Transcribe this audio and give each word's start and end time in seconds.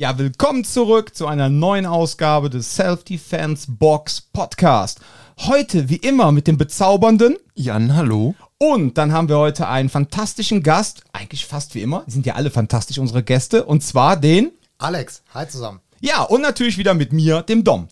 Ja, 0.00 0.16
willkommen 0.16 0.64
zurück 0.64 1.14
zu 1.14 1.26
einer 1.26 1.50
neuen 1.50 1.84
Ausgabe 1.84 2.48
des 2.48 2.74
Self-Defense 2.74 3.70
Box 3.70 4.22
Podcast. 4.22 4.98
Heute, 5.40 5.90
wie 5.90 5.96
immer, 5.96 6.32
mit 6.32 6.46
dem 6.46 6.56
bezaubernden 6.56 7.36
Jan, 7.54 7.94
hallo. 7.94 8.34
Und 8.56 8.96
dann 8.96 9.12
haben 9.12 9.28
wir 9.28 9.36
heute 9.36 9.68
einen 9.68 9.90
fantastischen 9.90 10.62
Gast, 10.62 11.04
eigentlich 11.12 11.44
fast 11.44 11.74
wie 11.74 11.82
immer, 11.82 12.04
die 12.06 12.12
sind 12.12 12.24
ja 12.24 12.36
alle 12.36 12.50
fantastisch, 12.50 12.96
unsere 12.96 13.22
Gäste, 13.22 13.66
und 13.66 13.82
zwar 13.82 14.16
den 14.16 14.52
Alex. 14.78 15.22
Hi 15.34 15.46
zusammen. 15.46 15.80
Ja, 16.00 16.22
und 16.22 16.40
natürlich 16.40 16.78
wieder 16.78 16.94
mit 16.94 17.12
mir, 17.12 17.42
dem 17.42 17.62
Dom. 17.62 17.88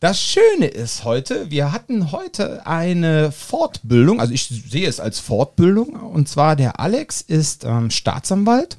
Das 0.00 0.18
Schöne 0.18 0.68
ist 0.68 1.04
heute, 1.04 1.50
wir 1.50 1.72
hatten 1.72 2.10
heute 2.10 2.66
eine 2.66 3.32
Fortbildung, 3.32 4.18
also 4.18 4.32
ich 4.32 4.46
sehe 4.46 4.88
es 4.88 4.98
als 4.98 5.20
Fortbildung, 5.20 5.90
und 5.90 6.26
zwar 6.26 6.56
der 6.56 6.80
Alex 6.80 7.20
ist 7.20 7.64
ähm, 7.64 7.90
Staatsanwalt 7.90 8.78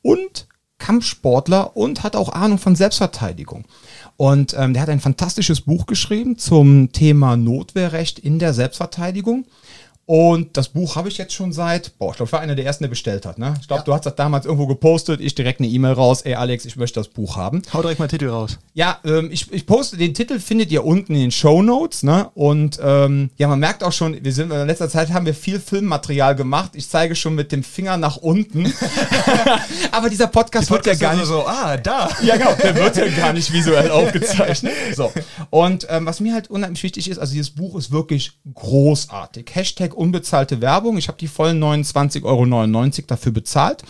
und 0.00 0.46
Kampfsportler 0.78 1.76
und 1.76 2.02
hat 2.02 2.16
auch 2.16 2.28
Ahnung 2.28 2.58
von 2.58 2.76
Selbstverteidigung. 2.76 3.64
Und 4.16 4.54
ähm, 4.58 4.72
der 4.72 4.82
hat 4.82 4.88
ein 4.88 5.00
fantastisches 5.00 5.62
Buch 5.62 5.86
geschrieben 5.86 6.38
zum 6.38 6.92
Thema 6.92 7.36
Notwehrrecht 7.36 8.18
in 8.18 8.38
der 8.38 8.54
Selbstverteidigung. 8.54 9.46
Und 10.06 10.56
das 10.56 10.68
Buch 10.68 10.94
habe 10.94 11.08
ich 11.08 11.18
jetzt 11.18 11.34
schon 11.34 11.52
seit, 11.52 11.98
boah, 11.98 12.10
ich 12.10 12.16
glaube, 12.16 12.28
ich 12.28 12.32
war 12.32 12.40
einer 12.40 12.54
der 12.54 12.64
ersten, 12.64 12.84
der 12.84 12.88
bestellt 12.88 13.26
hat. 13.26 13.38
Ne? 13.38 13.54
Ich 13.60 13.66
glaube, 13.66 13.80
ja. 13.80 13.84
du 13.84 13.92
hast 13.92 14.06
das 14.06 14.14
damals 14.14 14.46
irgendwo 14.46 14.68
gepostet, 14.68 15.20
ich 15.20 15.34
direkt 15.34 15.58
eine 15.58 15.68
E-Mail 15.68 15.94
raus, 15.94 16.22
ey 16.22 16.34
Alex, 16.34 16.64
ich 16.64 16.76
möchte 16.76 17.00
das 17.00 17.08
Buch 17.08 17.36
haben. 17.36 17.62
Hau 17.72 17.82
direkt 17.82 17.98
mal 17.98 18.06
Titel 18.06 18.28
raus. 18.28 18.58
Ja, 18.72 19.00
ähm, 19.04 19.30
ich, 19.32 19.50
ich 19.50 19.66
poste, 19.66 19.96
den 19.96 20.14
Titel 20.14 20.38
findet 20.38 20.70
ihr 20.70 20.84
unten 20.84 21.12
in 21.14 21.22
den 21.22 21.30
Show 21.32 21.60
Notes. 21.60 22.04
Ne? 22.04 22.30
Und 22.34 22.78
ähm, 22.80 23.30
ja, 23.36 23.48
man 23.48 23.58
merkt 23.58 23.82
auch 23.82 23.90
schon, 23.90 24.22
wir 24.22 24.32
sind 24.32 24.52
in 24.52 24.66
letzter 24.68 24.88
Zeit 24.88 25.12
haben 25.12 25.26
wir 25.26 25.34
viel 25.34 25.58
Filmmaterial 25.58 26.36
gemacht. 26.36 26.72
Ich 26.74 26.88
zeige 26.88 27.16
schon 27.16 27.34
mit 27.34 27.50
dem 27.50 27.64
Finger 27.64 27.96
nach 27.96 28.16
unten. 28.16 28.72
Aber 29.90 30.08
dieser 30.08 30.28
Podcast, 30.28 30.70
wird 30.70 30.86
ja 30.86 30.94
gar 30.94 31.16
nicht 31.16 31.26
so, 31.26 31.44
ah, 31.44 31.76
da. 31.76 32.10
Ja, 32.22 32.36
genau, 32.36 32.54
der 32.54 32.76
wird 32.76 32.96
ja 32.96 33.08
gar 33.08 33.32
nicht 33.32 33.52
visuell 33.52 33.90
aufgezeichnet. 33.90 34.72
So. 34.94 35.12
Und 35.50 35.88
ähm, 35.90 36.06
was 36.06 36.20
mir 36.20 36.32
halt 36.32 36.48
unheimlich 36.48 36.84
wichtig 36.84 37.10
ist, 37.10 37.18
also 37.18 37.32
dieses 37.32 37.50
Buch 37.50 37.76
ist 37.76 37.90
wirklich 37.90 38.38
großartig. 38.54 39.50
Hashtag 39.52 39.95
unbezahlte 39.96 40.60
Werbung. 40.60 40.96
Ich 40.98 41.08
habe 41.08 41.18
die 41.18 41.28
vollen 41.28 41.62
29,99 41.62 42.24
Euro 42.24 43.06
dafür 43.06 43.32
bezahlt. 43.32 43.82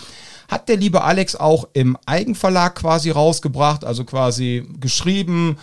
Hat 0.48 0.68
der 0.68 0.76
liebe 0.76 1.02
Alex 1.02 1.34
auch 1.36 1.68
im 1.72 1.98
Eigenverlag 2.06 2.76
quasi 2.76 3.10
rausgebracht, 3.10 3.84
also 3.84 4.04
quasi 4.04 4.66
geschrieben, 4.80 5.58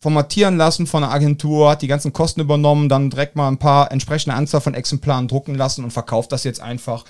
formatieren 0.00 0.56
lassen 0.56 0.86
von 0.86 1.02
der 1.02 1.10
Agentur, 1.10 1.70
hat 1.70 1.82
die 1.82 1.88
ganzen 1.88 2.12
Kosten 2.12 2.40
übernommen, 2.40 2.88
dann 2.88 3.10
direkt 3.10 3.36
mal 3.36 3.48
ein 3.48 3.58
paar 3.58 3.92
entsprechende 3.92 4.36
Anzahl 4.36 4.60
von 4.60 4.74
Exemplaren 4.74 5.28
drucken 5.28 5.54
lassen 5.54 5.84
und 5.84 5.90
verkauft 5.90 6.32
das 6.32 6.44
jetzt 6.44 6.60
einfach. 6.60 7.04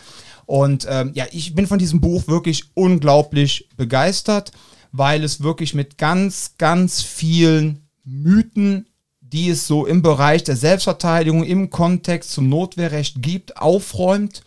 Und 0.46 0.86
ähm, 0.90 1.12
ja, 1.14 1.26
ich 1.30 1.54
bin 1.54 1.68
von 1.68 1.78
diesem 1.78 2.00
Buch 2.00 2.26
wirklich 2.26 2.64
unglaublich 2.74 3.68
begeistert, 3.76 4.50
weil 4.90 5.22
es 5.22 5.42
wirklich 5.42 5.74
mit 5.74 5.98
ganz, 5.98 6.56
ganz 6.58 7.02
vielen 7.02 7.86
Mythen 8.04 8.86
die 9.32 9.50
es 9.50 9.66
so 9.66 9.86
im 9.86 10.02
Bereich 10.02 10.44
der 10.44 10.56
Selbstverteidigung 10.56 11.44
im 11.44 11.70
Kontext 11.70 12.32
zum 12.32 12.48
Notwehrrecht 12.48 13.22
gibt, 13.22 13.56
aufräumt. 13.56 14.42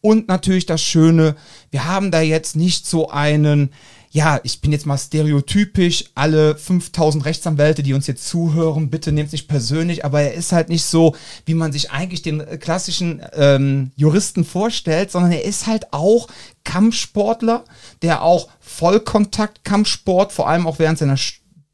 Und 0.00 0.28
natürlich 0.28 0.66
das 0.66 0.80
Schöne, 0.80 1.34
wir 1.70 1.86
haben 1.86 2.10
da 2.10 2.20
jetzt 2.20 2.54
nicht 2.54 2.86
so 2.86 3.10
einen, 3.10 3.70
ja, 4.10 4.38
ich 4.44 4.60
bin 4.60 4.70
jetzt 4.70 4.86
mal 4.86 4.96
stereotypisch, 4.96 6.04
alle 6.14 6.56
5000 6.56 7.24
Rechtsanwälte, 7.24 7.82
die 7.82 7.94
uns 7.94 8.06
jetzt 8.06 8.28
zuhören, 8.28 8.90
bitte 8.90 9.10
nehmt 9.10 9.26
es 9.26 9.32
nicht 9.32 9.48
persönlich, 9.48 10.04
aber 10.04 10.20
er 10.20 10.34
ist 10.34 10.52
halt 10.52 10.68
nicht 10.68 10.84
so, 10.84 11.16
wie 11.46 11.54
man 11.54 11.72
sich 11.72 11.90
eigentlich 11.90 12.22
den 12.22 12.44
klassischen 12.60 13.22
ähm, 13.32 13.90
Juristen 13.96 14.44
vorstellt, 14.44 15.10
sondern 15.10 15.32
er 15.32 15.44
ist 15.44 15.66
halt 15.66 15.92
auch 15.92 16.28
Kampfsportler, 16.62 17.64
der 18.02 18.22
auch 18.22 18.48
Vollkontakt-Kampfsport, 18.60 20.32
vor 20.32 20.48
allem 20.48 20.66
auch 20.66 20.78
während 20.78 20.98
seiner 20.98 21.16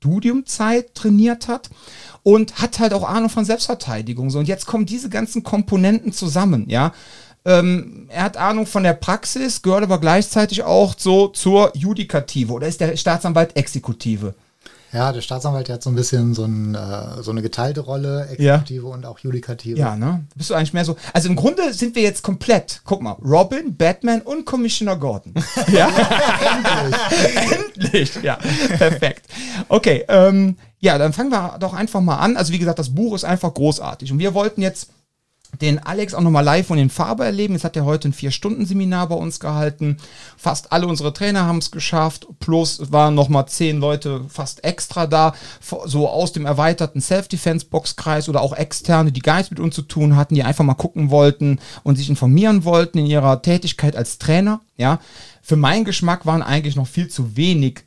Studiumzeit 0.05 0.95
trainiert 0.95 1.49
hat 1.49 1.71
und 2.23 2.61
hat 2.61 2.79
halt 2.79 2.93
auch 2.93 3.09
Ahnung 3.09 3.31
von 3.31 3.47
Selbstverteidigung. 3.47 4.29
So, 4.29 4.39
und 4.39 4.49
jetzt 4.49 4.67
kommen 4.67 4.85
diese 4.85 5.09
ganzen 5.09 5.43
Komponenten 5.43 6.13
zusammen, 6.13 6.69
ja. 6.69 6.93
Ähm, 7.47 8.07
er 8.09 8.25
hat 8.25 8.37
Ahnung 8.39 8.67
von 8.67 8.85
der 8.85 8.95
Praxis, 8.95 9.61
gehört 9.61 9.83
aber 9.83 10.01
gleichzeitig 10.01 10.63
auch 10.63 10.95
so 10.97 11.29
zur 11.29 11.73
Judikative 11.77 12.53
oder 12.53 12.67
ist 12.67 12.81
der 12.81 12.97
Staatsanwalt 12.97 13.57
Exekutive? 13.57 14.35
Ja, 14.95 15.11
der 15.11 15.23
Staatsanwalt 15.23 15.67
der 15.67 15.75
hat 15.75 15.83
so 15.83 15.91
ein 15.91 15.97
bisschen 15.97 16.35
so, 16.35 16.45
ein, 16.45 16.77
äh, 16.77 17.21
so 17.21 17.33
eine 17.33 17.43
geteilte 17.43 17.81
Rolle, 17.81 18.29
Exekutive 18.31 18.87
ja. 18.87 18.95
und 18.95 19.05
auch 19.05 19.19
Judikative. 19.19 19.77
Ja, 19.77 19.97
ne? 19.97 20.25
Bist 20.37 20.51
du 20.51 20.55
eigentlich 20.55 20.73
mehr 20.73 20.85
so. 20.85 20.97
Also 21.13 21.29
im 21.29 21.35
Grunde 21.35 21.75
sind 21.75 21.97
wir 21.97 22.03
jetzt 22.03 22.23
komplett. 22.23 22.81
Guck 22.85 23.03
mal, 23.03 23.17
Robin, 23.21 23.77
Batman 23.77 24.21
und 24.21 24.47
Commissioner 24.47 24.95
Gordon. 24.97 25.35
ja, 25.73 25.89
endlich. 26.57 28.15
endlich. 28.15 28.23
Ja, 28.23 28.39
perfekt. 28.79 29.27
Okay, 29.69 30.05
ähm, 30.07 30.57
ja, 30.79 30.97
dann 30.97 31.13
fangen 31.13 31.31
wir 31.31 31.57
doch 31.59 31.75
einfach 31.75 32.01
mal 32.01 32.19
an. 32.19 32.37
Also 32.37 32.53
wie 32.53 32.59
gesagt, 32.59 32.79
das 32.79 32.95
Buch 32.95 33.17
ist 33.17 33.25
einfach 33.25 33.53
großartig. 33.53 34.13
Und 34.13 34.21
wir 34.21 34.33
wollten 34.33 34.63
jetzt 34.63 34.91
den 35.61 35.79
Alex 35.79 36.15
auch 36.15 36.21
nochmal 36.21 36.45
live 36.45 36.71
und 36.71 36.79
in 36.79 36.91
Farbe 36.91 37.25
erleben. 37.25 37.55
Jetzt 37.55 37.65
hat 37.65 37.77
er 37.77 37.85
heute 37.85 38.09
ein 38.09 38.13
Vier-Stunden-Seminar 38.13 39.09
bei 39.09 39.15
uns 39.15 39.41
gehalten. 39.41 39.99
Fast 40.37 40.73
alle 40.73 40.87
unsere 40.87 41.13
Trainer 41.13 41.47
haben 41.47 41.59
es 41.59 41.71
geschafft. 41.71 42.27
Plus 42.41 42.93
waren 42.93 43.15
nochmal 43.15 43.47
zehn 43.47 43.79
Leute 43.81 44.25
fast 44.29 44.65
extra 44.65 45.07
da, 45.07 45.35
so 45.85 46.09
aus 46.09 46.33
dem 46.33 46.47
erweiterten 46.47 47.01
Self-Defense-Box-Kreis 47.01 48.29
oder 48.29 48.41
auch 48.41 48.55
externe, 48.55 49.13
die 49.13 49.21
gar 49.21 49.37
nichts 49.37 49.51
mit 49.51 49.61
uns 49.61 49.75
zu 49.75 49.83
tun 49.83 50.17
hatten, 50.17 50.35
die 50.35 50.43
einfach 50.43 50.65
mal 50.65 50.75
gucken 50.75 51.11
wollten 51.11 51.61
und 51.83 51.97
sich 51.97 52.09
informieren 52.09 52.65
wollten 52.65 52.99
in 52.99 53.07
ihrer 53.07 53.43
Tätigkeit 53.43 53.97
als 53.97 54.19
Trainer. 54.19 54.61
Ja, 54.77 54.99
für 55.43 55.57
meinen 55.57 55.85
Geschmack 55.85 56.27
waren 56.27 56.43
eigentlich 56.43 56.75
noch 56.75 56.89
viel 56.89 57.09
zu 57.09 57.37
wenig 57.37 57.84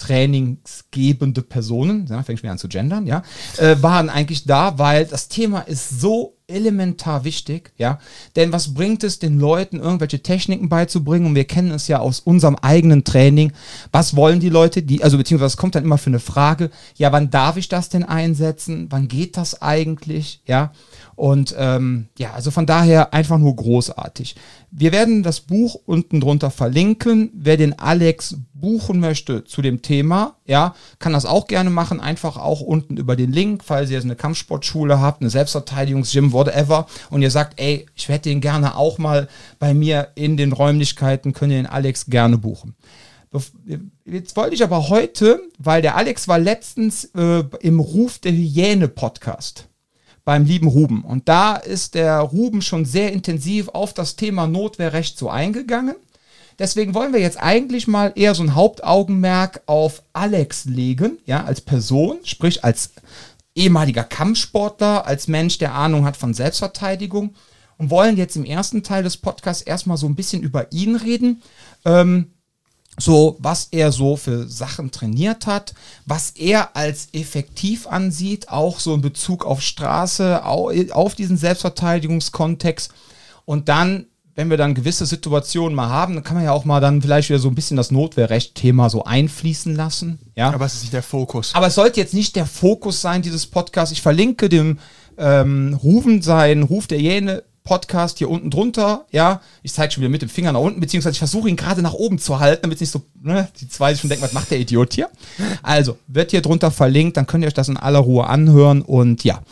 trainingsgebende 0.00 1.42
Personen, 1.42 2.06
ja, 2.08 2.22
fängt 2.22 2.40
schon 2.40 2.48
an 2.48 2.58
zu 2.58 2.68
gendern, 2.68 3.06
ja, 3.06 3.22
äh, 3.58 3.76
waren 3.80 4.08
eigentlich 4.08 4.44
da, 4.44 4.78
weil 4.78 5.06
das 5.06 5.28
Thema 5.28 5.60
ist 5.60 6.00
so 6.00 6.36
elementar 6.50 7.24
wichtig, 7.24 7.72
ja. 7.76 7.98
Denn 8.36 8.52
was 8.52 8.74
bringt 8.74 9.04
es 9.04 9.18
den 9.18 9.38
Leuten, 9.38 9.78
irgendwelche 9.78 10.22
Techniken 10.22 10.68
beizubringen? 10.68 11.26
Und 11.26 11.34
wir 11.34 11.44
kennen 11.44 11.70
es 11.70 11.88
ja 11.88 12.00
aus 12.00 12.20
unserem 12.20 12.56
eigenen 12.56 13.04
Training. 13.04 13.52
Was 13.92 14.16
wollen 14.16 14.40
die 14.40 14.48
Leute, 14.48 14.82
die, 14.82 15.02
also 15.02 15.16
beziehungsweise 15.16 15.52
es 15.52 15.56
kommt 15.56 15.74
dann 15.74 15.84
immer 15.84 15.98
für 15.98 16.10
eine 16.10 16.20
Frage, 16.20 16.70
ja, 16.96 17.12
wann 17.12 17.30
darf 17.30 17.56
ich 17.56 17.68
das 17.68 17.88
denn 17.88 18.02
einsetzen? 18.02 18.86
Wann 18.90 19.08
geht 19.08 19.36
das 19.36 19.62
eigentlich? 19.62 20.42
Ja. 20.46 20.72
Und 21.14 21.54
ähm, 21.58 22.08
ja, 22.18 22.32
also 22.32 22.50
von 22.50 22.66
daher 22.66 23.14
einfach 23.14 23.38
nur 23.38 23.54
großartig. 23.54 24.36
Wir 24.70 24.92
werden 24.92 25.22
das 25.22 25.40
Buch 25.40 25.76
unten 25.84 26.20
drunter 26.20 26.50
verlinken. 26.50 27.30
Wer 27.34 27.56
den 27.56 27.78
Alex 27.78 28.36
buchen 28.60 29.00
möchte 29.00 29.44
zu 29.44 29.62
dem 29.62 29.82
Thema, 29.82 30.36
ja, 30.46 30.74
kann 30.98 31.12
das 31.12 31.26
auch 31.26 31.46
gerne 31.46 31.70
machen. 31.70 32.00
Einfach 32.00 32.36
auch 32.36 32.60
unten 32.60 32.96
über 32.96 33.16
den 33.16 33.32
Link, 33.32 33.62
falls 33.64 33.90
ihr 33.90 33.96
jetzt 33.96 34.04
eine 34.04 34.16
Kampfsportschule 34.16 35.00
habt, 35.00 35.20
eine 35.20 35.30
Selbstverteidigungsgym, 35.30 36.32
whatever, 36.32 36.86
und 37.10 37.22
ihr 37.22 37.30
sagt, 37.30 37.60
ey, 37.60 37.86
ich 37.94 38.08
hätte 38.08 38.28
den 38.28 38.40
gerne 38.40 38.76
auch 38.76 38.98
mal 38.98 39.28
bei 39.58 39.74
mir 39.74 40.08
in 40.14 40.36
den 40.36 40.52
Räumlichkeiten, 40.52 41.32
könnt 41.32 41.52
ihr 41.52 41.58
den 41.58 41.66
Alex 41.66 42.06
gerne 42.06 42.38
buchen. 42.38 42.74
Jetzt 44.04 44.36
wollte 44.36 44.54
ich 44.54 44.64
aber 44.64 44.88
heute, 44.88 45.40
weil 45.58 45.82
der 45.82 45.96
Alex 45.96 46.26
war 46.26 46.38
letztens 46.38 47.04
äh, 47.14 47.44
im 47.60 47.78
Ruf 47.78 48.18
der 48.18 48.32
Hyäne 48.32 48.88
Podcast 48.88 49.68
beim 50.24 50.44
lieben 50.44 50.66
Ruben. 50.68 51.02
Und 51.02 51.28
da 51.28 51.56
ist 51.56 51.94
der 51.94 52.18
Ruben 52.20 52.62
schon 52.62 52.84
sehr 52.84 53.12
intensiv 53.12 53.68
auf 53.68 53.94
das 53.94 54.16
Thema 54.16 54.46
Notwehrrecht 54.46 55.16
so 55.16 55.30
eingegangen. 55.30 55.96
Deswegen 56.60 56.94
wollen 56.94 57.14
wir 57.14 57.20
jetzt 57.20 57.40
eigentlich 57.40 57.88
mal 57.88 58.12
eher 58.14 58.34
so 58.34 58.42
ein 58.42 58.54
Hauptaugenmerk 58.54 59.62
auf 59.64 60.02
Alex 60.12 60.66
legen, 60.66 61.18
ja, 61.24 61.42
als 61.42 61.62
Person, 61.62 62.18
sprich 62.22 62.62
als 62.62 62.90
ehemaliger 63.54 64.04
Kampfsportler, 64.04 65.06
als 65.06 65.26
Mensch, 65.26 65.56
der 65.56 65.74
Ahnung 65.74 66.04
hat 66.04 66.18
von 66.18 66.34
Selbstverteidigung 66.34 67.34
und 67.78 67.88
wollen 67.88 68.18
jetzt 68.18 68.36
im 68.36 68.44
ersten 68.44 68.82
Teil 68.82 69.02
des 69.02 69.16
Podcasts 69.16 69.62
erstmal 69.62 69.96
so 69.96 70.06
ein 70.06 70.14
bisschen 70.14 70.42
über 70.42 70.70
ihn 70.70 70.96
reden. 70.96 71.42
Ähm, 71.86 72.32
so 72.98 73.38
was 73.38 73.68
er 73.70 73.90
so 73.90 74.16
für 74.16 74.46
Sachen 74.46 74.90
trainiert 74.90 75.46
hat, 75.46 75.72
was 76.04 76.32
er 76.32 76.76
als 76.76 77.08
effektiv 77.12 77.86
ansieht, 77.86 78.50
auch 78.50 78.80
so 78.80 78.94
in 78.94 79.00
Bezug 79.00 79.46
auf 79.46 79.62
Straße, 79.62 80.44
auf 80.44 81.14
diesen 81.14 81.38
Selbstverteidigungskontext. 81.38 82.92
Und 83.46 83.70
dann, 83.70 84.06
wenn 84.40 84.48
wir 84.48 84.56
dann 84.56 84.72
gewisse 84.72 85.04
Situationen 85.04 85.76
mal 85.76 85.90
haben, 85.90 86.14
dann 86.14 86.24
kann 86.24 86.34
man 86.34 86.44
ja 86.44 86.52
auch 86.52 86.64
mal 86.64 86.80
dann 86.80 87.02
vielleicht 87.02 87.28
wieder 87.28 87.38
so 87.38 87.48
ein 87.48 87.54
bisschen 87.54 87.76
das 87.76 87.90
Notwehrrecht-Thema 87.90 88.88
so 88.88 89.04
einfließen 89.04 89.76
lassen. 89.76 90.18
Ja? 90.34 90.50
Aber 90.54 90.64
es 90.64 90.72
ist 90.72 90.80
nicht 90.80 90.94
der 90.94 91.02
Fokus. 91.02 91.54
Aber 91.54 91.66
es 91.66 91.74
sollte 91.74 92.00
jetzt 92.00 92.14
nicht 92.14 92.36
der 92.36 92.46
Fokus 92.46 93.02
sein, 93.02 93.20
dieses 93.20 93.46
Podcast. 93.46 93.92
Ich 93.92 94.00
verlinke 94.00 94.48
dem 94.48 94.78
ähm, 95.18 95.78
Rufen 95.82 96.22
seinen 96.22 96.62
Ruf 96.62 96.86
der 96.86 96.98
Jene 96.98 97.42
Podcast 97.64 98.16
hier 98.16 98.30
unten 98.30 98.48
drunter, 98.48 99.04
ja, 99.10 99.42
ich 99.62 99.74
zeige 99.74 99.92
schon 99.92 100.00
wieder 100.00 100.10
mit 100.10 100.22
dem 100.22 100.30
Finger 100.30 100.52
nach 100.52 100.60
unten, 100.60 100.80
beziehungsweise 100.80 101.12
ich 101.12 101.18
versuche 101.18 101.50
ihn 101.50 101.56
gerade 101.56 101.82
nach 101.82 101.92
oben 101.92 102.18
zu 102.18 102.40
halten, 102.40 102.62
damit 102.62 102.76
es 102.76 102.80
nicht 102.80 102.90
so, 102.90 103.02
ne, 103.22 103.46
die 103.60 103.68
zwei 103.68 103.92
sich 103.92 104.00
schon 104.00 104.08
denken, 104.08 104.24
was 104.24 104.32
macht 104.32 104.50
der 104.50 104.58
Idiot 104.58 104.94
hier? 104.94 105.10
Also, 105.62 105.98
wird 106.06 106.30
hier 106.30 106.40
drunter 106.40 106.70
verlinkt, 106.70 107.18
dann 107.18 107.26
könnt 107.26 107.44
ihr 107.44 107.48
euch 107.48 107.54
das 107.54 107.68
in 107.68 107.76
aller 107.76 107.98
Ruhe 107.98 108.26
anhören 108.26 108.80
und 108.80 109.22
ja. 109.22 109.42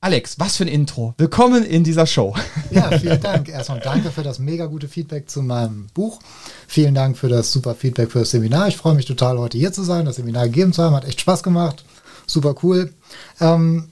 Alex, 0.00 0.38
was 0.38 0.56
für 0.56 0.64
ein 0.64 0.68
Intro. 0.68 1.14
Willkommen 1.18 1.64
in 1.64 1.82
dieser 1.82 2.06
Show. 2.06 2.34
Ja, 2.70 2.96
vielen 2.98 3.20
Dank. 3.20 3.48
Erstmal 3.48 3.80
danke 3.80 4.10
für 4.10 4.22
das 4.22 4.38
mega 4.38 4.66
gute 4.66 4.86
Feedback 4.86 5.28
zu 5.28 5.42
meinem 5.42 5.88
Buch. 5.92 6.20
Vielen 6.68 6.94
Dank 6.94 7.18
für 7.18 7.28
das 7.28 7.50
super 7.50 7.74
Feedback 7.74 8.12
für 8.12 8.20
das 8.20 8.30
Seminar. 8.30 8.68
Ich 8.68 8.76
freue 8.76 8.94
mich 8.94 9.06
total, 9.06 9.38
heute 9.38 9.58
hier 9.58 9.72
zu 9.72 9.82
sein, 9.82 10.04
das 10.04 10.16
Seminar 10.16 10.44
gegeben 10.44 10.72
zu 10.72 10.84
haben. 10.84 10.94
Hat 10.94 11.04
echt 11.04 11.20
Spaß 11.20 11.42
gemacht. 11.42 11.84
Super 12.26 12.54
cool. 12.62 12.92
Ähm. 13.40 13.88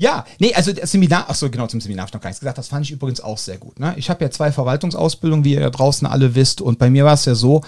Ja, 0.00 0.24
nee, 0.38 0.54
also 0.54 0.72
das 0.72 0.92
Seminar, 0.92 1.26
ach 1.26 1.34
so, 1.34 1.50
genau, 1.50 1.66
zum 1.66 1.80
Seminar 1.80 2.02
habe 2.02 2.10
ich 2.10 2.14
noch 2.14 2.20
gar 2.20 2.30
nichts 2.30 2.38
gesagt. 2.38 2.56
Das 2.56 2.68
fand 2.68 2.86
ich 2.86 2.92
übrigens 2.92 3.20
auch 3.20 3.36
sehr 3.36 3.58
gut. 3.58 3.80
Ne? 3.80 3.94
Ich 3.96 4.08
habe 4.08 4.24
ja 4.24 4.30
zwei 4.30 4.52
Verwaltungsausbildungen, 4.52 5.44
wie 5.44 5.54
ihr 5.54 5.60
da 5.60 5.70
draußen 5.70 6.06
alle 6.06 6.36
wisst. 6.36 6.60
Und 6.60 6.78
bei 6.78 6.88
mir 6.88 7.04
war 7.04 7.14
es 7.14 7.24
ja 7.24 7.34
so, 7.34 7.62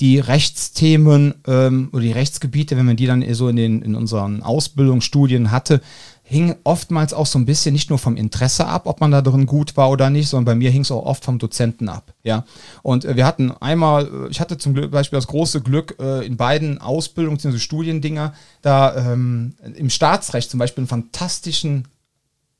die 0.00 0.18
Rechtsthemen 0.18 1.34
ähm, 1.46 1.90
oder 1.92 2.02
die 2.02 2.12
Rechtsgebiete, 2.12 2.76
wenn 2.78 2.86
man 2.86 2.96
die 2.96 3.06
dann 3.06 3.22
so 3.34 3.48
in, 3.48 3.56
den, 3.56 3.82
in 3.82 3.94
unseren 3.94 4.42
Ausbildungsstudien 4.42 5.50
hatte, 5.50 5.82
hing 6.26 6.56
oftmals 6.64 7.12
auch 7.12 7.26
so 7.26 7.38
ein 7.38 7.44
bisschen 7.44 7.74
nicht 7.74 7.90
nur 7.90 7.98
vom 7.98 8.16
Interesse 8.16 8.66
ab, 8.66 8.86
ob 8.86 9.00
man 9.00 9.10
da 9.10 9.20
drin 9.20 9.44
gut 9.44 9.76
war 9.76 9.90
oder 9.90 10.08
nicht, 10.08 10.28
sondern 10.28 10.46
bei 10.46 10.54
mir 10.54 10.70
hing 10.70 10.80
es 10.80 10.90
auch 10.90 11.04
oft 11.04 11.22
vom 11.22 11.38
Dozenten 11.38 11.90
ab. 11.90 12.14
Ja. 12.22 12.44
Und 12.82 13.04
äh, 13.04 13.14
wir 13.14 13.26
hatten 13.26 13.52
einmal, 13.52 14.06
äh, 14.06 14.28
ich 14.30 14.40
hatte 14.40 14.56
zum 14.56 14.72
Beispiel 14.90 15.18
das 15.18 15.26
große 15.26 15.60
Glück, 15.60 15.96
äh, 16.00 16.26
in 16.26 16.38
beiden 16.38 16.80
Ausbildungs- 16.80 17.42
bzw. 17.42 17.58
Studiendinger, 17.58 18.32
da 18.62 19.12
ähm, 19.12 19.54
im 19.76 19.90
Staatsrecht 19.90 20.50
zum 20.50 20.58
Beispiel 20.58 20.82
einen 20.82 20.88
fantastischen 20.88 21.88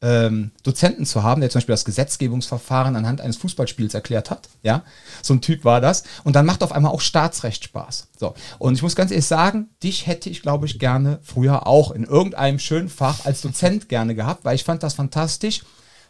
ähm, 0.05 0.51
Dozenten 0.63 1.07
zu 1.07 1.23
haben, 1.23 1.41
der 1.41 1.49
zum 1.49 1.61
Beispiel 1.61 1.73
das 1.73 1.87
Gesetzgebungsverfahren 1.87 2.95
anhand 2.95 3.23
eines 3.23 3.39
Fußballspiels 3.39 3.95
erklärt 3.95 4.31
hat. 4.31 4.51
Ja, 4.63 4.83
so 5.23 5.33
ein 5.33 5.41
Typ 5.41 5.65
war 5.65 5.81
das. 5.81 6.05
Und 6.25 6.37
dann 6.37 6.45
macht 6.45 6.63
auf 6.63 6.73
einmal 6.73 6.93
auch 6.93 7.01
Staatsrecht 7.01 7.65
Spaß. 7.65 8.09
So. 8.21 8.35
Und 8.59 8.75
ich 8.75 8.83
muss 8.83 8.97
ganz 8.97 9.11
ehrlich 9.11 9.25
sagen, 9.25 9.71
dich 9.83 10.07
hätte 10.07 10.29
ich, 10.29 10.43
glaube 10.43 10.67
ich, 10.67 10.79
gerne 10.79 11.21
früher 11.23 11.67
auch 11.67 11.91
in 11.91 12.05
irgendeinem 12.05 12.59
schönen 12.59 12.91
Fach 12.91 13.25
als 13.25 13.41
Dozent 13.41 13.89
gerne 13.89 14.15
gehabt, 14.15 14.45
weil 14.45 14.57
ich 14.57 14.65
fand 14.65 14.83
das 14.83 14.93
fantastisch, 14.93 15.63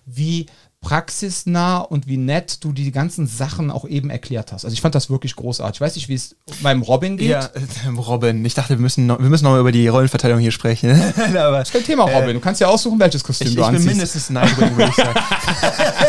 wie 0.07 0.47
praxisnah 0.85 1.79
und 1.79 2.07
wie 2.07 2.19
nett 2.19 2.63
du 2.63 2.73
die 2.73 2.93
ganzen 2.93 3.27
Sachen 3.27 3.71
auch 3.71 3.87
eben 3.87 4.11
erklärt 4.11 4.53
hast. 4.53 4.67
Also 4.67 4.75
ich 4.75 4.83
fand 4.83 4.95
das 4.95 5.09
wirklich 5.09 5.35
großartig. 5.35 5.79
Ich 5.79 5.81
weiß 5.81 5.95
nicht, 5.97 6.09
wie 6.11 6.15
es 6.15 6.37
beim 6.63 6.83
Robin 6.83 7.17
geht. 7.17 7.31
Ja, 7.31 7.47
äh, 7.47 7.89
Robin. 7.97 8.45
Ich 8.45 8.53
dachte, 8.53 8.71
wir 8.71 8.77
müssen 8.77 9.07
noch, 9.07 9.19
wir 9.19 9.31
müssen 9.31 9.45
noch 9.45 9.59
über 9.59 9.73
die 9.73 9.89
Rollenverteilung 9.89 10.39
hier 10.39 10.53
sprechen. 10.53 10.91
Aber, 11.17 11.59
das 11.59 11.69
ist 11.69 11.73
kein 11.73 11.85
Thema, 11.85 12.05
Robin. 12.05 12.31
Äh, 12.31 12.35
du 12.35 12.41
kannst 12.41 12.61
ja 12.61 12.69
aussuchen, 12.69 13.01
welches 13.01 13.25
Kostüm 13.25 13.49
ich, 13.49 13.55
du 13.55 13.63
ich 13.63 13.67
anziehst. 13.67 13.85
Ich 13.85 13.89
bin 13.89 13.97
mindestens 13.97 14.31
Nightwing, 14.31 14.77
würde 14.77 14.91
ich 14.91 14.97
sagen. 14.97 15.19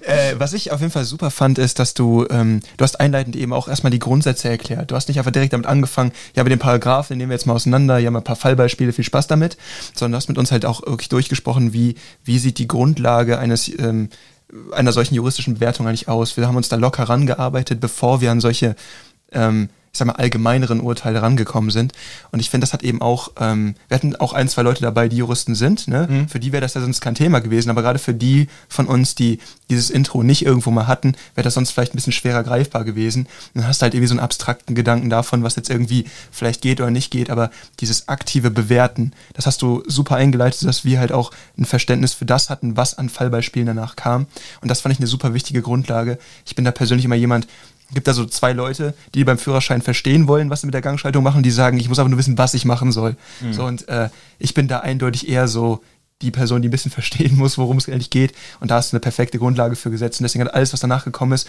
äh, 0.00 0.34
was 0.38 0.52
ich 0.52 0.72
auf 0.72 0.80
jeden 0.80 0.92
Fall 0.92 1.04
super 1.04 1.30
fand, 1.30 1.58
ist, 1.58 1.78
dass 1.78 1.94
du, 1.94 2.26
ähm, 2.30 2.60
du 2.76 2.82
hast 2.82 3.00
einleitend 3.00 3.36
eben 3.36 3.52
auch 3.52 3.68
erstmal 3.68 3.90
die 3.90 3.98
Grundsätze 3.98 4.48
erklärt. 4.48 4.90
Du 4.90 4.94
hast 4.94 5.08
nicht 5.08 5.18
einfach 5.18 5.30
direkt 5.30 5.52
damit 5.52 5.66
angefangen, 5.66 6.12
ja, 6.34 6.44
mit 6.44 6.50
den 6.50 6.58
Paragraphen, 6.58 7.16
nehmen 7.18 7.30
wir 7.30 7.36
jetzt 7.36 7.46
mal 7.46 7.54
auseinander, 7.54 7.98
ja, 7.98 8.10
mal 8.10 8.20
ein 8.20 8.24
paar 8.24 8.36
Fallbeispiele, 8.36 8.92
viel 8.92 9.04
Spaß 9.04 9.26
damit, 9.26 9.56
sondern 9.94 10.12
du 10.12 10.16
hast 10.16 10.28
mit 10.28 10.38
uns 10.38 10.52
halt 10.52 10.64
auch 10.64 10.86
wirklich 10.86 11.08
durchgesprochen, 11.08 11.72
wie, 11.72 11.96
wie 12.24 12.38
sieht 12.38 12.58
die 12.58 12.68
Grundlage 12.68 13.38
eines 13.38 13.68
ähm, 13.78 14.08
einer 14.72 14.92
solchen 14.92 15.14
juristischen 15.14 15.54
Bewertung 15.54 15.86
eigentlich 15.86 16.08
aus? 16.08 16.36
Wir 16.36 16.46
haben 16.46 16.56
uns 16.56 16.68
da 16.68 16.76
locker 16.76 17.04
rangearbeitet, 17.04 17.80
bevor 17.80 18.20
wir 18.20 18.30
an 18.30 18.40
solche 18.40 18.76
ähm, 19.32 19.68
ich 19.92 19.98
sag 19.98 20.06
mal, 20.06 20.14
allgemeineren 20.14 20.80
Urteile 20.80 21.22
rangekommen 21.22 21.70
sind. 21.70 21.92
Und 22.30 22.40
ich 22.40 22.50
finde, 22.50 22.64
das 22.64 22.72
hat 22.72 22.82
eben 22.82 23.00
auch, 23.00 23.32
ähm, 23.40 23.74
wir 23.88 23.94
hatten 23.94 24.16
auch 24.16 24.32
ein, 24.32 24.48
zwei 24.48 24.62
Leute 24.62 24.82
dabei, 24.82 25.08
die 25.08 25.16
Juristen 25.16 25.54
sind, 25.54 25.88
ne? 25.88 26.06
Mhm. 26.08 26.28
Für 26.28 26.40
die 26.40 26.52
wäre 26.52 26.60
das 26.60 26.74
ja 26.74 26.80
sonst 26.80 27.00
kein 27.00 27.14
Thema 27.14 27.40
gewesen, 27.40 27.70
aber 27.70 27.82
gerade 27.82 27.98
für 27.98 28.14
die 28.14 28.48
von 28.68 28.86
uns, 28.86 29.14
die 29.14 29.38
dieses 29.70 29.90
Intro 29.90 30.22
nicht 30.22 30.44
irgendwo 30.44 30.70
mal 30.70 30.86
hatten, 30.86 31.14
wäre 31.34 31.44
das 31.44 31.54
sonst 31.54 31.70
vielleicht 31.70 31.94
ein 31.94 31.96
bisschen 31.96 32.12
schwerer 32.12 32.42
greifbar 32.42 32.84
gewesen. 32.84 33.22
Und 33.54 33.62
dann 33.62 33.66
hast 33.66 33.80
du 33.80 33.84
halt 33.84 33.94
irgendwie 33.94 34.08
so 34.08 34.14
einen 34.14 34.20
abstrakten 34.20 34.74
Gedanken 34.74 35.10
davon, 35.10 35.42
was 35.42 35.56
jetzt 35.56 35.70
irgendwie 35.70 36.04
vielleicht 36.30 36.62
geht 36.62 36.80
oder 36.80 36.90
nicht 36.90 37.10
geht, 37.10 37.30
aber 37.30 37.50
dieses 37.80 38.08
aktive 38.08 38.50
Bewerten, 38.50 39.12
das 39.34 39.46
hast 39.46 39.62
du 39.62 39.82
super 39.86 40.16
eingeleitet, 40.16 40.64
dass 40.64 40.84
wir 40.84 40.98
halt 40.98 41.12
auch 41.12 41.30
ein 41.56 41.64
Verständnis 41.64 42.14
für 42.14 42.26
das 42.26 42.50
hatten, 42.50 42.76
was 42.76 42.96
an 42.96 43.08
Fallbeispielen 43.08 43.66
danach 43.66 43.96
kam. 43.96 44.26
Und 44.60 44.70
das 44.70 44.80
fand 44.80 44.94
ich 44.94 45.00
eine 45.00 45.06
super 45.06 45.34
wichtige 45.34 45.62
Grundlage. 45.62 46.18
Ich 46.46 46.54
bin 46.54 46.64
da 46.64 46.70
persönlich 46.70 47.04
immer 47.04 47.14
jemand, 47.14 47.46
gibt 47.92 48.06
da 48.06 48.12
so 48.12 48.26
zwei 48.26 48.52
Leute, 48.52 48.94
die 49.14 49.24
beim 49.24 49.38
Führerschein 49.38 49.82
verstehen 49.82 50.28
wollen, 50.28 50.50
was 50.50 50.60
sie 50.60 50.66
mit 50.66 50.74
der 50.74 50.82
Gangschaltung 50.82 51.22
machen, 51.24 51.42
die 51.42 51.50
sagen, 51.50 51.78
ich 51.78 51.88
muss 51.88 51.98
aber 51.98 52.08
nur 52.08 52.18
wissen, 52.18 52.38
was 52.38 52.54
ich 52.54 52.64
machen 52.64 52.92
soll. 52.92 53.16
Mhm. 53.40 53.52
So, 53.52 53.64
und 53.64 53.88
äh, 53.88 54.10
ich 54.38 54.54
bin 54.54 54.68
da 54.68 54.80
eindeutig 54.80 55.28
eher 55.28 55.48
so 55.48 55.82
die 56.20 56.30
Person, 56.30 56.62
die 56.62 56.68
ein 56.68 56.70
bisschen 56.72 56.90
verstehen 56.90 57.36
muss, 57.36 57.58
worum 57.58 57.76
es 57.78 57.88
eigentlich 57.88 58.10
geht. 58.10 58.34
Und 58.60 58.70
da 58.70 58.76
hast 58.76 58.92
du 58.92 58.96
eine 58.96 59.00
perfekte 59.00 59.38
Grundlage 59.38 59.76
für 59.76 59.90
gesetzt. 59.90 60.20
Und 60.20 60.24
deswegen 60.24 60.44
hat 60.44 60.54
alles, 60.54 60.72
was 60.72 60.80
danach 60.80 61.04
gekommen 61.04 61.32
ist, 61.32 61.48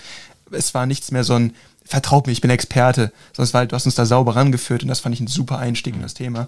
es 0.52 0.74
war 0.74 0.86
nichts 0.86 1.12
mehr 1.12 1.24
so 1.24 1.34
ein, 1.34 1.54
vertraut 1.86 2.28
mir, 2.28 2.34
ich 2.34 2.42
bin 2.42 2.52
Experte, 2.52 3.12
es 3.38 3.54
war 3.54 3.60
halt, 3.60 3.72
du 3.72 3.76
hast 3.76 3.86
uns 3.86 3.96
da 3.96 4.06
sauber 4.06 4.36
rangeführt 4.36 4.84
und 4.84 4.90
das 4.90 5.00
fand 5.00 5.16
ich 5.16 5.22
ein 5.22 5.28
super 5.28 5.58
Einstieg 5.60 5.96
in 5.96 6.02
das 6.02 6.14
Thema. 6.14 6.48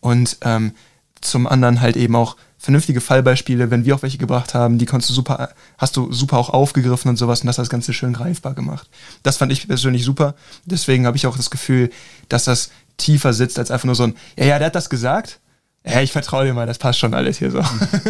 Und 0.00 0.38
ähm, 0.42 0.72
zum 1.20 1.46
anderen 1.46 1.80
halt 1.80 1.96
eben 1.96 2.16
auch 2.16 2.36
vernünftige 2.58 3.00
Fallbeispiele, 3.00 3.70
wenn 3.70 3.84
wir 3.84 3.94
auch 3.94 4.02
welche 4.02 4.18
gebracht 4.18 4.52
haben, 4.52 4.78
die 4.78 4.86
konntest 4.86 5.10
du 5.10 5.14
super, 5.14 5.50
hast 5.78 5.96
du 5.96 6.12
super 6.12 6.38
auch 6.38 6.50
aufgegriffen 6.50 7.08
und 7.08 7.16
sowas 7.16 7.40
und 7.40 7.46
das 7.46 7.56
das 7.56 7.70
Ganze 7.70 7.92
schön 7.92 8.12
greifbar 8.12 8.54
gemacht. 8.54 8.88
Das 9.22 9.36
fand 9.36 9.52
ich 9.52 9.68
persönlich 9.68 10.04
super. 10.04 10.34
Deswegen 10.64 11.06
habe 11.06 11.16
ich 11.16 11.26
auch 11.26 11.36
das 11.36 11.50
Gefühl, 11.50 11.90
dass 12.28 12.44
das 12.44 12.70
tiefer 12.96 13.32
sitzt 13.32 13.58
als 13.58 13.70
einfach 13.70 13.86
nur 13.86 13.94
so 13.94 14.02
ein, 14.02 14.16
ja, 14.36 14.44
ja, 14.44 14.58
der 14.58 14.66
hat 14.66 14.74
das 14.74 14.90
gesagt. 14.90 15.38
Ja, 15.86 16.02
ich 16.02 16.12
vertraue 16.12 16.44
dir 16.44 16.52
mal, 16.52 16.66
das 16.66 16.76
passt 16.76 16.98
schon 16.98 17.14
alles 17.14 17.38
hier 17.38 17.50
so. 17.50 17.62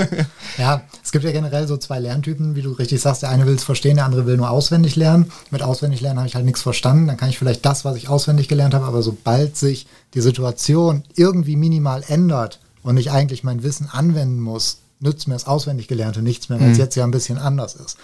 Ja, 0.59 0.83
es 1.05 1.13
gibt 1.13 1.25
ja 1.25 1.31
generell 1.31 1.69
so 1.69 1.77
zwei 1.77 2.01
Lerntypen, 2.01 2.57
wie 2.57 2.63
du 2.63 2.73
richtig 2.73 3.01
sagst. 3.01 3.23
Der 3.23 3.29
eine 3.29 3.47
will 3.47 3.55
es 3.55 3.63
verstehen, 3.63 3.97
der 3.97 4.07
andere 4.07 4.27
will 4.27 4.37
nur 4.37 4.51
auswendig 4.51 4.97
lernen. 4.97 5.31
Mit 5.51 5.63
auswendig 5.63 6.01
lernen 6.01 6.19
habe 6.19 6.27
ich 6.27 6.35
halt 6.35 6.47
nichts 6.47 6.63
verstanden. 6.63 7.07
Dann 7.07 7.17
kann 7.17 7.29
ich 7.29 7.39
vielleicht 7.39 7.65
das, 7.65 7.85
was 7.85 7.97
ich 7.97 8.09
auswendig 8.09 8.49
gelernt 8.49 8.75
habe, 8.75 8.87
aber 8.87 9.03
sobald 9.03 9.57
sich 9.57 9.87
die 10.15 10.21
Situation 10.21 11.05
irgendwie 11.15 11.55
minimal 11.55 12.03
ändert, 12.09 12.59
und 12.89 12.97
ich 12.97 13.11
eigentlich 13.11 13.45
mein 13.45 13.63
Wissen 13.63 13.87
anwenden 13.87 14.41
muss, 14.41 14.79
nützt 14.99 15.29
mir 15.29 15.35
das 15.35 15.47
auswendig 15.47 15.89
Gelernte 15.89 16.23
nichts 16.23 16.49
mehr, 16.49 16.59
weil 16.59 16.71
es 16.71 16.79
mhm. 16.79 16.85
jetzt 16.85 16.95
ja 16.95 17.05
ein 17.05 17.11
bisschen 17.11 17.37
anders 17.37 17.75
ist. 17.75 17.99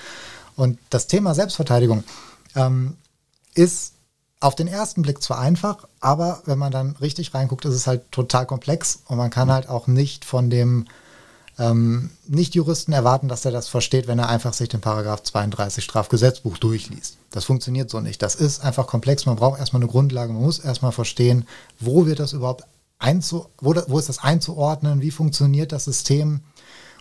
Und 0.56 0.78
das 0.90 1.06
Thema 1.06 1.34
Selbstverteidigung 1.34 2.04
ähm, 2.54 2.98
ist 3.54 3.94
auf 4.40 4.54
den 4.54 4.68
ersten 4.68 5.00
Blick 5.00 5.22
zwar 5.22 5.38
einfach, 5.38 5.88
aber 6.00 6.42
wenn 6.44 6.58
man 6.58 6.70
dann 6.70 6.96
richtig 7.00 7.32
reinguckt, 7.32 7.64
ist 7.64 7.72
es 7.72 7.86
halt 7.86 8.12
total 8.12 8.44
komplex 8.44 9.00
und 9.06 9.16
man 9.16 9.30
kann 9.30 9.50
halt 9.50 9.70
auch 9.70 9.86
nicht 9.86 10.26
von 10.26 10.50
dem 10.50 10.84
ähm, 11.58 12.10
Nicht-Juristen 12.26 12.92
erwarten, 12.92 13.28
dass 13.28 13.46
er 13.46 13.52
das 13.52 13.68
versteht, 13.68 14.06
wenn 14.06 14.18
er 14.18 14.28
einfach 14.28 14.52
sich 14.52 14.68
den 14.68 14.82
Paragraph 14.82 15.22
32 15.22 15.82
Strafgesetzbuch 15.82 16.58
durchliest. 16.58 17.16
Das 17.30 17.46
funktioniert 17.46 17.88
so 17.88 18.00
nicht. 18.00 18.20
Das 18.20 18.34
ist 18.34 18.62
einfach 18.62 18.86
komplex. 18.86 19.24
Man 19.24 19.36
braucht 19.36 19.60
erstmal 19.60 19.80
eine 19.80 19.90
Grundlage. 19.90 20.34
Man 20.34 20.42
muss 20.42 20.58
erstmal 20.58 20.92
verstehen, 20.92 21.46
wo 21.80 22.04
wird 22.04 22.20
das 22.20 22.34
überhaupt 22.34 22.64
einzu, 23.04 23.46
wo, 23.60 23.74
wo 23.86 23.98
ist 23.98 24.08
das 24.08 24.18
einzuordnen, 24.18 25.00
wie 25.00 25.10
funktioniert 25.10 25.72
das 25.72 25.84
System. 25.84 26.40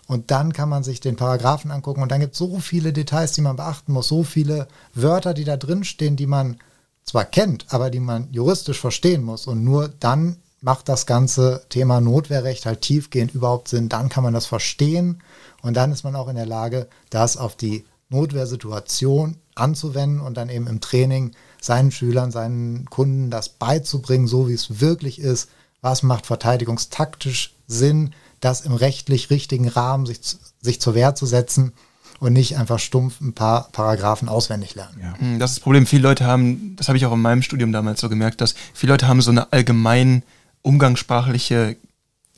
Und 0.06 0.32
dann 0.32 0.52
kann 0.52 0.68
man 0.68 0.84
sich 0.84 1.00
den 1.00 1.16
Paragraphen 1.16 1.72
angucken 1.72 2.02
und 2.02 2.12
dann 2.12 2.20
gibt 2.20 2.34
es 2.34 2.40
so 2.40 2.60
viele 2.60 2.92
Details, 2.92 3.32
die 3.32 3.42
man 3.42 3.56
beachten 3.56 3.94
muss, 3.94 4.10
so 4.10 4.24
viele 4.24 4.68
Wörter, 4.94 5.34
die 5.34 5.46
da 5.46 5.56
drin 5.56 5.86
stehen, 5.86 6.18
die 6.18 6.28
man 6.28 6.58
zwar 7.06 7.24
kennt, 7.24 7.66
aber 7.70 7.90
die 7.90 8.02
man 8.02 8.28
juristisch 8.32 8.80
verstehen 8.80 9.24
muss. 9.24 9.48
Und 9.48 9.64
nur 9.64 9.88
dann 9.88 10.38
macht 10.60 10.90
das 10.90 11.06
ganze 11.06 11.64
Thema 11.70 12.02
Notwehrrecht 12.02 12.66
halt 12.66 12.82
tiefgehend 12.82 13.34
überhaupt 13.34 13.70
Sinn. 13.70 13.90
Dann 13.90 14.10
kann 14.10 14.24
man 14.24 14.34
das 14.34 14.46
verstehen 14.46 15.22
und 15.62 15.76
dann 15.76 15.92
ist 15.92 16.04
man 16.04 16.16
auch 16.16 16.28
in 16.28 16.36
der 16.36 16.46
Lage, 16.46 16.88
das 17.10 17.38
auf 17.38 17.56
die 17.56 17.86
Notwehrsituation 18.10 19.38
anzuwenden 19.56 20.20
und 20.20 20.36
dann 20.36 20.50
eben 20.50 20.68
im 20.68 20.82
Training 20.82 21.32
seinen 21.62 21.92
Schülern, 21.92 22.32
seinen 22.32 22.86
Kunden 22.90 23.30
das 23.30 23.50
beizubringen, 23.50 24.28
so 24.28 24.48
wie 24.48 24.54
es 24.54 24.82
wirklich 24.82 25.20
ist, 25.20 25.50
was 25.84 26.02
macht 26.02 26.26
verteidigungstaktisch 26.26 27.54
Sinn, 27.68 28.16
das 28.40 28.62
im 28.62 28.74
rechtlich 28.74 29.30
richtigen 29.30 29.68
Rahmen 29.68 30.08
sich, 30.08 30.20
sich 30.62 30.82
zur 30.82 30.96
Wehr 30.96 31.14
zu 31.14 31.28
setzen 31.28 31.74
und 32.20 32.34
nicht 32.34 32.58
einfach 32.58 32.80
stumpf 32.80 33.20
ein 33.22 33.34
paar 33.34 33.70
Paragraphen 33.72 34.30
auswendig 34.30 34.76
lernen. 34.76 34.98
Ja. 35.02 35.14
Hm, 35.20 35.40
das 35.40 35.52
ist 35.52 35.58
das 35.58 35.64
Problem. 35.64 35.86
Viele 35.86 36.04
Leute 36.04 36.26
haben, 36.26 36.76
das 36.78 36.88
habe 36.88 36.98
ich 36.98 37.06
auch 37.06 37.14
in 37.14 37.22
meinem 37.22 37.42
Studium 37.42 37.72
damals 37.72 38.00
so 38.00 38.10
gemerkt, 38.10 38.42
dass 38.42 38.56
viele 38.74 38.94
Leute 38.94 39.08
haben 39.08 39.22
so 39.22 39.30
eine 39.30 39.52
allgemein 39.52 40.24
umgangssprachliche 40.62 41.76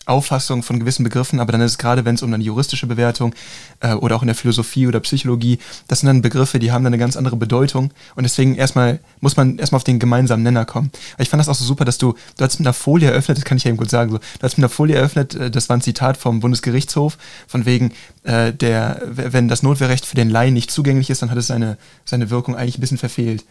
Auffassung 0.05 0.63
von 0.63 0.79
gewissen 0.79 1.03
Begriffen, 1.03 1.39
aber 1.39 1.51
dann 1.51 1.61
ist 1.61 1.71
es 1.71 1.77
gerade, 1.77 2.05
wenn 2.05 2.15
es 2.15 2.23
um 2.23 2.33
eine 2.33 2.43
juristische 2.43 2.87
Bewertung 2.87 3.33
äh, 3.79 3.93
oder 3.93 4.15
auch 4.15 4.21
in 4.21 4.27
der 4.27 4.35
Philosophie 4.35 4.87
oder 4.87 4.99
Psychologie, 4.99 5.59
das 5.87 5.99
sind 5.99 6.07
dann 6.07 6.21
Begriffe, 6.21 6.59
die 6.59 6.71
haben 6.71 6.83
dann 6.83 6.93
eine 6.93 6.99
ganz 6.99 7.17
andere 7.17 7.35
Bedeutung 7.35 7.91
und 8.15 8.23
deswegen 8.23 8.55
erstmal 8.55 8.99
muss 9.19 9.37
man 9.37 9.57
erstmal 9.57 9.77
auf 9.77 9.83
den 9.83 9.99
gemeinsamen 9.99 10.43
Nenner 10.43 10.65
kommen. 10.65 10.91
Ich 11.17 11.29
fand 11.29 11.39
das 11.39 11.49
auch 11.49 11.55
so 11.55 11.65
super, 11.65 11.85
dass 11.85 11.97
du, 11.97 12.13
du 12.37 12.43
hast 12.43 12.59
mit 12.59 12.67
einer 12.67 12.73
Folie 12.73 13.09
eröffnet, 13.09 13.37
das 13.37 13.45
kann 13.45 13.57
ich 13.57 13.63
ja 13.63 13.69
eben 13.69 13.77
gut 13.77 13.89
sagen, 13.89 14.11
so, 14.11 14.17
du 14.17 14.43
hast 14.43 14.57
mit 14.57 14.63
einer 14.63 14.69
Folie 14.69 14.95
eröffnet, 14.95 15.35
äh, 15.35 15.49
das 15.49 15.69
war 15.69 15.77
ein 15.77 15.81
Zitat 15.81 16.17
vom 16.17 16.39
Bundesgerichtshof, 16.39 17.17
von 17.47 17.65
wegen, 17.65 17.91
äh, 18.23 18.53
der, 18.53 19.01
wenn 19.05 19.47
das 19.47 19.63
Notwehrrecht 19.63 20.05
für 20.05 20.15
den 20.15 20.29
Laien 20.29 20.53
nicht 20.53 20.71
zugänglich 20.71 21.09
ist, 21.09 21.21
dann 21.21 21.31
hat 21.31 21.37
es 21.37 21.47
seine, 21.47 21.77
seine 22.05 22.29
Wirkung 22.29 22.55
eigentlich 22.55 22.77
ein 22.77 22.81
bisschen 22.81 22.97
verfehlt. 22.97 23.43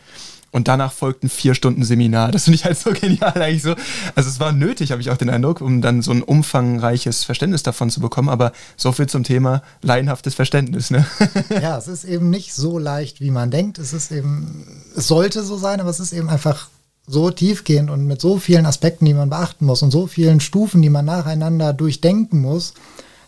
Und 0.50 0.68
danach 0.68 0.92
folgten 0.92 1.28
vier 1.28 1.54
Stunden 1.54 1.84
Seminar. 1.84 2.30
Das 2.30 2.44
finde 2.44 2.56
ich 2.56 2.64
halt 2.64 2.78
so 2.78 2.92
genial 3.00 3.40
eigentlich 3.40 3.62
so. 3.62 3.74
Also 4.14 4.28
es 4.28 4.38
war 4.40 4.52
nötig, 4.52 4.92
habe 4.92 5.00
ich 5.00 5.10
auch 5.10 5.16
den 5.16 5.30
Eindruck, 5.30 5.60
um 5.60 5.82
dann 5.82 6.00
so 6.02 6.12
ein 6.12 6.22
umfangreiches 6.22 7.24
Verständnis 7.24 7.62
davon 7.62 7.90
zu 7.90 8.00
bekommen. 8.00 8.28
Aber 8.28 8.52
so 8.76 8.92
viel 8.92 9.06
zum 9.06 9.24
Thema 9.24 9.62
laienhaftes 9.82 10.34
Verständnis. 10.34 10.90
Ne? 10.90 11.06
Ja, 11.60 11.78
es 11.78 11.88
ist 11.88 12.04
eben 12.04 12.30
nicht 12.30 12.54
so 12.54 12.78
leicht, 12.78 13.20
wie 13.20 13.30
man 13.30 13.50
denkt. 13.50 13.78
Es 13.78 13.92
ist 13.92 14.12
eben, 14.12 14.66
es 14.96 15.08
sollte 15.08 15.42
so 15.42 15.56
sein, 15.56 15.80
aber 15.80 15.90
es 15.90 16.00
ist 16.00 16.12
eben 16.12 16.28
einfach 16.28 16.68
so 17.06 17.30
tiefgehend 17.30 17.90
und 17.90 18.06
mit 18.06 18.20
so 18.20 18.38
vielen 18.38 18.66
Aspekten, 18.66 19.04
die 19.04 19.14
man 19.14 19.30
beachten 19.30 19.66
muss 19.66 19.82
und 19.82 19.90
so 19.90 20.06
vielen 20.06 20.40
Stufen, 20.40 20.82
die 20.82 20.90
man 20.90 21.04
nacheinander 21.04 21.72
durchdenken 21.72 22.40
muss, 22.40 22.74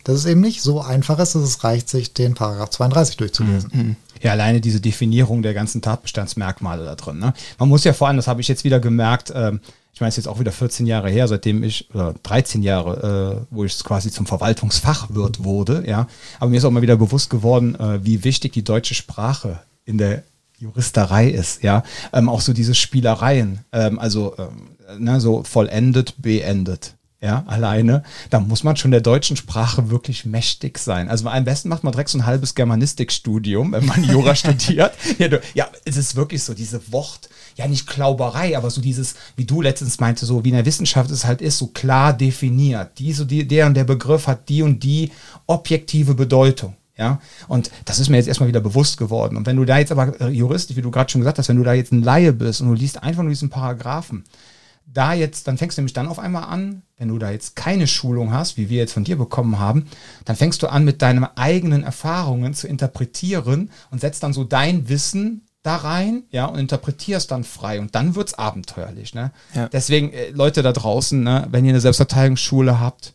dass 0.05 0.17
es 0.17 0.27
eben 0.27 0.41
nicht 0.41 0.63
so 0.63 0.81
einfach 0.81 1.19
ist, 1.19 1.35
dass 1.35 1.43
es 1.43 1.65
reicht, 1.65 1.89
sich 1.89 2.15
den 2.15 2.35
Paragraph 2.35 2.71
32 2.71 3.17
durchzulesen. 3.17 3.71
Mhm. 3.73 3.97
Ja, 4.27 4.33
alleine 4.33 4.61
diese 4.61 4.81
Definierung 4.81 5.43
der 5.43 5.55
ganzen 5.55 5.83
Tatbestandsmerkmale 5.83 6.85
da 6.85 6.97
drin. 6.97 7.21
Ne? 7.21 7.33
Man 7.61 7.69
muss 7.69 7.85
ja 7.85 7.93
vor 7.93 8.09
allem, 8.09 8.17
das 8.17 8.27
habe 8.27 8.41
ich 8.41 8.49
jetzt 8.49 8.65
wieder 8.65 8.81
gemerkt, 8.81 9.33
ähm, 9.33 9.61
ich 9.93 10.01
meine, 10.01 10.09
es 10.09 10.19
ist 10.19 10.25
jetzt 10.25 10.29
auch 10.29 10.41
wieder 10.41 10.51
14 10.51 10.85
Jahre 10.85 11.09
her, 11.09 11.29
seitdem 11.29 11.63
ich, 11.63 11.89
oder 11.95 12.13
13 12.25 12.65
Jahre, 12.65 13.47
äh, 13.51 13.55
wo 13.55 13.63
ich 13.63 13.79
quasi 13.85 14.11
zum 14.11 14.27
Verwaltungsfachwirt 14.27 15.45
wurde, 15.45 15.85
ja. 15.87 16.09
Aber 16.41 16.51
mir 16.51 16.57
ist 16.57 16.65
auch 16.65 16.73
mal 16.73 16.83
wieder 16.83 16.97
bewusst 16.97 17.31
geworden, 17.31 17.77
äh, 17.77 18.05
wie 18.05 18.25
wichtig 18.25 18.53
die 18.53 18.65
deutsche 18.65 18.97
Sprache 18.97 19.61
in 19.85 19.97
der 19.97 20.25
Juristerei 20.59 21.29
ist, 21.29 21.63
ja. 21.63 21.85
Ähm, 22.13 22.29
auch 22.29 22.41
so 22.41 22.53
diese 22.53 22.75
Spielereien, 22.75 23.61
ähm, 23.71 24.01
also 24.01 24.35
ähm, 24.39 25.05
ne, 25.05 25.21
so 25.21 25.45
vollendet, 25.45 26.21
beendet 26.21 26.96
ja, 27.21 27.45
alleine, 27.47 28.03
da 28.29 28.41
muss 28.41 28.63
man 28.63 28.77
schon 28.77 28.91
der 28.91 29.01
deutschen 29.01 29.37
Sprache 29.39 29.89
wirklich 29.89 30.27
mächtig 30.27 30.79
sein. 30.79 31.09
Also 31.09 31.27
am 31.29 31.45
besten 31.45 31.71
macht 31.71 31.83
man 31.83 31.93
direkt 31.93 32.11
so 32.11 32.19
ein 32.19 32.27
halbes 32.27 32.55
Germanistikstudium, 32.55 33.73
wenn 33.73 33.87
man 33.87 34.05
Jura 34.05 34.35
studiert. 34.35 34.93
Ja, 35.19 35.29
du, 35.29 35.41
ja, 35.55 35.67
es 35.87 35.97
ist 35.97 36.15
wirklich 36.15 36.43
so, 36.43 36.53
diese 36.53 36.93
Wort, 36.93 37.31
ja 37.57 37.67
nicht 37.69 37.87
Klauberei, 37.87 38.57
aber 38.57 38.69
so 38.69 38.83
dieses, 38.83 39.15
wie 39.35 39.47
du 39.47 39.63
letztens 39.63 39.99
meinte, 39.99 40.27
so 40.27 40.45
wie 40.45 40.51
in 40.51 40.57
der 40.57 40.67
Wissenschaft 40.67 41.11
es 41.11 41.25
halt 41.25 41.41
ist, 41.41 41.57
so 41.57 41.69
klar 41.69 42.13
definiert. 42.13 42.99
Die, 42.99 43.15
so 43.15 43.25
die, 43.25 43.49
der 43.49 43.67
und 43.67 43.75
der 43.75 43.85
Begriff 43.85 44.27
hat 44.27 44.51
die 44.51 44.63
und 44.63 44.83
die 44.83 45.11
objektive 45.47 46.15
Bedeutung. 46.15 46.77
Ja, 46.99 47.21
und 47.49 47.71
das 47.85 47.99
ist 47.99 48.09
mir 48.09 48.17
jetzt 48.17 48.27
erstmal 48.27 48.49
wieder 48.49 48.61
bewusst 48.61 48.97
geworden. 48.97 49.37
Und 49.37 49.47
wenn 49.47 49.57
du 49.57 49.67
da 49.67 49.79
jetzt 49.79 49.93
aber 49.93 50.19
äh, 50.19 50.29
juristisch, 50.29 50.77
wie 50.77 50.83
du 50.83 50.91
gerade 50.91 51.11
schon 51.11 51.21
gesagt 51.21 51.39
hast, 51.39 51.49
wenn 51.49 51.59
du 51.59 51.63
da 51.63 51.75
jetzt 51.75 51.93
ein 51.93 52.03
Laie 52.03 52.33
bist 52.33 52.63
und 52.63 52.69
du 52.69 52.75
liest 52.75 53.03
einfach 53.03 53.23
nur 53.23 53.31
diesen 53.31 53.51
Paragraphen, 53.51 54.25
da 54.87 55.13
jetzt, 55.13 55.47
dann 55.49 55.59
fängst 55.59 55.77
du 55.77 55.83
nämlich 55.83 55.93
dann 55.93 56.09
auf 56.09 56.19
einmal 56.19 56.45
an, 56.45 56.83
wenn 56.97 57.09
du 57.09 57.19
da 57.19 57.31
jetzt 57.31 57.57
keine 57.57 57.87
Schulung 57.87 58.33
hast, 58.33 58.57
wie 58.57 58.71
wir 58.71 58.79
jetzt 58.79 58.93
von 58.93 59.05
dir 59.05 59.17
bekommen 59.17 59.59
haben, 59.59 59.87
dann 60.25 60.37
fängst 60.37 60.63
du 60.63 60.69
an, 60.69 60.85
mit 60.85 61.03
deinen 61.03 61.25
eigenen 61.25 61.83
Erfahrungen 61.83 62.55
zu 62.55 62.67
interpretieren 62.67 63.71
und 63.91 64.01
setzt 64.01 64.23
dann 64.23 64.33
so 64.33 64.45
dein 64.45 64.89
Wissen 64.89 65.43
da 65.63 65.77
rein, 65.77 66.23
ja, 66.31 66.47
und 66.47 66.61
interpretierst 66.61 67.31
dann 67.33 67.43
frei 67.43 67.81
und 67.81 67.95
dann 67.97 68.15
wird's 68.15 68.35
abenteuerlich, 68.35 69.15
ne? 69.15 69.33
Ja. 69.53 69.69
Deswegen, 69.69 70.13
äh, 70.13 70.31
Leute 70.31 70.63
da 70.63 70.73
draußen, 70.73 71.21
ne, 71.21 71.49
wenn 71.51 71.65
ihr 71.65 71.71
eine 71.71 71.81
Selbstverteidigungsschule 71.81 72.79
habt, 72.79 73.15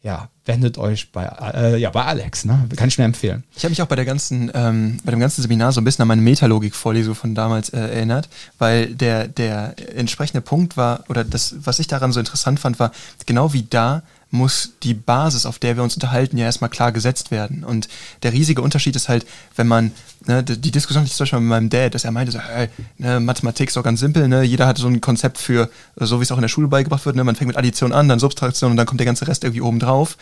ja, 0.00 0.28
wendet 0.44 0.76
euch 0.78 1.10
bei, 1.12 1.24
äh, 1.24 1.76
ja, 1.78 1.90
bei 1.90 2.04
Alex, 2.04 2.44
ne? 2.44 2.68
Kann 2.76 2.88
ich 2.88 2.98
mir 2.98 3.04
empfehlen. 3.04 3.44
Ich 3.54 3.64
habe 3.64 3.70
mich 3.70 3.80
auch 3.82 3.86
bei 3.86 3.96
der 3.96 4.04
ganzen, 4.04 4.50
ähm, 4.54 4.98
bei 5.04 5.12
dem 5.12 5.20
ganzen 5.20 5.42
Seminar 5.42 5.72
so 5.72 5.80
ein 5.80 5.84
bisschen 5.84 6.02
an 6.02 6.08
meine 6.08 6.22
Metalogik-Vorlesung 6.22 7.14
von 7.14 7.34
damals 7.34 7.68
äh, 7.68 7.78
erinnert, 7.78 8.28
weil 8.58 8.94
der, 8.94 9.28
der 9.28 9.74
entsprechende 9.96 10.40
Punkt 10.40 10.76
war, 10.76 11.04
oder 11.08 11.22
das, 11.24 11.54
was 11.58 11.78
ich 11.78 11.86
daran 11.86 12.12
so 12.12 12.20
interessant 12.20 12.58
fand, 12.58 12.78
war, 12.80 12.92
genau 13.26 13.52
wie 13.52 13.66
da 13.68 14.02
muss 14.32 14.72
die 14.82 14.94
Basis, 14.94 15.44
auf 15.44 15.58
der 15.58 15.76
wir 15.76 15.82
uns 15.82 15.94
unterhalten, 15.94 16.38
ja 16.38 16.46
erstmal 16.46 16.70
klar 16.70 16.90
gesetzt 16.90 17.30
werden. 17.30 17.64
Und 17.64 17.88
der 18.22 18.32
riesige 18.32 18.62
Unterschied 18.62 18.96
ist 18.96 19.10
halt, 19.10 19.26
wenn 19.56 19.68
man, 19.68 19.92
ne, 20.26 20.42
die 20.42 20.70
Diskussion 20.70 21.02
hatte 21.02 21.10
ich 21.10 21.16
zum 21.16 21.24
Beispiel 21.24 21.40
mit 21.40 21.48
meinem 21.50 21.68
Dad, 21.68 21.94
dass 21.94 22.04
er 22.04 22.12
meinte, 22.12 22.32
so, 22.32 22.38
hey, 22.40 22.68
ne, 22.96 23.20
Mathematik 23.20 23.68
ist 23.68 23.76
doch 23.76 23.82
ganz 23.82 24.00
simpel, 24.00 24.28
ne, 24.28 24.42
jeder 24.42 24.66
hat 24.66 24.78
so 24.78 24.86
ein 24.86 25.02
Konzept 25.02 25.36
für, 25.36 25.68
so 25.96 26.18
wie 26.18 26.22
es 26.22 26.32
auch 26.32 26.38
in 26.38 26.42
der 26.42 26.48
Schule 26.48 26.68
beigebracht 26.68 27.04
wird, 27.04 27.14
ne, 27.14 27.24
man 27.24 27.36
fängt 27.36 27.48
mit 27.48 27.58
Addition 27.58 27.92
an, 27.92 28.08
dann 28.08 28.18
Subtraktion 28.18 28.70
und 28.70 28.78
dann 28.78 28.86
kommt 28.86 29.00
der 29.00 29.06
ganze 29.06 29.28
Rest 29.28 29.44
irgendwie 29.44 29.60
oben 29.60 29.78
drauf. 29.78 30.16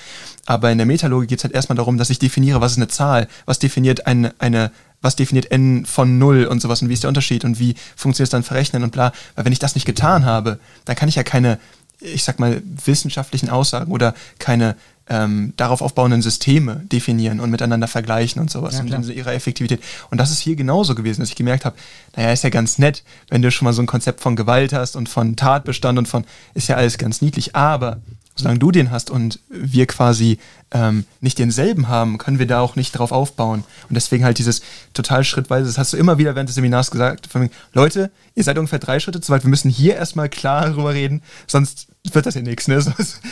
Aber 0.46 0.70
in 0.70 0.78
der 0.78 0.86
Metalogik 0.86 1.28
geht 1.28 1.38
es 1.38 1.44
halt 1.44 1.54
erstmal 1.54 1.76
darum, 1.76 1.98
dass 1.98 2.10
ich 2.10 2.18
definiere, 2.18 2.60
was 2.60 2.72
ist 2.72 2.78
eine 2.78 2.88
Zahl, 2.88 3.28
was 3.46 3.58
definiert 3.58 4.06
eine, 4.06 4.34
eine 4.38 4.70
was 5.02 5.16
definiert 5.16 5.50
n 5.50 5.86
von 5.86 6.18
0 6.18 6.44
und 6.44 6.60
sowas 6.60 6.82
und 6.82 6.90
wie 6.90 6.94
ist 6.94 7.04
der 7.04 7.08
Unterschied 7.08 7.44
und 7.44 7.58
wie 7.58 7.74
funktioniert 7.96 8.26
es 8.26 8.30
dann 8.30 8.42
verrechnen 8.42 8.82
und 8.82 8.90
bla. 8.90 9.12
Weil 9.34 9.46
wenn 9.46 9.52
ich 9.52 9.58
das 9.58 9.74
nicht 9.74 9.86
getan 9.86 10.26
habe, 10.26 10.58
dann 10.84 10.94
kann 10.94 11.08
ich 11.08 11.14
ja 11.14 11.22
keine 11.22 11.58
ich 12.00 12.24
sag 12.24 12.38
mal, 12.38 12.62
wissenschaftlichen 12.64 13.50
Aussagen 13.50 13.92
oder 13.92 14.14
keine 14.38 14.76
ähm, 15.08 15.52
darauf 15.56 15.82
aufbauenden 15.82 16.22
Systeme 16.22 16.76
definieren 16.90 17.40
und 17.40 17.50
miteinander 17.50 17.88
vergleichen 17.88 18.40
und 18.40 18.50
sowas 18.50 18.80
ja, 18.84 18.96
und 18.96 19.08
ihrer 19.08 19.34
Effektivität. 19.34 19.82
Und 20.10 20.18
das 20.18 20.30
ist 20.30 20.38
hier 20.38 20.54
genauso 20.54 20.94
gewesen, 20.94 21.20
dass 21.20 21.30
ich 21.30 21.36
gemerkt 21.36 21.64
habe, 21.64 21.76
naja, 22.16 22.32
ist 22.32 22.44
ja 22.44 22.50
ganz 22.50 22.78
nett, 22.78 23.02
wenn 23.28 23.42
du 23.42 23.50
schon 23.50 23.66
mal 23.66 23.72
so 23.72 23.82
ein 23.82 23.86
Konzept 23.86 24.20
von 24.20 24.36
Gewalt 24.36 24.72
hast 24.72 24.94
und 24.96 25.08
von 25.08 25.36
Tatbestand 25.36 25.98
und 25.98 26.06
von, 26.06 26.24
ist 26.54 26.68
ja 26.68 26.76
alles 26.76 26.96
ganz 26.96 27.22
niedlich, 27.22 27.56
aber 27.56 27.98
solange 28.40 28.58
du 28.58 28.70
den 28.70 28.90
hast 28.90 29.10
und 29.10 29.40
wir 29.48 29.86
quasi 29.86 30.38
ähm, 30.72 31.04
nicht 31.20 31.38
denselben 31.38 31.88
haben, 31.88 32.18
können 32.18 32.38
wir 32.38 32.46
da 32.46 32.60
auch 32.60 32.76
nicht 32.76 32.92
drauf 32.92 33.12
aufbauen. 33.12 33.64
Und 33.88 33.94
deswegen 33.94 34.24
halt 34.24 34.38
dieses 34.38 34.62
total 34.94 35.24
schrittweise, 35.24 35.66
das 35.66 35.78
hast 35.78 35.92
du 35.92 35.96
immer 35.96 36.18
wieder 36.18 36.34
während 36.34 36.48
des 36.48 36.54
Seminars 36.54 36.90
gesagt, 36.90 37.26
von, 37.26 37.50
Leute, 37.72 38.10
ihr 38.34 38.44
seid 38.44 38.58
ungefähr 38.58 38.78
drei 38.78 39.00
Schritte 39.00 39.20
zu 39.20 39.32
weit, 39.32 39.44
wir 39.44 39.50
müssen 39.50 39.70
hier 39.70 39.96
erstmal 39.96 40.28
klar 40.28 40.68
darüber 40.68 40.94
reden, 40.94 41.22
sonst 41.46 41.88
wird 42.12 42.24
das 42.24 42.34
ja 42.34 42.40
nichts. 42.40 42.66
Ne? 42.66 42.82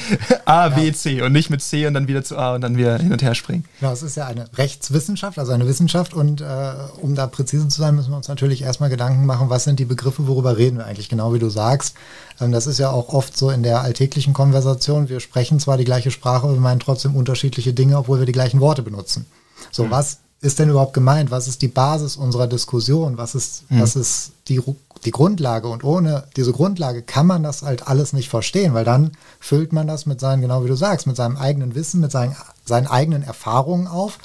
A, 0.45 0.69
B, 0.69 0.93
C 0.93 1.23
und 1.23 1.33
nicht 1.33 1.49
mit 1.49 1.63
C 1.63 1.87
und 1.87 1.95
dann 1.95 2.07
wieder 2.07 2.23
zu 2.23 2.37
A 2.37 2.55
und 2.55 2.61
dann 2.61 2.77
wieder 2.77 2.99
hin 2.99 3.13
und 3.13 3.23
her 3.23 3.35
springen. 3.35 3.65
Genau, 3.81 3.93
es 3.93 4.03
ist 4.03 4.17
ja 4.17 4.27
eine 4.27 4.47
Rechtswissenschaft, 4.57 5.39
also 5.39 5.53
eine 5.53 5.67
Wissenschaft 5.67 6.13
und 6.13 6.43
äh, 6.43 6.73
um 7.01 7.15
da 7.15 7.27
präzise 7.27 7.67
zu 7.69 7.81
sein, 7.81 7.95
müssen 7.95 8.11
wir 8.11 8.17
uns 8.17 8.29
natürlich 8.29 8.63
erstmal 8.63 8.91
Gedanken 8.91 9.25
machen, 9.25 9.49
was 9.49 9.65
sind 9.65 9.79
die 9.79 9.87
Begriffe, 9.87 10.27
worüber 10.27 10.59
reden 10.59 10.79
wir 10.79 10.87
eigentlich, 10.87 11.09
genau 11.09 11.33
wie 11.33 11.39
du 11.39 11.49
sagst. 11.49 11.95
Ähm, 12.41 12.53
das 12.53 12.67
ist 12.67 12.79
ja 12.79 12.91
auch 12.91 13.09
oft 13.09 13.37
so 13.37 13.51
in 13.51 13.63
der 13.63 13.81
alltäglichen 13.81 14.35
Konversation. 14.35 15.09
Wir 15.09 15.21
sprechen 15.21 15.61
zwar 15.61 15.79
die 15.79 15.85
gleiche 15.85 16.11
Sprache, 16.11 16.53
wir 16.53 16.61
meinen 16.61 16.81
trotzdem 16.81 17.17
unterschiedliche 17.17 17.28
Dinge, 17.75 17.99
obwohl 17.99 18.19
wir 18.19 18.27
die 18.27 18.33
gleichen 18.33 18.61
Worte 18.61 18.83
benutzen. 18.83 19.27
So, 19.71 19.85
mhm. 19.85 19.91
was 19.91 20.19
ist 20.41 20.59
denn 20.59 20.71
überhaupt 20.71 20.95
gemeint? 20.95 21.31
Was 21.31 21.49
ist 21.49 21.63
die 21.63 21.69
Basis 21.69 22.17
unserer 22.17 22.47
Diskussion? 22.47 23.19
Was 23.19 23.35
ist, 23.35 23.71
mhm. 23.71 23.81
was 23.81 23.97
ist 23.97 24.33
die, 24.49 24.61
die 25.05 25.11
Grundlage? 25.11 25.69
Und 25.69 25.83
ohne 25.85 26.25
diese 26.37 26.53
Grundlage 26.53 27.03
kann 27.03 27.27
man 27.27 27.43
das 27.43 27.63
halt 27.63 27.89
alles 27.89 28.13
nicht 28.13 28.29
verstehen, 28.29 28.75
weil 28.75 28.85
dann 28.85 29.13
füllt 29.41 29.73
man 29.73 29.87
das 29.87 30.07
mit 30.07 30.21
seinen, 30.21 30.43
genau 30.43 30.65
wie 30.65 30.69
du 30.69 30.77
sagst, 30.77 31.07
mit 31.07 31.17
seinem 31.17 31.37
eigenen 31.37 31.75
Wissen, 31.75 32.01
mit 32.01 32.13
seinen, 32.13 32.37
seinen 32.65 32.87
eigenen 32.87 33.23
Erfahrungen 33.23 33.89
auf. 33.89 34.19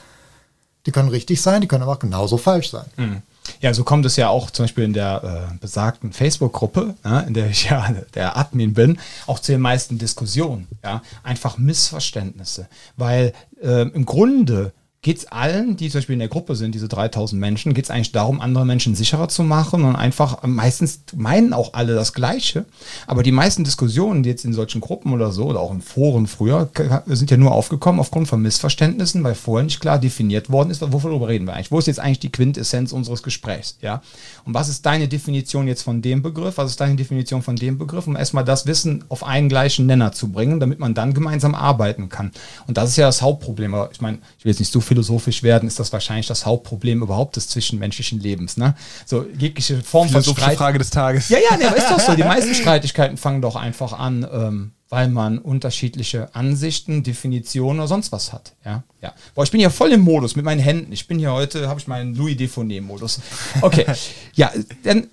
Die 0.85 0.91
können 0.91 1.09
richtig 1.09 1.41
sein, 1.41 1.61
die 1.61 1.67
können 1.67 1.83
aber 1.83 1.93
auch 1.93 1.99
genauso 1.99 2.37
falsch 2.37 2.69
sein. 2.71 2.85
Mhm. 2.97 3.21
Ja, 3.61 3.73
so 3.73 3.83
kommt 3.83 4.05
es 4.05 4.15
ja 4.15 4.29
auch 4.29 4.51
zum 4.51 4.63
Beispiel 4.63 4.83
in 4.83 4.93
der 4.93 5.49
äh, 5.51 5.57
besagten 5.59 6.13
Facebook-Gruppe, 6.13 6.95
ja, 7.03 7.21
in 7.21 7.33
der 7.33 7.49
ich 7.49 7.69
ja 7.69 7.93
der 8.13 8.37
Admin 8.37 8.73
bin, 8.73 8.99
auch 9.27 9.39
zu 9.39 9.51
den 9.51 9.61
meisten 9.61 9.97
Diskussionen. 9.97 10.67
Ja, 10.83 11.01
einfach 11.23 11.57
Missverständnisse, 11.57 12.67
weil 12.97 13.33
äh, 13.61 13.83
im 13.83 14.05
Grunde 14.05 14.73
geht 15.03 15.17
es 15.19 15.25
allen, 15.27 15.77
die 15.77 15.89
zum 15.89 15.99
Beispiel 15.99 16.13
in 16.13 16.19
der 16.19 16.29
Gruppe 16.29 16.55
sind, 16.55 16.73
diese 16.73 16.87
3000 16.87 17.39
Menschen, 17.39 17.73
geht 17.73 17.83
es 17.85 17.91
eigentlich 17.91 18.13
darum, 18.13 18.41
andere 18.41 18.65
Menschen 18.65 18.95
sicherer 18.95 19.27
zu 19.27 19.43
machen 19.43 19.83
und 19.83 19.95
einfach, 19.95 20.41
meistens 20.43 21.03
meinen 21.15 21.53
auch 21.53 21.73
alle 21.73 21.93
das 21.93 22.13
Gleiche, 22.13 22.65
aber 23.05 23.21
die 23.21 23.33
meisten 23.33 23.65
Diskussionen, 23.65 24.23
die 24.23 24.29
jetzt 24.29 24.45
in 24.45 24.53
solchen 24.53 24.79
Gruppen 24.81 25.13
oder 25.13 25.31
so, 25.31 25.45
oder 25.45 25.59
auch 25.59 25.71
in 25.71 25.81
Foren 25.81 26.25
früher, 26.25 26.69
sind 27.05 27.29
ja 27.29 27.37
nur 27.37 27.51
aufgekommen 27.51 27.99
aufgrund 27.99 28.29
von 28.29 28.41
Missverständnissen, 28.41 29.23
weil 29.23 29.35
vorher 29.35 29.65
nicht 29.65 29.81
klar 29.81 29.99
definiert 29.99 30.49
worden 30.49 30.69
ist, 30.69 30.81
worüber 30.81 31.27
reden 31.27 31.45
wir 31.47 31.53
eigentlich? 31.53 31.71
Wo 31.71 31.79
ist 31.79 31.87
jetzt 31.87 31.99
eigentlich 31.99 32.19
die 32.19 32.31
Quintessenz 32.31 32.93
unseres 32.93 33.23
Gesprächs? 33.23 33.77
Ja? 33.81 34.01
Und 34.45 34.53
was 34.53 34.69
ist 34.69 34.85
deine 34.85 35.09
Definition 35.09 35.67
jetzt 35.67 35.81
von 35.81 36.01
dem 36.01 36.21
Begriff? 36.21 36.57
Was 36.57 36.71
ist 36.71 36.79
deine 36.79 36.95
Definition 36.95 37.41
von 37.41 37.57
dem 37.57 37.77
Begriff? 37.77 38.07
Um 38.07 38.15
erstmal 38.15 38.45
das 38.45 38.65
Wissen 38.67 39.03
auf 39.09 39.25
einen 39.25 39.49
gleichen 39.49 39.85
Nenner 39.85 40.13
zu 40.13 40.31
bringen, 40.31 40.61
damit 40.61 40.79
man 40.79 40.93
dann 40.93 41.13
gemeinsam 41.13 41.55
arbeiten 41.55 42.07
kann. 42.07 42.31
Und 42.67 42.77
das 42.77 42.91
ist 42.91 42.95
ja 42.95 43.07
das 43.07 43.21
Hauptproblem. 43.21 43.75
Ich 43.91 43.99
meine, 43.99 44.19
ich 44.39 44.45
will 44.45 44.51
jetzt 44.51 44.59
nicht 44.59 44.71
so 44.71 44.79
viel 44.79 44.92
philosophisch 44.93 45.41
werden, 45.41 45.67
ist 45.67 45.79
das 45.79 45.91
wahrscheinlich 45.91 46.27
das 46.27 46.45
Hauptproblem 46.45 47.01
überhaupt 47.01 47.35
des 47.35 47.47
zwischenmenschlichen 47.47 48.19
Lebens. 48.19 48.57
Ne? 48.57 48.75
So 49.07 49.25
jegliche 49.37 49.81
Form 49.81 50.07
von 50.07 50.23
Streit. 50.23 50.55
Frage 50.55 50.77
des 50.77 50.91
Tages. 50.91 51.29
Ja, 51.29 51.39
ja, 51.49 51.57
ne, 51.57 51.67
aber 51.67 51.77
ist 51.77 51.89
doch 51.89 51.99
so. 51.99 52.13
Die 52.13 52.23
meisten 52.23 52.53
Streitigkeiten 52.53 53.17
fangen 53.17 53.41
doch 53.41 53.55
einfach 53.55 53.93
an, 53.93 54.27
ähm, 54.31 54.71
weil 54.89 55.07
man 55.07 55.39
unterschiedliche 55.39 56.35
Ansichten, 56.35 57.01
Definitionen 57.01 57.79
oder 57.79 57.87
sonst 57.87 58.11
was 58.11 58.31
hat. 58.33 58.53
Ja, 58.63 58.83
ja. 59.01 59.13
Boah, 59.33 59.43
ich 59.43 59.51
bin 59.51 59.59
ja 59.59 59.71
voll 59.71 59.91
im 59.91 60.01
Modus 60.01 60.35
mit 60.35 60.45
meinen 60.45 60.61
Händen. 60.61 60.91
Ich 60.91 61.07
bin 61.07 61.17
hier 61.17 61.33
heute, 61.33 61.67
habe 61.67 61.79
ich 61.79 61.87
meinen 61.87 62.13
Louis 62.13 62.37
Defonet-Modus. 62.37 63.19
Okay, 63.61 63.85
ja, 64.35 64.51
dann 64.83 65.07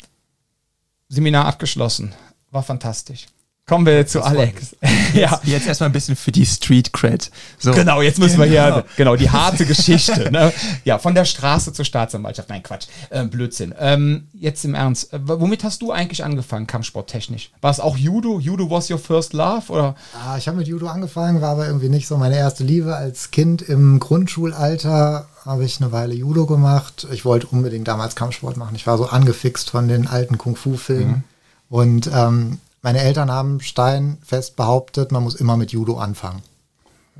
Seminar 1.09 1.47
abgeschlossen. 1.47 2.13
War 2.51 2.63
fantastisch. 2.63 3.27
Kommen 3.71 3.87
wir 3.87 4.05
zu 4.05 4.21
Alex. 4.21 4.75
ja. 5.15 5.41
Jetzt 5.45 5.69
erstmal 5.69 5.91
ein 5.91 5.93
bisschen 5.93 6.17
für 6.17 6.33
die 6.33 6.45
Street 6.45 6.93
Cred. 6.93 7.31
So. 7.57 7.71
Genau, 7.71 8.03
jetzt 8.03 8.19
müssen 8.19 8.41
genau. 8.41 8.53
wir 8.53 8.75
hier, 8.75 8.85
genau, 8.97 9.15
die 9.15 9.31
harte 9.31 9.65
Geschichte. 9.75 10.33
Ne? 10.33 10.53
Ja, 10.85 10.99
von 10.99 11.15
der 11.15 11.25
Straße 11.25 11.73
zur 11.73 11.85
Staatsanwaltschaft. 11.85 12.49
Nein, 12.49 12.65
Quatsch. 12.65 12.89
Ähm, 13.13 13.31
Blödsinn. 13.31 13.73
Ähm, 13.79 14.27
jetzt 14.33 14.65
im 14.65 14.75
Ernst. 14.75 15.13
Äh, 15.13 15.21
womit 15.23 15.63
hast 15.63 15.83
du 15.83 15.93
eigentlich 15.93 16.25
angefangen, 16.25 16.67
kampfsporttechnisch? 16.67 17.53
War 17.61 17.71
es 17.71 17.79
auch 17.79 17.97
Judo? 17.97 18.41
Judo 18.41 18.69
was 18.69 18.91
your 18.91 18.99
first 18.99 19.35
love? 19.35 19.71
Oder? 19.71 19.95
Ah, 20.15 20.37
ich 20.37 20.49
habe 20.49 20.57
mit 20.57 20.67
Judo 20.67 20.89
angefangen, 20.89 21.41
war 21.41 21.51
aber 21.51 21.69
irgendwie 21.69 21.91
nicht 21.91 22.09
so 22.09 22.17
meine 22.17 22.37
erste 22.37 22.65
Liebe. 22.65 22.97
Als 22.97 23.31
Kind 23.31 23.63
im 23.63 24.01
Grundschulalter 24.01 25.29
habe 25.45 25.65
ich 25.65 25.81
eine 25.81 25.93
Weile 25.93 26.15
Judo 26.15 26.47
gemacht. 26.47 27.07
Ich 27.13 27.25
wollte 27.25 27.47
unbedingt 27.47 27.87
damals 27.87 28.17
Kampfsport 28.17 28.57
machen. 28.57 28.75
Ich 28.75 28.89
war 28.89 28.99
so 28.99 29.07
angefixt 29.07 29.71
von 29.71 29.87
den 29.87 30.09
alten 30.09 30.39
Kung-Fu-Filmen. 30.39 31.09
Mhm. 31.09 31.25
Und 31.69 32.11
ähm, 32.13 32.59
meine 32.83 33.01
Eltern 33.01 33.31
haben 33.31 33.61
steinfest 33.61 34.57
behauptet, 34.57 35.13
man 35.13 35.23
muss 35.23 35.35
immer 35.35 35.57
mit 35.57 35.73
Judo 35.73 35.99
anfangen. 35.99 36.43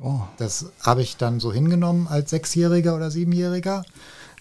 Oh. 0.03 0.21
Das 0.39 0.67
habe 0.81 1.03
ich 1.03 1.17
dann 1.17 1.41
so 1.41 1.53
hingenommen 1.53 2.09
als 2.09 2.31
Sechsjähriger 2.31 2.97
oder 2.97 3.11
Siebenjähriger. 3.11 3.85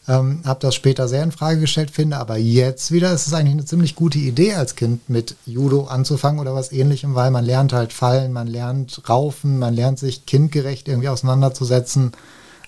Ähm, 0.07 0.41
habe 0.45 0.61
das 0.61 0.73
später 0.73 1.07
sehr 1.07 1.23
in 1.23 1.31
Frage 1.31 1.59
gestellt, 1.59 1.91
finde 1.91 2.17
aber 2.17 2.37
jetzt 2.37 2.91
wieder 2.91 3.11
ist 3.11 3.27
es 3.27 3.33
eigentlich 3.33 3.53
eine 3.53 3.65
ziemlich 3.65 3.95
gute 3.95 4.17
Idee 4.17 4.55
als 4.55 4.75
Kind 4.75 5.07
mit 5.09 5.35
Judo 5.45 5.85
anzufangen 5.85 6.39
oder 6.39 6.55
was 6.55 6.71
ähnlichem, 6.71 7.13
weil 7.13 7.29
man 7.29 7.45
lernt 7.45 7.73
halt 7.73 7.93
fallen, 7.93 8.33
man 8.33 8.47
lernt 8.47 9.07
raufen, 9.07 9.59
man 9.59 9.73
lernt 9.73 9.99
sich 9.99 10.25
kindgerecht 10.25 10.87
irgendwie 10.87 11.09
auseinanderzusetzen. 11.09 12.13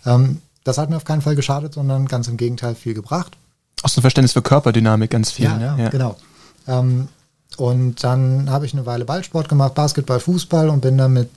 Ähm, 0.05 0.41
das 0.63 0.77
hat 0.77 0.89
mir 0.89 0.97
auf 0.97 1.05
keinen 1.05 1.21
Fall 1.21 1.35
geschadet, 1.35 1.73
sondern 1.73 2.07
ganz 2.07 2.27
im 2.27 2.37
Gegenteil 2.37 2.75
viel 2.75 2.93
gebracht. 2.93 3.37
Auch 3.81 3.89
so 3.89 3.99
ein 3.99 4.03
Verständnis 4.03 4.33
für 4.33 4.43
Körperdynamik 4.43 5.09
ganz 5.09 5.31
viel. 5.31 5.45
Ja, 5.45 5.57
ne? 5.57 5.75
ja. 5.79 5.89
genau. 5.89 6.17
Ähm, 6.67 7.07
und 7.61 8.03
dann 8.03 8.49
habe 8.49 8.65
ich 8.65 8.73
eine 8.73 8.87
Weile 8.87 9.05
Ballsport 9.05 9.47
gemacht, 9.47 9.75
Basketball, 9.75 10.19
Fußball 10.19 10.67
und 10.67 10.81
bin 10.81 10.97
dann 10.97 11.13
mit 11.13 11.29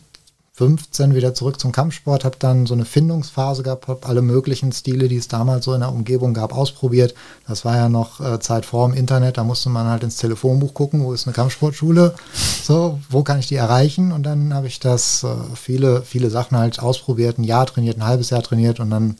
15 0.54 1.14
wieder 1.14 1.34
zurück 1.34 1.60
zum 1.60 1.70
Kampfsport, 1.70 2.24
habe 2.24 2.36
dann 2.38 2.64
so 2.64 2.72
eine 2.72 2.86
Findungsphase 2.86 3.62
gehabt, 3.62 3.88
habe 3.88 4.06
alle 4.06 4.22
möglichen 4.22 4.72
Stile, 4.72 5.08
die 5.08 5.18
es 5.18 5.28
damals 5.28 5.66
so 5.66 5.74
in 5.74 5.80
der 5.80 5.92
Umgebung 5.92 6.32
gab, 6.32 6.56
ausprobiert. 6.56 7.14
Das 7.46 7.66
war 7.66 7.76
ja 7.76 7.90
noch 7.90 8.20
äh, 8.20 8.40
Zeit 8.40 8.64
vor 8.64 8.88
dem 8.88 8.96
Internet, 8.96 9.36
da 9.36 9.44
musste 9.44 9.68
man 9.68 9.86
halt 9.86 10.02
ins 10.02 10.16
Telefonbuch 10.16 10.72
gucken, 10.72 11.04
wo 11.04 11.12
ist 11.12 11.26
eine 11.26 11.34
Kampfsportschule, 11.34 12.14
so, 12.32 13.00
wo 13.10 13.22
kann 13.22 13.38
ich 13.38 13.48
die 13.48 13.56
erreichen? 13.56 14.10
Und 14.10 14.22
dann 14.22 14.54
habe 14.54 14.68
ich 14.68 14.80
das 14.80 15.24
äh, 15.24 15.28
viele, 15.54 16.00
viele 16.00 16.30
Sachen 16.30 16.56
halt 16.56 16.80
ausprobiert, 16.80 17.36
ein 17.36 17.44
Jahr 17.44 17.66
trainiert, 17.66 17.98
ein 17.98 18.06
halbes 18.06 18.30
Jahr 18.30 18.42
trainiert 18.42 18.80
und 18.80 18.88
dann 18.88 19.16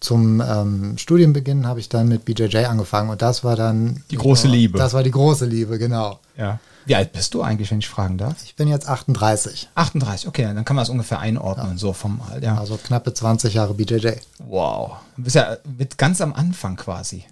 zum 0.00 0.40
ähm, 0.40 0.96
Studienbeginn 0.96 1.66
habe 1.66 1.78
ich 1.78 1.90
dann 1.90 2.08
mit 2.08 2.24
BJJ 2.24 2.64
angefangen 2.64 3.10
und 3.10 3.20
das 3.20 3.44
war 3.44 3.54
dann 3.54 4.02
Die 4.10 4.16
große 4.16 4.48
Liebe. 4.48 4.78
Das 4.78 4.94
war 4.94 5.02
die 5.02 5.10
große 5.10 5.44
Liebe, 5.44 5.78
genau. 5.78 6.18
Ja. 6.38 6.58
Wie 6.86 6.94
alt 6.96 7.12
bist 7.12 7.34
du 7.34 7.42
eigentlich, 7.42 7.70
wenn 7.70 7.80
ich 7.80 7.88
fragen 7.88 8.16
darf? 8.16 8.36
Ich 8.42 8.56
bin 8.56 8.66
jetzt 8.66 8.88
38, 8.88 9.68
38, 9.74 10.26
okay, 10.26 10.44
dann 10.44 10.64
kann 10.64 10.74
man 10.74 10.82
das 10.82 10.88
ungefähr 10.88 11.20
einordnen, 11.20 11.76
so 11.76 11.92
vom 11.92 12.22
Alter. 12.30 12.46
Ja. 12.46 12.58
also 12.58 12.78
knappe 12.78 13.12
20 13.12 13.52
Jahre 13.52 13.74
BJJ. 13.74 14.12
Wow. 14.38 14.92
Du 15.16 15.24
bist 15.24 15.36
ja 15.36 15.58
mit 15.78 15.98
ganz 15.98 16.22
am 16.22 16.32
Anfang 16.32 16.76
quasi. 16.76 17.24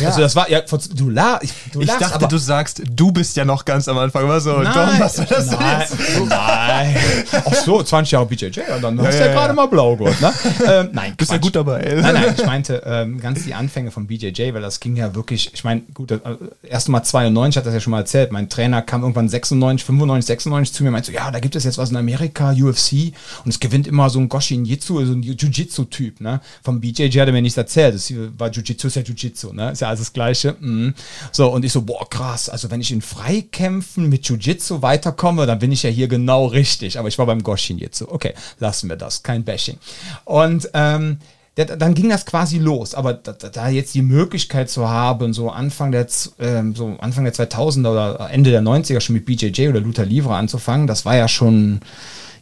Ja. 0.00 0.08
Also 0.08 0.20
das 0.20 0.36
war 0.36 0.48
ja, 0.50 0.60
du, 0.94 1.10
la, 1.10 1.38
ich, 1.42 1.52
du 1.72 1.80
Ich 1.80 1.88
lachst, 1.88 2.02
dachte, 2.02 2.14
aber, 2.14 2.28
du 2.28 2.38
sagst, 2.38 2.82
du 2.90 3.12
bist 3.12 3.36
ja 3.36 3.44
noch 3.44 3.64
ganz 3.64 3.88
am 3.88 3.98
Anfang. 3.98 4.28
War 4.28 4.40
so, 4.40 4.58
Nein, 4.58 4.72
Dom, 4.72 5.00
was 5.00 5.16
soll 5.16 5.26
das 5.26 5.48
denn 5.48 5.58
nein, 5.58 5.80
jetzt? 5.80 6.26
nein. 6.28 6.96
Ach 7.32 7.54
so, 7.54 7.82
20 7.82 8.12
Jahre 8.12 8.26
BJJ, 8.26 8.60
ja, 8.68 8.78
dann 8.78 9.00
hast 9.00 9.14
du 9.14 9.20
ja, 9.20 9.26
ja, 9.26 9.32
gerade 9.32 9.48
ja. 9.48 9.54
mal 9.54 9.66
Blaugurt, 9.66 10.20
ne? 10.20 10.32
Ähm, 10.66 10.90
nein, 10.92 11.14
Bist 11.16 11.32
ja 11.32 11.38
gut 11.38 11.56
dabei. 11.56 11.98
Nein, 12.00 12.14
nein, 12.14 12.34
ich 12.36 12.46
meinte 12.46 12.82
ähm, 12.84 13.20
ganz 13.20 13.44
die 13.44 13.54
Anfänge 13.54 13.90
von 13.90 14.06
BJJ, 14.06 14.52
weil 14.54 14.62
das 14.62 14.80
ging 14.80 14.96
ja 14.96 15.14
wirklich, 15.14 15.52
ich 15.52 15.64
meine, 15.64 15.82
gut, 15.94 16.10
das, 16.10 16.20
äh, 16.20 16.36
erst 16.68 16.88
mal 16.88 17.02
92, 17.02 17.56
hat 17.56 17.66
das 17.66 17.74
ja 17.74 17.80
schon 17.80 17.90
mal 17.92 18.00
erzählt, 18.00 18.32
mein 18.32 18.48
Trainer 18.48 18.82
kam 18.82 19.02
irgendwann 19.02 19.28
96, 19.28 19.84
95, 19.84 20.26
96 20.26 20.74
zu 20.74 20.82
mir 20.82 20.88
und 20.88 20.92
meinte 20.92 21.10
so, 21.10 21.12
ja, 21.12 21.30
da 21.30 21.40
gibt 21.40 21.56
es 21.56 21.64
jetzt 21.64 21.78
was 21.78 21.90
in 21.90 21.96
Amerika, 21.96 22.52
UFC, 22.52 23.12
und 23.44 23.50
es 23.50 23.60
gewinnt 23.60 23.86
immer 23.86 24.10
so 24.10 24.18
ein 24.18 24.28
Goshin 24.28 24.64
Jitsu, 24.64 25.04
so 25.04 25.12
ein 25.12 25.22
Jiu-Jitsu-Typ, 25.22 26.20
ne? 26.20 26.40
Vom 26.62 26.80
BJJ 26.80 27.20
hat 27.20 27.28
er 27.28 27.32
mir 27.32 27.42
nichts 27.42 27.56
erzählt, 27.56 27.94
das 27.94 28.12
war 28.38 28.48
Jiu-Jitsu, 28.50 28.86
ist 28.88 28.96
ja 28.96 29.02
Jiu-Jitsu, 29.02 29.52
ne? 29.52 29.69
Ist 29.70 29.80
ja 29.80 29.88
alles 29.88 30.00
das 30.00 30.12
Gleiche. 30.12 30.56
Mhm. 30.60 30.94
So, 31.32 31.50
und 31.52 31.64
ich 31.64 31.72
so, 31.72 31.82
boah, 31.82 32.08
krass, 32.08 32.48
also 32.48 32.70
wenn 32.70 32.80
ich 32.80 32.92
in 32.92 33.02
Freikämpfen 33.02 34.08
mit 34.08 34.24
Jiu-Jitsu 34.26 34.82
weiterkomme, 34.82 35.46
dann 35.46 35.58
bin 35.58 35.72
ich 35.72 35.82
ja 35.82 35.90
hier 35.90 36.08
genau 36.08 36.46
richtig, 36.46 36.98
aber 36.98 37.08
ich 37.08 37.18
war 37.18 37.26
beim 37.26 37.42
Goshin 37.42 37.78
Jitsu. 37.78 38.06
Okay, 38.08 38.34
lassen 38.58 38.88
wir 38.88 38.96
das, 38.96 39.22
kein 39.22 39.44
Bashing. 39.44 39.78
Und, 40.24 40.68
ähm, 40.74 41.18
dann 41.56 41.94
ging 41.94 42.08
das 42.08 42.24
quasi 42.24 42.58
los. 42.58 42.94
Aber 42.94 43.12
da, 43.12 43.32
da- 43.32 43.68
jetzt 43.68 43.94
die 43.94 44.00
Möglichkeit 44.02 44.70
zu 44.70 44.88
haben, 44.88 45.34
so 45.34 45.50
Anfang 45.50 45.92
der, 45.92 46.06
ähm, 46.38 46.74
so 46.74 46.96
Anfang 47.00 47.24
der 47.24 47.34
2000er 47.34 47.90
oder 47.92 48.30
Ende 48.30 48.50
der 48.50 48.62
90er 48.62 49.00
schon 49.00 49.14
mit 49.16 49.26
BJJ 49.26 49.68
oder 49.68 49.80
Luther 49.80 50.06
Livre 50.06 50.34
anzufangen, 50.34 50.86
das 50.86 51.04
war 51.04 51.16
ja 51.16 51.28
schon, 51.28 51.80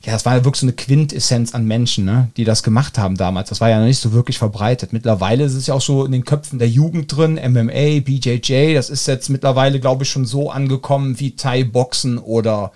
ja, 0.09 0.15
das 0.15 0.25
war 0.25 0.37
ja 0.37 0.45
wirklich 0.45 0.61
so 0.61 0.65
eine 0.65 0.73
Quintessenz 0.73 1.55
an 1.55 1.67
Menschen, 1.67 2.07
ne, 2.07 2.31
die 2.39 2.45
das 2.45 2.63
gemacht 2.63 2.97
haben 2.97 3.19
damals. 3.19 3.51
Das 3.51 3.61
war 3.61 3.69
ja 3.69 3.79
noch 3.79 3.85
nicht 3.85 4.01
so 4.01 4.15
wirklich 4.15 4.39
verbreitet. 4.39 4.95
Mittlerweile 4.95 5.45
ist 5.45 5.53
es 5.53 5.67
ja 5.67 5.75
auch 5.75 5.83
so 5.83 6.07
in 6.07 6.13
den 6.13 6.25
Köpfen 6.25 6.59
der 6.59 6.69
Jugend 6.71 7.15
drin, 7.15 7.35
MMA, 7.35 8.01
BJJ, 8.01 8.73
das 8.73 8.89
ist 8.89 9.07
jetzt 9.07 9.29
mittlerweile, 9.29 9.81
glaube 9.81 10.05
ich, 10.05 10.11
schon 10.11 10.25
so 10.25 10.51
angekommen 10.51 11.21
wie 11.21 11.37
Thai-Boxen 11.37 12.17
oder 12.17 12.73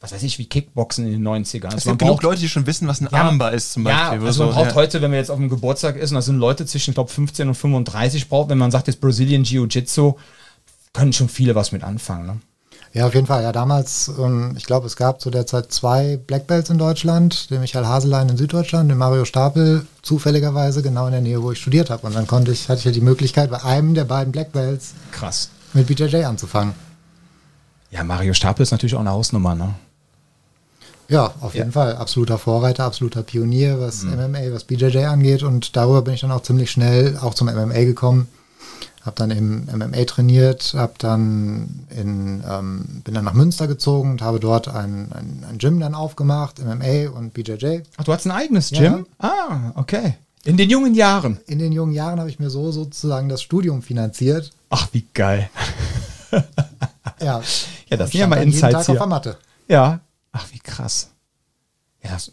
was 0.00 0.10
weiß 0.10 0.24
ich, 0.24 0.40
wie 0.40 0.46
Kickboxen 0.46 1.06
in 1.06 1.12
den 1.12 1.28
90ern. 1.28 1.68
Es 1.68 1.74
Also 1.74 1.90
man 1.90 1.98
gibt 1.98 2.00
genug 2.00 2.22
Leute, 2.24 2.40
die 2.40 2.48
schon 2.48 2.66
wissen, 2.66 2.88
was 2.88 3.00
ein 3.00 3.08
ja, 3.12 3.22
Armbar 3.22 3.52
ist 3.52 3.74
zum 3.74 3.84
Beispiel. 3.84 4.18
Ja, 4.18 4.26
also 4.26 4.46
man 4.46 4.52
so, 4.52 4.58
braucht 4.58 4.70
ja. 4.70 4.74
heute, 4.74 5.00
wenn 5.02 5.12
wir 5.12 5.18
jetzt 5.18 5.30
auf 5.30 5.38
dem 5.38 5.48
Geburtstag 5.48 5.94
ist, 5.94 6.10
und 6.10 6.16
das 6.16 6.24
sind 6.24 6.38
Leute 6.38 6.66
zwischen, 6.66 6.90
ich 6.90 6.94
glaube, 6.96 7.12
15 7.12 7.46
und 7.46 7.54
35 7.54 8.28
braucht, 8.28 8.50
wenn 8.50 8.58
man 8.58 8.72
sagt 8.72 8.88
jetzt 8.88 9.00
Brazilian 9.00 9.44
Jiu-Jitsu, 9.44 10.14
können 10.92 11.12
schon 11.12 11.28
viele 11.28 11.54
was 11.54 11.70
mit 11.70 11.84
anfangen. 11.84 12.26
Ne? 12.26 12.40
Ja, 12.94 13.06
auf 13.06 13.14
jeden 13.14 13.26
Fall. 13.26 13.42
Ja, 13.42 13.52
damals, 13.52 14.10
ähm, 14.18 14.54
ich 14.56 14.64
glaube, 14.64 14.86
es 14.86 14.96
gab 14.96 15.20
zu 15.20 15.30
der 15.30 15.46
Zeit 15.46 15.72
zwei 15.72 16.18
Black 16.18 16.46
Belts 16.46 16.68
in 16.68 16.76
Deutschland, 16.76 17.50
den 17.50 17.60
Michael 17.60 17.86
Haselein 17.86 18.28
in 18.28 18.36
Süddeutschland, 18.36 18.90
den 18.90 18.98
Mario 18.98 19.24
Stapel 19.24 19.86
zufälligerweise 20.02 20.82
genau 20.82 21.06
in 21.06 21.12
der 21.12 21.22
Nähe, 21.22 21.42
wo 21.42 21.52
ich 21.52 21.58
studiert 21.58 21.88
habe. 21.88 22.06
Und 22.06 22.14
dann 22.14 22.26
konnte 22.26 22.52
ich, 22.52 22.68
hatte 22.68 22.80
ich 22.80 22.84
ja 22.84 22.92
die 22.92 23.00
Möglichkeit, 23.00 23.50
bei 23.50 23.62
einem 23.64 23.94
der 23.94 24.04
beiden 24.04 24.30
Black 24.30 24.52
Belts 24.52 24.92
Krass. 25.10 25.48
mit 25.72 25.86
BJJ 25.86 26.24
anzufangen. 26.24 26.74
Ja, 27.90 28.04
Mario 28.04 28.34
Stapel 28.34 28.62
ist 28.62 28.72
natürlich 28.72 28.94
auch 28.94 29.00
eine 29.00 29.10
Hausnummer, 29.10 29.54
ne? 29.54 29.74
Ja, 31.08 31.34
auf 31.40 31.54
jeden 31.54 31.72
Fall. 31.72 31.96
Absoluter 31.96 32.38
Vorreiter, 32.38 32.84
absoluter 32.84 33.22
Pionier, 33.22 33.78
was 33.80 34.02
MMA, 34.02 34.52
was 34.52 34.64
BJJ 34.64 35.04
angeht. 35.04 35.42
Und 35.42 35.76
darüber 35.76 36.00
bin 36.00 36.14
ich 36.14 36.22
dann 36.22 36.30
auch 36.30 36.42
ziemlich 36.42 36.70
schnell 36.70 37.18
auch 37.18 37.34
zum 37.34 37.48
MMA 37.48 37.84
gekommen. 37.84 38.28
Hab 39.04 39.16
dann 39.16 39.30
im 39.32 39.64
MMA 39.66 40.04
trainiert, 40.04 40.74
hab 40.76 40.98
dann 41.00 41.86
in, 41.90 42.42
ähm, 42.48 43.02
bin 43.04 43.14
dann 43.14 43.24
nach 43.24 43.32
Münster 43.34 43.66
gezogen 43.66 44.12
und 44.12 44.22
habe 44.22 44.38
dort 44.38 44.68
ein, 44.68 45.10
ein, 45.12 45.44
ein 45.50 45.58
Gym 45.58 45.80
dann 45.80 45.94
aufgemacht, 45.96 46.60
MMA 46.64 47.10
und 47.10 47.34
BJJ. 47.34 47.80
Ach, 47.96 48.04
du 48.04 48.12
hast 48.12 48.26
ein 48.26 48.30
eigenes 48.30 48.70
Ja. 48.70 48.80
Gym? 48.80 49.06
Ah, 49.18 49.72
okay. 49.74 50.14
In 50.44 50.56
den 50.56 50.70
jungen 50.70 50.94
Jahren. 50.94 51.38
In 51.46 51.58
den 51.58 51.72
jungen 51.72 51.92
Jahren 51.92 52.20
habe 52.20 52.30
ich 52.30 52.38
mir 52.38 52.50
so 52.50 52.70
sozusagen 52.72 53.28
das 53.28 53.42
Studium 53.42 53.82
finanziert. 53.82 54.52
Ach, 54.70 54.88
wie 54.92 55.06
geil. 55.14 55.50
Ja, 57.20 57.40
Ja, 57.88 57.96
das 57.96 58.10
sind 58.10 58.20
ja 58.20 58.26
mal 58.26 58.42
Insights 58.42 58.72
Tag 58.72 58.80
auf 58.80 58.86
hier. 58.86 58.94
der 58.96 59.06
Matte. 59.06 59.36
Ja. 59.68 60.00
Ach, 60.32 60.46
wie 60.50 60.58
krass. 60.58 61.10
Ja, 62.02 62.10
das, 62.12 62.32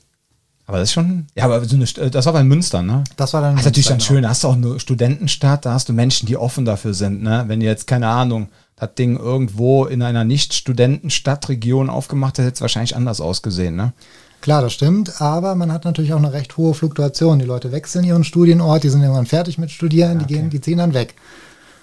aber 0.69 0.77
das 0.77 0.89
ist 0.89 0.93
schon, 0.93 1.25
ja, 1.33 1.45
aber 1.45 1.65
so 1.65 1.75
eine, 1.75 1.85
St- 1.85 2.09
das 2.09 2.27
war 2.27 2.33
bei 2.33 2.43
Münster, 2.43 2.83
ne? 2.83 3.03
Das 3.17 3.33
war 3.33 3.41
dann. 3.41 3.55
Das 3.55 3.61
ist 3.61 3.65
natürlich 3.65 3.87
dann 3.87 3.95
Münster, 3.97 4.13
schön, 4.13 4.21
da 4.21 4.29
hast 4.29 4.43
du 4.43 4.49
auch 4.49 4.55
eine 4.55 4.79
Studentenstadt, 4.79 5.65
da 5.65 5.73
hast 5.73 5.89
du 5.89 5.93
Menschen, 5.93 6.27
die 6.27 6.37
offen 6.37 6.63
dafür 6.63 6.93
sind, 6.93 7.23
ne? 7.23 7.45
Wenn 7.47 7.59
du 7.59 7.65
jetzt, 7.65 7.87
keine 7.87 8.07
Ahnung, 8.07 8.49
das 8.75 8.93
Ding 8.93 9.17
irgendwo 9.17 9.85
in 9.85 10.03
einer 10.03 10.23
Nicht-Studentenstadtregion 10.23 11.89
aufgemacht 11.89 12.37
hätte, 12.37 12.45
hätte 12.45 12.55
es 12.55 12.61
wahrscheinlich 12.61 12.95
anders 12.95 13.19
ausgesehen, 13.19 13.75
ne? 13.75 13.93
Klar, 14.41 14.61
das 14.61 14.71
stimmt, 14.73 15.21
aber 15.21 15.55
man 15.55 15.73
hat 15.73 15.85
natürlich 15.85 16.13
auch 16.13 16.19
eine 16.19 16.31
recht 16.31 16.55
hohe 16.55 16.75
Fluktuation. 16.75 17.39
Die 17.39 17.45
Leute 17.45 17.71
wechseln 17.71 18.05
ihren 18.05 18.23
Studienort, 18.23 18.83
die 18.83 18.89
sind 18.89 19.01
irgendwann 19.01 19.25
fertig 19.25 19.57
mit 19.57 19.71
Studieren, 19.71 20.19
die 20.19 20.27
gehen, 20.27 20.49
die 20.49 20.61
ziehen 20.61 20.77
dann 20.77 20.93
weg. 20.93 21.15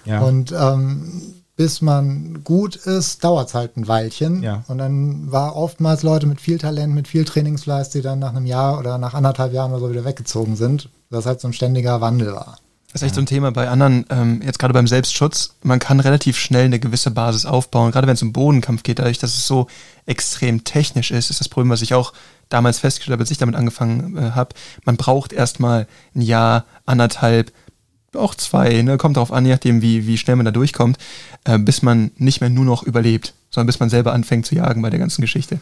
Ja. 0.05 0.21
Und 0.21 0.53
ähm, 0.57 1.21
bis 1.57 1.81
man 1.81 2.43
gut 2.43 2.75
ist, 2.75 3.23
dauert 3.23 3.49
es 3.49 3.53
halt 3.55 3.75
ein 3.75 3.87
Weilchen. 3.87 4.43
Ja. 4.43 4.63
Und 4.67 4.77
dann 4.77 5.31
war 5.31 5.55
oftmals 5.55 6.03
Leute 6.03 6.27
mit 6.27 6.39
viel 6.39 6.59
Talent, 6.59 6.93
mit 6.93 7.07
viel 7.07 7.25
Trainingsfleiß, 7.25 7.89
die 7.89 8.01
dann 8.01 8.19
nach 8.19 8.29
einem 8.29 8.45
Jahr 8.45 8.79
oder 8.79 8.97
nach 8.99 9.15
anderthalb 9.15 9.51
Jahren 9.51 9.71
oder 9.71 9.81
so 9.81 9.89
wieder 9.89 10.05
weggezogen 10.05 10.55
sind. 10.55 10.89
Das 11.09 11.25
halt 11.25 11.41
so 11.41 11.47
ein 11.47 11.53
ständiger 11.53 11.99
Wandel 11.99 12.33
war. 12.33 12.57
Das 12.93 13.01
ist 13.01 13.07
echt 13.07 13.15
so 13.15 13.21
ein 13.21 13.25
Thema 13.25 13.51
bei 13.51 13.67
anderen, 13.67 14.05
ähm, 14.09 14.41
jetzt 14.45 14.59
gerade 14.59 14.73
beim 14.73 14.87
Selbstschutz, 14.87 15.55
man 15.61 15.79
kann 15.79 15.99
relativ 15.99 16.37
schnell 16.37 16.65
eine 16.65 16.79
gewisse 16.79 17.11
Basis 17.11 17.45
aufbauen, 17.45 17.91
gerade 17.91 18.07
wenn 18.07 18.13
es 18.13 18.21
um 18.21 18.31
Bodenkampf 18.31 18.83
geht, 18.83 18.99
dadurch, 18.99 19.17
dass 19.17 19.35
es 19.35 19.45
so 19.45 19.67
extrem 20.05 20.63
technisch 20.63 21.11
ist, 21.11 21.29
ist 21.29 21.41
das 21.41 21.49
Problem, 21.49 21.69
was 21.69 21.81
ich 21.81 21.93
auch 21.93 22.13
damals 22.47 22.79
festgestellt 22.79 23.13
habe, 23.13 23.23
als 23.23 23.31
ich 23.31 23.37
damit 23.37 23.55
angefangen 23.55 24.17
äh, 24.17 24.31
habe, 24.31 24.55
man 24.85 24.95
braucht 24.95 25.33
erstmal 25.33 25.85
ein 26.15 26.21
Jahr, 26.21 26.63
anderthalb, 26.85 27.51
auch 28.17 28.35
zwei, 28.35 28.81
ne, 28.81 28.97
kommt 28.97 29.17
darauf 29.17 29.31
an, 29.31 29.45
je 29.45 29.51
nachdem, 29.51 29.81
wie, 29.81 30.07
wie 30.07 30.17
schnell 30.17 30.35
man 30.35 30.45
da 30.45 30.51
durchkommt, 30.51 30.97
äh, 31.45 31.57
bis 31.57 31.81
man 31.81 32.11
nicht 32.17 32.41
mehr 32.41 32.49
nur 32.49 32.65
noch 32.65 32.83
überlebt, 32.83 33.33
sondern 33.49 33.67
bis 33.67 33.79
man 33.79 33.89
selber 33.89 34.13
anfängt 34.13 34.45
zu 34.45 34.55
jagen 34.55 34.81
bei 34.81 34.89
der 34.89 34.99
ganzen 34.99 35.21
Geschichte. 35.21 35.59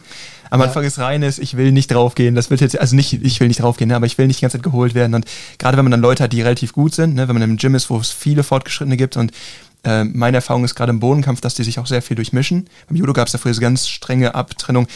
Am 0.50 0.60
Ja. 0.60 0.66
Anfang 0.66 0.84
ist 0.84 0.98
reines, 0.98 1.38
ich 1.38 1.56
will 1.56 1.72
nicht 1.72 1.90
draufgehen, 1.90 2.34
das 2.34 2.50
wird 2.50 2.60
jetzt, 2.60 2.78
also 2.78 2.96
nicht, 2.96 3.12
ich 3.12 3.40
will 3.40 3.48
nicht 3.48 3.60
draufgehen, 3.62 3.88
ne, 3.88 3.96
aber 3.96 4.06
ich 4.06 4.18
will 4.18 4.26
nicht 4.26 4.40
die 4.40 4.42
ganze 4.42 4.58
Zeit 4.58 4.64
geholt 4.64 4.94
werden 4.94 5.14
und 5.14 5.24
gerade 5.58 5.76
wenn 5.76 5.84
man 5.84 5.92
dann 5.92 6.00
Leute 6.00 6.24
hat, 6.24 6.32
die 6.32 6.42
relativ 6.42 6.72
gut 6.72 6.94
sind, 6.94 7.14
ne, 7.14 7.28
wenn 7.28 7.34
man 7.34 7.42
im 7.42 7.56
Gym 7.56 7.74
ist, 7.74 7.90
wo 7.90 7.98
es 7.98 8.10
viele 8.10 8.42
Fortgeschrittene 8.42 8.96
gibt 8.96 9.16
und 9.16 9.32
äh, 9.84 10.04
meine 10.04 10.38
Erfahrung 10.38 10.64
ist 10.64 10.74
gerade 10.74 10.90
im 10.90 10.98
Bodenkampf, 11.00 11.40
dass 11.40 11.54
die 11.54 11.62
sich 11.62 11.78
auch 11.78 11.86
sehr 11.86 12.02
viel 12.02 12.16
durchmischen. 12.16 12.68
Beim 12.88 12.96
Judo 12.96 13.12
gab 13.12 13.26
es 13.28 13.32
da 13.32 13.38
früher 13.38 13.54
so 13.54 13.60
ganz 13.60 13.86
strenge 13.86 14.34
Abtrennung 14.34 14.88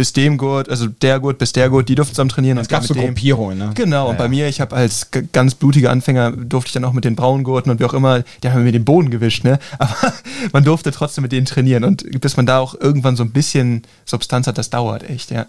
bis 0.00 0.14
dem 0.14 0.38
Gurt, 0.38 0.70
also 0.70 0.86
der 0.86 1.20
Gurt 1.20 1.36
bis 1.36 1.52
der 1.52 1.68
Gurt, 1.68 1.90
die 1.90 1.94
durften 1.94 2.14
zusammen 2.14 2.30
trainieren. 2.30 2.56
Es 2.56 2.68
gab 2.68 2.82
so. 2.82 2.94
Gruppierungen, 2.94 3.58
ne? 3.58 3.72
Genau, 3.74 4.06
Ja, 4.06 4.10
und 4.10 4.16
bei 4.16 4.24
ja. 4.24 4.30
mir, 4.30 4.48
ich 4.48 4.58
habe 4.58 4.74
als 4.74 5.10
ganz 5.30 5.54
blutiger 5.54 5.90
Anfänger, 5.90 6.32
durfte 6.32 6.68
ich 6.68 6.72
dann 6.72 6.86
auch 6.86 6.94
mit 6.94 7.04
den 7.04 7.16
Braungurten 7.16 7.70
und 7.70 7.80
wie 7.80 7.84
auch 7.84 7.92
immer, 7.92 8.22
die 8.42 8.48
haben 8.48 8.64
mir 8.64 8.72
den 8.72 8.86
Boden 8.86 9.10
gewischt, 9.10 9.44
ne? 9.44 9.58
Aber 9.78 10.14
man 10.54 10.64
durfte 10.64 10.90
trotzdem 10.90 11.20
mit 11.20 11.32
denen 11.32 11.44
trainieren 11.44 11.84
und 11.84 12.18
bis 12.18 12.38
man 12.38 12.46
da 12.46 12.60
auch 12.60 12.74
irgendwann 12.74 13.14
so 13.14 13.22
ein 13.22 13.30
bisschen 13.30 13.82
Substanz 14.06 14.46
hat, 14.46 14.56
das 14.56 14.70
dauert 14.70 15.02
echt, 15.02 15.32
ja. 15.32 15.44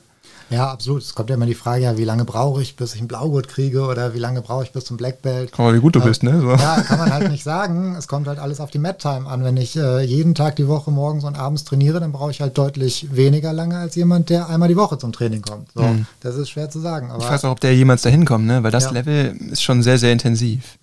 Ja, 0.52 0.70
absolut. 0.70 1.02
Es 1.02 1.16
kommt 1.16 1.30
ja 1.30 1.36
immer 1.38 1.46
die 1.46 1.56
Frage, 1.56 1.84
ja, 1.84 1.98
wie 1.98 2.04
lange 2.04 2.26
brauche 2.26 2.62
ich, 2.62 2.76
bis 2.76 2.94
ich 2.94 3.00
einen 3.00 3.08
Blaugurt 3.08 3.48
kriege 3.48 3.86
oder 3.86 4.14
wie 4.14 4.20
lange 4.20 4.42
brauche 4.42 4.64
ich 4.64 4.72
bis 4.72 4.84
zum 4.86 4.98
Black 4.98 5.22
Belt? 5.22 5.50
Guck 5.52 5.60
mal, 5.66 5.74
wie 5.74 5.80
gut 5.80 5.96
du 5.96 6.00
Äh, 6.02 6.04
bist, 6.04 6.24
ne? 6.24 6.42
So. 6.42 6.52
Ja, 6.52 6.82
kann 6.82 7.00
man 7.00 7.12
halt 7.14 7.30
nicht 7.32 7.44
sagen. 7.44 7.96
Es 7.98 8.08
kommt 8.08 8.28
halt 8.28 8.38
alles 8.38 8.60
auf 8.60 8.70
die 8.70 8.78
Mat-Time 8.80 9.28
an. 9.28 9.44
Wenn 9.46 9.56
ich 9.56 9.78
äh, 9.78 10.02
jeden 10.02 10.36
Tag 10.36 10.58
die 10.58 10.68
Woche 10.68 10.92
morgens 10.92 11.24
und 11.24 11.36
abends 11.38 11.64
trainiere, 11.64 12.00
dann 12.02 12.12
brauche 12.12 12.32
ich 12.32 12.42
halt 12.42 12.58
deutlich 12.58 13.16
weniger 13.16 13.54
lange 13.54 13.78
als 13.78 13.96
jemand, 13.96 14.30
der 14.30 14.50
einmal 14.50 14.68
die 14.68 14.76
Woche 14.76 14.98
zum 14.98 15.14
Training 15.14 15.42
kommt. 15.42 15.70
So, 15.74 15.96
Das 16.20 16.36
ist 16.36 16.50
schwer 16.50 16.70
zu 16.70 16.80
sagen. 16.80 17.12
Aber 17.12 17.24
Ich 17.24 17.30
weiß 17.30 17.46
auch, 17.46 17.52
ob 17.52 17.60
der 17.62 17.74
jemals 17.74 18.02
dahin 18.02 18.26
kommt, 18.26 18.46
ne? 18.46 18.62
Weil 18.62 18.72
das 18.72 18.84
Ja. 18.86 18.92
Level 18.92 19.36
ist 19.52 19.64
schon 19.64 19.82
sehr, 19.82 19.98
sehr 19.98 20.12
intensiv. 20.12 20.78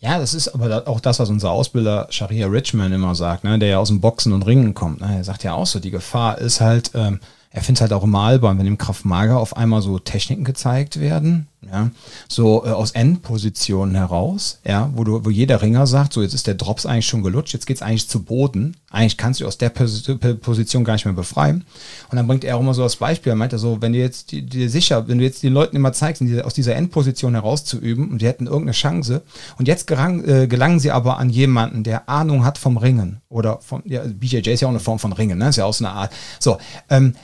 Ja, 0.00 0.18
das 0.18 0.34
ist 0.34 0.48
aber 0.48 0.86
auch 0.86 1.00
das, 1.00 1.18
was 1.18 1.30
unser 1.30 1.50
Ausbilder 1.50 2.08
Sharia 2.10 2.46
Richman 2.48 2.92
immer 2.92 3.14
sagt, 3.14 3.44
ne, 3.44 3.58
der 3.58 3.68
ja 3.70 3.78
aus 3.78 3.88
dem 3.88 4.02
Boxen 4.02 4.34
und 4.34 4.42
Ringen 4.44 4.74
kommt. 4.74 5.00
Ne, 5.00 5.16
er 5.18 5.24
sagt 5.24 5.44
ja 5.44 5.54
auch 5.54 5.66
so, 5.66 5.80
die 5.80 5.90
Gefahr 5.90 6.36
ist 6.38 6.60
halt, 6.60 6.90
ähm, 6.94 7.20
er 7.54 7.62
findet 7.62 7.78
es 7.78 7.80
halt 7.82 7.92
auch 7.92 8.02
im 8.02 8.10
Malbahn, 8.10 8.58
wenn 8.58 8.66
im 8.66 8.78
Kraftmager 8.78 9.38
auf 9.38 9.56
einmal 9.56 9.80
so 9.80 10.00
Techniken 10.00 10.42
gezeigt 10.42 10.98
werden, 10.98 11.46
ja, 11.70 11.90
so 12.28 12.66
äh, 12.66 12.70
aus 12.70 12.90
Endpositionen 12.90 13.94
heraus, 13.94 14.58
ja, 14.66 14.90
wo 14.92 15.04
du, 15.04 15.24
wo 15.24 15.30
jeder 15.30 15.62
Ringer 15.62 15.86
sagt, 15.86 16.12
so 16.12 16.20
jetzt 16.20 16.34
ist 16.34 16.48
der 16.48 16.54
Drops 16.54 16.84
eigentlich 16.84 17.06
schon 17.06 17.22
gelutscht, 17.22 17.52
jetzt 17.52 17.66
geht's 17.66 17.80
eigentlich 17.80 18.08
zu 18.08 18.24
Boden, 18.24 18.76
eigentlich 18.90 19.16
kannst 19.16 19.38
du 19.40 19.46
aus 19.46 19.56
der 19.56 19.68
Pos 19.68 20.02
Position 20.40 20.82
gar 20.82 20.94
nicht 20.94 21.04
mehr 21.04 21.14
befreien. 21.14 21.64
Und 22.10 22.16
dann 22.16 22.26
bringt 22.26 22.42
er 22.42 22.56
auch 22.56 22.60
immer 22.60 22.74
so 22.74 22.82
das 22.82 22.96
Beispiel, 22.96 23.30
er 23.30 23.36
meint 23.36 23.52
er 23.52 23.60
so, 23.60 23.80
wenn 23.80 23.92
du 23.92 24.00
jetzt 24.00 24.32
dir 24.32 24.68
sicher, 24.68 25.06
wenn 25.06 25.18
du 25.18 25.24
jetzt 25.24 25.44
den 25.44 25.52
Leuten 25.52 25.76
immer 25.76 25.92
zeigst, 25.92 26.22
diese, 26.22 26.44
aus 26.44 26.54
dieser 26.54 26.74
Endposition 26.74 27.34
herauszuüben 27.34 28.10
und 28.10 28.20
die 28.20 28.26
hätten 28.26 28.46
irgendeine 28.46 28.72
Chance. 28.72 29.22
Und 29.58 29.68
jetzt 29.68 29.86
gerang, 29.86 30.24
äh, 30.24 30.48
gelangen 30.48 30.80
sie 30.80 30.90
aber 30.90 31.18
an 31.18 31.30
jemanden, 31.30 31.84
der 31.84 32.08
Ahnung 32.08 32.44
hat 32.44 32.58
vom 32.58 32.78
Ringen 32.78 33.20
oder 33.28 33.60
vom, 33.60 33.82
ja, 33.84 34.02
BJJ 34.04 34.50
ist 34.50 34.60
ja 34.62 34.66
auch 34.66 34.72
eine 34.72 34.80
Form 34.80 34.98
von 34.98 35.12
Ringen, 35.12 35.38
ne, 35.38 35.50
ist 35.50 35.56
ja 35.56 35.66
auch 35.66 35.72
so 35.72 35.84
eine 35.84 35.94
Art, 35.94 36.12
so, 36.40 36.58
ähm, 36.90 37.14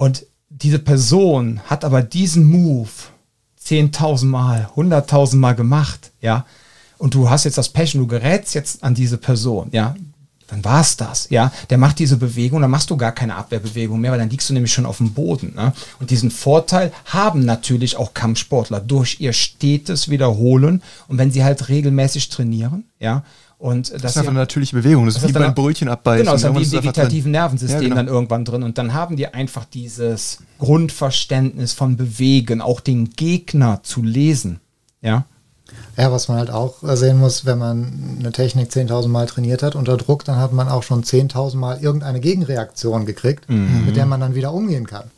und 0.00 0.24
diese 0.48 0.78
Person 0.78 1.60
hat 1.66 1.84
aber 1.84 2.00
diesen 2.00 2.44
Move 2.48 2.88
10.000 3.62 4.24
Mal, 4.24 4.70
100.000 4.74 5.36
Mal 5.36 5.54
gemacht, 5.54 6.12
ja, 6.22 6.46
und 6.96 7.12
du 7.12 7.28
hast 7.28 7.44
jetzt 7.44 7.58
das 7.58 7.68
Pech 7.68 7.94
und 7.94 8.00
du 8.00 8.06
gerätst 8.06 8.54
jetzt 8.54 8.82
an 8.82 8.94
diese 8.94 9.18
Person, 9.18 9.68
ja, 9.72 9.94
dann 10.46 10.64
war 10.64 10.80
es 10.80 10.96
das, 10.96 11.28
ja. 11.28 11.52
Der 11.68 11.76
macht 11.76 11.98
diese 11.98 12.16
Bewegung, 12.16 12.62
dann 12.62 12.70
machst 12.70 12.88
du 12.88 12.96
gar 12.96 13.12
keine 13.12 13.36
Abwehrbewegung 13.36 14.00
mehr, 14.00 14.12
weil 14.12 14.18
dann 14.18 14.30
liegst 14.30 14.48
du 14.48 14.54
nämlich 14.54 14.72
schon 14.72 14.86
auf 14.86 14.96
dem 14.96 15.12
Boden. 15.12 15.52
Ne? 15.54 15.74
Und 16.00 16.10
diesen 16.10 16.30
Vorteil 16.30 16.92
haben 17.04 17.44
natürlich 17.44 17.98
auch 17.98 18.14
Kampfsportler 18.14 18.80
durch 18.80 19.20
ihr 19.20 19.34
stetes 19.34 20.08
Wiederholen 20.08 20.82
und 21.08 21.18
wenn 21.18 21.30
sie 21.30 21.44
halt 21.44 21.68
regelmäßig 21.68 22.30
trainieren, 22.30 22.84
ja, 22.98 23.22
und 23.60 23.92
das, 23.92 24.00
das 24.00 24.12
ist 24.12 24.16
einfach 24.16 24.30
eine 24.30 24.40
natürliche 24.40 24.74
Bewegung. 24.74 25.04
Das, 25.04 25.14
das 25.14 25.24
ist 25.24 25.28
wie 25.28 25.38
beim 25.38 25.54
Brötchen 25.54 25.90
abbeißen. 25.90 26.24
Genau, 26.24 26.32
das 26.32 26.44
ist 26.44 26.72
wie 26.72 26.76
im 26.76 26.82
vegetativen 26.82 27.30
Nervensystem 27.30 27.82
ja, 27.82 27.88
genau. 27.88 27.96
dann 27.96 28.08
irgendwann 28.08 28.44
drin. 28.46 28.62
Und 28.62 28.78
dann 28.78 28.94
haben 28.94 29.16
die 29.16 29.28
einfach 29.28 29.66
dieses 29.66 30.38
Grundverständnis 30.58 31.74
von 31.74 31.98
Bewegen, 31.98 32.62
auch 32.62 32.80
den 32.80 33.10
Gegner 33.10 33.80
zu 33.82 34.02
lesen. 34.02 34.60
Ja. 35.02 35.26
Ja, 35.98 36.10
was 36.10 36.28
man 36.28 36.38
halt 36.38 36.50
auch 36.50 36.76
sehen 36.82 37.18
muss, 37.18 37.44
wenn 37.44 37.58
man 37.58 38.16
eine 38.18 38.32
Technik 38.32 38.70
10.000 38.70 39.08
Mal 39.08 39.26
trainiert 39.26 39.62
hat 39.62 39.76
unter 39.76 39.98
Druck, 39.98 40.24
dann 40.24 40.36
hat 40.36 40.54
man 40.54 40.68
auch 40.68 40.82
schon 40.82 41.04
10.000 41.04 41.56
Mal 41.56 41.82
irgendeine 41.82 42.20
Gegenreaktion 42.20 43.04
gekriegt, 43.04 43.50
mhm. 43.50 43.84
mit 43.84 43.94
der 43.94 44.06
man 44.06 44.20
dann 44.20 44.34
wieder 44.34 44.54
umgehen 44.54 44.86
kann. 44.86 45.10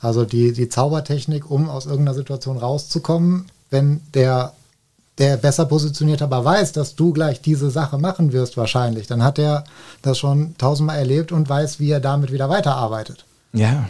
Also 0.00 0.26
die, 0.26 0.52
die 0.52 0.68
Zaubertechnik, 0.68 1.50
um 1.50 1.70
aus 1.70 1.86
irgendeiner 1.86 2.14
Situation 2.14 2.58
rauszukommen, 2.58 3.46
wenn 3.70 4.02
der 4.12 4.52
der 5.18 5.36
besser 5.36 5.64
positioniert 5.64 6.22
aber 6.22 6.44
weiß, 6.44 6.72
dass 6.72 6.94
du 6.94 7.12
gleich 7.12 7.40
diese 7.40 7.70
Sache 7.70 7.98
machen 7.98 8.32
wirst 8.32 8.56
wahrscheinlich, 8.56 9.06
dann 9.06 9.22
hat 9.22 9.38
er 9.38 9.64
das 10.02 10.18
schon 10.18 10.56
tausendmal 10.58 10.98
erlebt 10.98 11.32
und 11.32 11.48
weiß, 11.48 11.80
wie 11.80 11.90
er 11.90 12.00
damit 12.00 12.32
wieder 12.32 12.48
weiterarbeitet. 12.48 13.24
Ja. 13.52 13.88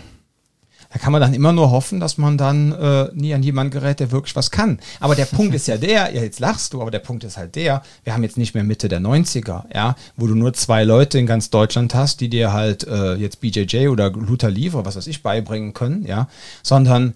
Da 0.92 1.00
kann 1.00 1.12
man 1.12 1.20
dann 1.20 1.34
immer 1.34 1.52
nur 1.52 1.72
hoffen, 1.72 1.98
dass 1.98 2.16
man 2.16 2.38
dann 2.38 2.72
äh, 2.72 3.08
nie 3.12 3.34
an 3.34 3.42
jemanden 3.42 3.72
gerät, 3.72 3.98
der 3.98 4.12
wirklich 4.12 4.36
was 4.36 4.52
kann. 4.52 4.78
Aber 5.00 5.16
der 5.16 5.24
Punkt 5.24 5.54
ist 5.54 5.66
ja 5.66 5.76
der, 5.76 6.14
ja, 6.14 6.22
jetzt 6.22 6.38
lachst 6.38 6.72
du, 6.72 6.80
aber 6.80 6.92
der 6.92 7.00
Punkt 7.00 7.24
ist 7.24 7.36
halt 7.36 7.56
der, 7.56 7.82
wir 8.04 8.14
haben 8.14 8.22
jetzt 8.22 8.38
nicht 8.38 8.54
mehr 8.54 8.62
Mitte 8.62 8.88
der 8.88 9.00
90er, 9.00 9.64
ja, 9.74 9.96
wo 10.16 10.26
du 10.26 10.34
nur 10.34 10.54
zwei 10.54 10.84
Leute 10.84 11.18
in 11.18 11.26
ganz 11.26 11.50
Deutschland 11.50 11.94
hast, 11.94 12.20
die 12.20 12.28
dir 12.28 12.52
halt 12.52 12.86
äh, 12.86 13.14
jetzt 13.14 13.40
BJJ 13.40 13.88
oder 13.88 14.10
Luther 14.10 14.48
oder 14.48 14.84
was 14.86 14.96
weiß 14.96 15.08
ich 15.08 15.22
beibringen 15.22 15.74
können, 15.74 16.06
ja, 16.06 16.28
sondern 16.62 17.14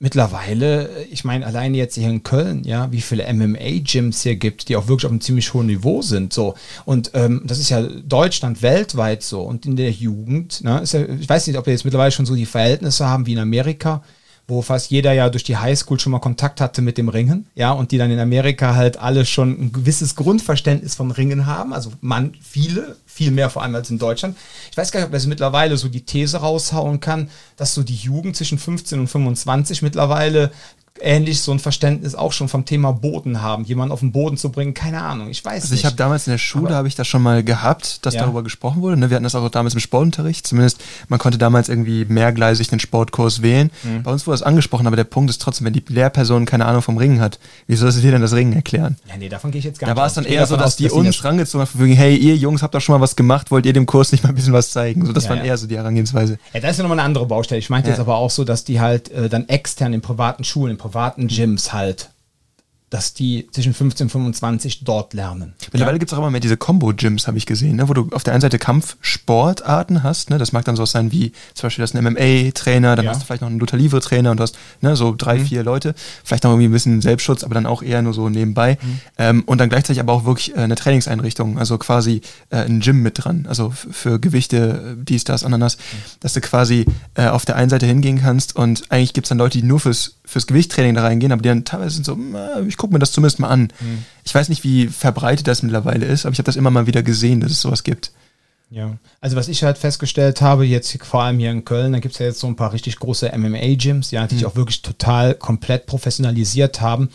mittlerweile, 0.00 1.04
ich 1.10 1.24
meine, 1.24 1.44
alleine 1.44 1.76
jetzt 1.76 1.96
hier 1.96 2.08
in 2.08 2.22
Köln, 2.22 2.62
ja, 2.64 2.92
wie 2.92 3.00
viele 3.00 3.32
MMA-Gyms 3.32 4.22
hier 4.22 4.36
gibt, 4.36 4.68
die 4.68 4.76
auch 4.76 4.86
wirklich 4.86 5.06
auf 5.06 5.10
einem 5.10 5.20
ziemlich 5.20 5.52
hohen 5.54 5.66
Niveau 5.66 6.02
sind, 6.02 6.32
so. 6.32 6.54
Und 6.84 7.10
ähm, 7.14 7.42
das 7.44 7.58
ist 7.58 7.70
ja 7.70 7.82
Deutschland 7.82 8.62
weltweit 8.62 9.22
so. 9.22 9.42
Und 9.42 9.66
in 9.66 9.76
der 9.76 9.90
Jugend, 9.90 10.62
ne, 10.62 10.80
ist 10.80 10.92
ja, 10.92 11.04
ich 11.04 11.28
weiß 11.28 11.46
nicht, 11.46 11.58
ob 11.58 11.66
wir 11.66 11.72
jetzt 11.72 11.84
mittlerweile 11.84 12.12
schon 12.12 12.26
so 12.26 12.34
die 12.34 12.46
Verhältnisse 12.46 13.06
haben 13.06 13.26
wie 13.26 13.32
in 13.32 13.38
Amerika, 13.38 14.02
wo 14.48 14.62
fast 14.62 14.90
jeder 14.90 15.12
ja 15.12 15.28
durch 15.28 15.44
die 15.44 15.58
Highschool 15.58 16.00
schon 16.00 16.10
mal 16.10 16.20
Kontakt 16.20 16.62
hatte 16.62 16.80
mit 16.80 16.96
dem 16.96 17.10
Ringen, 17.10 17.46
ja, 17.54 17.70
und 17.70 17.92
die 17.92 17.98
dann 17.98 18.10
in 18.10 18.18
Amerika 18.18 18.74
halt 18.74 18.96
alle 18.96 19.26
schon 19.26 19.50
ein 19.50 19.72
gewisses 19.72 20.16
Grundverständnis 20.16 20.94
vom 20.94 21.10
Ringen 21.10 21.44
haben, 21.44 21.74
also 21.74 21.92
man, 22.00 22.32
viele, 22.40 22.96
viel 23.04 23.30
mehr 23.30 23.50
vor 23.50 23.62
allem 23.62 23.74
als 23.74 23.90
in 23.90 23.98
Deutschland. 23.98 24.38
Ich 24.70 24.76
weiß 24.76 24.90
gar 24.90 25.00
nicht, 25.00 25.08
ob 25.08 25.14
es 25.14 25.26
mittlerweile 25.26 25.76
so 25.76 25.88
die 25.88 26.00
These 26.00 26.38
raushauen 26.38 27.00
kann, 27.00 27.28
dass 27.56 27.74
so 27.74 27.82
die 27.82 27.94
Jugend 27.94 28.36
zwischen 28.36 28.58
15 28.58 29.00
und 29.00 29.08
25 29.08 29.82
mittlerweile 29.82 30.50
ähnlich 31.02 31.40
so 31.40 31.52
ein 31.52 31.58
Verständnis 31.58 32.14
auch 32.14 32.32
schon 32.32 32.48
vom 32.48 32.64
Thema 32.64 32.92
Boden 32.92 33.42
haben, 33.42 33.64
jemanden 33.64 33.92
auf 33.92 34.00
den 34.00 34.12
Boden 34.12 34.36
zu 34.36 34.50
bringen, 34.50 34.74
keine 34.74 35.02
Ahnung, 35.02 35.28
ich 35.30 35.44
weiß 35.44 35.62
also 35.62 35.74
nicht. 35.74 35.80
ich 35.80 35.86
habe 35.86 35.96
damals 35.96 36.26
in 36.26 36.32
der 36.32 36.38
Schule, 36.38 36.74
habe 36.74 36.88
ich 36.88 36.94
das 36.94 37.06
schon 37.06 37.22
mal 37.22 37.42
gehabt, 37.42 38.04
dass 38.06 38.14
ja. 38.14 38.22
darüber 38.22 38.42
gesprochen 38.42 38.82
wurde. 38.82 38.96
Ne? 38.96 39.10
Wir 39.10 39.16
hatten 39.16 39.24
das 39.24 39.34
auch 39.34 39.48
damals 39.48 39.74
im 39.74 39.80
Sportunterricht, 39.80 40.46
zumindest 40.46 40.80
man 41.08 41.18
konnte 41.18 41.38
damals 41.38 41.68
irgendwie 41.68 42.04
mehrgleisig 42.04 42.70
einen 42.72 42.80
Sportkurs 42.80 43.42
wählen. 43.42 43.70
Mhm. 43.82 44.02
Bei 44.02 44.10
uns 44.10 44.26
wurde 44.26 44.34
das 44.34 44.42
angesprochen, 44.42 44.86
aber 44.86 44.96
der 44.96 45.04
Punkt 45.04 45.30
ist 45.30 45.40
trotzdem, 45.40 45.66
wenn 45.66 45.72
die 45.72 45.84
Lehrperson 45.88 46.44
keine 46.44 46.66
Ahnung 46.66 46.82
vom 46.82 46.96
Ringen 46.96 47.20
hat, 47.20 47.38
wie 47.66 47.76
soll 47.76 47.92
sie 47.92 48.00
dir 48.00 48.10
denn 48.10 48.22
das 48.22 48.34
Ringen 48.34 48.52
erklären? 48.52 48.96
Ja, 49.08 49.16
nee, 49.16 49.28
davon 49.28 49.50
gehe 49.50 49.58
ich 49.60 49.64
jetzt 49.64 49.78
gar 49.78 49.86
da 49.86 49.92
nicht 49.92 49.98
Da 49.98 50.00
war 50.00 50.06
es 50.06 50.14
dann 50.14 50.24
eher 50.24 50.46
so, 50.46 50.56
dass 50.56 50.66
aus, 50.66 50.76
die 50.76 50.84
dass 50.84 50.92
uns 50.92 51.24
rangezogen 51.24 51.66
haben, 51.66 51.92
hey, 51.92 52.16
ihr 52.16 52.36
Jungs 52.36 52.62
habt 52.62 52.74
doch 52.74 52.80
schon 52.80 52.94
mal 52.94 53.00
was 53.00 53.16
gemacht, 53.16 53.50
wollt 53.50 53.66
ihr 53.66 53.72
dem 53.72 53.86
Kurs 53.86 54.12
nicht 54.12 54.24
mal 54.24 54.30
ein 54.30 54.34
bisschen 54.34 54.52
was 54.52 54.70
zeigen? 54.70 55.06
So, 55.06 55.12
das 55.12 55.24
ja, 55.24 55.30
war 55.30 55.36
ja. 55.38 55.44
eher 55.44 55.58
so 55.58 55.66
die 55.66 55.76
Herangehensweise. 55.76 56.38
Ja, 56.52 56.60
das 56.60 56.72
ist 56.72 56.76
ja 56.78 56.82
nochmal 56.82 56.98
eine 56.98 57.06
andere 57.06 57.26
Baustelle. 57.26 57.58
Ich 57.58 57.70
meinte 57.70 57.90
jetzt 57.90 58.00
aber 58.00 58.16
auch 58.16 58.30
so, 58.30 58.44
dass 58.44 58.64
die 58.64 58.80
halt 58.80 59.10
äh, 59.10 59.28
dann 59.28 59.48
extern 59.48 59.92
in 59.92 60.00
privaten 60.00 60.44
Schulen, 60.44 60.72
in 60.72 60.78
privaten 60.78 60.87
Gyms 61.28 61.72
halt 61.72 62.10
dass 62.90 63.12
die 63.12 63.48
zwischen 63.52 63.74
15 63.74 64.06
und 64.06 64.10
25 64.10 64.84
dort 64.84 65.12
lernen. 65.12 65.52
Mittlerweile 65.72 65.96
ja? 65.96 65.98
gibt 65.98 66.10
es 66.10 66.14
auch 66.14 66.18
immer 66.20 66.30
mehr 66.30 66.40
diese 66.40 66.56
Combo-Gyms, 66.56 67.26
habe 67.26 67.36
ich 67.36 67.44
gesehen, 67.44 67.76
ne? 67.76 67.88
wo 67.88 67.92
du 67.92 68.08
auf 68.12 68.24
der 68.24 68.32
einen 68.32 68.40
Seite 68.40 68.58
Kampfsportarten 68.58 70.02
hast. 70.02 70.30
Ne? 70.30 70.38
Das 70.38 70.52
mag 70.52 70.64
dann 70.64 70.76
so 70.76 70.86
sein 70.86 71.12
wie 71.12 71.32
zum 71.54 71.66
Beispiel 71.66 71.82
das 71.82 71.94
ein 71.94 72.02
MMA-Trainer, 72.02 72.96
dann 72.96 73.04
ja. 73.04 73.10
hast 73.10 73.22
du 73.22 73.26
vielleicht 73.26 73.42
noch 73.42 73.50
einen 73.50 73.58
Luther 73.58 73.76
Livre-Trainer 73.76 74.30
und 74.30 74.38
du 74.38 74.42
hast 74.42 74.56
ne, 74.80 74.96
so 74.96 75.14
drei, 75.16 75.38
mhm. 75.38 75.46
vier 75.46 75.62
Leute. 75.62 75.94
Vielleicht 76.24 76.44
noch 76.44 76.52
irgendwie 76.52 76.68
ein 76.68 76.72
bisschen 76.72 77.02
Selbstschutz, 77.02 77.44
aber 77.44 77.54
dann 77.54 77.66
auch 77.66 77.82
eher 77.82 78.00
nur 78.00 78.14
so 78.14 78.30
nebenbei. 78.30 78.78
Mhm. 78.80 79.00
Ähm, 79.18 79.42
und 79.44 79.58
dann 79.58 79.68
gleichzeitig 79.68 80.00
aber 80.00 80.14
auch 80.14 80.24
wirklich 80.24 80.56
äh, 80.56 80.60
eine 80.60 80.74
Trainingseinrichtung, 80.74 81.58
also 81.58 81.76
quasi 81.76 82.22
äh, 82.48 82.56
ein 82.56 82.80
Gym 82.80 83.02
mit 83.02 83.22
dran, 83.22 83.46
also 83.48 83.70
für 83.70 84.18
Gewichte, 84.18 84.96
dies, 84.98 85.24
das, 85.24 85.44
Ananas, 85.44 85.76
mhm. 85.76 85.80
dass 86.20 86.32
du 86.32 86.40
quasi 86.40 86.86
äh, 87.14 87.26
auf 87.26 87.44
der 87.44 87.56
einen 87.56 87.68
Seite 87.68 87.84
hingehen 87.84 88.20
kannst 88.22 88.56
und 88.56 88.84
eigentlich 88.90 89.12
gibt 89.12 89.26
es 89.26 89.28
dann 89.28 89.38
Leute, 89.38 89.58
die 89.58 89.64
nur 89.64 89.80
fürs 89.80 90.17
fürs 90.28 90.46
Gewichttraining 90.46 90.94
da 90.94 91.02
reingehen, 91.02 91.32
aber 91.32 91.40
die 91.40 91.48
dann 91.48 91.64
teilweise 91.64 91.94
sind 91.94 92.04
so, 92.04 92.18
ich 92.66 92.76
gucke 92.76 92.92
mir 92.92 92.98
das 92.98 93.12
zumindest 93.12 93.40
mal 93.40 93.48
an. 93.48 93.72
Mhm. 93.80 94.04
Ich 94.24 94.34
weiß 94.34 94.50
nicht, 94.50 94.62
wie 94.62 94.86
verbreitet 94.86 95.48
das 95.48 95.62
mittlerweile 95.62 96.04
ist, 96.04 96.26
aber 96.26 96.34
ich 96.34 96.38
habe 96.38 96.46
das 96.46 96.56
immer 96.56 96.70
mal 96.70 96.86
wieder 96.86 97.02
gesehen, 97.02 97.40
dass 97.40 97.50
es 97.50 97.62
sowas 97.62 97.82
gibt. 97.82 98.12
Ja, 98.70 98.98
also 99.22 99.36
was 99.36 99.48
ich 99.48 99.64
halt 99.64 99.78
festgestellt 99.78 100.42
habe, 100.42 100.66
jetzt 100.66 101.02
vor 101.02 101.22
allem 101.22 101.38
hier 101.38 101.50
in 101.50 101.64
Köln, 101.64 101.94
da 101.94 102.00
gibt 102.00 102.14
es 102.14 102.18
ja 102.18 102.26
jetzt 102.26 102.40
so 102.40 102.46
ein 102.46 102.56
paar 102.56 102.74
richtig 102.74 102.98
große 102.98 103.32
MMA-Gyms, 103.34 104.10
ja, 104.10 104.26
die 104.26 104.34
mhm. 104.34 104.38
sich 104.38 104.46
auch 104.46 104.56
wirklich 104.56 104.82
total 104.82 105.34
komplett 105.34 105.86
professionalisiert 105.86 106.82
haben 106.82 107.08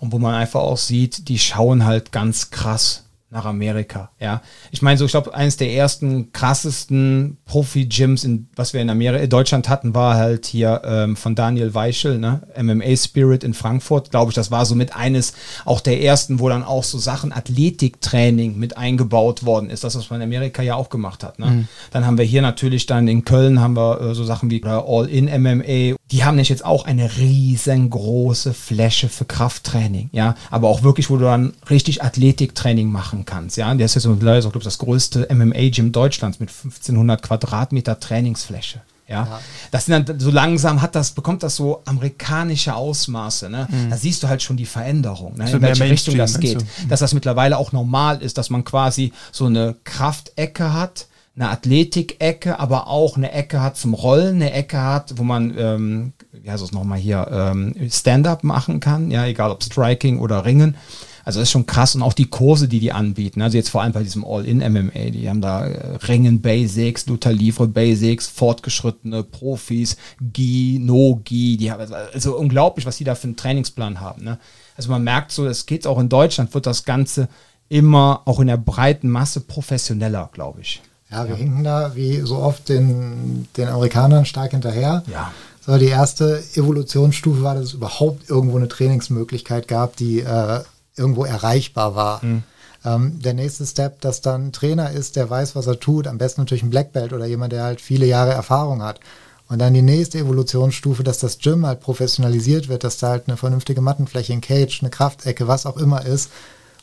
und 0.00 0.12
wo 0.12 0.18
man 0.18 0.34
einfach 0.34 0.60
auch 0.60 0.78
sieht, 0.78 1.28
die 1.28 1.38
schauen 1.38 1.84
halt 1.84 2.12
ganz 2.12 2.50
krass 2.50 3.03
nach 3.34 3.44
Amerika. 3.44 4.10
Ja, 4.20 4.42
ich 4.70 4.80
meine 4.80 4.96
so, 4.96 5.04
ich 5.04 5.10
glaube, 5.10 5.34
eines 5.34 5.56
der 5.56 5.72
ersten 5.72 6.32
krassesten 6.32 7.36
Profi-Gyms, 7.46 8.26
was 8.54 8.72
wir 8.72 8.80
in 8.80 8.88
Amerika, 8.88 9.24
in 9.24 9.28
Deutschland 9.28 9.68
hatten, 9.68 9.92
war 9.92 10.14
halt 10.14 10.46
hier 10.46 10.82
ähm, 10.84 11.16
von 11.16 11.34
Daniel 11.34 11.74
Weichel, 11.74 12.18
ne, 12.18 12.42
MMA 12.56 12.96
Spirit 12.96 13.42
in 13.42 13.52
Frankfurt, 13.52 14.12
glaube 14.12 14.30
ich. 14.30 14.36
Das 14.36 14.52
war 14.52 14.64
so 14.64 14.76
mit 14.76 14.94
eines 14.94 15.34
auch 15.64 15.80
der 15.80 16.00
ersten, 16.00 16.38
wo 16.38 16.48
dann 16.48 16.62
auch 16.62 16.84
so 16.84 16.98
Sachen 16.98 17.32
Athletiktraining 17.32 18.56
mit 18.56 18.78
eingebaut 18.78 19.44
worden 19.44 19.68
ist, 19.68 19.82
das 19.82 19.96
was 19.96 20.10
man 20.10 20.20
in 20.20 20.28
Amerika 20.28 20.62
ja 20.62 20.76
auch 20.76 20.88
gemacht 20.88 21.24
hat. 21.24 21.40
Ne? 21.40 21.46
Mhm. 21.46 21.68
Dann 21.90 22.06
haben 22.06 22.18
wir 22.18 22.24
hier 22.24 22.40
natürlich 22.40 22.86
dann 22.86 23.08
in 23.08 23.24
Köln 23.24 23.60
haben 23.60 23.76
wir 23.76 24.00
äh, 24.00 24.14
so 24.14 24.22
Sachen 24.22 24.48
wie 24.50 24.62
All 24.64 25.08
In 25.08 25.24
MMA. 25.24 25.96
Die 26.12 26.24
haben 26.24 26.36
nicht 26.36 26.50
jetzt 26.50 26.64
auch 26.64 26.84
eine 26.84 27.16
riesengroße 27.16 28.54
Fläche 28.54 29.08
für 29.08 29.24
Krafttraining, 29.24 30.10
ja, 30.12 30.36
aber 30.52 30.68
auch 30.68 30.84
wirklich, 30.84 31.10
wo 31.10 31.16
du 31.16 31.24
dann 31.24 31.54
richtig 31.68 32.04
Athletiktraining 32.04 32.92
machen 32.92 33.23
kannst. 33.24 33.56
Ja, 33.56 33.74
der 33.74 33.86
ist 33.86 33.94
jetzt 33.94 34.06
mittlerweile 34.06 34.42
so, 34.42 34.50
glaube 34.50 34.62
ich, 34.62 34.64
das 34.64 34.78
größte 34.78 35.28
MMA-Gym 35.32 35.92
Deutschlands 35.92 36.40
mit 36.40 36.50
1500 36.50 37.22
Quadratmeter 37.22 37.98
Trainingsfläche. 38.00 38.80
Ja? 39.06 39.24
ja, 39.24 39.40
das 39.70 39.84
sind 39.84 40.08
dann 40.08 40.18
so 40.18 40.30
langsam 40.30 40.80
hat 40.80 40.94
das 40.94 41.10
bekommt 41.10 41.42
das 41.42 41.56
so 41.56 41.82
amerikanische 41.84 42.74
Ausmaße. 42.74 43.50
Ne? 43.50 43.68
Mhm. 43.70 43.90
Da 43.90 43.96
siehst 43.96 44.22
du 44.22 44.28
halt 44.28 44.42
schon 44.42 44.56
die 44.56 44.64
Veränderung, 44.64 45.36
ne? 45.36 45.50
in 45.50 45.60
welche 45.60 45.84
Richtung 45.84 46.16
das 46.16 46.40
geht. 46.40 46.62
Mhm. 46.62 46.88
Dass 46.88 47.00
das 47.00 47.12
mittlerweile 47.12 47.58
auch 47.58 47.72
normal 47.72 48.22
ist, 48.22 48.38
dass 48.38 48.48
man 48.48 48.64
quasi 48.64 49.12
so 49.30 49.44
eine 49.46 49.76
Kraftecke 49.84 50.72
hat, 50.72 51.06
eine 51.36 51.50
Athletikecke, 51.50 52.58
aber 52.58 52.86
auch 52.86 53.16
eine 53.16 53.32
Ecke 53.32 53.60
hat 53.60 53.76
zum 53.76 53.92
Rollen, 53.92 54.36
eine 54.36 54.52
Ecke 54.52 54.80
hat, 54.80 55.18
wo 55.18 55.24
man, 55.24 55.52
ähm, 55.58 56.12
wie 56.32 56.50
heißt 56.50 56.62
es 56.62 56.72
nochmal 56.72 56.98
hier, 56.98 57.28
ähm, 57.30 57.74
Stand-up 57.90 58.42
machen 58.44 58.80
kann, 58.80 59.10
ja, 59.10 59.26
egal 59.26 59.50
ob 59.50 59.62
Striking 59.62 60.18
oder 60.20 60.44
Ringen 60.44 60.76
Also 61.24 61.40
das 61.40 61.48
ist 61.48 61.52
schon 61.52 61.66
krass 61.66 61.94
und 61.94 62.02
auch 62.02 62.12
die 62.12 62.26
Kurse, 62.26 62.68
die 62.68 62.80
die 62.80 62.92
anbieten. 62.92 63.40
Also 63.40 63.56
jetzt 63.56 63.70
vor 63.70 63.82
allem 63.82 63.92
bei 63.92 64.02
diesem 64.02 64.24
All-In-MMA, 64.24 65.10
die 65.10 65.28
haben 65.28 65.40
da 65.40 65.66
äh, 65.66 65.96
Ringen 66.06 66.40
Basics, 66.40 67.06
Luther 67.06 67.32
Livre 67.32 67.66
Basics, 67.66 68.28
fortgeschrittene 68.28 69.22
Profis, 69.22 69.96
Gi, 70.20 70.78
No-Gi, 70.82 71.56
die 71.56 71.72
haben 71.72 71.80
also, 71.80 71.94
also 71.94 72.36
unglaublich, 72.36 72.86
was 72.86 72.98
die 72.98 73.04
da 73.04 73.14
für 73.14 73.24
einen 73.24 73.36
Trainingsplan 73.36 74.00
haben. 74.00 74.24
Ne? 74.24 74.38
Also 74.76 74.90
man 74.90 75.02
merkt 75.02 75.32
so, 75.32 75.46
es 75.46 75.66
geht 75.66 75.86
auch 75.86 75.98
in 75.98 76.08
Deutschland, 76.08 76.52
wird 76.52 76.66
das 76.66 76.84
Ganze 76.84 77.28
immer 77.68 78.22
auch 78.26 78.40
in 78.40 78.46
der 78.46 78.58
breiten 78.58 79.08
Masse 79.08 79.40
professioneller, 79.40 80.30
glaube 80.32 80.60
ich. 80.60 80.82
Ja, 81.10 81.28
wir 81.28 81.36
hinken 81.36 81.64
da 81.64 81.94
wie 81.94 82.20
so 82.20 82.36
oft 82.36 82.68
den, 82.68 83.46
den 83.56 83.68
Amerikanern 83.68 84.24
stark 84.24 84.50
hinterher. 84.50 85.04
Ja. 85.10 85.32
So, 85.64 85.78
die 85.78 85.86
erste 85.86 86.42
Evolutionsstufe 86.54 87.42
war, 87.42 87.54
dass 87.54 87.64
es 87.64 87.72
überhaupt 87.72 88.28
irgendwo 88.28 88.56
eine 88.56 88.68
Trainingsmöglichkeit 88.68 89.66
gab, 89.66 89.96
die 89.96 90.20
äh, 90.20 90.60
irgendwo 90.96 91.24
erreichbar 91.24 91.94
war. 91.94 92.24
Mhm. 92.24 92.42
Ähm, 92.84 93.20
der 93.20 93.34
nächste 93.34 93.66
Step, 93.66 94.00
dass 94.00 94.20
dann 94.20 94.48
ein 94.48 94.52
Trainer 94.52 94.90
ist, 94.90 95.16
der 95.16 95.28
weiß, 95.28 95.56
was 95.56 95.66
er 95.66 95.80
tut, 95.80 96.06
am 96.06 96.18
besten 96.18 96.42
natürlich 96.42 96.62
ein 96.62 96.70
Black 96.70 96.92
Belt 96.92 97.12
oder 97.12 97.26
jemand, 97.26 97.52
der 97.52 97.64
halt 97.64 97.80
viele 97.80 98.06
Jahre 98.06 98.32
Erfahrung 98.32 98.82
hat. 98.82 99.00
Und 99.48 99.58
dann 99.58 99.74
die 99.74 99.82
nächste 99.82 100.18
Evolutionsstufe, 100.18 101.02
dass 101.02 101.18
das 101.18 101.38
Gym 101.38 101.66
halt 101.66 101.80
professionalisiert 101.80 102.68
wird, 102.68 102.84
dass 102.84 102.98
da 102.98 103.08
halt 103.08 103.24
eine 103.28 103.36
vernünftige 103.36 103.80
Mattenfläche, 103.80 104.32
ein 104.32 104.40
Cage, 104.40 104.82
eine 104.82 104.90
Kraftecke, 104.90 105.48
was 105.48 105.66
auch 105.66 105.76
immer 105.76 106.04
ist, 106.04 106.30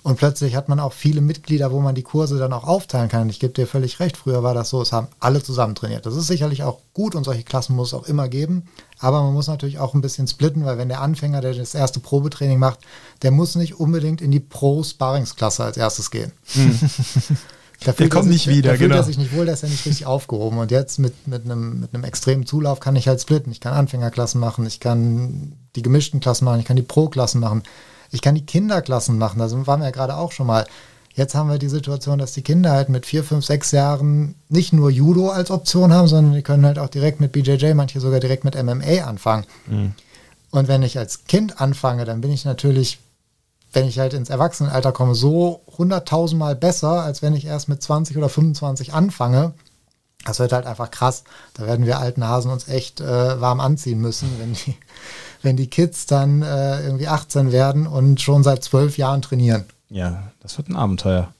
und 0.03 0.17
plötzlich 0.17 0.55
hat 0.55 0.67
man 0.67 0.79
auch 0.79 0.93
viele 0.93 1.21
Mitglieder, 1.21 1.71
wo 1.71 1.79
man 1.79 1.93
die 1.93 2.01
Kurse 2.01 2.39
dann 2.39 2.53
auch 2.53 2.63
aufteilen 2.63 3.07
kann. 3.07 3.29
Ich 3.29 3.39
gebe 3.39 3.53
dir 3.53 3.67
völlig 3.67 3.99
recht, 3.99 4.17
früher 4.17 4.41
war 4.41 4.55
das 4.55 4.69
so, 4.69 4.81
es 4.81 4.91
haben 4.91 5.07
alle 5.19 5.43
zusammen 5.43 5.75
trainiert. 5.75 6.07
Das 6.07 6.15
ist 6.15 6.25
sicherlich 6.25 6.63
auch 6.63 6.79
gut 6.93 7.13
und 7.13 7.23
solche 7.23 7.43
Klassen 7.43 7.75
muss 7.75 7.89
es 7.89 7.93
auch 7.93 8.07
immer 8.07 8.27
geben. 8.27 8.63
Aber 8.97 9.21
man 9.21 9.33
muss 9.33 9.47
natürlich 9.47 9.77
auch 9.77 9.93
ein 9.93 10.01
bisschen 10.01 10.27
splitten, 10.27 10.65
weil 10.65 10.79
wenn 10.79 10.89
der 10.89 11.01
Anfänger, 11.01 11.41
der 11.41 11.53
das 11.53 11.75
erste 11.75 11.99
Probetraining 11.99 12.57
macht, 12.57 12.79
der 13.21 13.29
muss 13.29 13.55
nicht 13.55 13.79
unbedingt 13.79 14.21
in 14.21 14.31
die 14.31 14.39
Pro-Sparringsklasse 14.39 15.63
als 15.63 15.77
erstes 15.77 16.09
gehen. 16.09 16.31
Hm. 16.53 16.79
der 17.85 18.09
kommt 18.09 18.29
nicht 18.29 18.45
sich, 18.45 18.55
wieder, 18.55 18.71
da 18.71 18.77
genau. 18.77 18.95
er 18.95 19.03
sich 19.03 19.19
nicht 19.19 19.35
wohl, 19.35 19.45
der 19.45 19.53
ist 19.53 19.61
ja 19.63 19.69
nicht 19.69 19.85
richtig 19.85 20.07
aufgehoben. 20.07 20.57
Und 20.57 20.71
jetzt 20.71 20.97
mit, 20.97 21.27
mit, 21.27 21.45
einem, 21.45 21.79
mit 21.79 21.93
einem 21.93 22.03
extremen 22.03 22.47
Zulauf 22.47 22.79
kann 22.79 22.95
ich 22.95 23.07
halt 23.07 23.21
splitten. 23.21 23.51
Ich 23.51 23.59
kann 23.59 23.73
Anfängerklassen 23.73 24.41
machen, 24.41 24.65
ich 24.65 24.79
kann 24.79 25.53
die 25.75 25.83
gemischten 25.83 26.19
Klassen 26.19 26.45
machen, 26.45 26.59
ich 26.59 26.65
kann 26.65 26.75
die 26.75 26.81
Pro-Klassen 26.81 27.39
machen. 27.39 27.61
Ich 28.11 28.21
kann 28.21 28.35
die 28.35 28.45
Kinderklassen 28.45 29.17
machen, 29.17 29.39
da 29.39 29.49
waren 29.67 29.79
wir 29.79 29.85
ja 29.85 29.91
gerade 29.91 30.15
auch 30.17 30.31
schon 30.31 30.47
mal. 30.47 30.65
Jetzt 31.13 31.35
haben 31.35 31.49
wir 31.49 31.57
die 31.57 31.67
Situation, 31.67 32.19
dass 32.19 32.31
die 32.31 32.41
Kinder 32.41 32.71
halt 32.71 32.87
mit 32.87 33.05
vier, 33.05 33.25
fünf, 33.25 33.45
sechs 33.45 33.71
Jahren 33.71 34.35
nicht 34.47 34.71
nur 34.71 34.89
Judo 34.89 35.29
als 35.29 35.51
Option 35.51 35.91
haben, 35.91 36.07
sondern 36.07 36.33
die 36.33 36.41
können 36.41 36.65
halt 36.65 36.79
auch 36.79 36.87
direkt 36.87 37.19
mit 37.19 37.33
BJJ, 37.33 37.73
manche 37.73 37.99
sogar 37.99 38.21
direkt 38.21 38.45
mit 38.45 38.55
MMA 38.55 39.03
anfangen. 39.03 39.45
Mhm. 39.67 39.93
Und 40.51 40.67
wenn 40.67 40.83
ich 40.83 40.97
als 40.97 41.25
Kind 41.25 41.59
anfange, 41.59 42.05
dann 42.05 42.21
bin 42.21 42.31
ich 42.31 42.45
natürlich, 42.45 42.99
wenn 43.73 43.87
ich 43.87 43.99
halt 43.99 44.13
ins 44.13 44.29
Erwachsenenalter 44.29 44.91
komme, 44.91 45.15
so 45.15 45.61
hunderttausendmal 45.77 46.55
besser, 46.55 47.03
als 47.03 47.21
wenn 47.21 47.35
ich 47.35 47.45
erst 47.45 47.67
mit 47.67 47.81
20 47.81 48.17
oder 48.17 48.29
25 48.29 48.93
anfange. 48.93 49.53
Das 50.25 50.39
wird 50.39 50.53
halt 50.53 50.67
einfach 50.67 50.91
krass. 50.91 51.23
Da 51.55 51.65
werden 51.65 51.85
wir 51.85 51.99
alten 51.99 52.25
Hasen 52.25 52.51
uns 52.51 52.67
echt 52.67 53.01
äh, 53.01 53.41
warm 53.41 53.59
anziehen 53.59 53.99
müssen, 53.99 54.29
wenn 54.39 54.53
die 54.53 54.75
wenn 55.43 55.57
die 55.57 55.67
Kids 55.67 56.05
dann 56.05 56.41
äh, 56.41 56.83
irgendwie 56.83 57.07
18 57.07 57.51
werden 57.51 57.87
und 57.87 58.21
schon 58.21 58.43
seit 58.43 58.63
zwölf 58.63 58.97
Jahren 58.97 59.21
trainieren. 59.21 59.65
Ja, 59.89 60.31
das 60.39 60.57
wird 60.57 60.69
ein 60.69 60.75
Abenteuer. 60.75 61.33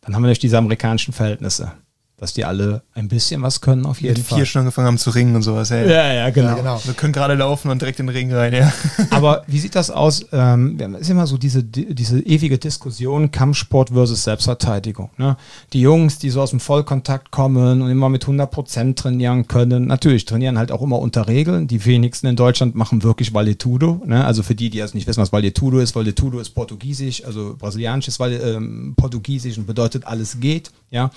Dann 0.00 0.14
haben 0.14 0.22
wir 0.22 0.26
nämlich 0.26 0.38
diese 0.38 0.58
amerikanischen 0.58 1.12
Verhältnisse 1.12 1.72
dass 2.20 2.34
die 2.34 2.44
alle 2.44 2.82
ein 2.92 3.08
bisschen 3.08 3.40
was 3.40 3.62
können 3.62 3.86
auf 3.86 4.02
jeden 4.02 4.14
ja, 4.14 4.14
die 4.14 4.22
Fall. 4.22 4.38
vier 4.38 4.46
schon 4.46 4.60
angefangen 4.60 4.86
haben 4.86 4.98
zu 4.98 5.08
ringen 5.08 5.34
und 5.34 5.42
sowas. 5.42 5.70
Hey. 5.70 5.90
Ja, 5.90 6.12
ja, 6.12 6.28
genau. 6.28 6.48
Ja, 6.50 6.54
genau. 6.54 6.80
Wir 6.84 6.92
können 6.92 7.14
gerade 7.14 7.32
laufen 7.32 7.70
und 7.70 7.80
direkt 7.80 7.98
in 7.98 8.06
den 8.06 8.14
Ring 8.14 8.30
rein, 8.30 8.52
ja. 8.52 8.70
Aber 9.10 9.42
wie 9.46 9.58
sieht 9.58 9.74
das 9.74 9.90
aus? 9.90 10.26
Ähm, 10.30 10.78
es 10.96 11.02
ist 11.02 11.10
immer 11.10 11.26
so 11.26 11.38
diese, 11.38 11.64
diese 11.64 12.20
ewige 12.20 12.58
Diskussion 12.58 13.30
Kampfsport 13.30 13.88
versus 13.90 14.22
Selbstverteidigung. 14.24 15.08
Ne? 15.16 15.38
Die 15.72 15.80
Jungs, 15.80 16.18
die 16.18 16.28
so 16.28 16.42
aus 16.42 16.50
dem 16.50 16.60
Vollkontakt 16.60 17.30
kommen 17.30 17.80
und 17.80 17.90
immer 17.90 18.10
mit 18.10 18.26
100% 18.26 18.96
trainieren 18.96 19.48
können, 19.48 19.86
natürlich 19.86 20.26
trainieren 20.26 20.58
halt 20.58 20.72
auch 20.72 20.82
immer 20.82 20.98
unter 20.98 21.26
Regeln. 21.26 21.68
Die 21.68 21.86
wenigsten 21.86 22.26
in 22.26 22.36
Deutschland 22.36 22.74
machen 22.74 23.02
wirklich 23.02 23.32
Valetudo. 23.32 24.02
Ne? 24.04 24.22
Also 24.26 24.42
für 24.42 24.54
die, 24.54 24.68
die 24.68 24.82
also 24.82 24.94
nicht 24.94 25.06
wissen, 25.06 25.22
was 25.22 25.32
Valetudo 25.32 25.78
ist, 25.78 25.94
Valetudo 25.94 26.38
ist 26.38 26.50
portugiesisch, 26.50 27.24
also 27.24 27.56
brasilianisches 27.58 28.18
ähm, 28.20 28.92
Portugiesisch 28.94 29.56
und 29.56 29.66
bedeutet 29.66 30.06
alles 30.06 30.38
geht. 30.38 30.70
Ja. 30.90 31.10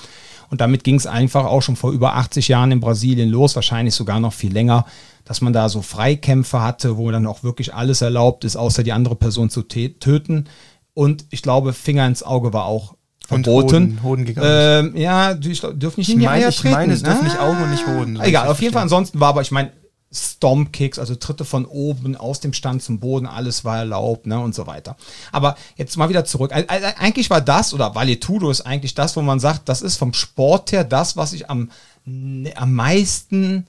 Und 0.50 0.62
damit 0.62 0.84
ging 0.84 0.93
es 0.96 1.08
einfach 1.08 1.46
auch 1.46 1.62
schon 1.62 1.76
vor 1.76 1.92
über 1.92 2.16
80 2.16 2.48
Jahren 2.48 2.72
in 2.72 2.80
Brasilien 2.80 3.30
los, 3.30 3.56
wahrscheinlich 3.56 3.96
sogar 3.96 4.20
noch 4.20 4.34
viel 4.34 4.54
länger, 4.54 4.86
dass 5.26 5.42
man 5.42 5.54
da 5.54 5.70
so 5.70 5.82
Freikämpfe 5.82 6.62
hatte, 6.62 6.98
wo 6.98 7.10
dann 7.12 7.28
auch 7.28 7.44
wirklich 7.44 7.74
alles 7.74 8.02
erlaubt 8.02 8.44
ist, 8.44 8.56
außer 8.56 8.84
die 8.84 8.92
andere 8.92 9.16
Person 9.16 9.50
zu 9.50 9.62
töten. 9.64 10.46
Und 10.94 11.26
ich 11.30 11.42
glaube, 11.42 11.74
Finger 11.74 12.06
ins 12.06 12.24
Auge 12.24 12.54
war 12.54 12.66
auch 12.66 12.96
verboten. 13.26 13.76
Und 13.76 14.04
Hoden, 14.04 14.28
Hoden 14.28 14.36
ähm, 14.42 14.96
ja, 14.96 15.34
ich 15.34 15.62
dürfen 15.62 16.00
nicht 16.00 16.10
in 16.10 16.20
die 16.20 16.28
Eier 16.28 16.52
treten. 16.52 16.68
Ich 16.68 16.74
meine, 16.74 16.94
es 16.94 17.04
dürfen 17.04 17.24
nicht 17.24 17.40
Augen 17.40 17.64
und 17.64 17.72
nicht 17.72 17.88
Hoden. 17.88 18.20
Egal, 18.22 18.48
auf 18.48 18.62
jeden 18.62 18.74
Fall 18.74 18.84
ansonsten 18.84 19.20
war 19.20 19.30
aber, 19.30 19.42
ich 19.42 19.52
meine, 19.52 19.72
Stomp-Kicks, 20.14 21.00
also 21.00 21.16
Tritte 21.16 21.46
von 21.46 21.66
oben 21.66 22.16
aus 22.16 22.40
dem 22.40 22.54
Stand 22.54 22.84
zum 22.84 23.00
Boden, 23.00 23.26
alles 23.26 23.66
war 23.66 23.80
erlaubt, 23.80 24.28
ne, 24.28 24.40
und 24.40 24.54
so 24.54 24.68
weiter. 24.68 24.96
Aber 25.32 25.56
jetzt 25.76 25.98
mal 25.98 26.10
wieder 26.10 26.26
zurück. 26.26 26.52
Eigentlich 26.54 27.30
war 27.30 27.42
das, 27.42 27.74
oder 27.74 27.96
Valetudo 27.96 28.50
ist 28.50 28.62
eigentlich 28.62 28.94
das, 28.94 29.16
wo 29.16 29.22
man 29.22 29.40
sagt, 29.40 29.68
das 29.70 29.82
ist 29.82 29.98
vom 29.98 30.14
Sport 30.14 30.72
her 30.72 30.84
das, 30.84 31.18
was 31.18 31.34
ich 31.34 31.50
am, 31.50 31.72
ne, 32.06 32.54
am 32.56 32.74
meisten 32.74 33.66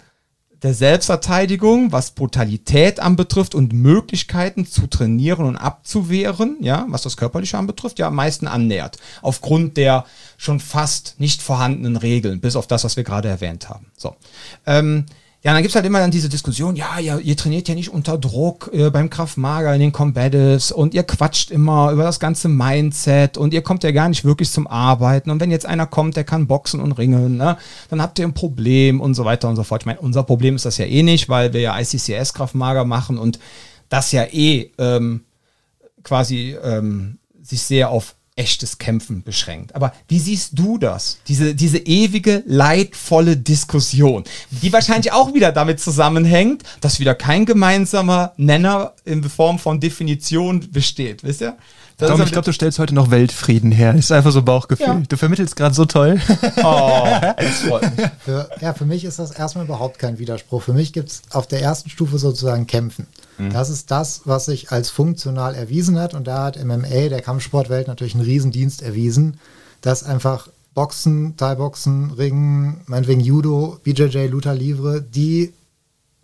der 0.64 0.72
Selbstverteidigung, 0.72 1.92
was 1.92 2.12
Brutalität 2.12 2.98
anbetrifft 2.98 3.54
und 3.54 3.74
Möglichkeiten 3.74 4.66
zu 4.66 4.87
trainieren 4.87 5.44
und 5.44 5.57
abzuwehren, 5.57 6.57
ja, 6.61 6.87
was 6.88 7.02
das 7.02 7.18
Körperliche 7.18 7.59
anbetrifft, 7.59 7.98
ja, 7.98 8.07
am 8.07 8.14
meisten 8.14 8.46
annähert. 8.46 8.96
Aufgrund 9.20 9.76
der 9.76 10.07
schon 10.38 10.61
fast 10.61 11.16
nicht 11.20 11.42
vorhandenen 11.42 11.96
Regeln, 11.96 12.40
bis 12.40 12.57
auf 12.57 12.66
das, 12.66 12.83
was 12.83 12.96
wir 12.96 13.04
gerade 13.04 13.28
erwähnt 13.28 13.68
haben. 13.68 13.92
So. 13.96 14.16
Ähm, 14.64 15.04
ja, 15.44 15.52
dann 15.52 15.61
gibt's 15.61 15.74
halt 15.74 15.85
immer 15.85 15.98
dann 15.98 16.11
diese 16.11 16.30
Diskussion, 16.30 16.74
ja, 16.74 16.98
ja, 16.98 17.18
ihr 17.18 17.37
trainiert 17.37 17.68
ja 17.68 17.74
nicht 17.74 17.90
unter 17.90 18.16
Druck 18.16 18.70
äh, 18.72 18.88
beim 18.88 19.11
Kraftmager 19.11 19.74
in 19.74 19.80
den 19.80 19.92
Combatives 19.92 20.72
und 20.72 20.94
ihr 20.94 21.02
quatscht 21.02 21.50
immer 21.50 21.92
über 21.92 22.02
das 22.02 22.18
ganze 22.18 22.48
Mindset 22.48 23.37
und 23.37 23.52
ihr 23.52 23.61
kommt 23.61 23.85
ja 23.85 23.90
gar 23.90 24.09
nicht 24.09 24.24
wirklich 24.24 24.50
zum 24.50 24.66
Arbeiten. 24.66 25.30
Und 25.30 25.40
wenn 25.40 25.50
jetzt 25.50 25.66
einer 25.66 25.87
kommt, 25.87 26.16
der 26.16 26.24
kann 26.24 26.46
boxen 26.46 26.80
und 26.80 26.92
ringen, 26.92 27.37
ne, 27.37 27.59
dann 27.90 28.00
habt 28.00 28.18
ihr 28.18 28.24
ein 28.24 28.33
Problem 28.33 29.02
und 29.02 29.12
so 29.12 29.26
weiter 29.26 29.50
und 29.50 29.57
so 29.57 29.64
fort. 29.64 29.83
Ich 29.83 29.87
meine, 29.87 30.00
unser 30.00 30.22
Problem 30.22 30.57
ist 30.57 30.64
das 30.64 30.78
ja 30.78 30.87
eh 30.87 31.02
nicht, 31.02 31.28
weil 31.28 31.52
wir 31.52 31.61
ja 31.61 31.78
ICCS 31.78 32.33
Kraftmager 32.33 32.87
machen 32.87 33.18
und 33.18 33.38
das 33.90 34.12
ja 34.12 34.24
eh 34.24 34.70
ähm, 34.78 35.24
quasi 36.04 36.57
ähm, 36.64 37.18
sich 37.42 37.61
sehr 37.61 37.90
auf 37.90 38.14
echtes 38.36 38.78
Kämpfen 38.78 39.22
beschränkt. 39.22 39.74
Aber 39.74 39.92
wie 40.08 40.18
siehst 40.18 40.58
du 40.58 40.76
das? 40.76 41.18
Diese, 41.28 41.54
diese 41.54 41.78
ewige, 41.78 42.42
leidvolle 42.46 43.36
Diskussion, 43.36 44.24
die 44.50 44.72
wahrscheinlich 44.72 45.12
auch 45.12 45.34
wieder 45.34 45.52
damit 45.52 45.78
zusammenhängt, 45.78 46.64
dass 46.80 46.98
wieder 46.98 47.14
kein 47.14 47.46
gemeinsamer 47.46 48.32
Nenner 48.36 48.94
in 49.04 49.22
Form 49.22 49.58
von 49.58 49.78
Definition 49.78 50.70
besteht, 50.72 51.22
wisst 51.22 51.42
ihr? 51.42 51.56
Das 51.96 52.11
Tom, 52.11 52.20
ich 52.22 52.33
glaube, 52.33 52.44
du 52.44 52.52
stellst 52.52 52.80
heute 52.80 52.92
noch 52.92 53.12
Weltfrieden 53.12 53.70
her. 53.70 53.92
Das 53.92 54.07
ist 54.07 54.12
einfach 54.12 54.33
so 54.33 54.42
Bauchgefühl. 54.42 54.87
Ja. 54.87 55.02
Du 55.09 55.16
vermittelst 55.16 55.54
gerade 55.54 55.74
so 55.74 55.85
toll. 55.85 56.20
Oh, 56.64 57.07
das 57.37 57.61
freut 57.68 57.96
mich. 57.96 58.07
Für, 58.24 58.50
ja, 58.61 58.74
für 58.74 58.85
mich 58.85 59.04
ist 59.04 59.20
das 59.20 59.30
erstmal 59.30 59.64
überhaupt 59.64 60.00
kein 60.00 60.18
Widerspruch. 60.18 60.62
Für 60.62 60.72
mich 60.72 60.92
gibt 60.92 61.11
es 61.11 61.22
auf 61.30 61.46
der 61.46 61.62
ersten 61.62 61.90
Stufe 61.90 62.18
sozusagen 62.18 62.66
Kämpfen. 62.66 63.07
Mhm. 63.38 63.52
Das 63.52 63.70
ist 63.70 63.92
das, 63.92 64.22
was 64.24 64.46
sich 64.46 64.72
als 64.72 64.90
funktional 64.90 65.54
erwiesen 65.54 65.98
hat. 66.00 66.14
Und 66.14 66.26
da 66.26 66.44
hat 66.44 66.62
MMA, 66.62 67.09
der 67.11 67.22
Kampfsportwelt, 67.22 67.87
natürlich 67.87 68.14
einen 68.14 68.24
Riesendienst 68.24 68.83
erwiesen, 68.83 69.38
dass 69.80 70.02
einfach 70.02 70.48
Boxen, 70.74 71.37
Thai-Boxen, 71.37 72.11
Ringen, 72.11 72.80
meinetwegen 72.87 73.20
Judo, 73.20 73.78
BJJ, 73.85 74.26
Luther 74.26 74.54
Livre, 74.54 75.00
die 75.00 75.52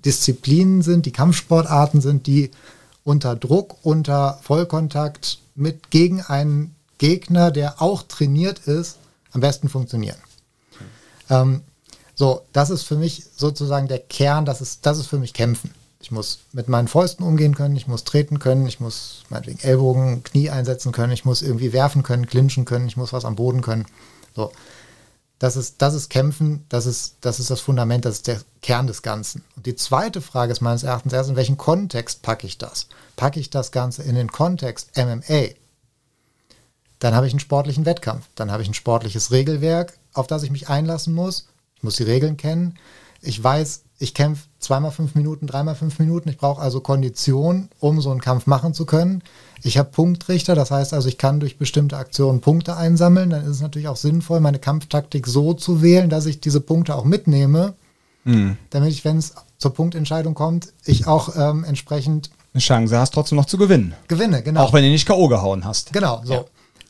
Disziplinen 0.05 0.83
sind, 0.83 1.07
die 1.07 1.13
Kampfsportarten 1.13 2.01
sind, 2.01 2.27
die 2.27 2.51
unter 3.05 3.37
Druck, 3.37 3.77
unter 3.83 4.39
Vollkontakt 4.43 5.39
mit 5.61 5.91
gegen 5.91 6.23
einen 6.23 6.75
Gegner, 6.99 7.51
der 7.51 7.81
auch 7.81 8.03
trainiert 8.03 8.61
ist, 8.61 8.99
am 9.33 9.41
besten 9.41 9.69
funktionieren. 9.69 10.19
Ähm, 11.29 11.63
so, 12.15 12.43
das 12.53 12.71
ist 12.71 12.83
für 12.83 12.97
mich 12.97 13.27
sozusagen 13.37 13.89
der 13.89 13.99
Kern, 13.99 14.45
das 14.45 14.61
ist, 14.61 14.85
das 14.85 14.99
ist 14.99 15.07
für 15.07 15.19
mich 15.19 15.33
Kämpfen. 15.33 15.73
Ich 16.03 16.11
muss 16.11 16.41
mit 16.53 16.69
meinen 16.69 16.89
Fäusten 16.89 17.25
umgehen 17.25 17.55
können, 17.55 17.77
ich 17.77 17.87
muss 17.87 18.05
treten 18.05 18.39
können, 18.39 18.67
ich 18.67 18.81
muss 18.81 19.23
meinetwegen 19.29 19.61
Ellbogen, 19.61 20.25
Knie 20.25 20.51
einsetzen 20.51 20.93
können, 20.93 21.13
ich 21.13 21.25
muss 21.25 21.43
irgendwie 21.43 21.73
werfen 21.73 22.03
können, 22.03 22.27
clinchen 22.27 22.65
können, 22.65 22.89
ich 22.89 22.97
muss 22.97 23.13
was 23.13 23.25
am 23.25 23.37
Boden 23.37 23.61
können. 23.61 23.87
So. 24.35 24.53
Das 25.41 25.57
ist, 25.57 25.81
das 25.81 25.95
ist 25.95 26.11
Kämpfen, 26.11 26.67
das 26.69 26.85
ist, 26.85 27.17
das 27.23 27.41
ist 27.41 27.49
das 27.49 27.63
Fundament, 27.63 28.05
das 28.05 28.17
ist 28.17 28.27
der 28.27 28.43
Kern 28.61 28.87
des 28.87 29.01
Ganzen. 29.01 29.43
Und 29.57 29.65
die 29.65 29.75
zweite 29.75 30.21
Frage 30.21 30.53
ist 30.53 30.61
meines 30.61 30.83
Erachtens 30.83 31.15
erst, 31.15 31.31
in 31.31 31.37
welchen 31.37 31.57
Kontext 31.57 32.21
packe 32.21 32.47
ich 32.47 32.59
das? 32.59 32.89
Packe 33.17 33.41
ich 33.41 33.49
das 33.49 33.73
Ganze 33.73 34.03
in 34.03 34.17
den 34.17 34.31
Kontext 34.31 34.95
MMA? 34.99 35.55
Dann 36.99 37.15
habe 37.15 37.27
ich 37.27 37.33
einen 37.33 37.41
sportlichen 37.41 37.87
Wettkampf, 37.87 38.27
dann 38.35 38.53
habe 38.53 38.63
ich 38.63 38.69
ein 38.69 38.75
sportliches 38.75 39.31
Regelwerk, 39.31 39.99
auf 40.13 40.27
das 40.27 40.43
ich 40.43 40.51
mich 40.51 40.69
einlassen 40.69 41.15
muss. 41.15 41.49
Ich 41.75 41.83
muss 41.83 41.97
die 41.97 42.03
Regeln 42.03 42.37
kennen. 42.37 42.79
Ich 43.23 43.43
weiß, 43.43 43.85
ich 44.01 44.15
kämpfe 44.15 44.45
zweimal 44.59 44.91
fünf 44.91 45.15
Minuten, 45.15 45.47
dreimal 45.47 45.75
fünf 45.75 45.99
Minuten. 45.99 46.31
Ich 46.31 46.39
brauche 46.39 46.61
also 46.61 46.81
Kondition, 46.81 47.69
um 47.81 48.01
so 48.01 48.11
einen 48.11 48.23
Kampf 48.23 48.47
machen 48.47 48.73
zu 48.73 48.87
können. 48.87 49.23
Ich 49.63 49.77
habe 49.77 49.91
Punktrichter, 49.91 50.55
das 50.55 50.71
heißt 50.71 50.95
also, 50.95 51.07
ich 51.07 51.19
kann 51.19 51.39
durch 51.39 51.59
bestimmte 51.59 51.99
Aktionen 51.99 52.41
Punkte 52.41 52.77
einsammeln. 52.77 53.29
Dann 53.29 53.43
ist 53.43 53.51
es 53.51 53.61
natürlich 53.61 53.89
auch 53.89 53.99
sinnvoll, 53.99 54.41
meine 54.41 54.59
Kampftaktik 54.59 55.27
so 55.27 55.53
zu 55.53 55.83
wählen, 55.83 56.09
dass 56.09 56.25
ich 56.25 56.41
diese 56.41 56.63
Punkte 56.63 56.95
auch 56.95 57.05
mitnehme, 57.05 57.75
mhm. 58.25 58.57
damit 58.71 58.91
ich, 58.91 59.05
wenn 59.05 59.19
es 59.19 59.35
zur 59.59 59.75
Punktentscheidung 59.75 60.33
kommt, 60.33 60.73
ich 60.87 61.07
auch 61.07 61.37
ähm, 61.37 61.65
entsprechend 61.65 62.31
eine 62.55 62.63
Chance 62.63 62.99
hast, 62.99 63.13
trotzdem 63.13 63.37
noch 63.37 63.45
zu 63.45 63.59
gewinnen. 63.59 63.95
Gewinne, 64.09 64.43
genau. 64.43 64.63
Auch 64.63 64.73
wenn 64.73 64.83
du 64.83 64.89
nicht 64.89 65.07
K.O. 65.07 65.29
gehauen 65.29 65.67
hast. 65.67 65.93
Genau, 65.93 66.23
so. 66.25 66.33
Ja. 66.33 66.45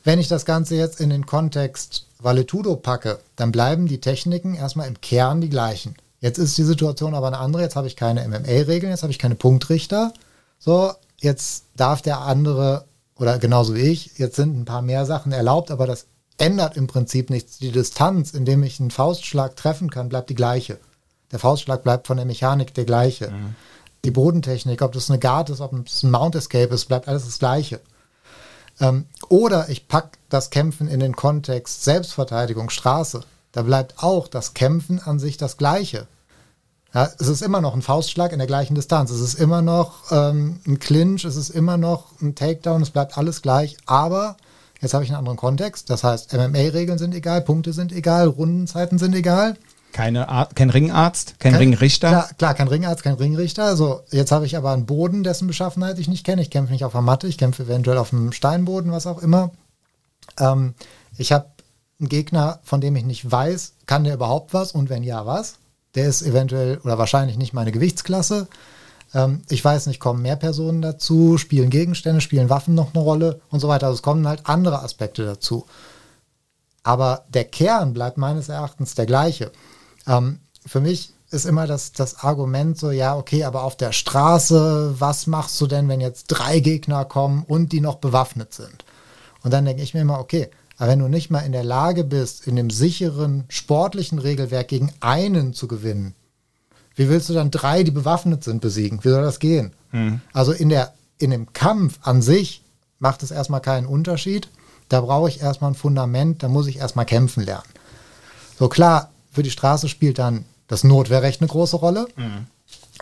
Wenn 0.05 0.21
ich 0.21 0.29
das 0.29 0.45
Ganze 0.45 0.77
jetzt 0.77 1.01
in 1.01 1.11
den 1.11 1.27
Kontext 1.27 2.07
Valetudo 2.21 2.77
packe, 2.77 3.19
dann 3.35 3.51
bleiben 3.51 3.89
die 3.89 4.01
Techniken 4.01 4.55
erstmal 4.55 4.87
im 4.87 5.01
Kern 5.01 5.41
die 5.41 5.51
gleichen. 5.51 5.97
Jetzt 6.21 6.39
ist 6.39 6.57
die 6.59 6.65
Situation 6.65 7.15
aber 7.15 7.29
eine 7.29 7.39
andere. 7.39 7.63
Jetzt 7.63 7.77
habe 7.77 7.87
ich 7.87 7.97
keine 7.97 8.27
MMA-Regeln, 8.29 8.93
jetzt 8.93 9.03
habe 9.03 9.13
ich 9.13 9.19
keine 9.19 9.35
Punktrichter. 9.35 10.13
So, 10.59 10.93
jetzt 11.19 11.65
darf 11.77 12.03
der 12.03 12.21
andere, 12.21 12.85
oder 13.17 13.39
genauso 13.39 13.75
wie 13.75 13.81
ich, 13.81 14.19
jetzt 14.19 14.37
sind 14.37 14.59
ein 14.59 14.67
paar 14.67 14.83
mehr 14.83 15.07
Sachen 15.07 15.33
erlaubt, 15.33 15.71
aber 15.71 15.87
das 15.87 16.07
ändert 16.37 16.77
im 16.77 16.87
Prinzip 16.87 17.31
nichts. 17.31 17.59
Die 17.59 17.73
Distanz, 17.73 18.33
in 18.33 18.45
dem 18.45 18.63
ich 18.63 18.81
einen 18.81 18.91
Faustschlag 18.91 19.57
treffen 19.57 19.91
kann, 19.91 20.09
bleibt 20.09 20.31
die 20.31 20.35
gleiche. 20.35 20.79
Der 21.33 21.39
Faustschlag 21.39 21.83
bleibt 21.83 22.07
von 22.07 22.17
der 22.17 22.27
Mechanik 22.27 22.75
der 22.75 22.85
gleiche. 22.85 23.31
Mhm. 23.31 23.55
Die 24.05 24.11
Bodentechnik, 24.11 24.83
ob 24.83 24.93
das 24.93 25.11
eine 25.11 25.19
Guard 25.19 25.51
ist, 25.51 25.61
ob 25.61 25.87
es 25.87 26.03
ein 26.03 26.11
Mount 26.11 26.35
Escape 26.35 26.75
ist, 26.75 26.87
bleibt 26.87 27.09
alles 27.09 27.27
das 27.27 27.39
Gleiche. 27.39 27.81
Ähm, 28.81 29.07
oder 29.29 29.69
ich 29.69 29.89
packe 29.89 30.19
das 30.31 30.51
Kämpfen 30.51 30.89
in 30.89 31.01
den 31.01 31.15
Kontext 31.15 31.85
Selbstverteidigung, 31.85 32.71
Straße. 32.71 33.21
Da 33.53 33.63
bleibt 33.63 34.03
auch 34.03 34.29
das 34.29 34.55
Kämpfen 34.55 35.01
an 35.01 35.19
sich 35.19 35.37
das 35.37 35.57
Gleiche. 35.57 36.07
Ja, 36.93 37.09
es 37.19 37.29
ist 37.29 37.43
immer 37.43 37.61
noch 37.61 37.75
ein 37.75 37.83
Faustschlag 37.83 38.33
in 38.33 38.39
der 38.39 38.49
gleichen 38.49 38.75
Distanz. 38.75 39.11
Es 39.11 39.21
ist 39.21 39.35
immer 39.35 39.63
noch 39.63 40.11
ähm, 40.11 40.61
ein 40.67 40.79
Clinch, 40.81 41.25
es 41.25 41.37
ist 41.37 41.51
immer 41.51 41.77
noch 41.77 42.21
ein 42.21 42.35
Takedown, 42.35 42.83
es 42.83 42.91
bleibt 42.91 43.17
alles 43.17 43.43
gleich. 43.43 43.77
Aber 43.87 44.37
jetzt 44.81 44.95
habe 44.95 45.05
ich 45.05 45.11
einen 45.11 45.19
anderen 45.19 45.37
Kontext. 45.37 45.89
Das 45.89 46.03
heißt, 46.03 46.33
MMA-Regeln 46.33 46.99
sind 46.99 47.15
egal, 47.15 47.43
Punkte 47.43 47.73
sind 47.73 47.93
egal, 47.93 48.27
Rundenzeiten 48.27 48.99
sind 48.99 49.15
egal. 49.15 49.57
Keine 49.93 50.29
Ar 50.29 50.49
kein 50.55 50.71
Ringarzt, 50.71 51.39
kein, 51.39 51.53
kein 51.53 51.61
Ringrichter. 51.61 52.09
Klar, 52.09 52.31
klar, 52.39 52.55
kein 52.55 52.69
Ringarzt, 52.69 53.03
kein 53.03 53.15
Ringrichter. 53.15 53.65
Also 53.65 54.03
jetzt 54.11 54.33
habe 54.33 54.47
ich 54.47 54.57
aber 54.57 54.73
einen 54.73 54.87
Boden, 54.87 55.23
dessen 55.23 55.47
Beschaffenheit 55.47 55.99
ich 55.99 56.09
nicht 56.09 56.25
kenne. 56.25 56.43
Ich 56.43 56.51
kämpfe 56.51 56.73
nicht 56.73 56.85
auf 56.85 56.93
der 56.93 57.03
Matte, 57.03 57.27
ich 57.27 57.39
kämpfe 57.39 57.65
eventuell 57.65 57.99
auf 57.99 58.11
dem 58.11 58.33
Steinboden, 58.33 58.93
was 58.93 59.07
auch 59.07 59.21
immer. 59.21 59.51
Ähm, 60.39 60.75
ich 61.19 61.33
habe 61.33 61.47
einen 62.01 62.09
Gegner, 62.09 62.61
von 62.63 62.81
dem 62.81 62.97
ich 62.97 63.05
nicht 63.05 63.31
weiß, 63.31 63.75
kann 63.87 64.05
der 64.05 64.15
überhaupt 64.15 64.55
was 64.55 64.73
und 64.73 64.91
wenn 64.91 65.03
ja, 65.03 65.27
was? 65.27 65.57
Der 65.95 66.09
ist 66.09 66.23
eventuell 66.23 66.79
oder 66.79 66.99
wahrscheinlich 66.99 67.37
nicht 67.37 67.53
meine 67.53 67.73
Gewichtsklasse. 67.73 68.49
Ähm, 69.15 69.43
ich 69.49 69.65
weiß 69.65 69.87
nicht, 69.87 70.01
kommen 70.01 70.23
mehr 70.23 70.37
Personen 70.37 70.83
dazu, 70.83 71.37
spielen 71.37 71.71
Gegenstände, 71.71 72.21
spielen 72.21 72.51
Waffen 72.51 72.75
noch 72.75 72.95
eine 72.95 73.03
Rolle 73.03 73.41
und 73.51 73.61
so 73.61 73.69
weiter. 73.69 73.87
Also 73.87 73.97
es 73.97 74.03
kommen 74.03 74.27
halt 74.27 74.43
andere 74.45 74.83
Aspekte 74.83 75.25
dazu. 75.25 75.67
Aber 76.83 77.25
der 77.29 77.45
Kern 77.45 77.93
bleibt 77.93 78.17
meines 78.17 78.49
Erachtens 78.49 78.95
der 78.95 79.07
gleiche. 79.07 79.53
Ähm, 80.07 80.41
für 80.67 80.81
mich 80.81 81.13
ist 81.31 81.45
immer 81.45 81.67
das, 81.67 81.93
das 81.93 82.17
Argument 82.17 82.79
so, 82.79 82.91
ja, 82.91 83.17
okay, 83.17 83.45
aber 83.45 83.63
auf 83.63 83.77
der 83.77 83.93
Straße, 83.93 84.97
was 84.99 85.27
machst 85.27 85.61
du 85.61 85.67
denn, 85.67 85.89
wenn 85.89 86.01
jetzt 86.01 86.27
drei 86.29 86.61
Gegner 86.61 87.05
kommen 87.05 87.45
und 87.47 87.73
die 87.73 87.81
noch 87.81 87.97
bewaffnet 87.97 88.53
sind? 88.55 88.85
Und 89.43 89.53
dann 89.53 89.65
denke 89.65 89.83
ich 89.83 89.95
mir 89.95 90.01
immer, 90.01 90.19
okay, 90.19 90.51
aber 90.81 90.93
wenn 90.93 90.99
du 91.01 91.09
nicht 91.09 91.31
mal 91.31 91.41
in 91.41 91.53
der 91.53 91.63
Lage 91.63 92.05
bist, 92.05 92.47
in 92.47 92.57
dem 92.57 92.71
sicheren 92.71 93.45
sportlichen 93.51 94.19
Regelwerk 94.19 94.69
gegen 94.69 94.91
einen 95.01 95.53
zu 95.53 95.69
gewinnen, 95.69 96.15
wie 96.95 97.11
willst 97.11 97.29
du 97.29 97.35
dann 97.35 97.51
drei, 97.51 97.83
die 97.83 97.91
bewaffnet 97.91 98.45
sind, 98.45 98.63
besiegen? 98.63 99.05
Wie 99.05 99.11
soll 99.11 99.21
das 99.21 99.41
gehen? 99.41 99.75
Mhm. 99.93 100.23
Also 100.33 100.53
in, 100.53 100.71
der, 100.71 100.95
in 101.19 101.33
dem 101.33 101.53
Kampf 101.53 101.99
an 102.01 102.23
sich 102.23 102.63
macht 102.99 103.23
es 103.23 103.31
erstmal 103.31 103.61
keinen 103.61 103.85
Unterschied. 103.85 104.49
Da 104.89 105.03
brauche 105.03 105.29
ich 105.29 105.43
erstmal 105.43 105.73
ein 105.73 105.75
Fundament, 105.75 106.43
da 106.43 106.49
muss 106.49 106.67
ich 106.67 106.79
erstmal 106.79 107.05
kämpfen 107.05 107.45
lernen. 107.45 107.69
So 108.59 108.71
klar, 108.71 109.11
für 109.31 109.43
die 109.43 109.51
Straße 109.51 109.87
spielt 109.87 110.19
dann 110.19 110.47
das 110.67 110.83
Notwehrrecht 110.83 111.43
eine 111.43 111.49
große 111.49 111.77
Rolle. 111.77 112.09
Mhm. 112.17 112.47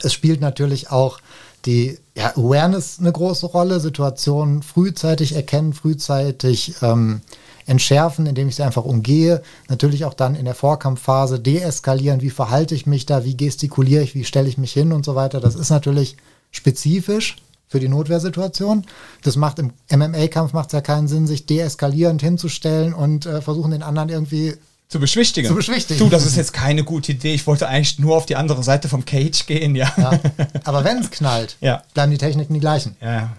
Es 0.02 0.12
spielt 0.12 0.40
natürlich 0.40 0.90
auch 0.90 1.20
die 1.64 1.96
ja, 2.16 2.32
Awareness 2.36 2.98
eine 2.98 3.12
große 3.12 3.46
Rolle, 3.46 3.78
Situationen 3.78 4.64
frühzeitig 4.64 5.36
erkennen, 5.36 5.74
frühzeitig 5.74 6.74
ähm, 6.82 7.20
entschärfen, 7.68 8.26
indem 8.26 8.48
ich 8.48 8.56
sie 8.56 8.62
einfach 8.62 8.84
umgehe. 8.84 9.42
Natürlich 9.68 10.04
auch 10.04 10.14
dann 10.14 10.34
in 10.34 10.44
der 10.44 10.54
Vorkampfphase 10.54 11.38
deeskalieren, 11.38 12.22
wie 12.22 12.30
verhalte 12.30 12.74
ich 12.74 12.86
mich 12.86 13.06
da, 13.06 13.24
wie 13.24 13.36
gestikuliere 13.36 14.02
ich, 14.02 14.14
wie 14.14 14.24
stelle 14.24 14.48
ich 14.48 14.58
mich 14.58 14.72
hin 14.72 14.92
und 14.92 15.04
so 15.04 15.14
weiter. 15.14 15.40
Das 15.40 15.54
ist 15.54 15.70
natürlich 15.70 16.16
spezifisch 16.50 17.36
für 17.68 17.80
die 17.80 17.88
Notwehrsituation. 17.88 18.84
Das 19.22 19.36
macht 19.36 19.58
im 19.58 19.72
MMA-Kampf 19.90 20.54
macht 20.54 20.68
es 20.68 20.72
ja 20.72 20.80
keinen 20.80 21.08
Sinn, 21.08 21.26
sich 21.26 21.46
deeskalierend 21.46 22.22
hinzustellen 22.22 22.94
und 22.94 23.26
äh, 23.26 23.42
versuchen 23.42 23.70
den 23.70 23.82
anderen 23.82 24.08
irgendwie 24.08 24.54
zu 24.88 24.98
beschwichtigen. 24.98 25.48
Zu 25.48 25.54
beschwichtigen. 25.54 25.98
Du, 25.98 26.08
das 26.08 26.24
ist 26.24 26.36
jetzt 26.36 26.54
keine 26.54 26.82
gute 26.82 27.12
Idee. 27.12 27.34
Ich 27.34 27.46
wollte 27.46 27.68
eigentlich 27.68 27.98
nur 27.98 28.16
auf 28.16 28.24
die 28.24 28.36
andere 28.36 28.62
Seite 28.62 28.88
vom 28.88 29.04
Cage 29.04 29.44
gehen, 29.44 29.76
ja. 29.76 29.92
ja. 29.98 30.18
Aber 30.64 30.82
wenn 30.82 30.98
es 30.98 31.10
knallt, 31.10 31.58
ja. 31.60 31.82
bleiben 31.92 32.10
die 32.10 32.16
Techniken 32.16 32.54
die 32.54 32.60
gleichen. 32.60 32.96
Ja. 33.02 33.36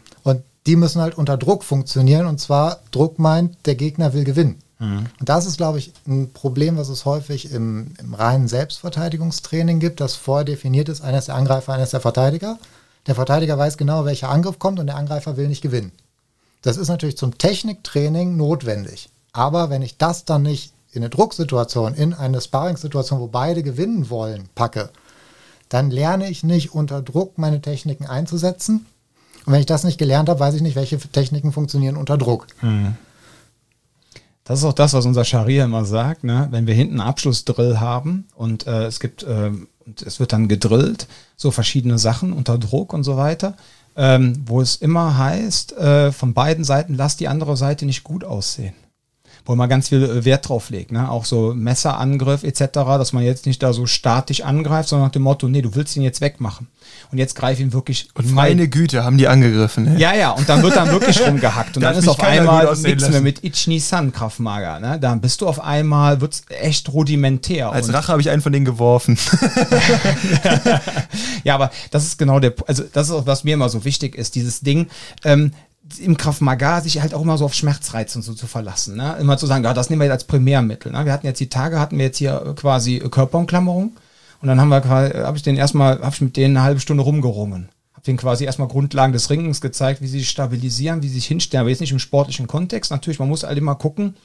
Die 0.66 0.76
müssen 0.76 1.02
halt 1.02 1.18
unter 1.18 1.38
Druck 1.38 1.64
funktionieren. 1.64 2.26
Und 2.26 2.40
zwar, 2.40 2.80
Druck 2.92 3.20
meint, 3.20 3.58
der 3.66 3.76
Gegner 3.76 4.14
will 4.14 4.24
gewinnen. 4.24 4.60
Mhm. 4.80 5.08
Und 5.20 5.30
das 5.30 5.46
ist, 5.46 5.58
glaube 5.58 5.80
ich, 5.80 5.94
ein 6.08 6.32
Problem, 6.32 6.78
was 6.78 6.90
es 6.90 7.06
häufig 7.06 7.52
im, 7.52 7.94
im 8.00 8.14
reinen 8.14 8.48
Selbstverteidigungstraining 8.48 9.80
gibt, 9.80 10.00
das 10.00 10.16
vordefiniert 10.16 10.90
ist, 10.90 11.02
einer 11.02 11.20
ist 11.20 11.28
der 11.28 11.36
Angreifer, 11.36 11.74
einer 11.74 11.84
ist 11.84 11.94
der 11.94 12.02
Verteidiger. 12.02 12.58
Der 13.08 13.16
Verteidiger 13.16 13.58
weiß 13.58 13.78
genau, 13.78 14.06
welcher 14.06 14.30
Angriff 14.30 14.60
kommt 14.60 14.80
und 14.80 14.88
der 14.88 14.96
Angreifer 14.96 15.38
will 15.38 15.48
nicht 15.48 15.62
gewinnen. 15.62 15.92
Das 16.62 16.78
ist 16.78 16.90
natürlich 16.90 17.18
zum 17.18 17.38
Techniktraining 17.38 18.36
notwendig. 18.36 19.10
Aber 19.32 19.70
wenn 19.70 19.82
ich 19.82 19.98
das 19.98 20.26
dann 20.26 20.44
nicht 20.44 20.74
in 20.92 21.02
eine 21.02 21.10
Drucksituation, 21.10 21.94
in 21.94 22.14
eine 22.14 22.42
Sparringssituation, 22.42 23.20
wo 23.20 23.28
beide 23.28 23.64
gewinnen 23.64 24.10
wollen, 24.10 24.50
packe, 24.56 24.90
dann 25.70 25.92
lerne 25.92 26.30
ich 26.30 26.44
nicht 26.44 26.74
unter 26.74 27.02
Druck 27.02 27.38
meine 27.38 27.62
Techniken 27.62 28.08
einzusetzen. 28.08 28.88
Und 29.46 29.54
wenn 29.54 29.60
ich 29.60 29.66
das 29.66 29.84
nicht 29.84 29.98
gelernt 29.98 30.30
habe, 30.30 30.40
weiß 30.40 30.56
ich 30.56 30.62
nicht, 30.62 30.76
welche 30.76 30.98
Techniken 30.98 31.52
funktionieren 31.52 31.98
unter 31.98 32.18
Druck. 32.18 32.48
Hm. 32.60 32.96
Das 34.44 34.60
ist 34.60 34.66
auch 34.66 34.74
das, 34.74 34.94
was 34.94 35.06
unser 35.06 35.26
Scharia 35.26 35.66
immer 35.66 35.86
sagt. 35.86 36.24
Ne? 36.24 36.48
Wenn 36.52 36.66
wir 36.66 36.74
hinten 36.74 37.00
einen 37.00 37.10
Abschlussdrill 37.10 37.80
haben 37.80 38.28
und 38.36 38.66
äh, 38.66 38.86
es 38.86 39.00
gibt 39.00 39.24
äh, 39.24 39.52
und 39.86 40.02
es 40.02 40.20
wird 40.20 40.34
dann 40.34 40.48
gedrillt, 40.48 41.08
so 41.36 41.52
verschiedene 41.52 41.98
Sachen 41.98 42.34
unter 42.34 42.58
Druck 42.58 42.94
und 42.94 43.04
so 43.04 43.18
weiter, 43.18 43.56
ähm, 43.96 44.44
wo 44.46 44.62
es 44.62 44.76
immer 44.76 45.18
heißt, 45.18 45.78
äh, 45.78 46.12
von 46.12 46.34
beiden 46.34 46.64
Seiten, 46.64 46.96
lass 46.96 47.18
die 47.18 47.28
andere 47.28 47.58
Seite 47.58 47.86
nicht 47.86 48.04
gut 48.04 48.24
aussehen 48.24 48.74
wo 49.50 49.56
man 49.56 49.68
ganz 49.68 49.90
viel 49.90 50.04
äh, 50.04 50.26
Wert 50.26 50.48
drauf 50.48 50.70
legt. 50.70 50.92
Ne? 50.92 51.10
Auch 51.10 51.26
so 51.26 51.56
Messerangriff 51.56 52.44
etc., 52.44 52.66
dass 52.72 53.14
man 53.14 53.24
jetzt 53.24 53.48
nicht 53.48 53.64
da 53.64 53.74
so 53.74 53.88
statisch 53.88 54.42
angreift, 54.42 54.90
sondern 54.90 55.08
nach 55.08 55.12
dem 55.12 55.24
Motto, 55.24 55.48
nee, 55.48 55.64
du 55.64 55.74
willst 55.74 55.98
ihn 55.98 56.04
jetzt 56.04 56.22
wegmachen. 56.22 56.68
Und 57.12 57.18
jetzt 57.18 57.34
greif 57.34 57.60
ihn 57.60 57.74
wirklich. 57.74 58.10
Und 58.14 58.32
meine 58.32 58.68
Güte, 58.68 59.04
haben 59.04 59.18
die 59.18 59.28
angegriffen. 59.28 59.86
Ne? 59.86 60.00
Ja, 60.00 60.14
ja, 60.14 60.32
und 60.32 60.48
dann 60.48 60.62
wird 60.62 60.76
dann 60.76 60.92
wirklich 60.92 61.20
rumgehackt. 61.20 61.78
Und 61.78 61.82
dann 61.82 61.96
ist 61.96 62.08
auf 62.08 62.20
einmal 62.20 62.76
nichts 62.76 63.10
mehr 63.10 63.22
mit 63.22 63.44
Ichni-San 63.44 64.12
Kraftmager. 64.12 64.80
Ne? 64.80 65.00
Dann 65.00 65.20
bist 65.20 65.42
du 65.42 65.48
auf 65.48 65.60
einmal, 65.60 66.22
wird's 66.22 66.44
echt 66.50 66.94
rudimentär. 66.94 67.72
Als 67.72 67.92
Rache 67.92 68.12
habe 68.12 68.22
ich 68.22 68.30
einen 68.30 68.44
von 68.44 68.52
denen 68.52 68.66
geworfen. 68.66 69.18
ja, 71.44 71.56
aber 71.56 71.72
das 71.90 72.04
ist 72.04 72.20
genau 72.20 72.40
der, 72.40 72.54
also 72.68 72.84
das 72.94 73.08
ist 73.08 73.16
auch, 73.16 73.26
was 73.26 73.44
mir 73.44 73.56
immer 73.56 73.70
so 73.70 73.84
wichtig 73.84 74.16
ist, 74.16 74.36
dieses 74.36 74.60
Ding, 74.60 74.90
ähm, 75.24 75.54
im 75.98 76.18
Kraft 76.18 76.42
Maga 76.42 76.82
sich 76.82 77.02
halt 77.02 77.14
auch 77.14 77.22
immer 77.22 77.38
so 77.38 77.46
auf 77.46 77.54
Schmerzreiz 77.54 78.16
und 78.16 78.22
so 78.22 78.34
zu 78.34 78.48
verlassen. 78.48 78.96
Ne? 78.96 79.18
Immer 79.20 79.38
zu 79.38 79.48
sagen, 79.48 79.64
ja, 79.64 79.74
das 79.74 79.90
nehmen 79.90 80.02
wir 80.02 80.06
jetzt 80.06 80.14
als 80.14 80.24
Primärmittel. 80.26 80.92
Ne? 80.92 81.06
Wir 81.06 81.14
hatten 81.14 81.26
jetzt 81.26 81.40
die 81.40 81.50
Tage, 81.50 81.80
hatten 81.80 81.98
wir 81.98 82.06
jetzt 82.06 82.18
hier 82.18 82.54
quasi 82.56 83.00
Körperumklammerung 83.00 83.94
und 84.42 84.48
dann 84.48 84.60
haben 84.60 84.70
wir 84.70 84.84
habe 84.86 85.38
ich 85.38 85.44
den 85.44 85.58
erstmal, 85.58 86.00
habe 86.02 86.14
ich 86.14 86.22
mit 86.22 86.38
denen 86.38 86.58
eine 86.58 86.66
halbe 86.66 86.80
Stunde 86.80 87.04
rumgerungen. 87.04 87.70
Habe 87.94 88.06
denen 88.06 88.18
quasi 88.18 88.46
erstmal 88.46 88.68
Grundlagen 88.68 89.14
des 89.14 89.30
Ringens 89.30 89.62
gezeigt, 89.62 90.02
wie 90.02 90.08
sie 90.08 90.20
sich 90.20 90.30
stabilisieren, 90.30 91.04
wie 91.04 91.08
sie 91.08 91.16
sich 91.16 91.26
hinstellen, 91.28 91.62
aber 91.62 91.70
jetzt 91.70 91.82
nicht 91.82 91.92
im 91.92 92.00
sportlichen 92.00 92.48
Kontext. 92.48 92.92
Natürlich, 92.92 93.20
man 93.20 93.28
muss 93.28 93.44
halt 93.44 93.58
immer 93.58 93.76
gucken, 93.76 94.16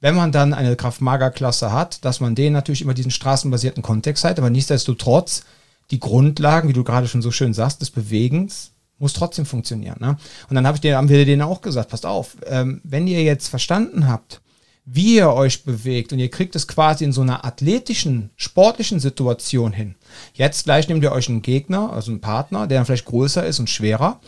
wenn 0.00 0.14
man 0.14 0.30
dann 0.30 0.54
eine 0.54 0.76
Kraft-Mager-Klasse 0.76 1.72
hat, 1.72 2.04
dass 2.04 2.20
man 2.20 2.36
denen 2.36 2.52
natürlich 2.52 2.82
immer 2.82 2.94
diesen 2.94 3.10
straßenbasierten 3.10 3.82
Kontext 3.82 4.22
hat, 4.22 4.38
aber 4.38 4.50
nichtsdestotrotz 4.50 5.42
die 5.90 5.98
Grundlagen, 5.98 6.68
wie 6.68 6.74
du 6.74 6.84
gerade 6.84 7.08
schon 7.08 7.22
so 7.22 7.30
schön 7.30 7.54
sagst, 7.54 7.80
des 7.80 7.90
Bewegens 7.90 8.72
muss 8.98 9.12
trotzdem 9.12 9.46
funktionieren. 9.46 9.98
Ne? 10.00 10.16
Und 10.48 10.54
dann 10.54 10.66
hab 10.66 10.74
ich 10.74 10.80
dir, 10.80 10.96
haben 10.96 11.08
wir 11.08 11.24
denen 11.24 11.42
auch 11.42 11.60
gesagt, 11.60 11.90
passt 11.90 12.06
auf, 12.06 12.36
ähm, 12.46 12.80
wenn 12.84 13.06
ihr 13.06 13.22
jetzt 13.22 13.48
verstanden 13.48 14.08
habt, 14.08 14.40
wie 14.84 15.16
ihr 15.16 15.30
euch 15.32 15.64
bewegt 15.64 16.12
und 16.12 16.18
ihr 16.18 16.30
kriegt 16.30 16.56
es 16.56 16.66
quasi 16.66 17.04
in 17.04 17.12
so 17.12 17.20
einer 17.20 17.44
athletischen, 17.44 18.30
sportlichen 18.36 19.00
Situation 19.00 19.72
hin. 19.72 19.96
Jetzt 20.32 20.64
gleich 20.64 20.88
nehmt 20.88 21.02
ihr 21.02 21.12
euch 21.12 21.28
einen 21.28 21.42
Gegner, 21.42 21.92
also 21.92 22.10
einen 22.10 22.22
Partner, 22.22 22.66
der 22.66 22.78
dann 22.78 22.86
vielleicht 22.86 23.04
größer 23.04 23.44
ist 23.44 23.58
und 23.58 23.68
schwerer 23.68 24.18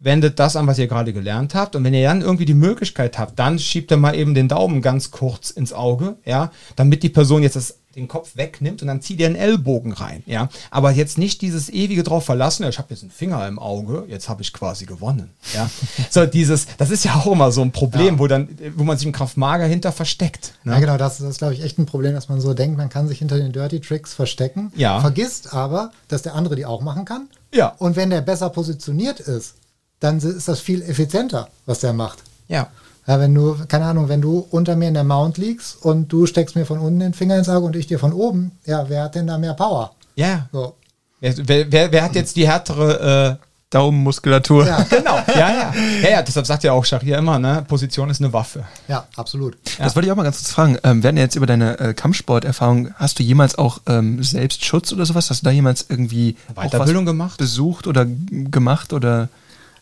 wendet 0.00 0.38
das 0.38 0.56
an, 0.56 0.66
was 0.66 0.78
ihr 0.78 0.86
gerade 0.88 1.12
gelernt 1.12 1.54
habt. 1.54 1.76
Und 1.76 1.84
wenn 1.84 1.94
ihr 1.94 2.08
dann 2.08 2.22
irgendwie 2.22 2.46
die 2.46 2.54
Möglichkeit 2.54 3.18
habt, 3.18 3.38
dann 3.38 3.58
schiebt 3.58 3.90
ihr 3.92 3.98
mal 3.98 4.14
eben 4.14 4.34
den 4.34 4.48
Daumen 4.48 4.82
ganz 4.82 5.10
kurz 5.10 5.50
ins 5.50 5.72
Auge, 5.72 6.16
ja, 6.24 6.50
damit 6.76 7.02
die 7.02 7.10
Person 7.10 7.42
jetzt 7.42 7.56
das 7.56 7.76
den 7.96 8.06
Kopf 8.06 8.36
wegnimmt 8.36 8.82
und 8.82 8.88
dann 8.88 9.02
zieh 9.02 9.16
dir 9.16 9.26
einen 9.26 9.34
Ellbogen 9.34 9.92
rein, 9.92 10.22
ja. 10.26 10.48
Aber 10.70 10.92
jetzt 10.92 11.18
nicht 11.18 11.42
dieses 11.42 11.68
ewige 11.68 12.04
drauf 12.04 12.24
verlassen, 12.24 12.62
ja, 12.62 12.68
ich 12.68 12.78
habe 12.78 12.86
jetzt 12.90 13.02
einen 13.02 13.10
Finger 13.10 13.46
im 13.48 13.58
Auge, 13.58 14.04
jetzt 14.06 14.28
habe 14.28 14.42
ich 14.42 14.52
quasi 14.52 14.86
gewonnen, 14.86 15.30
ja. 15.54 15.68
so 16.10 16.24
dieses, 16.24 16.68
das 16.78 16.90
ist 16.90 17.04
ja 17.04 17.16
auch 17.16 17.26
immer 17.26 17.50
so 17.50 17.62
ein 17.62 17.72
Problem, 17.72 18.14
Ja. 18.14 18.18
wo 18.20 18.26
dann, 18.28 18.48
wo 18.76 18.84
man 18.84 18.96
sich 18.96 19.06
im 19.06 19.12
Kraftmager 19.12 19.64
hinter 19.64 19.90
versteckt. 19.90 20.54
Ne? 20.62 20.74
Ja, 20.74 20.78
genau, 20.78 20.96
das, 20.98 21.18
das 21.18 21.28
ist, 21.30 21.38
glaube 21.38 21.54
ich, 21.54 21.64
echt 21.64 21.78
ein 21.78 21.86
Problem, 21.86 22.14
dass 22.14 22.28
man 22.28 22.40
so 22.40 22.54
denkt, 22.54 22.78
man 22.78 22.90
kann 22.90 23.08
sich 23.08 23.18
hinter 23.18 23.38
den 23.38 23.52
Dirty 23.52 23.80
Tricks 23.80 24.14
verstecken. 24.14 24.72
Ja. 24.76 25.00
Vergisst 25.00 25.52
aber, 25.52 25.90
dass 26.06 26.22
der 26.22 26.36
andere 26.36 26.54
die 26.54 26.66
auch 26.66 26.82
machen 26.82 27.04
kann. 27.04 27.28
Ja. 27.52 27.74
Und 27.78 27.96
wenn 27.96 28.10
der 28.10 28.20
besser 28.20 28.50
positioniert 28.50 29.18
ist, 29.18 29.56
dann 30.00 30.18
ist 30.18 30.48
das 30.48 30.60
viel 30.60 30.82
effizienter, 30.82 31.48
was 31.66 31.80
der 31.80 31.92
macht. 31.92 32.18
Ja. 32.48 32.68
Ja, 33.06 33.18
wenn 33.18 33.34
du, 33.34 33.56
keine 33.66 33.86
Ahnung, 33.86 34.08
wenn 34.08 34.20
du 34.20 34.46
unter 34.50 34.76
mir 34.76 34.88
in 34.88 34.94
der 34.94 35.04
Mount 35.04 35.38
liegst 35.38 35.82
und 35.82 36.08
du 36.12 36.26
steckst 36.26 36.54
mir 36.54 36.66
von 36.66 36.78
unten 36.78 37.00
den 37.00 37.14
Finger 37.14 37.38
ins 37.38 37.48
Auge 37.48 37.66
und 37.66 37.76
ich 37.76 37.86
dir 37.86 37.98
von 37.98 38.12
oben, 38.12 38.52
ja, 38.64 38.88
wer 38.88 39.04
hat 39.04 39.14
denn 39.14 39.26
da 39.26 39.38
mehr 39.38 39.54
Power? 39.54 39.92
Ja. 40.14 40.48
So. 40.52 40.74
Wer, 41.20 41.34
wer, 41.72 41.92
wer, 41.92 42.02
hat 42.02 42.14
jetzt 42.14 42.36
die 42.36 42.46
härtere, 42.46 43.38
äh, 43.40 43.46
Daumenmuskulatur. 43.70 44.66
Ja, 44.66 44.82
genau, 44.90 45.16
ja, 45.28 45.34
ja. 45.34 45.74
Ja, 46.02 46.10
ja, 46.10 46.22
deshalb 46.22 46.46
sagt 46.46 46.64
ja 46.64 46.72
auch 46.72 46.84
Scharia 46.84 47.18
immer, 47.18 47.38
ne, 47.38 47.64
Position 47.68 48.10
ist 48.10 48.20
eine 48.20 48.32
Waffe. 48.32 48.64
ja, 48.88 49.06
absolut. 49.16 49.56
Das 49.78 49.94
wollte 49.94 50.06
ich 50.06 50.12
auch 50.12 50.16
mal 50.16 50.24
ganz 50.24 50.38
kurz 50.38 50.50
fragen. 50.50 50.76
Ähm, 50.82 51.02
ja 51.02 51.12
jetzt 51.12 51.36
über 51.36 51.46
deine 51.46 51.78
äh, 51.78 51.94
Kampfsporterfahrung. 51.94 52.92
Hast 52.96 53.20
du 53.20 53.22
jemals 53.22 53.56
auch 53.56 53.80
ähm, 53.86 54.22
Selbstschutz 54.22 54.92
oder 54.92 55.06
sowas? 55.06 55.30
Hast 55.30 55.42
du 55.42 55.44
da 55.44 55.50
jemals 55.52 55.86
irgendwie 55.88 56.36
Weiterbildung 56.54 57.06
gemacht? 57.06 57.38
besucht 57.38 57.86
oder 57.86 58.06
gemacht 58.06 58.92
oder? 58.92 59.28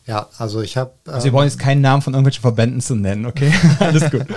Ja, 0.09 0.27
also 0.39 0.63
ich 0.63 0.77
habe 0.79 0.91
Also 1.07 1.27
wir 1.27 1.33
wollen 1.35 1.47
jetzt 1.49 1.59
keinen 1.59 1.83
Namen 1.83 2.03
von 2.03 2.15
irgendwelchen 2.15 2.41
Verbänden 2.41 2.81
zu 2.81 2.97
nennen, 2.97 3.27
okay? 3.27 3.53
Alles 3.79 4.11
gut. 4.11 4.27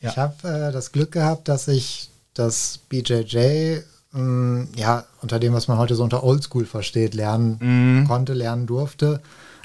Ja. 0.00 0.10
Ich 0.10 0.16
habe 0.16 0.48
äh, 0.48 0.70
das 0.70 0.92
Glück 0.92 1.10
gehabt, 1.10 1.48
dass 1.48 1.66
ich 1.66 2.08
das 2.32 2.78
BJJ, 2.88 3.78
mh, 4.12 4.68
ja, 4.76 5.02
unter 5.22 5.40
dem, 5.40 5.54
was 5.54 5.66
man 5.66 5.76
heute 5.76 5.96
so 5.96 6.04
unter 6.04 6.22
Oldschool 6.22 6.66
versteht, 6.66 7.14
lernen 7.14 8.04
konnte, 8.06 8.32
lernen 8.34 8.68
durfte. 8.68 9.20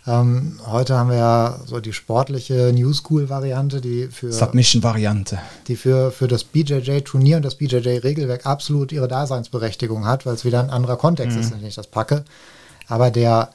Ähm, 0.07 0.59
heute 0.65 0.97
haben 0.97 1.11
wir 1.11 1.17
ja 1.17 1.59
so 1.67 1.79
die 1.79 1.93
sportliche 1.93 2.71
New 2.73 2.91
School-Variante, 2.93 3.79
die 3.79 4.07
für, 4.07 4.31
Submission-Variante. 4.31 5.37
die 5.67 5.75
für, 5.75 6.09
für 6.09 6.27
das 6.27 6.43
BJJ-Turnier 6.45 7.37
und 7.37 7.45
das 7.45 7.53
BJJ-Regelwerk 7.53 8.47
absolut 8.47 8.91
ihre 8.91 9.07
Daseinsberechtigung 9.07 10.07
hat, 10.07 10.25
weil 10.25 10.33
es 10.33 10.45
wieder 10.45 10.61
ein 10.61 10.71
anderer 10.71 10.97
Kontext 10.97 11.37
ist, 11.37 11.51
in 11.51 11.59
den 11.59 11.67
ich 11.67 11.75
das 11.75 11.85
packe. 11.85 12.25
Aber 12.87 13.11
der, 13.11 13.49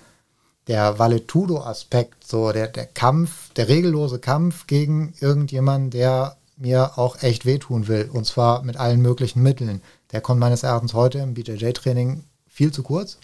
der 0.69 0.99
Valetudo-Aspekt, 0.99 2.27
so 2.27 2.53
der, 2.53 2.69
der 2.69 2.87
Kampf, 2.87 3.53
der 3.55 3.69
regellose 3.69 4.19
Kampf 4.19 4.67
gegen 4.67 5.15
irgendjemanden, 5.21 5.91
der 5.91 6.37
mir 6.57 6.99
auch 6.99 7.23
echt 7.23 7.47
wehtun 7.47 7.89
will, 7.89 8.11
und 8.13 8.27
zwar 8.27 8.63
mit 8.63 8.77
allen 8.77 9.01
möglichen 9.01 9.43
Mitteln, 9.43 9.81
der 10.13 10.21
kommt 10.21 10.41
meines 10.41 10.63
Erachtens 10.63 10.95
heute 10.95 11.19
im 11.19 11.35
BJJ-Training 11.35 12.25
viel 12.49 12.73
zu 12.73 12.83
kurz. 12.83 13.19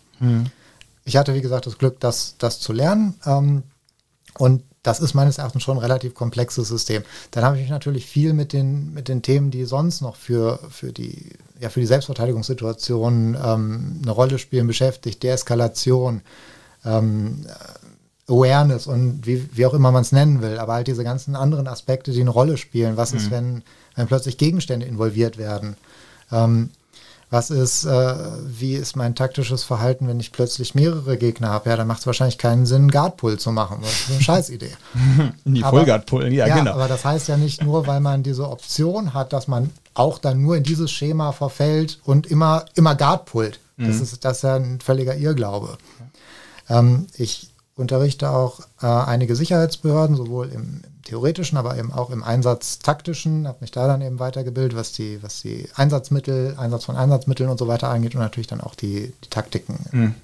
Ich 1.04 1.16
hatte, 1.16 1.34
wie 1.34 1.40
gesagt, 1.40 1.66
das 1.66 1.78
Glück, 1.78 2.00
das, 2.00 2.36
das 2.38 2.60
zu 2.60 2.72
lernen. 2.72 3.14
Ähm, 3.26 3.62
und 4.38 4.62
das 4.82 5.00
ist 5.00 5.14
meines 5.14 5.38
Erachtens 5.38 5.62
schon 5.62 5.78
ein 5.78 5.82
relativ 5.82 6.14
komplexes 6.14 6.68
System. 6.68 7.02
Dann 7.30 7.44
habe 7.44 7.56
ich 7.56 7.62
mich 7.62 7.70
natürlich 7.70 8.06
viel 8.06 8.32
mit 8.32 8.52
den, 8.52 8.92
mit 8.92 9.08
den 9.08 9.22
Themen, 9.22 9.50
die 9.50 9.64
sonst 9.64 10.02
noch 10.02 10.16
für, 10.16 10.60
für, 10.70 10.92
die, 10.92 11.30
ja, 11.58 11.70
für 11.70 11.80
die 11.80 11.86
Selbstverteidigungssituation 11.86 13.36
ähm, 13.42 14.00
eine 14.02 14.10
Rolle 14.10 14.38
spielen, 14.38 14.66
beschäftigt. 14.66 15.22
Deeskalation, 15.22 16.20
ähm, 16.84 17.44
Awareness 18.28 18.86
und 18.86 19.26
wie, 19.26 19.48
wie 19.52 19.66
auch 19.66 19.74
immer 19.74 19.92
man 19.92 20.02
es 20.02 20.12
nennen 20.12 20.40
will, 20.40 20.58
aber 20.58 20.74
halt 20.74 20.86
diese 20.86 21.04
ganzen 21.04 21.36
anderen 21.36 21.66
Aspekte, 21.68 22.10
die 22.12 22.20
eine 22.22 22.30
Rolle 22.30 22.56
spielen. 22.56 22.96
Was 22.96 23.12
ist, 23.12 23.30
wenn, 23.30 23.62
wenn 23.96 24.06
plötzlich 24.06 24.38
Gegenstände 24.38 24.86
involviert 24.86 25.36
werden? 25.36 25.76
Ähm, 26.32 26.70
was 27.30 27.50
ist, 27.50 27.84
äh, 27.84 28.14
wie 28.46 28.74
ist 28.76 28.96
mein 28.96 29.14
taktisches 29.14 29.64
Verhalten, 29.64 30.06
wenn 30.08 30.20
ich 30.20 30.30
plötzlich 30.32 30.74
mehrere 30.74 31.18
Gegner 31.18 31.48
habe? 31.50 31.68
Ja, 31.68 31.76
dann 31.76 31.86
macht 31.88 32.00
es 32.00 32.06
wahrscheinlich 32.06 32.38
keinen 32.38 32.64
Sinn, 32.64 32.82
einen 32.82 32.90
Guard-Pull 32.92 33.38
zu 33.38 33.50
machen. 33.50 33.78
Das 33.82 33.90
ist 33.92 34.10
eine 34.10 34.20
Scheißidee. 34.22 34.70
Die 35.44 35.62
Aber- 35.64 35.78
Vollguard 35.78 36.06
pullen, 36.06 36.32
ja, 36.32 36.46
Ja, 36.46 36.56
genau. 36.58 36.72
aber 36.72 36.86
das 36.88 37.04
heißt 37.04 37.28
ja 37.28 37.36
nicht 37.36 37.62
nur, 37.62 37.86
weil 37.86 38.00
man 38.00 38.22
diese 38.22 38.48
Option 38.48 39.12
hat, 39.14 39.32
dass 39.32 39.48
man 39.48 39.70
auch 39.94 40.18
dann 40.18 40.40
nur 40.42 40.56
in 40.56 40.62
dieses 40.62 40.90
Schema 40.92 41.32
verfällt 41.32 41.98
und 42.04 42.26
immer, 42.28 42.64
immer 42.74 42.94
Guard 42.94 43.26
pullt. 43.26 43.58
Mhm. 43.78 43.88
Das, 43.88 44.00
ist, 44.00 44.24
das 44.24 44.36
ist 44.38 44.42
ja 44.44 44.56
ein 44.56 44.80
völliger 44.80 45.16
Irrglaube. 45.16 45.76
Ähm, 46.68 47.06
ich 47.16 47.50
unterrichte 47.76 48.30
auch 48.30 48.60
äh, 48.80 48.86
einige 48.86 49.36
Sicherheitsbehörden, 49.36 50.16
sowohl 50.16 50.48
im, 50.48 50.80
im 50.84 51.02
theoretischen, 51.02 51.58
aber 51.58 51.76
eben 51.76 51.92
auch 51.92 52.10
im 52.10 52.22
Einsatztaktischen, 52.22 53.48
habe 53.48 53.58
mich 53.60 53.72
da 53.72 53.86
dann 53.86 54.00
eben 54.00 54.18
weitergebildet, 54.18 54.78
was 54.78 54.92
die, 54.92 55.22
was 55.22 55.40
die 55.42 55.68
Einsatzmittel, 55.74 56.54
Einsatz 56.56 56.84
von 56.84 56.96
Einsatzmitteln 56.96 57.50
und 57.50 57.58
so 57.58 57.68
weiter 57.68 57.88
angeht 57.88 58.14
und 58.14 58.20
natürlich 58.20 58.46
dann 58.46 58.60
auch 58.60 58.74
die, 58.74 59.12
die 59.24 59.30
Taktiken. 59.30 59.78
Mhm. 59.92 60.14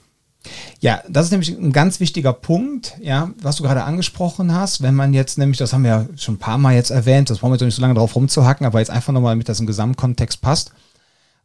Ja, 0.79 1.03
das 1.09 1.27
ist 1.27 1.33
nämlich 1.33 1.51
ein 1.51 1.73
ganz 1.73 2.01
wichtiger 2.01 2.33
Punkt, 2.33 2.97
ja, 3.01 3.31
was 3.43 3.57
du 3.57 3.63
gerade 3.63 3.85
angesprochen 3.85 4.55
hast. 4.55 4.81
Wenn 4.83 4.95
man 4.95 5.13
jetzt 5.13 5.37
nämlich, 5.37 5.59
das 5.59 5.73
haben 5.73 5.85
wir 5.85 5.91
ja 5.91 6.07
schon 6.17 6.37
ein 6.37 6.39
paar 6.39 6.57
Mal 6.57 6.75
jetzt 6.75 6.91
erwähnt, 6.91 7.29
das 7.29 7.39
brauchen 7.39 7.51
wir 7.51 7.57
jetzt 7.57 7.65
nicht 7.65 7.75
so 7.75 7.83
lange 7.83 7.95
drauf 7.95 8.17
rumzuhacken, 8.17 8.67
aber 8.67 8.79
jetzt 8.79 8.91
einfach 8.91 9.13
nochmal, 9.13 9.35
damit 9.35 9.51
das 9.51 9.61
im 9.61 9.67
Gesamtkontext 9.67 10.41
passt. 10.41 10.73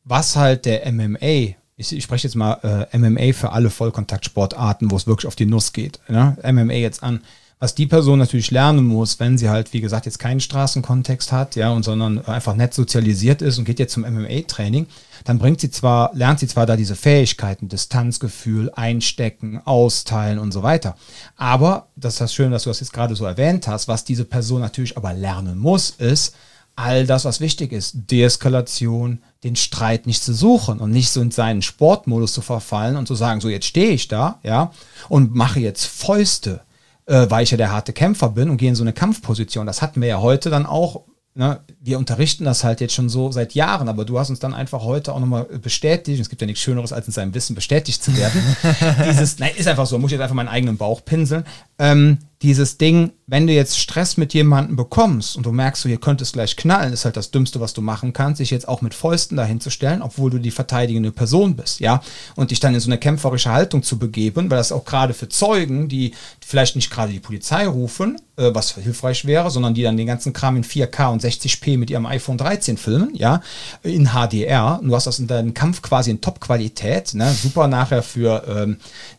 Was 0.05 0.37
halt 0.37 0.65
der 0.65 0.89
MMA, 0.91 1.55
ich, 1.77 1.95
ich 1.95 2.03
spreche 2.03 2.27
jetzt 2.27 2.35
mal 2.35 2.87
äh, 2.91 2.97
MMA 2.97 3.33
für 3.33 3.51
alle 3.51 3.69
Vollkontaktsportarten, 3.69 4.91
wo 4.91 4.95
es 4.95 5.07
wirklich 5.07 5.27
auf 5.27 5.35
die 5.35 5.45
Nuss 5.45 5.73
geht. 5.73 5.99
Ne? 6.07 6.37
MMA 6.43 6.73
jetzt 6.73 7.03
an. 7.03 7.21
Was 7.57 7.73
die 7.73 7.85
Person 7.85 8.19
natürlich 8.19 8.51
lernen 8.51 8.85
muss, 8.85 9.19
wenn 9.21 9.37
sie 9.37 9.49
halt, 9.49 9.71
wie 9.71 9.79
gesagt, 9.79 10.05
jetzt 10.05 10.19
keinen 10.19 10.41
Straßenkontext 10.41 11.31
hat, 11.31 11.55
ja, 11.55 11.71
und 11.71 11.83
sondern 11.83 12.23
einfach 12.25 12.53
nett 12.53 12.73
sozialisiert 12.73 13.41
ist 13.41 13.57
und 13.57 13.63
geht 13.63 13.79
jetzt 13.79 13.93
zum 13.93 14.03
MMA-Training, 14.03 14.87
dann 15.23 15.39
bringt 15.39 15.61
sie 15.61 15.71
zwar, 15.71 16.13
lernt 16.13 16.41
sie 16.41 16.47
zwar 16.47 16.65
da 16.65 16.75
diese 16.75 16.97
Fähigkeiten, 16.97 17.69
Distanzgefühl, 17.69 18.71
Einstecken, 18.75 19.61
Austeilen 19.63 20.37
und 20.37 20.51
so 20.51 20.63
weiter. 20.63 20.97
Aber, 21.37 21.87
das 21.95 22.15
ist 22.15 22.21
das 22.21 22.33
Schöne, 22.33 22.51
dass 22.51 22.63
du 22.63 22.69
das 22.69 22.81
jetzt 22.81 22.91
gerade 22.91 23.15
so 23.15 23.23
erwähnt 23.23 23.69
hast, 23.69 23.87
was 23.87 24.03
diese 24.03 24.25
Person 24.25 24.59
natürlich 24.59 24.97
aber 24.97 25.13
lernen 25.13 25.57
muss, 25.57 25.91
ist, 25.91 26.35
all 26.75 27.05
das, 27.05 27.25
was 27.25 27.39
wichtig 27.39 27.71
ist, 27.71 28.11
Deeskalation, 28.11 29.19
den 29.43 29.55
Streit 29.55 30.07
nicht 30.07 30.23
zu 30.23 30.33
suchen 30.33 30.79
und 30.79 30.91
nicht 30.91 31.09
so 31.09 31.21
in 31.21 31.31
seinen 31.31 31.61
Sportmodus 31.61 32.33
zu 32.33 32.41
verfallen 32.41 32.97
und 32.97 33.07
zu 33.07 33.15
sagen, 33.15 33.41
so 33.41 33.49
jetzt 33.49 33.65
stehe 33.65 33.91
ich 33.91 34.07
da, 34.07 34.39
ja, 34.43 34.71
und 35.07 35.33
mache 35.35 35.59
jetzt 35.59 35.85
Fäuste, 35.85 36.61
äh, 37.05 37.27
weil 37.29 37.43
ich 37.43 37.51
ja 37.51 37.57
der 37.57 37.71
harte 37.71 37.93
Kämpfer 37.93 38.29
bin 38.29 38.49
und 38.49 38.57
gehe 38.57 38.69
in 38.69 38.75
so 38.75 38.83
eine 38.83 38.93
Kampfposition. 38.93 39.65
Das 39.65 39.81
hatten 39.81 40.01
wir 40.01 40.07
ja 40.09 40.21
heute 40.21 40.49
dann 40.49 40.65
auch. 40.65 41.03
Ne? 41.37 41.59
Wir 41.81 41.97
unterrichten 41.97 42.45
das 42.45 42.63
halt 42.63 42.81
jetzt 42.81 42.93
schon 42.93 43.09
so 43.09 43.31
seit 43.31 43.53
Jahren, 43.53 43.89
aber 43.89 44.05
du 44.05 44.17
hast 44.17 44.29
uns 44.29 44.39
dann 44.39 44.53
einfach 44.53 44.83
heute 44.83 45.13
auch 45.13 45.19
nochmal 45.19 45.43
bestätigt, 45.43 46.21
es 46.21 46.29
gibt 46.29 46.41
ja 46.41 46.47
nichts 46.47 46.61
Schöneres, 46.61 46.93
als 46.93 47.07
in 47.07 47.13
seinem 47.13 47.33
Wissen 47.33 47.55
bestätigt 47.55 48.03
zu 48.03 48.15
werden. 48.15 48.41
dieses, 49.09 49.37
nein, 49.39 49.51
ist 49.55 49.67
einfach 49.67 49.85
so, 49.85 49.99
muss 49.99 50.11
ich 50.11 50.13
jetzt 50.13 50.23
einfach 50.23 50.35
meinen 50.35 50.47
eigenen 50.47 50.77
Bauch 50.77 51.03
pinseln. 51.03 51.45
Ähm, 51.77 52.19
dieses 52.45 52.77
Ding, 52.77 53.11
wenn 53.25 53.47
du 53.47 53.53
jetzt 53.53 53.79
Stress 53.79 54.17
mit 54.17 54.35
jemandem 54.35 54.75
bekommst 54.75 55.35
und 55.35 55.47
du 55.47 55.51
merkst, 55.51 55.81
so 55.81 55.89
hier 55.89 55.99
könnte 55.99 56.23
es 56.23 56.33
gleich 56.33 56.55
knallen, 56.55 56.93
ist 56.93 57.03
halt 57.03 57.17
das 57.17 57.31
Dümmste, 57.31 57.59
was 57.59 57.73
du 57.73 57.81
machen 57.81 58.13
kannst, 58.13 58.37
sich 58.37 58.51
jetzt 58.51 58.67
auch 58.67 58.81
mit 58.81 58.93
Fäusten 58.93 59.35
dahin 59.35 59.59
zu 59.59 59.71
stellen, 59.71 60.03
obwohl 60.03 60.29
du 60.29 60.37
die 60.37 60.51
verteidigende 60.51 61.11
Person 61.11 61.55
bist, 61.55 61.79
ja, 61.79 62.01
und 62.35 62.51
dich 62.51 62.59
dann 62.59 62.75
in 62.75 62.79
so 62.79 62.87
eine 62.87 62.99
kämpferische 62.99 63.51
Haltung 63.51 63.81
zu 63.81 63.97
begeben, 63.97 64.51
weil 64.51 64.59
das 64.59 64.71
auch 64.71 64.85
gerade 64.85 65.15
für 65.15 65.27
Zeugen, 65.27 65.89
die 65.89 66.13
vielleicht 66.39 66.75
nicht 66.75 66.91
gerade 66.91 67.11
die 67.11 67.19
Polizei 67.19 67.65
rufen, 67.65 68.17
äh, 68.37 68.53
was 68.53 68.75
hilfreich 68.75 69.25
wäre, 69.25 69.49
sondern 69.49 69.73
die 69.73 69.81
dann 69.81 69.97
den 69.97 70.07
ganzen 70.07 70.33
Kram 70.33 70.57
in 70.57 70.63
4K 70.63 71.11
und 71.11 71.23
60p 71.23 71.77
mit 71.77 71.89
ihrem 71.89 72.05
iPhone 72.05 72.37
13 72.37 72.77
filmen, 72.77 73.15
ja, 73.15 73.41
in 73.81 74.09
HDR. 74.09 74.79
Und 74.81 74.89
du 74.89 74.95
hast 74.95 75.07
das 75.07 75.19
in 75.19 75.27
deinem 75.27 75.53
Kampf 75.53 75.81
quasi 75.81 76.11
in 76.11 76.21
Top-Qualität, 76.21 77.13
ne? 77.13 77.33
super 77.33 77.67
nachher 77.67 78.03
für 78.03 78.43
ähm, 78.47 78.77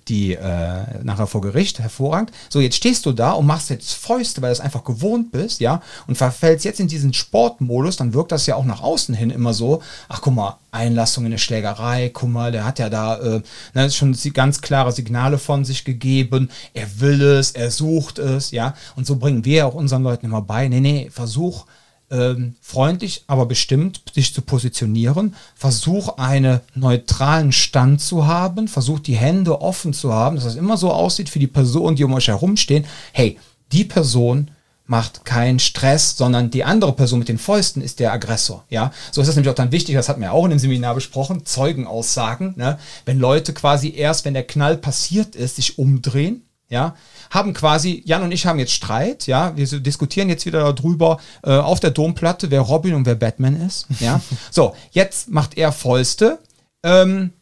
die, 0.09 0.35
äh, 0.35 1.03
nachher 1.03 1.27
vor 1.27 1.41
Gericht, 1.41 1.81
hervorragend. 1.81 2.31
So, 2.49 2.61
jetzt 2.61 2.77
stehst 2.77 3.07
du 3.07 3.13
da 3.17 3.33
und 3.33 3.47
machst 3.47 3.71
jetzt 3.71 3.95
Fäuste, 3.95 4.43
weil 4.43 4.51
du 4.51 4.53
es 4.53 4.61
einfach 4.61 4.85
gewohnt 4.85 5.33
bist, 5.33 5.61
ja, 5.61 5.83
und 6.07 6.17
verfällst 6.17 6.65
jetzt 6.65 6.81
in 6.81 6.89
diesen 6.89 7.13
Sportmodus, 7.13 7.97
dann 7.97 8.15
wirkt 8.15 8.33
das 8.33 8.47
ja 8.47 8.55
auch 8.55 8.65
nach 8.65 8.83
außen 8.83 9.15
hin 9.15 9.31
immer 9.31 9.55
so, 9.55 9.83
ach 10.09 10.21
guck 10.21 10.35
mal, 10.35 10.59
Einlassung 10.71 11.25
in 11.25 11.33
eine 11.33 11.39
Schlägerei, 11.39 12.11
guck 12.13 12.29
mal, 12.29 12.53
der 12.53 12.65
hat 12.65 12.79
ja 12.79 12.89
da 12.91 13.19
äh, 13.19 13.43
ne, 13.75 13.91
schon 13.91 14.17
ganz 14.35 14.61
klare 14.61 14.93
Signale 14.93 15.39
von 15.39 15.65
sich 15.65 15.85
gegeben, 15.85 16.51
er 16.75 17.01
will 17.01 17.23
es, 17.23 17.53
er 17.53 17.71
sucht 17.71 18.19
es, 18.19 18.51
ja, 18.51 18.75
und 18.95 19.07
so 19.07 19.17
bringen 19.17 19.45
wir 19.45 19.67
auch 19.67 19.75
unseren 19.75 20.03
Leuten 20.03 20.27
immer 20.27 20.43
bei, 20.43 20.69
nee, 20.69 20.81
nee, 20.81 21.09
versuch, 21.11 21.65
ähm, 22.11 22.55
freundlich, 22.61 23.25
aber 23.27 23.47
bestimmt 23.47 24.01
sich 24.15 24.33
zu 24.33 24.43
positionieren. 24.43 25.35
Versuch 25.55 26.19
einen 26.19 26.61
neutralen 26.75 27.53
Stand 27.53 28.01
zu 28.01 28.27
haben. 28.27 28.69
Versuch 28.69 29.01
die 29.01 29.17
Hände 29.17 29.61
offen 29.61 29.93
zu 29.93 30.13
haben, 30.13 30.37
dass 30.37 30.45
das 30.45 30.55
immer 30.57 30.77
so 30.77 30.93
aussieht 30.93 31.29
für 31.29 31.39
die 31.39 31.47
Personen, 31.47 31.97
die 31.97 32.05
um 32.05 32.15
euch 32.15 32.29
herumstehen. 32.29 32.85
Hey, 33.13 33.39
die 33.73 33.85
Person 33.85 34.51
macht 34.89 35.25
keinen 35.25 35.59
Stress, 35.59 36.17
sondern 36.17 36.51
die 36.51 36.63
andere 36.63 36.93
Person 36.93 37.19
mit 37.19 37.29
den 37.29 37.39
Fäusten 37.39 37.83
ist 37.83 37.99
der 37.99 38.13
Aggressor. 38.13 38.65
Ja, 38.71 38.93
so 39.11 39.21
ist 39.21 39.27
das 39.27 39.35
nämlich 39.35 39.51
auch 39.51 39.57
dann 39.57 39.73
wichtig. 39.73 39.97
Das 39.97 40.09
hatten 40.09 40.21
wir 40.21 40.33
auch 40.33 40.45
in 40.45 40.51
dem 40.51 40.61
Seminar 40.61 40.95
besprochen. 40.95 41.45
Zeugenaussagen. 41.45 42.55
Ne? 42.57 42.79
Wenn 43.05 43.19
Leute 43.19 43.53
quasi 43.53 43.93
erst, 43.97 44.25
wenn 44.25 44.35
der 44.35 44.47
Knall 44.47 44.77
passiert 44.77 45.35
ist, 45.35 45.57
sich 45.57 45.79
umdrehen 45.79 46.47
ja, 46.69 46.97
haben 47.31 47.53
quasi, 47.53 48.03
Jan 48.05 48.23
und 48.23 48.33
ich 48.33 48.47
haben 48.47 48.59
jetzt 48.59 48.73
Streit, 48.73 49.27
ja, 49.27 49.57
wir 49.57 49.67
diskutieren 49.81 50.29
jetzt 50.29 50.47
wieder 50.47 50.73
darüber 50.73 51.19
äh, 51.43 51.51
auf 51.51 51.81
der 51.81 51.91
Domplatte, 51.91 52.51
wer 52.51 52.61
Robin 52.61 52.95
und 52.95 53.07
wer 53.07 53.15
Batman 53.15 53.61
ist, 53.61 53.87
ja. 54.01 54.21
so, 54.51 54.75
jetzt 54.91 55.29
macht 55.31 55.57
er 55.57 55.73
Fäuste, 55.73 56.39
ähm, 56.83 57.33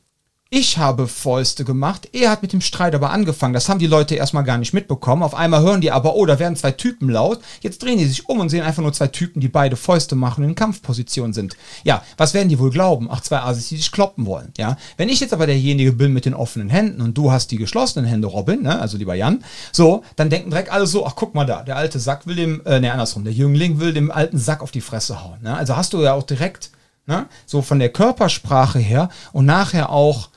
ich 0.57 0.79
habe 0.79 1.09
Fäuste 1.09 1.65
gemacht. 1.65 2.09
Er 2.13 2.31
hat 2.31 2.43
mit 2.43 2.53
dem 2.53 2.61
Streit 2.61 2.95
aber 2.95 3.11
angefangen. 3.11 3.55
Das 3.55 3.69
haben 3.69 3.81
die 3.81 3.89
Leute 3.89 4.15
erstmal 4.15 4.45
gar 4.45 4.57
nicht 4.57 4.73
mitbekommen. 4.73 5.25
Auf 5.25 5.35
einmal 5.35 5.63
hören 5.63 5.81
die 5.81 5.91
aber, 5.91 6.15
oh, 6.15 6.27
da 6.27 6.39
werden 6.39 6.55
zwei 6.55 6.71
Typen 6.71 7.09
laut. 7.11 7.41
Jetzt 7.61 7.83
drehen 7.83 7.99
die 7.99 8.05
sich 8.05 8.29
um 8.29 8.39
und 8.39 8.51
sehen 8.51 8.63
einfach 8.63 8.81
nur 8.81 8.93
zwei 8.93 9.09
Typen, 9.09 9.41
die 9.41 9.49
beide 9.49 9.75
Fäuste 9.75 10.15
machen 10.15 10.45
und 10.45 10.51
in 10.51 10.55
Kampfposition 10.55 11.33
sind. 11.33 11.57
Ja, 11.83 12.05
was 12.17 12.35
werden 12.35 12.49
die 12.49 12.61
wohl 12.61 12.71
glauben? 12.71 13.09
Ach, 13.11 13.21
zwei 13.21 13.41
Asis, 13.41 13.71
die 13.71 13.79
sich 13.79 13.91
kloppen 13.91 14.27
wollen. 14.27 14.53
Ja, 14.57 14.77
wenn 14.97 15.09
ich 15.09 15.19
jetzt 15.19 15.33
aber 15.33 15.47
derjenige 15.47 15.91
bin 15.91 16.13
mit 16.13 16.25
den 16.25 16.35
offenen 16.35 16.71
Händen 16.71 17.01
und 17.01 17.19
du 17.19 17.33
hast 17.33 17.51
die 17.51 17.57
geschlossenen 17.57 18.09
Hände, 18.09 18.29
Robin, 18.29 18.63
ne? 18.63 18.81
also 18.81 18.97
lieber 18.97 19.17
Jan, 19.17 19.43
so, 19.73 20.05
dann 20.15 20.31
denken 20.31 20.51
direkt 20.51 20.71
alle 20.71 20.87
so, 20.87 21.05
ach, 21.05 21.17
guck 21.17 21.35
mal 21.35 21.47
da, 21.47 21.65
der 21.65 21.77
alte 21.77 21.99
Sack 21.99 22.29
will 22.29 22.37
dem, 22.37 22.65
äh, 22.65 22.79
ne, 22.79 22.93
andersrum, 22.93 23.25
der 23.25 23.33
Jüngling 23.33 23.81
will 23.81 23.93
dem 23.93 24.13
alten 24.13 24.39
Sack 24.39 24.63
auf 24.63 24.71
die 24.71 24.81
Fresse 24.81 25.25
hauen. 25.25 25.43
Ne? 25.43 25.57
Also 25.57 25.77
hast 25.77 25.95
du 25.95 26.01
ja 26.01 26.13
auch 26.13 26.23
direkt, 26.23 26.71
ne, 27.07 27.27
so 27.45 27.61
von 27.61 27.81
der 27.81 27.89
Körpersprache 27.89 28.79
her 28.79 29.09
und 29.33 29.47
nachher 29.47 29.91
auch 29.91 30.29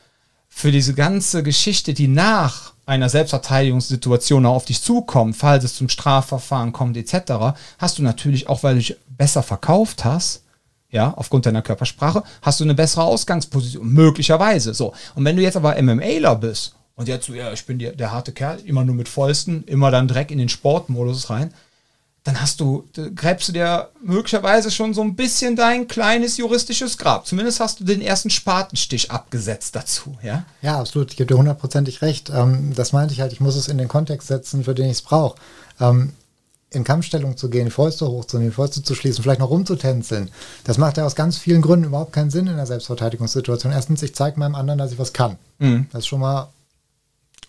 für 0.58 0.72
diese 0.72 0.96
ganze 0.96 1.44
Geschichte, 1.44 1.94
die 1.94 2.08
nach 2.08 2.74
einer 2.88 3.10
Selbstverteidigungssituation 3.10 4.44
auf 4.48 4.66
dich 4.66 4.82
zukommt, 4.82 5.38
falls 5.38 5.64
es 5.64 5.76
zum 5.76 5.88
Strafverfahren 5.88 6.72
kommt 6.72 6.98
etc., 6.98 7.56
hast 7.78 8.00
du 8.00 8.02
natürlich 8.02 8.50
auch, 8.50 8.64
weil 8.64 8.74
du 8.74 8.80
dich 8.80 8.98
besser 9.08 9.44
verkauft 9.44 10.04
hast, 10.04 10.42
ja, 10.90 11.14
aufgrund 11.16 11.46
deiner 11.46 11.62
Körpersprache, 11.62 12.24
hast 12.42 12.60
du 12.60 12.64
eine 12.64 12.74
bessere 12.74 13.04
Ausgangsposition, 13.04 13.88
möglicherweise, 13.88 14.74
so. 14.74 14.94
Und 15.14 15.26
wenn 15.26 15.36
du 15.36 15.44
jetzt 15.44 15.58
aber 15.58 15.80
MMAler 15.80 16.36
bist 16.38 16.74
und 16.96 17.08
jetzt 17.08 17.28
so, 17.28 17.36
ja, 17.36 17.54
ich 17.54 17.64
bin 17.68 17.78
der, 17.78 17.92
der 17.92 18.12
harte 18.12 18.32
Kerl, 18.32 18.58
immer 18.66 18.84
nur 18.84 18.96
mit 18.96 19.10
Fäusten, 19.10 19.64
immer 19.66 19.92
dann 19.92 20.08
Dreck 20.08 20.32
in 20.32 20.40
den 20.40 20.50
Sportmodus 20.50 21.30
rein, 21.30 21.54
dann 22.28 22.42
hast 22.42 22.60
du, 22.60 22.84
gräbst 23.16 23.48
du 23.48 23.54
dir 23.54 23.88
möglicherweise 24.04 24.70
schon 24.70 24.94
so 24.94 25.02
ein 25.02 25.16
bisschen 25.16 25.56
dein 25.56 25.88
kleines 25.88 26.36
juristisches 26.36 26.98
Grab. 26.98 27.26
Zumindest 27.26 27.62
hast 27.62 27.80
du 27.80 27.86
den 27.86 28.02
ersten 28.02 28.30
Spatenstich 28.30 29.12
abgesetzt 29.12 29.78
dazu, 29.78 30.18
ja? 30.22 30.44
Ja, 30.62 30.78
absolut. 30.78 31.12
Ich 31.12 31.16
gebe 31.16 31.34
dir 31.34 31.38
hundertprozentig 31.38 32.02
recht. 32.02 32.30
Ähm, 32.30 32.74
das 32.76 32.92
meinte 32.92 33.14
ich 33.14 33.22
halt, 33.22 33.32
ich 33.32 33.40
muss 33.40 33.56
es 33.56 33.70
in 33.70 33.78
den 33.78 33.88
Kontext 33.88 34.28
setzen, 34.28 34.66
für 34.66 34.76
den 34.76 34.88
ich 34.88 34.98
es 34.98 35.02
brauche. 35.04 35.38
Ähm, 35.80 36.12
in 36.70 36.84
Kampfstellung 36.84 37.38
zu 37.38 37.50
gehen, 37.50 37.64
die 37.64 37.72
Fäuste 37.72 38.06
hochzunehmen, 38.06 38.52
die 38.52 38.56
Fäuste 38.56 38.84
zu 38.84 38.94
schließen, 38.94 39.24
vielleicht 39.24 39.40
noch 39.40 39.50
rumzutänzeln, 39.50 40.30
das 40.66 40.78
macht 40.78 40.98
ja 40.98 41.06
aus 41.06 41.16
ganz 41.16 41.38
vielen 41.38 41.62
Gründen 41.62 41.86
überhaupt 41.86 42.12
keinen 42.12 42.30
Sinn 42.30 42.48
in 42.48 42.58
der 42.58 42.66
Selbstverteidigungssituation. 42.66 43.72
Erstens, 43.72 44.04
ich 44.04 44.14
zeige 44.14 44.38
meinem 44.38 44.56
anderen, 44.56 44.80
dass 44.80 44.92
ich 44.92 45.00
was 45.00 45.14
kann. 45.14 45.38
Mhm. 45.60 45.88
Das 45.94 46.00
ist 46.00 46.08
schon 46.08 46.20
mal 46.20 46.50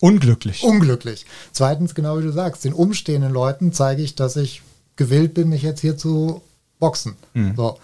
Unglücklich. 0.00 0.62
Unglücklich. 0.62 1.26
Zweitens, 1.50 1.96
genau 1.96 2.18
wie 2.18 2.22
du 2.22 2.30
sagst, 2.30 2.64
den 2.64 2.72
umstehenden 2.72 3.32
Leuten 3.32 3.72
zeige 3.72 4.00
ich, 4.00 4.14
dass 4.14 4.36
ich 4.36 4.62
gewillt 4.98 5.32
bin, 5.32 5.48
mich 5.48 5.62
jetzt 5.62 5.80
hier 5.80 5.96
zu 5.96 6.42
boxen. 6.78 7.16
Mhm. 7.32 7.54
So. 7.56 7.78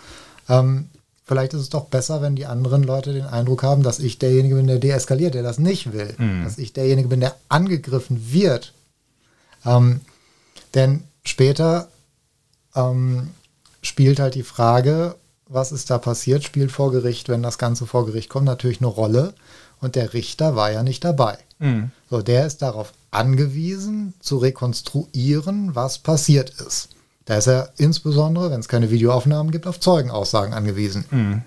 Ähm, 0.51 0.91
vielleicht 1.25 1.55
ist 1.55 1.63
es 1.63 1.69
doch 1.71 1.87
besser, 1.87 2.21
wenn 2.21 2.37
die 2.37 2.45
anderen 2.45 2.83
Leute 2.83 3.15
den 3.15 3.25
Eindruck 3.25 3.63
haben, 3.63 3.83
dass 3.83 4.01
ich 4.01 4.19
derjenige 4.19 4.57
bin, 4.57 4.67
der 4.67 4.79
deeskaliert, 4.79 5.33
der 5.33 5.43
das 5.43 5.59
nicht 5.59 5.95
will. 5.95 6.15
Mhm. 6.19 6.45
Dass 6.45 6.59
ich 6.59 6.75
derjenige 6.75 7.09
bin, 7.09 7.21
der 7.21 7.37
angegriffen 7.49 8.33
wird. 8.33 8.75
Ähm, 9.65 10.03
denn 10.75 11.05
später 11.25 11.89
ähm, 12.75 13.31
spielt 13.81 14.21
halt 14.21 14.35
die 14.35 14.43
Frage, 14.43 15.15
was 15.47 15.73
ist 15.73 15.91
da 15.91 15.99
passiert, 15.99 16.43
spielt 16.43 16.73
vor 16.73 16.91
Gericht, 16.91 17.29
wenn 17.29 17.43
das 17.43 17.59
Ganze 17.59 17.87
vor 17.87 18.07
Gericht 18.07 18.29
kommt, 18.29 18.47
natürlich 18.47 18.81
eine 18.81 18.89
Rolle. 18.89 19.35
Und 19.81 19.95
der 19.95 20.15
Richter 20.15 20.57
war 20.57 20.73
ja 20.73 20.83
nicht 20.83 21.05
dabei. 21.05 21.39
Mhm. 21.59 21.91
So, 22.11 22.23
der 22.23 22.47
ist 22.47 22.63
darauf 22.63 22.93
angewiesen, 23.11 24.15
zu 24.19 24.39
rekonstruieren, 24.39 25.75
was 25.75 25.99
passiert 25.99 26.51
ist. 26.51 26.89
Da 27.25 27.37
ist 27.37 27.47
er 27.47 27.71
insbesondere, 27.77 28.51
wenn 28.51 28.61
es 28.61 28.69
keine 28.69 28.91
Videoaufnahmen 28.91 29.51
gibt, 29.51 29.67
auf 29.67 29.81
Zeugenaussagen 29.81 30.53
angewiesen. 30.53 31.05
Mhm. 31.11 31.43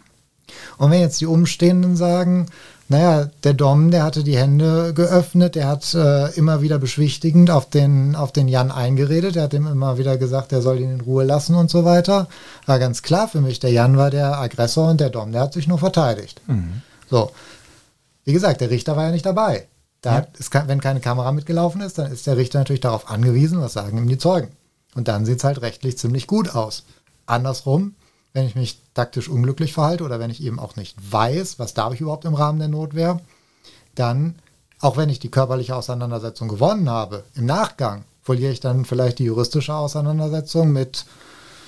Und 0.78 0.92
wenn 0.92 1.02
jetzt 1.02 1.22
die 1.22 1.26
Umstehenden 1.26 1.96
sagen, 1.96 2.48
naja, 2.90 3.30
der 3.44 3.54
Dom, 3.54 3.92
der 3.92 4.04
hatte 4.04 4.24
die 4.24 4.38
Hände 4.38 4.94
geöffnet, 4.94 5.56
der 5.56 5.68
hat 5.68 5.94
äh, 5.94 6.30
immer 6.36 6.62
wieder 6.62 6.80
beschwichtigend 6.80 7.52
auf 7.52 7.70
den, 7.70 8.16
auf 8.16 8.32
den 8.32 8.48
Jan 8.48 8.72
eingeredet, 8.72 9.36
er 9.36 9.44
hat 9.44 9.54
ihm 9.54 9.68
immer 9.68 9.98
wieder 9.98 10.18
gesagt, 10.18 10.54
er 10.54 10.62
soll 10.62 10.80
ihn 10.80 10.92
in 10.92 11.02
Ruhe 11.02 11.26
lassen 11.26 11.56
und 11.56 11.70
so 11.70 11.84
weiter. 11.84 12.28
War 12.66 12.80
ganz 12.80 13.02
klar 13.02 13.28
für 13.28 13.42
mich, 13.42 13.60
der 13.60 13.72
Jan 13.72 13.98
war 13.98 14.10
der 14.10 14.40
Aggressor 14.40 14.90
und 14.90 15.02
der 15.02 15.10
Dom, 15.10 15.34
der 15.34 15.42
hat 15.42 15.54
sich 15.54 15.68
nur 15.68 15.80
verteidigt. 15.80 16.42
Mhm. 16.48 16.82
So. 17.10 17.32
Wie 18.24 18.34
gesagt, 18.34 18.62
der 18.62 18.70
Richter 18.70 18.96
war 18.96 19.06
ja 19.06 19.12
nicht 19.12 19.26
dabei. 19.26 19.68
Da 20.02 20.20
ja. 20.20 20.28
ist, 20.38 20.54
wenn 20.54 20.80
keine 20.80 21.02
Kamera 21.02 21.32
mitgelaufen 21.34 21.82
ist, 21.82 21.98
dann 21.98 22.12
ist 22.12 22.28
der 22.28 22.38
Richter 22.38 22.60
natürlich 22.60 22.82
darauf 22.82 23.10
angewiesen, 23.10 23.60
was 23.60 23.74
sagen 23.74 23.98
ihm 23.98 24.08
die 24.08 24.18
Zeugen. 24.18 24.50
Und 24.98 25.08
dann 25.08 25.26
sieht 25.26 25.38
es 25.38 25.43
halt 25.43 25.62
rechtlich 25.62 25.98
ziemlich 25.98 26.26
gut 26.26 26.56
aus. 26.56 26.84
Andersrum, 27.28 27.93
wenn 28.34 28.48
ich 28.48 28.56
mich 28.56 28.80
taktisch 28.95 29.30
unglücklich 29.30 29.74
verhalte 29.74 30.04
oder 30.04 30.20
wenn 30.20 30.32
ich 30.32 30.41
eben 30.41 30.60
auch 30.60 30.76
nicht 30.76 30.98
weiß, 31.12 31.60
was 31.60 31.76
darf 31.76 31.93
ich 31.93 32.02
überhaupt 32.02 32.26
im 32.26 32.34
Rahmen 32.34 32.58
der 32.58 32.68
Notwehr, 32.68 33.22
dann, 33.93 34.36
auch 34.80 34.98
wenn 34.98 35.10
ich 35.10 35.20
die 35.20 35.30
körperliche 35.30 35.76
Auseinandersetzung 35.76 36.48
gewonnen 36.48 36.89
habe, 36.89 37.24
im 37.36 37.45
Nachgang 37.45 38.06
verliere 38.24 38.52
ich 38.52 38.60
dann 38.60 38.86
vielleicht 38.86 39.20
die 39.20 39.26
juristische 39.26 39.76
Auseinandersetzung 39.76 40.72
mit 40.74 41.06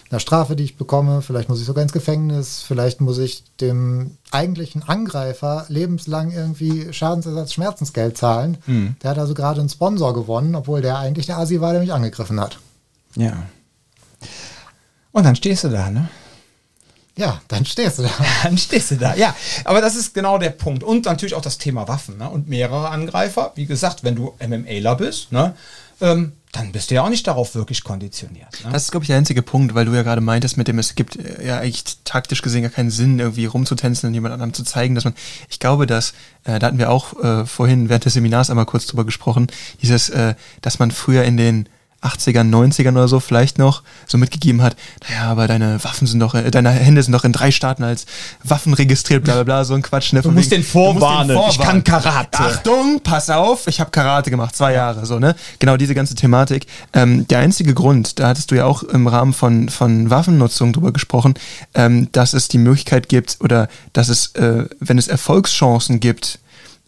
einer 0.10 0.20
Strafe, 0.20 0.56
die 0.56 0.64
ich 0.64 0.76
bekomme. 0.76 1.22
Vielleicht 1.22 1.50
muss 1.50 1.60
ich 1.60 1.68
sogar 1.68 1.84
ins 1.84 1.94
Gefängnis. 1.94 2.64
Vielleicht 2.68 3.00
muss 3.00 3.20
ich 3.20 3.44
dem 3.62 4.18
eigentlichen 4.32 4.82
Angreifer 4.82 5.66
lebenslang 5.70 6.32
irgendwie 6.32 6.92
Schadensersatz, 6.92 7.54
Schmerzensgeld 7.54 8.18
zahlen. 8.18 8.58
Mhm. 8.66 8.96
Der 9.04 9.12
hat 9.12 9.20
also 9.20 9.36
gerade 9.36 9.60
einen 9.60 9.70
Sponsor 9.70 10.16
gewonnen, 10.16 10.56
obwohl 10.56 10.82
der 10.82 10.98
eigentlich 10.98 11.28
der 11.28 11.38
Asi 11.38 11.62
war, 11.62 11.74
der 11.74 11.82
mich 11.82 11.94
angegriffen 11.94 12.40
hat. 12.40 12.58
Ja. 13.20 13.44
Und 15.12 15.26
dann 15.26 15.36
stehst 15.36 15.64
du 15.64 15.70
da, 15.70 15.90
ne? 15.90 16.10
Ja, 17.16 17.42
dann 17.50 17.66
stehst 17.66 18.00
du 18.00 18.04
da. 18.04 18.10
Dann 18.44 18.58
stehst 18.58 18.92
du 18.92 18.96
da, 18.96 19.14
ja. 19.14 19.36
Aber 19.66 19.82
das 19.82 19.98
ist 19.98 20.14
genau 20.14 20.38
der 20.38 20.52
Punkt. 20.52 20.84
Und 20.84 21.04
natürlich 21.04 21.36
auch 21.36 21.42
das 21.42 21.58
Thema 21.58 21.90
Waffen 21.90 22.18
ne? 22.18 22.30
und 22.30 22.48
mehrere 22.48 22.90
Angreifer. 22.90 23.52
Wie 23.56 23.66
gesagt, 23.66 24.06
wenn 24.06 24.16
du 24.16 24.36
MMAler 24.40 24.96
bist, 24.96 25.34
ne? 25.34 25.54
Ähm, 26.00 26.32
dann 26.54 26.72
bist 26.72 26.90
du 26.90 26.96
ja 26.96 27.04
auch 27.04 27.10
nicht 27.10 27.28
darauf 27.28 27.54
wirklich 27.56 27.84
konditioniert. 27.84 28.64
Ne? 28.64 28.72
Das 28.72 28.84
ist, 28.84 28.92
glaube 28.92 29.04
ich, 29.04 29.08
der 29.08 29.18
einzige 29.18 29.42
Punkt, 29.42 29.76
weil 29.76 29.86
du 29.86 29.94
ja 29.94 30.02
gerade 30.02 30.22
meintest, 30.22 30.58
mit 30.58 30.68
dem 30.68 30.80
es 30.80 30.96
gibt 30.96 31.18
äh, 31.18 31.46
ja 31.46 31.60
eigentlich 31.60 31.84
taktisch 32.06 32.42
gesehen 32.42 32.64
gar 32.64 32.72
keinen 32.72 32.90
Sinn, 32.90 33.20
irgendwie 33.20 33.46
rumzutänzeln 33.46 34.10
und 34.10 34.14
jemand 34.14 34.34
anderem 34.34 34.54
zu 34.54 34.64
zeigen, 34.64 34.96
dass 34.96 35.04
man, 35.04 35.14
ich 35.50 35.60
glaube, 35.60 35.86
dass, 35.86 36.14
äh, 36.46 36.58
da 36.58 36.68
hatten 36.68 36.80
wir 36.80 36.90
auch 36.90 37.22
äh, 37.22 37.46
vorhin 37.46 37.90
während 37.90 38.06
des 38.06 38.14
Seminars 38.14 38.50
einmal 38.50 38.66
kurz 38.66 38.88
drüber 38.88 39.06
gesprochen, 39.06 39.48
dieses, 39.82 40.10
äh, 40.10 40.36
dass 40.62 40.80
man 40.80 40.92
früher 40.92 41.24
in 41.24 41.38
den 41.38 41.70
80ern, 42.02 42.50
90ern 42.50 42.92
oder 42.92 43.08
so 43.08 43.20
vielleicht 43.20 43.58
noch 43.58 43.84
so 44.08 44.18
mitgegeben 44.18 44.62
hat, 44.62 44.76
naja, 45.08 45.24
aber 45.24 45.48
deine 45.48 45.84
Waffen 45.84 46.08
sind 46.08 46.20
doch, 46.20 46.34
äh, 46.34 46.50
deine 46.50 46.70
Hände 46.70 47.04
sind 47.04 47.14
doch 47.14 47.26
in 47.26 47.34
drei 47.34 47.52
Staaten 47.52 47.84
als 47.84 48.06
Waffen 48.44 48.74
registriert, 48.74 49.24
bla 49.24 49.36
bla 49.36 49.44
bla, 49.44 49.66
so 49.66 49.74
ein 49.74 49.82
Quatsch. 49.82 50.14
Ne, 50.14 50.22
du, 50.22 50.32
musst 50.32 50.52
wegen, 50.52 50.62
den 50.62 50.70
vorwarnen. 50.70 51.30
du 51.30 51.34
musst 51.36 51.58
den 51.58 51.64
vorwarnen, 51.64 51.82
ich 51.82 51.90
kann 51.90 52.02
Karate. 52.04 52.40
Achtung, 52.40 53.02
pass 53.04 53.30
auf, 53.30 53.68
ich 53.68 53.80
habe 53.80 53.92
Karate 53.92 54.30
gemacht, 54.30 54.56
zwei 54.56 54.74
Jahre, 54.74 55.06
so, 55.06 55.20
ne? 55.20 55.36
Genau 55.60 55.78
diese 55.78 55.96
ganze 55.96 56.16
Thematik. 56.16 56.68
Ähm, 56.94 57.28
der 57.28 57.40
einzige 57.40 57.74
Grund, 57.74 58.20
da 58.20 58.30
hattest 58.30 58.52
du 58.52 58.56
ja 58.56 58.66
auch 58.66 58.84
im 58.84 59.08
Rahmen 59.08 59.34
von, 59.34 59.70
von 59.70 60.10
Waffennutzung 60.10 60.74
drüber 60.74 60.94
gesprochen, 60.94 61.34
ähm, 61.74 62.10
dass 62.12 62.34
es 62.34 62.48
die 62.48 62.58
Möglichkeit 62.58 63.10
gibt 63.10 63.38
oder 63.42 63.68
dass 63.94 64.10
es, 64.10 64.36
äh, 64.36 64.66
wenn 64.80 64.98
es 64.98 65.08
Erfolgschancen 65.08 66.00
gibt, 66.00 66.40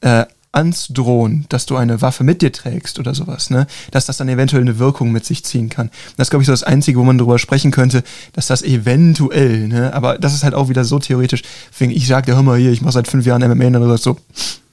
äh, 0.02 0.26
ansdrohen, 0.52 1.46
dass 1.50 1.66
du 1.66 1.78
eine 1.78 2.02
Waffe 2.02 2.24
mit 2.24 2.42
dir 2.42 2.52
trägst 2.52 3.00
oder 3.00 3.16
sowas, 3.16 3.50
ne? 3.50 3.68
Dass 3.92 4.06
das 4.06 4.18
dann 4.18 4.28
eventuell 4.28 4.62
eine 4.62 4.80
Wirkung 4.80 5.12
mit 5.12 5.26
sich 5.26 5.46
ziehen 5.46 5.70
kann. 5.70 5.90
Das 6.18 6.28
ist, 6.28 6.30
glaube 6.32 6.44
ich, 6.44 6.48
so 6.48 6.54
das 6.54 6.64
Einzige, 6.64 7.00
wo 7.00 7.04
man 7.04 7.18
drüber 7.18 7.40
sprechen 7.40 7.72
könnte, 7.72 8.04
dass 8.34 8.48
das 8.48 8.62
eventuell, 8.62 9.68
ne? 9.68 9.94
Aber 9.94 10.18
das 10.18 10.34
ist 10.34 10.44
halt 10.44 10.54
auch 10.54 10.70
wieder 10.70 10.84
so 10.84 11.00
theoretisch. 11.00 11.44
Ich 11.80 12.08
sage, 12.08 12.36
hör 12.36 12.44
mal 12.44 12.60
hier, 12.60 12.72
ich 12.72 12.82
mache 12.82 12.94
seit 12.94 13.08
fünf 13.08 13.26
Jahren 13.26 13.42
MMA 13.42 13.68
und 13.68 13.74
dann 13.74 13.98
so, 13.98 14.18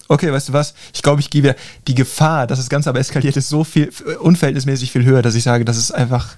okay, 0.08 0.32
weißt 0.32 0.48
du 0.48 0.52
was, 0.52 0.74
ich 0.92 1.02
glaube, 1.02 1.20
ich 1.20 1.30
gebe 1.30 1.54
die 1.86 1.94
Gefahr, 1.94 2.46
dass 2.46 2.58
das 2.58 2.68
Ganze 2.68 2.88
aber 2.88 2.98
eskaliert 2.98 3.36
ist, 3.36 3.48
so 3.48 3.62
viel, 3.62 3.90
unverhältnismäßig 4.20 4.90
viel 4.90 5.04
höher, 5.04 5.22
dass 5.22 5.34
ich 5.34 5.44
sage, 5.44 5.64
das 5.64 5.76
ist 5.76 5.92
einfach 5.92 6.36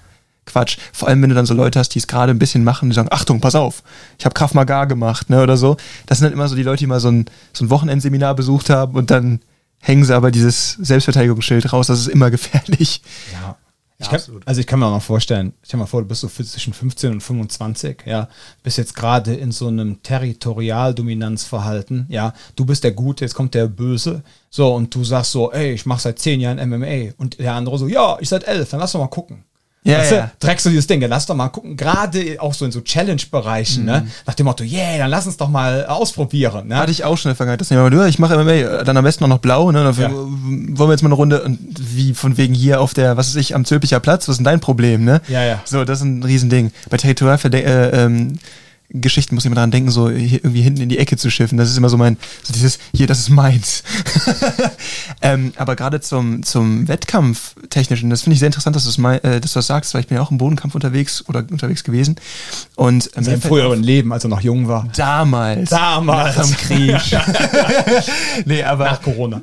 Quatsch. 0.51 0.77
Vor 0.93 1.07
allem, 1.07 1.21
wenn 1.21 1.29
du 1.29 1.35
dann 1.35 1.45
so 1.45 1.53
Leute 1.53 1.79
hast, 1.79 1.89
die 1.89 1.99
es 1.99 2.07
gerade 2.07 2.31
ein 2.31 2.39
bisschen 2.39 2.63
machen, 2.63 2.89
die 2.89 2.95
sagen, 2.95 3.09
Achtung, 3.11 3.41
pass 3.41 3.55
auf, 3.55 3.83
ich 4.19 4.25
habe 4.25 4.33
Kraft 4.33 4.55
Maga 4.55 4.85
gemacht, 4.85 5.29
ne, 5.29 5.41
oder 5.41 5.57
so. 5.57 5.77
Das 6.05 6.19
sind 6.19 6.25
dann 6.25 6.33
immer 6.33 6.47
so 6.47 6.55
die 6.55 6.63
Leute, 6.63 6.79
die 6.79 6.87
mal 6.87 6.99
so 6.99 7.09
ein, 7.09 7.25
so 7.53 7.65
ein 7.65 7.69
Wochenendseminar 7.69 8.35
besucht 8.35 8.69
haben 8.69 8.95
und 8.95 9.11
dann 9.11 9.41
hängen 9.79 10.05
sie 10.05 10.15
aber 10.15 10.31
dieses 10.31 10.73
Selbstverteidigungsschild 10.73 11.73
raus, 11.73 11.87
das 11.87 11.99
ist 11.99 12.07
immer 12.07 12.31
gefährlich. 12.31 13.01
Ja. 13.33 13.57
Ich 14.01 14.09
kann, 14.09 14.19
also 14.45 14.59
ich 14.59 14.65
kann 14.65 14.79
mir 14.79 14.87
auch 14.87 14.91
mal 14.91 14.99
vorstellen, 14.99 15.53
stell 15.61 15.77
dir 15.77 15.83
mal 15.83 15.87
vor, 15.87 16.01
du 16.01 16.07
bist 16.07 16.21
so 16.21 16.27
zwischen 16.27 16.73
15 16.73 17.11
und 17.11 17.21
25, 17.21 17.99
ja, 18.05 18.29
bist 18.63 18.79
jetzt 18.79 18.95
gerade 18.95 19.35
in 19.35 19.51
so 19.51 19.67
einem 19.67 20.01
Territorialdominanzverhalten, 20.01 22.07
ja, 22.09 22.33
du 22.55 22.65
bist 22.65 22.83
der 22.83 22.93
Gute, 22.93 23.23
jetzt 23.23 23.35
kommt 23.35 23.53
der 23.53 23.67
Böse, 23.67 24.23
so, 24.49 24.73
und 24.73 24.95
du 24.95 25.03
sagst 25.03 25.33
so, 25.33 25.51
ey, 25.51 25.73
ich 25.73 25.85
mache 25.85 26.01
seit 26.01 26.17
zehn 26.17 26.41
Jahren 26.41 26.57
MMA 26.67 27.13
und 27.17 27.37
der 27.37 27.53
andere 27.53 27.77
so, 27.77 27.87
ja, 27.87 28.17
ich 28.19 28.29
seit 28.29 28.47
elf, 28.47 28.71
dann 28.71 28.79
lass 28.79 28.93
doch 28.93 28.99
mal 28.99 29.07
gucken. 29.07 29.43
Ja, 29.83 29.97
weißt 29.97 30.11
ja. 30.11 30.31
Du, 30.39 30.47
so 30.59 30.69
dieses 30.69 30.85
Ding, 30.85 31.01
ja, 31.01 31.07
lass 31.07 31.25
doch 31.25 31.33
mal 31.33 31.49
gucken, 31.49 31.75
gerade 31.75 32.37
auch 32.39 32.53
so 32.53 32.65
in 32.65 32.71
so 32.71 32.81
Challenge-Bereichen, 32.81 33.83
ne? 33.83 34.01
Mhm. 34.05 34.11
Nach 34.27 34.35
dem 34.35 34.45
Motto, 34.45 34.63
yeah, 34.63 34.99
dann 34.99 35.09
lass 35.09 35.25
uns 35.25 35.37
doch 35.37 35.49
mal 35.49 35.87
ausprobieren. 35.87 36.67
Ne? 36.67 36.75
Hatte 36.77 36.91
ich 36.91 37.03
auch 37.03 37.17
schon 37.17 37.31
in 37.31 37.33
der 37.33 37.37
Vergangenheit. 37.37 37.61
Das 37.61 37.69
du, 37.91 38.07
ich 38.07 38.19
mache 38.19 38.37
MMA, 38.37 38.83
dann 38.83 38.95
am 38.95 39.03
besten 39.03 39.23
auch 39.23 39.29
noch 39.29 39.39
blau, 39.39 39.71
ne? 39.71 39.83
Dafür 39.83 40.03
Ja. 40.09 40.11
wollen 40.11 40.77
wir 40.77 40.91
jetzt 40.91 41.01
mal 41.01 41.07
eine 41.07 41.15
Runde, 41.15 41.41
und 41.41 41.59
wie 41.79 42.13
von 42.13 42.37
wegen 42.37 42.53
hier 42.53 42.79
auf 42.79 42.93
der, 42.93 43.17
was 43.17 43.29
weiß 43.29 43.37
ich, 43.37 43.55
am 43.55 43.65
Zülpicher 43.65 43.99
Platz, 43.99 44.27
was 44.27 44.33
ist 44.33 44.37
denn 44.37 44.45
dein 44.45 44.59
Problem, 44.59 45.03
ne? 45.03 45.19
Ja, 45.27 45.43
ja. 45.43 45.61
So, 45.65 45.83
das 45.83 45.99
ist 45.99 46.05
ein 46.05 46.21
Riesending. 46.21 46.71
Bei 46.91 46.97
Territorialverde 46.97 47.63
äh, 47.63 48.03
ähm, 48.05 48.37
Geschichten 48.93 49.35
muss 49.35 49.43
ich 49.43 49.47
immer 49.47 49.55
daran 49.55 49.71
denken, 49.71 49.89
so 49.89 50.09
hier 50.09 50.43
irgendwie 50.43 50.61
hinten 50.61 50.81
in 50.81 50.89
die 50.89 50.97
Ecke 50.97 51.17
zu 51.17 51.29
schiffen. 51.29 51.57
Das 51.57 51.69
ist 51.69 51.77
immer 51.77 51.89
so 51.89 51.97
mein, 51.97 52.17
so 52.43 52.53
dieses, 52.53 52.79
hier, 52.93 53.07
das 53.07 53.19
ist 53.19 53.29
meins. 53.29 53.83
ähm, 55.21 55.53
aber 55.55 55.75
gerade 55.75 56.01
zum, 56.01 56.43
zum 56.43 56.87
Wettkampf 56.87 57.55
technischen, 57.69 58.09
das 58.09 58.23
finde 58.23 58.33
ich 58.33 58.39
sehr 58.39 58.47
interessant, 58.47 58.75
dass 58.75 58.83
du, 58.83 58.89
das 58.89 58.97
mein, 58.97 59.23
äh, 59.23 59.39
dass 59.39 59.53
du 59.53 59.59
das 59.59 59.67
sagst, 59.67 59.93
weil 59.93 60.01
ich 60.01 60.07
bin 60.07 60.17
ja 60.17 60.23
auch 60.23 60.31
im 60.31 60.37
Bodenkampf 60.37 60.75
unterwegs 60.75 61.23
oder 61.27 61.39
unterwegs 61.49 61.83
gewesen. 61.83 62.15
Und 62.75 63.05
ähm, 63.05 63.19
In 63.19 63.23
seinem 63.23 63.35
mir 63.35 63.41
fällt 63.41 63.51
früheren 63.53 63.83
Leben, 63.83 64.11
als 64.11 64.25
er 64.25 64.29
noch 64.29 64.41
jung 64.41 64.67
war. 64.67 64.87
Damals. 64.95 65.69
Damals. 65.69 66.37
Nach 66.37 66.45
dem 66.45 66.57
Krieg. 66.57 67.01
nee, 68.45 68.63
aber, 68.63 68.85
Nach 68.85 69.01
Corona. 69.01 69.41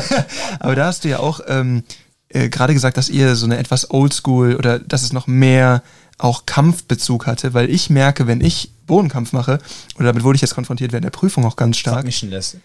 aber 0.60 0.74
da 0.74 0.86
hast 0.86 1.04
du 1.04 1.08
ja 1.08 1.18
auch 1.18 1.40
ähm, 1.48 1.82
äh, 2.28 2.48
gerade 2.48 2.74
gesagt, 2.74 2.96
dass 2.96 3.08
ihr 3.08 3.36
so 3.36 3.46
eine 3.46 3.58
etwas 3.58 3.90
oldschool 3.90 4.56
oder 4.56 4.78
dass 4.78 5.02
es 5.02 5.12
noch 5.12 5.26
mehr 5.26 5.82
auch 6.18 6.46
Kampfbezug 6.46 7.26
hatte, 7.26 7.54
weil 7.54 7.70
ich 7.70 7.90
merke, 7.90 8.26
wenn 8.26 8.40
ich 8.40 8.70
Bodenkampf 8.86 9.32
mache, 9.32 9.58
oder 9.96 10.06
damit 10.06 10.24
wurde 10.24 10.36
ich 10.36 10.42
jetzt 10.42 10.54
konfrontiert 10.54 10.92
während 10.92 11.04
der 11.04 11.10
Prüfung 11.10 11.44
auch 11.44 11.56
ganz 11.56 11.76
stark. 11.76 11.98
Submission 11.98 12.30
lässig. 12.30 12.60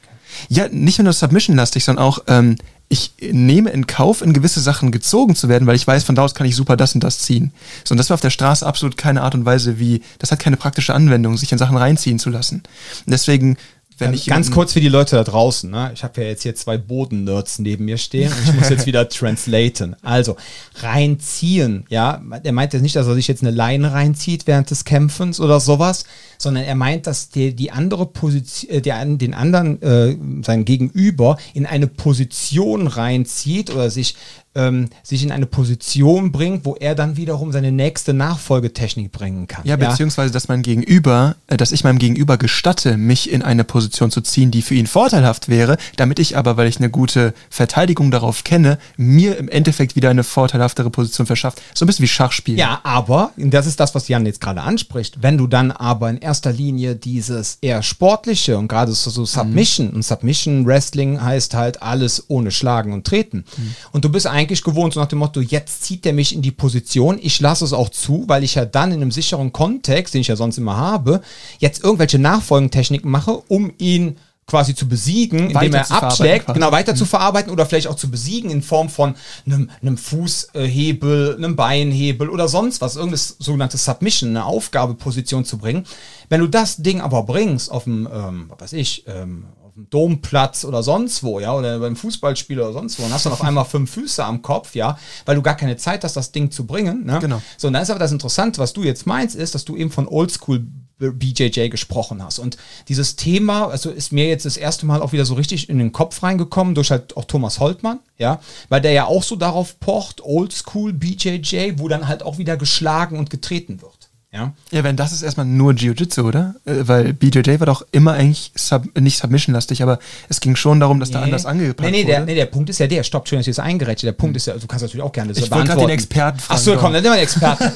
Ja, 0.47 0.67
nicht 0.69 0.99
nur 0.99 1.11
Submission-lastig, 1.11 1.83
sondern 1.83 2.05
auch, 2.05 2.19
ähm, 2.27 2.55
ich 2.87 3.13
nehme 3.21 3.69
in 3.69 3.87
Kauf, 3.87 4.21
in 4.21 4.33
gewisse 4.33 4.59
Sachen 4.61 4.91
gezogen 4.91 5.35
zu 5.35 5.47
werden, 5.47 5.67
weil 5.67 5.75
ich 5.75 5.85
weiß, 5.85 6.03
von 6.03 6.15
da 6.15 6.23
aus 6.23 6.33
kann 6.33 6.47
ich 6.47 6.55
super 6.55 6.75
das 6.75 6.95
und 6.95 7.03
das 7.03 7.19
ziehen. 7.19 7.51
So, 7.83 7.93
und 7.93 7.97
das 7.97 8.09
war 8.09 8.15
auf 8.15 8.21
der 8.21 8.31
Straße 8.31 8.65
absolut 8.65 8.97
keine 8.97 9.21
Art 9.21 9.35
und 9.35 9.45
Weise, 9.45 9.79
wie, 9.79 10.01
das 10.17 10.31
hat 10.31 10.39
keine 10.39 10.57
praktische 10.57 10.95
Anwendung, 10.95 11.37
sich 11.37 11.51
in 11.51 11.57
Sachen 11.59 11.77
reinziehen 11.77 12.17
zu 12.17 12.29
lassen. 12.31 12.63
Und 13.05 13.11
deswegen, 13.11 13.57
wenn 13.99 14.13
ich 14.13 14.25
Ganz 14.25 14.51
kurz 14.51 14.73
für 14.73 14.81
die 14.81 14.89
Leute 14.89 15.15
da 15.15 15.23
draußen. 15.23 15.69
Ne? 15.69 15.91
Ich 15.93 16.03
habe 16.03 16.21
ja 16.21 16.27
jetzt 16.27 16.43
hier 16.43 16.55
zwei 16.55 16.77
Boden-Nerds 16.77 17.59
neben 17.59 17.85
mir 17.85 17.97
stehen 17.97 18.31
und 18.31 18.49
ich 18.49 18.53
muss 18.53 18.69
jetzt 18.69 18.85
wieder 18.85 19.07
translaten. 19.09 19.95
Also, 20.01 20.35
reinziehen, 20.75 21.85
ja. 21.89 22.21
Er 22.43 22.51
meint 22.51 22.73
jetzt 22.73 22.81
nicht, 22.81 22.95
dass 22.95 23.07
er 23.07 23.15
sich 23.15 23.27
jetzt 23.27 23.41
eine 23.41 23.51
Leine 23.51 23.93
reinzieht 23.93 24.47
während 24.47 24.69
des 24.69 24.85
Kämpfens 24.85 25.39
oder 25.39 25.59
sowas, 25.59 26.05
sondern 26.39 26.63
er 26.63 26.75
meint, 26.75 27.05
dass 27.05 27.29
der, 27.29 27.51
die 27.51 27.71
andere 27.71 28.05
Position, 28.07 28.71
äh, 28.71 28.81
der, 28.81 29.05
den 29.05 29.33
anderen, 29.33 29.81
äh, 29.81 30.17
sein 30.43 30.65
Gegenüber 30.65 31.37
in 31.53 31.65
eine 31.65 31.87
Position 31.87 32.87
reinzieht 32.87 33.69
oder 33.69 33.91
sich 33.91 34.15
ähm, 34.55 34.89
sich 35.03 35.23
in 35.23 35.31
eine 35.31 35.45
Position 35.45 36.31
bringt, 36.31 36.65
wo 36.65 36.75
er 36.75 36.95
dann 36.95 37.17
wiederum 37.17 37.51
seine 37.51 37.71
nächste 37.71 38.13
Nachfolgetechnik 38.13 39.11
bringen 39.11 39.47
kann. 39.47 39.63
Ja, 39.65 39.75
beziehungsweise, 39.75 40.33
dass 40.33 40.47
mein 40.47 40.63
Gegenüber, 40.63 41.35
äh, 41.47 41.57
dass 41.57 41.71
ich 41.71 41.83
meinem 41.83 41.99
Gegenüber 41.99 42.37
gestatte, 42.37 42.97
mich 42.97 43.31
in 43.31 43.41
eine 43.43 43.63
Position 43.63 44.09
zu 44.11 44.21
ziehen, 44.21 44.49
die 44.51 44.61
für 44.61 44.75
ihn 44.75 44.87
vorteilhaft 44.87 45.49
wäre, 45.49 45.77
damit 45.97 46.19
ich 46.19 46.35
aber, 46.35 46.57
weil 46.57 46.67
ich 46.67 46.77
eine 46.77 46.89
gute 46.89 47.33
Verteidigung 47.49 48.09
darauf 48.11 48.43
kenne, 48.43 48.79
mir 48.97 49.37
im 49.37 49.49
Endeffekt 49.49 49.95
wieder 49.95 50.09
eine 50.09 50.23
vorteilhaftere 50.23 50.89
Position 50.89 51.27
verschafft. 51.27 51.61
So 51.73 51.85
ein 51.85 51.87
bisschen 51.87 52.03
wie 52.03 52.09
Schachspiel. 52.09 52.57
Ja, 52.57 52.81
aber, 52.83 53.31
das 53.37 53.67
ist 53.67 53.79
das, 53.79 53.93
was 53.93 54.07
Jan 54.07 54.25
jetzt 54.25 54.41
gerade 54.41 54.61
anspricht, 54.61 55.21
wenn 55.21 55.37
du 55.37 55.47
dann 55.47 55.71
aber 55.71 56.09
in 56.09 56.17
erster 56.29 56.53
Linie 56.53 56.95
dieses 56.95 57.57
eher 57.59 57.81
sportliche 57.81 58.55
und 58.55 58.67
gerade 58.67 58.91
so, 58.91 59.09
so 59.09 59.25
Submission, 59.25 59.89
und 59.89 60.05
Submission 60.05 60.63
Wrestling 60.67 61.19
heißt 61.19 61.55
halt 61.55 61.81
alles 61.81 62.25
ohne 62.27 62.51
Schlagen 62.51 62.93
und 62.93 63.07
Treten. 63.07 63.45
Und 63.91 64.05
du 64.05 64.09
bist 64.09 64.27
eigentlich 64.27 64.63
gewohnt, 64.63 64.93
so 64.93 64.99
nach 64.99 65.07
dem 65.07 65.17
Motto, 65.17 65.41
jetzt 65.41 65.83
zieht 65.83 66.05
der 66.05 66.13
mich 66.13 66.35
in 66.35 66.43
die 66.43 66.51
Position, 66.51 67.17
ich 67.19 67.39
lasse 67.39 67.65
es 67.65 67.73
auch 67.73 67.89
zu, 67.89 68.25
weil 68.27 68.43
ich 68.43 68.53
ja 68.53 68.65
dann 68.65 68.91
in 68.91 69.01
einem 69.01 69.11
sicheren 69.11 69.51
Kontext, 69.51 70.13
den 70.13 70.21
ich 70.21 70.27
ja 70.27 70.35
sonst 70.35 70.59
immer 70.59 70.77
habe, 70.77 71.21
jetzt 71.57 71.83
irgendwelche 71.83 72.19
Nachfolgentechniken 72.19 73.09
mache, 73.09 73.31
um 73.47 73.73
ihn 73.79 74.17
quasi 74.49 74.73
zu 74.73 74.87
besiegen, 74.87 75.51
indem 75.51 75.73
er 75.73 75.91
abschlägt, 75.91 76.51
genau 76.53 76.71
weiter 76.71 76.95
zu 76.95 77.05
verarbeiten 77.05 77.51
oder 77.51 77.65
vielleicht 77.65 77.87
auch 77.87 77.95
zu 77.95 78.09
besiegen 78.09 78.49
in 78.49 78.61
Form 78.61 78.89
von 78.89 79.15
einem, 79.45 79.69
einem 79.81 79.97
Fußhebel, 79.97 81.35
einem 81.37 81.55
Beinhebel 81.55 82.29
oder 82.29 82.47
sonst 82.47 82.81
was, 82.81 82.95
irgendeine 82.95 83.21
sogenannte 83.39 83.77
Submission, 83.77 84.31
eine 84.31 84.45
Aufgabeposition 84.45 85.45
zu 85.45 85.59
bringen. 85.59 85.85
Wenn 86.29 86.41
du 86.41 86.47
das 86.47 86.77
Ding 86.77 86.99
aber 86.99 87.23
bringst 87.23 87.71
auf 87.71 87.83
dem, 87.83 88.09
ähm, 88.11 88.45
was 88.49 88.59
weiß 88.59 88.73
ich, 88.73 89.05
ähm, 89.07 89.45
auf 89.65 89.73
dem 89.75 89.89
Domplatz 89.89 90.65
oder 90.65 90.81
sonst 90.81 91.21
wo, 91.21 91.39
ja, 91.39 91.53
oder 91.53 91.79
beim 91.79 91.95
Fußballspiel 91.95 92.59
oder 92.59 92.73
sonst 92.73 92.99
wo, 92.99 93.03
und 93.03 93.13
hast 93.13 93.25
dann 93.25 93.33
auf 93.33 93.43
einmal 93.43 93.65
fünf 93.65 93.91
Füße 93.91 94.25
am 94.25 94.41
Kopf, 94.41 94.73
ja, 94.73 94.97
weil 95.25 95.35
du 95.35 95.43
gar 95.43 95.55
keine 95.55 95.77
Zeit 95.77 96.03
hast, 96.03 96.15
das 96.15 96.31
Ding 96.31 96.49
zu 96.49 96.65
bringen, 96.65 97.05
ne? 97.05 97.19
Genau. 97.21 97.41
So, 97.57 97.67
und 97.67 97.73
dann 97.73 97.83
ist 97.83 97.91
aber 97.91 97.99
das 97.99 98.11
Interessante, 98.11 98.59
was 98.59 98.73
du 98.73 98.83
jetzt 98.83 99.05
meinst, 99.05 99.35
ist, 99.35 99.53
dass 99.53 99.63
du 99.63 99.75
eben 99.75 99.91
von 99.91 100.07
Oldschool 100.07 100.65
BJJ 100.99 101.69
gesprochen 101.69 102.23
hast. 102.23 102.39
Und 102.39 102.57
dieses 102.87 103.15
Thema, 103.15 103.67
also 103.67 103.89
ist 103.89 104.11
mir 104.11 104.27
jetzt 104.27 104.45
das 104.45 104.57
erste 104.57 104.85
Mal 104.85 105.01
auch 105.01 105.11
wieder 105.11 105.25
so 105.25 105.33
richtig 105.33 105.69
in 105.69 105.79
den 105.79 105.91
Kopf 105.91 106.21
reingekommen, 106.21 106.75
durch 106.75 106.91
halt 106.91 107.15
auch 107.17 107.25
Thomas 107.25 107.59
Holtmann, 107.59 107.99
ja, 108.17 108.39
weil 108.69 108.81
der 108.81 108.91
ja 108.91 109.05
auch 109.05 109.23
so 109.23 109.35
darauf 109.35 109.79
pocht, 109.79 110.21
Oldschool 110.21 110.93
BJJ, 110.93 111.73
wo 111.77 111.87
dann 111.87 112.07
halt 112.07 112.23
auch 112.23 112.37
wieder 112.37 112.57
geschlagen 112.57 113.17
und 113.17 113.29
getreten 113.29 113.81
wird. 113.81 113.98
Ja, 114.31 114.53
Ja, 114.69 114.83
wenn 114.83 114.95
das 114.95 115.11
ist 115.11 115.23
erstmal 115.23 115.47
nur 115.47 115.73
Jiu-Jitsu, 115.73 116.21
oder? 116.21 116.53
Äh, 116.65 116.87
Weil 116.87 117.13
BJJ 117.13 117.59
war 117.59 117.65
doch 117.65 117.83
immer 117.91 118.13
eigentlich 118.13 118.51
sub, 118.55 118.83
nicht 118.99 119.17
Submission-lastig, 119.17 119.81
aber 119.81 119.97
es 120.29 120.39
ging 120.39 120.55
schon 120.55 120.79
darum, 120.79 120.99
dass 120.99 121.09
da 121.09 121.23
anders 121.23 121.47
angepackt 121.47 121.81
nee, 121.81 121.89
nee, 121.89 122.03
der, 122.03 122.19
wurde. 122.19 122.25
nee, 122.27 122.35
der 122.35 122.45
Punkt 122.45 122.69
ist 122.69 122.77
ja 122.77 122.85
der, 122.85 123.03
stopp, 123.03 123.27
schön, 123.27 123.39
dass 123.39 123.47
ich 123.47 123.55
das 123.55 123.65
eingerätsche. 123.65 124.05
Der 124.05 124.13
Punkt 124.13 124.37
ist 124.37 124.45
ja, 124.45 124.53
du 124.53 124.67
kannst 124.67 124.83
natürlich 124.83 125.03
auch 125.03 125.11
gerne 125.11 125.33
das 125.33 125.43
Ich 125.43 125.49
wollte 125.49 125.69
gerade 125.69 125.81
den 125.81 125.89
Experten 125.89 126.37
fragen, 126.37 126.59
Achso, 126.59 126.71
komm, 126.73 126.81
Dom. 126.81 126.93
dann 126.93 127.03
nehmen 127.03 127.15
wir 127.15 127.17
den 127.17 127.23
Experten. 127.23 127.71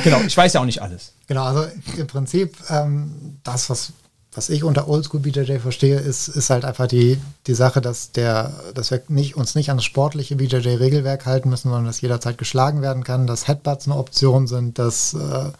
genau, 0.04 0.20
ich 0.26 0.36
weiß 0.36 0.52
ja 0.52 0.60
auch 0.60 0.66
nicht 0.66 0.82
alles. 0.82 1.12
Genau, 1.26 1.44
also 1.44 1.64
im 1.96 2.06
Prinzip 2.06 2.54
ähm, 2.68 3.38
das, 3.42 3.70
was, 3.70 3.94
was 4.34 4.50
ich 4.50 4.62
unter 4.62 4.88
Oldschool 4.88 5.20
BJJ 5.20 5.56
verstehe, 5.56 5.98
ist, 5.98 6.28
ist 6.28 6.50
halt 6.50 6.66
einfach 6.66 6.86
die, 6.86 7.18
die 7.46 7.54
Sache, 7.54 7.80
dass, 7.80 8.12
der, 8.12 8.52
dass 8.74 8.90
wir 8.90 9.00
nicht, 9.08 9.36
uns 9.36 9.54
nicht 9.54 9.70
an 9.70 9.78
das 9.78 9.84
sportliche 9.84 10.36
BJJ-Regelwerk 10.36 11.24
halten 11.24 11.48
müssen, 11.48 11.70
sondern 11.70 11.86
dass 11.86 12.02
jederzeit 12.02 12.36
geschlagen 12.36 12.82
werden 12.82 13.04
kann, 13.04 13.26
dass 13.26 13.48
Headbutts 13.48 13.86
eine 13.86 13.96
Option 13.96 14.46
sind, 14.46 14.78
dass, 14.78 15.14
äh, 15.14 15.50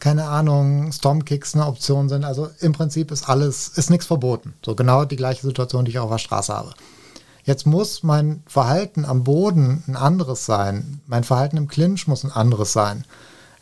keine 0.00 0.24
Ahnung, 0.24 0.90
Stormkicks 0.92 1.54
eine 1.54 1.66
Option 1.66 2.08
sind. 2.08 2.24
Also 2.24 2.50
im 2.60 2.72
Prinzip 2.72 3.10
ist 3.10 3.28
alles, 3.28 3.68
ist 3.68 3.90
nichts 3.90 4.06
verboten. 4.06 4.54
So 4.64 4.74
genau 4.74 5.04
die 5.04 5.16
gleiche 5.16 5.46
Situation, 5.46 5.84
die 5.84 5.92
ich 5.92 5.98
auf 5.98 6.10
der 6.10 6.18
Straße 6.18 6.52
habe. 6.52 6.72
Jetzt 7.44 7.66
muss 7.66 8.02
mein 8.02 8.42
Verhalten 8.46 9.04
am 9.04 9.24
Boden 9.24 9.82
ein 9.86 9.96
anderes 9.96 10.46
sein. 10.46 11.00
Mein 11.06 11.24
Verhalten 11.24 11.56
im 11.56 11.68
Clinch 11.68 12.06
muss 12.06 12.24
ein 12.24 12.32
anderes 12.32 12.72
sein. 12.72 13.04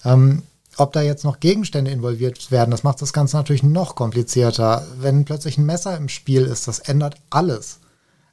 Ähm, 0.04 0.42
ob 0.76 0.92
da 0.92 1.02
jetzt 1.02 1.24
noch 1.24 1.40
Gegenstände 1.40 1.90
involviert 1.90 2.50
werden, 2.50 2.70
das 2.70 2.84
macht 2.84 3.02
das 3.02 3.12
Ganze 3.12 3.36
natürlich 3.36 3.64
noch 3.64 3.94
komplizierter. 3.94 4.86
Wenn 4.98 5.24
plötzlich 5.24 5.58
ein 5.58 5.66
Messer 5.66 5.96
im 5.96 6.08
Spiel 6.08 6.42
ist, 6.42 6.68
das 6.68 6.78
ändert 6.78 7.16
alles. 7.30 7.80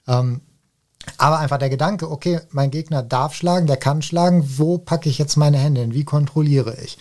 Ähm, 0.07 0.41
aber 1.17 1.39
einfach 1.39 1.57
der 1.57 1.69
Gedanke, 1.69 2.09
okay, 2.09 2.41
mein 2.51 2.71
Gegner 2.71 3.03
darf 3.03 3.33
schlagen, 3.33 3.67
der 3.67 3.77
kann 3.77 4.01
schlagen, 4.01 4.57
wo 4.57 4.77
packe 4.77 5.09
ich 5.09 5.17
jetzt 5.17 5.37
meine 5.37 5.57
Hände 5.57 5.81
hin, 5.81 5.93
wie 5.93 6.03
kontrolliere 6.03 6.75
ich? 6.83 6.97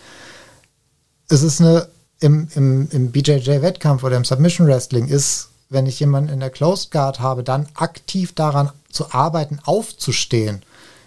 Es 1.29 1.43
ist 1.43 1.61
eine, 1.61 1.89
im, 2.21 2.49
im, 2.55 2.89
im 2.91 3.13
BJJ-Wettkampf 3.13 4.03
oder 4.05 4.17
im 4.17 4.25
Submission 4.25 4.67
Wrestling 4.67 5.09
ist, 5.09 5.49
wenn 5.71 5.87
ich 5.87 5.99
jemanden 6.01 6.33
in 6.33 6.41
der 6.41 6.51
Closed 6.51 6.91
Guard 6.91 7.21
habe, 7.21 7.43
dann 7.43 7.67
aktiv 7.75 8.35
daran 8.35 8.71
zu 8.91 9.13
arbeiten, 9.13 9.59
aufzustehen 9.65 10.63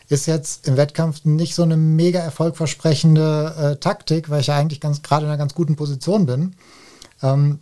ist 0.10 0.26
jetzt 0.26 0.68
im 0.68 0.78
Wettkampf 0.78 1.26
nicht 1.26 1.54
so 1.54 1.64
eine 1.64 1.76
mega 1.76 2.20
erfolgversprechende 2.20 3.56
äh, 3.58 3.80
Taktik, 3.80 4.30
weil 4.30 4.42
ich 4.42 4.48
ja 4.48 4.56
eigentlich 4.56 4.80
ganz 4.80 5.02
gerade 5.02 5.26
in 5.26 5.30
einer 5.30 5.38
ganz 5.38 5.54
guten 5.54 5.76
Position 5.76 6.26
bin. 6.26 6.56
Ähm, 7.22 7.60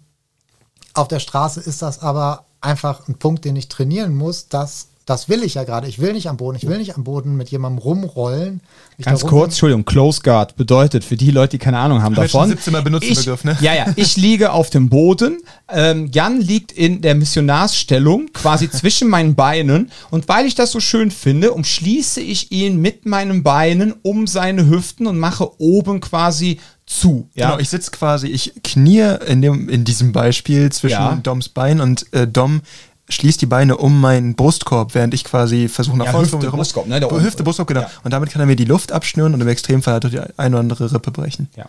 auf 0.93 1.07
der 1.07 1.19
Straße 1.19 1.59
ist 1.59 1.81
das 1.81 1.99
aber 1.99 2.45
einfach 2.61 3.07
ein 3.07 3.15
Punkt, 3.15 3.45
den 3.45 3.55
ich 3.55 3.67
trainieren 3.67 4.15
muss. 4.15 4.47
Das, 4.47 4.89
das 5.05 5.29
will 5.29 5.43
ich 5.43 5.53
ja 5.53 5.63
gerade. 5.63 5.87
Ich 5.87 5.99
will 5.99 6.13
nicht 6.13 6.27
am 6.29 6.37
Boden. 6.37 6.57
Ich 6.57 6.67
will 6.67 6.79
nicht 6.79 6.95
am 6.95 7.03
Boden 7.03 7.37
mit 7.37 7.49
jemandem 7.49 7.77
rumrollen. 7.77 8.61
Ganz 9.01 9.21
kurz, 9.21 9.53
Entschuldigung, 9.53 9.85
Close 9.85 10.21
Guard 10.21 10.55
bedeutet 10.55 11.03
für 11.03 11.15
die 11.15 11.29
Leute, 11.29 11.51
die 11.51 11.57
keine 11.59 11.77
Ahnung 11.77 12.01
haben 12.01 12.15
schon 12.15 12.23
davon. 12.23 12.49
17 12.49 12.73
Mal 12.73 12.81
benutzt, 12.81 13.05
den 13.05 13.11
ich, 13.11 13.19
Begriff, 13.19 13.43
ne? 13.43 13.55
Ja, 13.61 13.75
ja, 13.75 13.85
ich 13.95 14.17
liege 14.17 14.51
auf 14.51 14.71
dem 14.71 14.89
Boden. 14.89 15.37
Ähm, 15.69 16.09
Jan 16.11 16.41
liegt 16.41 16.71
in 16.71 17.01
der 17.01 17.13
Missionarsstellung, 17.13 18.31
quasi 18.33 18.69
zwischen 18.69 19.07
meinen 19.07 19.35
Beinen. 19.35 19.91
Und 20.09 20.27
weil 20.27 20.47
ich 20.47 20.55
das 20.55 20.71
so 20.71 20.79
schön 20.79 21.11
finde, 21.11 21.51
umschließe 21.53 22.21
ich 22.21 22.51
ihn 22.51 22.81
mit 22.81 23.05
meinen 23.05 23.43
Beinen 23.43 23.93
um 24.01 24.25
seine 24.25 24.67
Hüften 24.67 25.05
und 25.05 25.19
mache 25.19 25.61
oben 25.61 26.01
quasi 26.01 26.59
zu. 26.87 27.29
Ja, 27.35 27.49
Genau, 27.49 27.59
ich 27.59 27.69
sitze 27.69 27.91
quasi, 27.91 28.27
ich 28.27 28.53
knie 28.63 29.17
in, 29.27 29.41
dem, 29.41 29.69
in 29.69 29.83
diesem 29.85 30.11
Beispiel 30.11 30.71
zwischen 30.71 30.93
Ja. 30.93 31.19
Doms 31.21 31.49
Bein 31.49 31.79
und 31.79 32.11
äh, 32.13 32.27
Dom 32.27 32.61
schließt 33.09 33.41
die 33.41 33.45
Beine 33.45 33.77
um 33.77 33.99
meinen 34.01 34.35
Brustkorb, 34.35 34.95
während 34.95 35.13
ich 35.13 35.23
quasi 35.23 35.67
versuche 35.67 35.97
nach 35.97 36.05
Ja, 36.05 36.11
vorne 36.11 36.25
Hüfte, 36.25 36.39
zu 36.39 36.45
kommen. 36.47 36.57
Brustkorb, 36.59 36.87
ne, 36.87 36.99
da 36.99 37.09
Hüfte, 37.09 37.37
oben. 37.37 37.43
Brustkorb, 37.43 37.67
genau. 37.67 37.81
Ja. 37.81 37.91
Und 38.03 38.11
damit 38.11 38.31
kann 38.31 38.39
er 38.41 38.45
mir 38.45 38.55
die 38.55 38.65
Luft 38.65 38.91
abschnüren 38.91 39.33
und 39.33 39.41
im 39.41 39.47
Extremfall 39.47 39.93
halt 39.93 40.03
durch 40.03 40.13
die 40.13 40.21
eine 40.37 40.55
oder 40.55 40.59
andere 40.61 40.91
Rippe 40.91 41.11
brechen. 41.11 41.49
ja. 41.55 41.65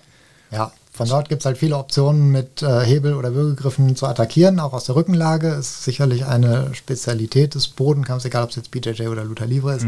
Ja, 0.52 0.70
von 0.92 1.08
dort 1.08 1.28
gibt 1.28 1.42
es 1.42 1.46
halt 1.46 1.58
viele 1.58 1.76
Optionen 1.76 2.30
mit 2.30 2.62
äh, 2.62 2.80
Hebel 2.84 3.14
oder 3.14 3.34
Würgegriffen 3.34 3.96
zu 3.96 4.06
attackieren, 4.06 4.60
auch 4.60 4.72
aus 4.72 4.84
der 4.84 4.94
Rückenlage. 4.94 5.48
Ist 5.48 5.82
sicherlich 5.82 6.24
eine 6.24 6.72
Spezialität 6.72 7.56
des 7.56 7.66
Bodenkampfs, 7.66 8.24
egal 8.26 8.44
ob 8.44 8.50
es 8.50 8.56
jetzt 8.56 8.70
BJJ 8.70 9.08
oder 9.08 9.24
Luther 9.24 9.46
Livre 9.46 9.74
ist. 9.74 9.86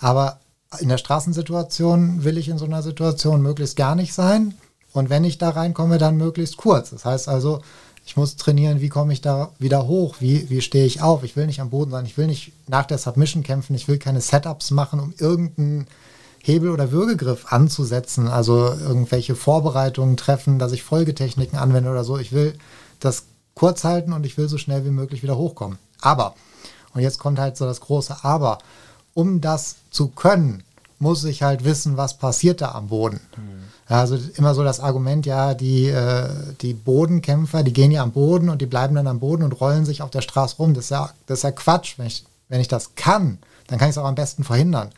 Aber 0.00 0.38
in 0.78 0.88
der 0.88 0.98
Straßensituation 0.98 2.22
will 2.22 2.38
ich 2.38 2.48
in 2.48 2.56
so 2.56 2.64
einer 2.66 2.82
Situation 2.82 3.42
möglichst 3.42 3.76
gar 3.76 3.96
nicht 3.96 4.14
sein. 4.14 4.54
Und 4.92 5.10
wenn 5.10 5.24
ich 5.24 5.38
da 5.38 5.50
reinkomme, 5.50 5.98
dann 5.98 6.16
möglichst 6.16 6.56
kurz. 6.56 6.90
Das 6.90 7.04
heißt 7.04 7.28
also, 7.28 7.60
ich 8.06 8.16
muss 8.16 8.36
trainieren, 8.36 8.80
wie 8.80 8.88
komme 8.88 9.12
ich 9.12 9.20
da 9.20 9.50
wieder 9.58 9.88
hoch, 9.88 10.16
wie, 10.20 10.48
wie 10.48 10.62
stehe 10.62 10.86
ich 10.86 11.02
auf. 11.02 11.24
Ich 11.24 11.34
will 11.34 11.46
nicht 11.46 11.60
am 11.60 11.70
Boden 11.70 11.90
sein, 11.90 12.06
ich 12.06 12.16
will 12.16 12.28
nicht 12.28 12.52
nach 12.68 12.86
der 12.86 12.98
Submission 12.98 13.42
kämpfen, 13.42 13.74
ich 13.74 13.88
will 13.88 13.98
keine 13.98 14.20
Setups 14.20 14.70
machen, 14.70 15.00
um 15.00 15.12
irgendeinen 15.18 15.88
Hebel- 16.40 16.70
oder 16.70 16.92
Würgegriff 16.92 17.52
anzusetzen, 17.52 18.28
also 18.28 18.72
irgendwelche 18.72 19.34
Vorbereitungen 19.34 20.16
treffen, 20.16 20.60
dass 20.60 20.70
ich 20.70 20.84
Folgetechniken 20.84 21.58
anwende 21.58 21.90
oder 21.90 22.04
so. 22.04 22.16
Ich 22.16 22.30
will 22.30 22.56
das 23.00 23.24
kurz 23.54 23.82
halten 23.82 24.12
und 24.12 24.24
ich 24.24 24.38
will 24.38 24.48
so 24.48 24.56
schnell 24.56 24.84
wie 24.84 24.90
möglich 24.90 25.24
wieder 25.24 25.36
hochkommen. 25.36 25.78
Aber, 26.00 26.36
und 26.94 27.00
jetzt 27.00 27.18
kommt 27.18 27.40
halt 27.40 27.56
so 27.56 27.64
das 27.64 27.80
große 27.80 28.18
Aber, 28.22 28.58
um 29.14 29.40
das 29.40 29.76
zu 29.90 30.08
können, 30.08 30.62
muss 30.98 31.24
ich 31.24 31.42
halt 31.42 31.64
wissen, 31.64 31.96
was 31.96 32.18
passiert 32.18 32.60
da 32.60 32.72
am 32.72 32.88
Boden. 32.88 33.20
Mhm. 33.36 33.64
Also 33.88 34.18
immer 34.34 34.54
so 34.54 34.64
das 34.64 34.80
Argument, 34.80 35.26
ja, 35.26 35.54
die, 35.54 35.86
äh, 35.86 36.28
die 36.60 36.74
Bodenkämpfer, 36.74 37.62
die 37.62 37.72
gehen 37.72 37.92
ja 37.92 38.02
am 38.02 38.12
Boden 38.12 38.48
und 38.48 38.60
die 38.60 38.66
bleiben 38.66 38.96
dann 38.96 39.06
am 39.06 39.20
Boden 39.20 39.44
und 39.44 39.60
rollen 39.60 39.84
sich 39.84 40.02
auf 40.02 40.10
der 40.10 40.22
Straße 40.22 40.56
rum. 40.56 40.74
Das 40.74 40.84
ist 40.84 40.90
ja, 40.90 41.10
das 41.26 41.38
ist 41.38 41.42
ja 41.44 41.52
Quatsch. 41.52 41.98
Wenn 41.98 42.06
ich, 42.06 42.24
wenn 42.48 42.60
ich 42.60 42.68
das 42.68 42.94
kann, 42.96 43.38
dann 43.68 43.78
kann 43.78 43.88
ich 43.88 43.94
es 43.94 43.98
auch 43.98 44.06
am 44.06 44.16
besten 44.16 44.42
verhindern. 44.42 44.90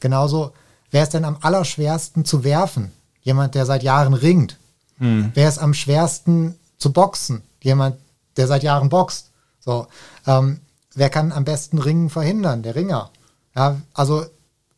Genauso, 0.00 0.52
wer 0.90 1.02
ist 1.02 1.12
denn 1.12 1.24
am 1.24 1.36
allerschwersten 1.42 2.24
zu 2.24 2.42
werfen? 2.44 2.92
Jemand, 3.22 3.54
der 3.54 3.66
seit 3.66 3.82
Jahren 3.82 4.14
ringt. 4.14 4.56
Mhm. 4.98 5.32
Wer 5.34 5.48
ist 5.48 5.58
am 5.58 5.74
schwersten 5.74 6.54
zu 6.78 6.92
boxen? 6.92 7.42
Jemand, 7.60 7.96
der 8.38 8.46
seit 8.46 8.62
Jahren 8.62 8.88
boxt. 8.88 9.30
So, 9.60 9.86
ähm, 10.26 10.60
wer 10.94 11.10
kann 11.10 11.32
am 11.32 11.44
besten 11.44 11.78
Ringen 11.78 12.08
verhindern? 12.08 12.62
Der 12.62 12.74
Ringer. 12.74 13.10
Ja, 13.54 13.76
also 13.92 14.24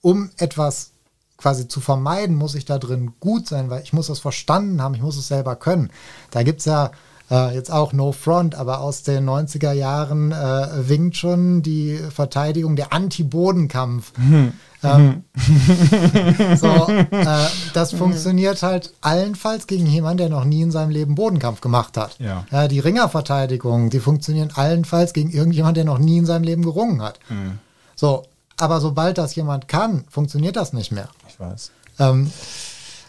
um 0.03 0.30
etwas 0.36 0.90
quasi 1.38 1.66
zu 1.66 1.80
vermeiden, 1.80 2.36
muss 2.36 2.55
ich 2.55 2.64
da 2.64 2.78
drin 2.78 3.14
gut 3.18 3.48
sein, 3.48 3.70
weil 3.70 3.82
ich 3.82 3.92
muss 3.92 4.07
das 4.07 4.20
verstanden 4.20 4.80
haben, 4.80 4.94
ich 4.94 5.03
muss 5.03 5.16
es 5.16 5.26
selber 5.26 5.57
können. 5.57 5.90
Da 6.30 6.42
gibt 6.44 6.61
es 6.61 6.66
ja 6.66 6.92
äh, 7.32 7.55
jetzt 7.55 7.72
auch 7.72 7.92
No 7.92 8.12
Front, 8.12 8.55
aber 8.55 8.80
aus 8.80 9.03
den 9.03 9.28
90er 9.28 9.72
Jahren 9.72 10.30
äh, 10.30 10.88
winkt 10.88 11.16
schon 11.16 11.62
die 11.62 11.98
Verteidigung, 12.14 12.76
der 12.76 12.92
Anti-Bodenkampf. 12.92 14.12
Mhm. 14.18 14.53
Ähm, 14.84 15.24
so, 16.57 16.88
äh, 16.88 17.46
das 17.72 17.92
funktioniert 17.92 18.62
halt 18.62 18.92
allenfalls 19.00 19.66
gegen 19.66 19.86
jemanden, 19.86 20.18
der 20.18 20.28
noch 20.28 20.44
nie 20.44 20.62
in 20.62 20.70
seinem 20.70 20.90
Leben 20.90 21.14
Bodenkampf 21.14 21.61
gemacht 21.61 21.96
hat. 21.96 22.18
Ja. 22.18 22.44
Äh, 22.50 22.68
die 22.68 22.80
Ringerverteidigung, 22.80 23.90
die 23.90 24.00
funktionieren 24.00 24.50
allenfalls 24.55 25.12
gegen 25.12 25.30
irgendjemanden, 25.30 25.86
der 25.86 25.92
noch 25.92 25.98
nie 25.98 26.18
in 26.18 26.26
seinem 26.26 26.44
Leben 26.44 26.62
gerungen 26.62 27.00
hat. 27.00 27.18
Mhm. 27.30 27.59
So, 27.94 28.24
aber 28.59 28.80
sobald 28.80 29.18
das 29.18 29.34
jemand 29.34 29.68
kann, 29.68 30.05
funktioniert 30.09 30.57
das 30.57 30.72
nicht 30.72 30.92
mehr. 30.92 31.09
Ich 31.28 31.38
weiß. 31.38 31.70
Ähm, 31.98 32.30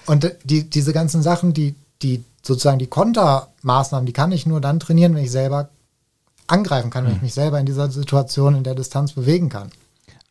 und 0.06 0.32
die, 0.44 0.70
diese 0.70 0.94
ganzen 0.94 1.22
Sachen, 1.22 1.54
die, 1.54 1.76
die 2.02 2.24
sozusagen 2.42 2.80
die 2.80 2.88
Kontermaßnahmen, 2.88 4.06
die 4.06 4.14
kann 4.14 4.32
ich 4.32 4.46
nur 4.46 4.62
dann 4.62 4.80
trainieren, 4.80 5.16
wenn 5.16 5.24
ich 5.24 5.32
selber 5.32 5.70
angreifen 6.48 6.90
kann, 6.90 7.06
wenn 7.06 7.12
ich 7.12 7.18
hm. 7.18 7.24
mich 7.24 7.34
selber 7.34 7.60
in 7.60 7.66
dieser 7.66 7.90
Situation 7.90 8.56
in 8.56 8.64
der 8.64 8.76
Distanz 8.76 9.14
bewegen 9.14 9.50
kann. 9.50 9.72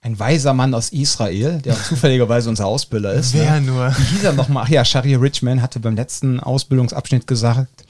Ein 0.02 0.18
weiser 0.18 0.52
Mann 0.52 0.74
aus 0.74 0.90
Israel, 0.90 1.60
der 1.62 1.80
zufälligerweise 1.88 2.48
unser 2.48 2.66
Ausbilder 2.66 3.12
ist. 3.14 3.34
Wer 3.34 3.60
ne? 3.60 3.66
nur? 3.66 3.96
Wie 3.96 4.02
hieß 4.02 4.24
er 4.24 4.32
nochmal? 4.32 4.64
Ach 4.66 4.70
ja, 4.70 4.84
Shari 4.84 5.14
Richman 5.14 5.62
hatte 5.62 5.80
beim 5.80 5.94
letzten 5.94 6.40
Ausbildungsabschnitt 6.40 7.26
gesagt, 7.26 7.84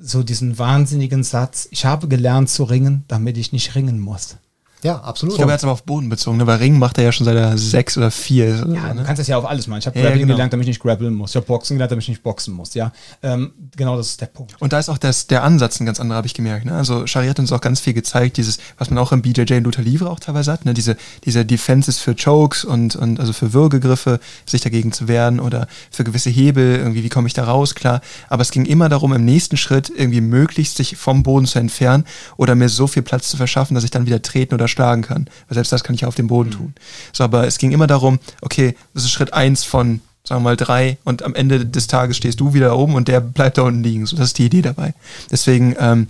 so 0.00 0.22
diesen 0.22 0.58
wahnsinnigen 0.58 1.22
Satz, 1.24 1.68
ich 1.70 1.84
habe 1.84 2.08
gelernt 2.08 2.50
zu 2.50 2.64
ringen, 2.64 3.04
damit 3.08 3.36
ich 3.36 3.52
nicht 3.52 3.74
ringen 3.74 3.98
muss. 3.98 4.36
Ja, 4.82 4.96
absolut. 4.98 5.34
Ich 5.34 5.36
glaube, 5.36 5.52
er 5.52 5.54
hat 5.54 5.60
es 5.60 5.64
aber 5.64 5.72
auf 5.72 5.82
Boden 5.82 6.08
bezogen, 6.08 6.38
ne? 6.38 6.46
weil 6.46 6.58
Ring 6.58 6.78
macht 6.78 6.98
er 6.98 7.04
ja 7.04 7.12
schon 7.12 7.24
seit 7.26 7.36
er 7.36 7.58
sechs 7.58 7.96
oder 7.98 8.10
vier 8.10 8.46
ist. 8.46 8.60
Ja, 8.60 8.94
ne? 8.94 8.94
du 8.96 9.04
kannst 9.04 9.20
das 9.20 9.26
ja 9.26 9.36
auf 9.36 9.44
alles 9.44 9.66
machen. 9.66 9.80
Ich 9.80 9.86
habe 9.86 9.98
ja, 9.98 10.04
Grappling 10.04 10.22
genau. 10.22 10.34
gelernt, 10.34 10.52
damit 10.52 10.64
ich 10.64 10.68
nicht 10.68 10.82
grappeln 10.82 11.14
muss. 11.14 11.30
Ich 11.30 11.36
habe 11.36 11.46
Boxen 11.46 11.76
gelernt, 11.76 11.92
damit 11.92 12.04
ich 12.04 12.08
nicht 12.08 12.22
boxen 12.22 12.54
muss. 12.54 12.74
Ja, 12.74 12.92
ähm, 13.22 13.52
genau 13.76 13.96
das 13.96 14.08
ist 14.08 14.20
der 14.20 14.26
Punkt. 14.26 14.56
Und 14.60 14.72
da 14.72 14.78
ist 14.78 14.88
auch 14.88 14.98
das, 14.98 15.26
der 15.26 15.44
Ansatz 15.44 15.80
ein 15.80 15.86
ganz 15.86 16.00
anderer, 16.00 16.16
habe 16.16 16.26
ich 16.26 16.34
gemerkt. 16.34 16.64
Ne? 16.64 16.72
Also 16.72 17.06
Shari 17.06 17.28
hat 17.28 17.38
uns 17.38 17.52
auch 17.52 17.60
ganz 17.60 17.80
viel 17.80 17.92
gezeigt, 17.92 18.36
dieses, 18.36 18.58
was 18.78 18.90
man 18.90 18.98
auch 18.98 19.12
im 19.12 19.22
BJJ 19.22 19.54
und 19.54 19.64
Luther 19.64 19.82
Livre 19.82 20.08
auch 20.08 20.20
teilweise 20.20 20.52
hat, 20.52 20.64
ne? 20.64 20.72
diese, 20.72 20.96
diese 21.24 21.44
Defenses 21.44 21.98
für 21.98 22.14
Chokes 22.14 22.64
und, 22.64 22.96
und 22.96 23.20
also 23.20 23.32
für 23.32 23.52
Würgegriffe, 23.52 24.20
sich 24.46 24.62
dagegen 24.62 24.92
zu 24.92 25.08
wehren 25.08 25.40
oder 25.40 25.66
für 25.90 26.04
gewisse 26.04 26.30
Hebel, 26.30 26.76
irgendwie, 26.76 27.04
wie 27.04 27.08
komme 27.08 27.28
ich 27.28 27.34
da 27.34 27.44
raus, 27.44 27.74
klar. 27.74 28.00
Aber 28.28 28.42
es 28.42 28.50
ging 28.50 28.64
immer 28.64 28.88
darum, 28.88 29.12
im 29.12 29.24
nächsten 29.24 29.56
Schritt 29.56 29.90
irgendwie 29.94 30.20
möglichst 30.20 30.76
sich 30.76 30.96
vom 30.96 31.22
Boden 31.22 31.46
zu 31.46 31.58
entfernen 31.58 32.04
oder 32.36 32.54
mir 32.54 32.68
so 32.68 32.86
viel 32.86 33.02
Platz 33.02 33.28
zu 33.28 33.36
verschaffen, 33.36 33.74
dass 33.74 33.84
ich 33.84 33.90
dann 33.90 34.06
wieder 34.06 34.22
treten 34.22 34.54
oder 34.54 34.68
schlagen 34.70 35.02
kann 35.02 35.28
weil 35.48 35.54
selbst 35.54 35.72
das 35.72 35.84
kann 35.84 35.94
ich 35.94 36.04
auf 36.04 36.14
dem 36.14 36.28
Boden 36.28 36.50
mhm. 36.50 36.54
tun. 36.54 36.74
So, 37.12 37.24
aber 37.24 37.46
es 37.46 37.58
ging 37.58 37.72
immer 37.72 37.86
darum, 37.86 38.18
okay, 38.40 38.76
das 38.94 39.04
ist 39.04 39.10
Schritt 39.10 39.32
eins 39.32 39.64
von, 39.64 40.00
sagen 40.24 40.42
wir 40.42 40.50
mal, 40.50 40.56
drei 40.56 40.98
und 41.04 41.22
am 41.22 41.34
Ende 41.34 41.66
des 41.66 41.86
Tages 41.86 42.16
stehst 42.16 42.40
du 42.40 42.54
wieder 42.54 42.76
oben 42.78 42.94
und 42.94 43.08
der 43.08 43.20
bleibt 43.20 43.58
da 43.58 43.62
unten 43.62 43.82
liegen. 43.82 44.06
So, 44.06 44.16
das 44.16 44.28
ist 44.28 44.38
die 44.38 44.46
Idee 44.46 44.62
dabei. 44.62 44.94
Deswegen, 45.30 45.74
ähm, 45.78 46.06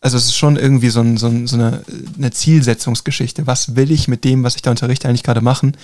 also 0.00 0.16
es 0.16 0.26
ist 0.26 0.36
schon 0.36 0.56
irgendwie 0.56 0.90
so, 0.90 1.00
ein, 1.00 1.16
so, 1.16 1.26
ein, 1.26 1.46
so 1.46 1.56
eine, 1.56 1.82
eine, 2.16 2.30
Zielsetzungsgeschichte. 2.30 3.46
Was 3.46 3.76
will 3.76 3.90
ich 3.90 4.08
mit 4.08 4.24
dem, 4.24 4.42
was 4.42 4.56
ich 4.56 4.62
da 4.62 4.70
unterrichte, 4.70 5.08
eigentlich 5.08 5.22
gerade 5.22 5.40
machen? 5.40 5.76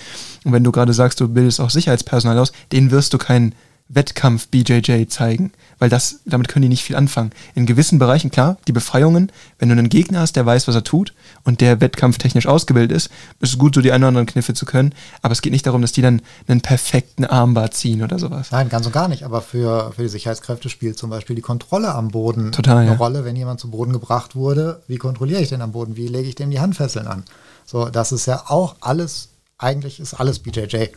Und 0.43 0.51
wenn 0.51 0.63
du 0.63 0.71
gerade 0.71 0.93
sagst, 0.93 1.19
du 1.19 1.27
bildest 1.27 1.59
auch 1.59 1.69
Sicherheitspersonal 1.69 2.39
aus, 2.39 2.53
den 2.71 2.91
wirst 2.91 3.13
du 3.13 3.17
keinen 3.17 3.53
Wettkampf 3.89 4.47
BJJ 4.47 5.07
zeigen, 5.07 5.51
weil 5.77 5.89
das, 5.89 6.21
damit 6.25 6.47
können 6.47 6.63
die 6.63 6.69
nicht 6.69 6.83
viel 6.83 6.95
anfangen. 6.95 7.31
In 7.53 7.65
gewissen 7.65 7.99
Bereichen, 7.99 8.31
klar, 8.31 8.57
die 8.67 8.71
Befreiungen, 8.71 9.31
wenn 9.59 9.69
du 9.69 9.73
einen 9.73 9.89
Gegner 9.89 10.21
hast, 10.21 10.35
der 10.35 10.45
weiß, 10.45 10.67
was 10.67 10.75
er 10.75 10.83
tut 10.83 11.13
und 11.43 11.61
der 11.61 11.81
wettkampftechnisch 11.81 12.47
ausgebildet 12.47 12.95
ist, 12.95 13.11
ist 13.39 13.51
es 13.51 13.57
gut, 13.57 13.75
so 13.75 13.81
die 13.81 13.91
ein 13.91 14.01
oder 14.01 14.07
anderen 14.09 14.27
Kniffe 14.27 14.53
zu 14.53 14.65
können, 14.65 14.93
aber 15.21 15.33
es 15.33 15.41
geht 15.41 15.51
nicht 15.51 15.65
darum, 15.65 15.81
dass 15.81 15.91
die 15.91 16.01
dann 16.01 16.21
einen 16.47 16.61
perfekten 16.61 17.25
Armbar 17.25 17.71
ziehen 17.71 18.03
oder 18.03 18.19
sowas. 18.19 18.51
Nein, 18.51 18.69
ganz 18.69 18.85
und 18.85 18.93
gar 18.93 19.07
nicht, 19.07 19.23
aber 19.23 19.41
für, 19.41 19.91
für 19.93 20.03
die 20.03 20.09
Sicherheitskräfte 20.09 20.69
spielt 20.69 20.97
zum 20.97 21.09
Beispiel 21.09 21.35
die 21.35 21.41
Kontrolle 21.41 21.93
am 21.93 22.07
Boden 22.09 22.51
Total, 22.51 22.77
eine 22.77 22.91
ja. 22.91 22.97
Rolle, 22.97 23.25
wenn 23.25 23.35
jemand 23.35 23.59
zu 23.59 23.69
Boden 23.69 23.91
gebracht 23.91 24.35
wurde, 24.35 24.81
wie 24.87 24.97
kontrolliere 24.97 25.41
ich 25.41 25.49
den 25.49 25.61
am 25.61 25.73
Boden, 25.73 25.95
wie 25.97 26.07
lege 26.07 26.27
ich 26.27 26.35
dem 26.35 26.49
die 26.49 26.59
Handfesseln 26.59 27.07
an? 27.07 27.23
So, 27.65 27.89
das 27.89 28.11
ist 28.11 28.25
ja 28.25 28.43
auch 28.47 28.75
alles, 28.81 29.29
eigentlich 29.57 29.99
ist 29.99 30.13
alles 30.13 30.39
BJJ. 30.39 30.87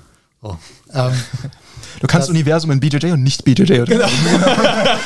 So, 0.47 0.59
ähm, 0.94 1.12
Du 2.01 2.07
kannst 2.07 2.28
Universum 2.28 2.70
in 2.72 2.80
BJJ 2.80 3.12
und 3.12 3.22
nicht 3.22 3.44
BJJ, 3.44 3.80
oder? 3.80 3.84
Genau. 3.86 4.07